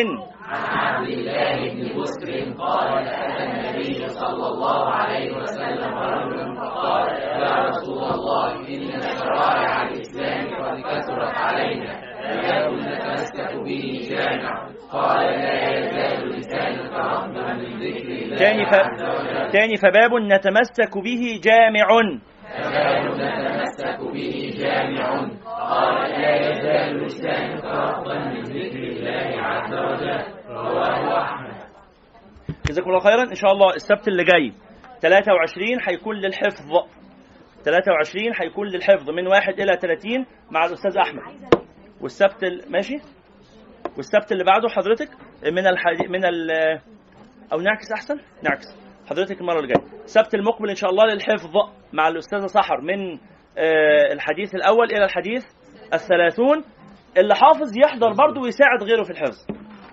عن 0.48 0.64
عبد 0.78 1.08
الله 1.08 1.56
بن 1.72 2.00
بسر 2.00 2.30
قال 2.58 2.88
أتى 3.08 3.44
النبي 3.44 4.08
صلى 4.08 4.46
الله 4.48 4.88
عليه 4.88 5.36
وسلم 5.36 5.94
رجلا 5.98 6.54
فقال 6.54 7.08
يا 7.42 7.54
رسول 7.68 8.02
الله 8.04 8.50
إن 8.68 9.00
شرائع 9.00 9.82
الإسلام 9.88 10.44
قد 10.62 10.80
كثرت 10.80 11.34
علينا 11.34 11.92
فيكن 12.20 12.76
نتمسك 12.76 13.50
به 13.64 13.84
جامع 14.10 14.68
قال 14.92 15.20
لا 15.26 15.78
يزال 15.78 16.28
لسانك 16.28 16.92
رطبا 16.92 17.52
من 17.52 17.70
ذكر 17.80 18.08
الله 18.08 18.36
ف... 18.70 18.74
تاني 19.52 19.76
فباب 19.76 20.12
نتمسك 20.14 20.98
به 20.98 21.40
جامع. 21.44 21.88
نتمسك 22.60 24.00
به 24.12 24.52
جامع. 24.58 25.28
قال 25.44 26.10
لا 26.10 26.50
يزال 26.50 27.04
لسانك 27.04 27.64
رطبا 27.64 28.18
من 28.18 28.42
ذكر 28.42 28.78
الله 28.78 29.42
عز 29.42 29.72
وجل 29.72 30.24
رواه 30.48 31.22
أحمد. 31.22 31.62
جزاكم 32.66 32.90
الله 32.90 33.00
خيرا. 33.00 33.22
إن 33.22 33.34
شاء 33.34 33.52
الله 33.52 33.74
السبت 33.74 34.08
اللي 34.08 34.24
جاي 34.24 34.52
23 35.00 35.78
هيكون 35.88 36.16
للحفظ. 36.16 36.70
23 37.64 38.32
هيكون 38.40 38.68
للحفظ 38.68 39.10
من 39.10 39.26
1 39.26 39.60
إلى 39.60 39.76
30 39.76 40.26
مع 40.50 40.64
الأستاذ 40.64 40.96
أحمد. 40.96 41.22
والسبت 42.00 42.44
ال... 42.44 42.72
ماشي؟ 42.72 42.98
والسبت 43.96 44.32
اللي 44.32 44.44
بعده 44.44 44.68
حضرتك 44.68 45.08
من 45.52 45.66
الحدي... 45.66 46.08
من 46.08 46.24
ال... 46.24 46.50
أو 47.52 47.58
نعكس 47.60 47.92
أحسن؟ 47.92 48.20
نعكس. 48.42 48.81
حضرتك 49.10 49.40
المرة 49.40 49.56
اللي 49.60 49.68
جاية. 49.74 49.84
السبت 50.04 50.34
المقبل 50.34 50.68
إن 50.68 50.74
شاء 50.74 50.90
الله 50.90 51.04
للحفظ 51.04 51.52
مع 51.92 52.08
الأستاذة 52.08 52.46
سحر 52.46 52.80
من 52.80 53.18
آه، 53.58 54.12
الحديث 54.12 54.54
الأول 54.54 54.86
إلى 54.92 55.04
الحديث 55.04 55.44
الثلاثون. 55.94 56.64
اللي 57.16 57.34
حافظ 57.34 57.78
يحضر 57.84 58.12
برضه 58.12 58.40
ويساعد 58.40 58.82
غيره 58.82 59.02
في 59.02 59.10
الحفظ. 59.10 59.46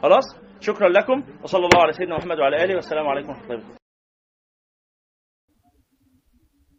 خلاص؟ 0.04 0.26
شكرا 0.62 0.90
لكم. 0.90 1.24
وصلى 1.44 1.66
الله 1.66 1.82
على 1.84 1.92
سيدنا 1.92 2.16
محمد 2.16 2.40
وعلى 2.40 2.56
آله 2.64 2.76
والسلام 2.76 3.08
عليكم 3.08 3.30
ورحمة 3.30 3.56
الله 3.56 3.79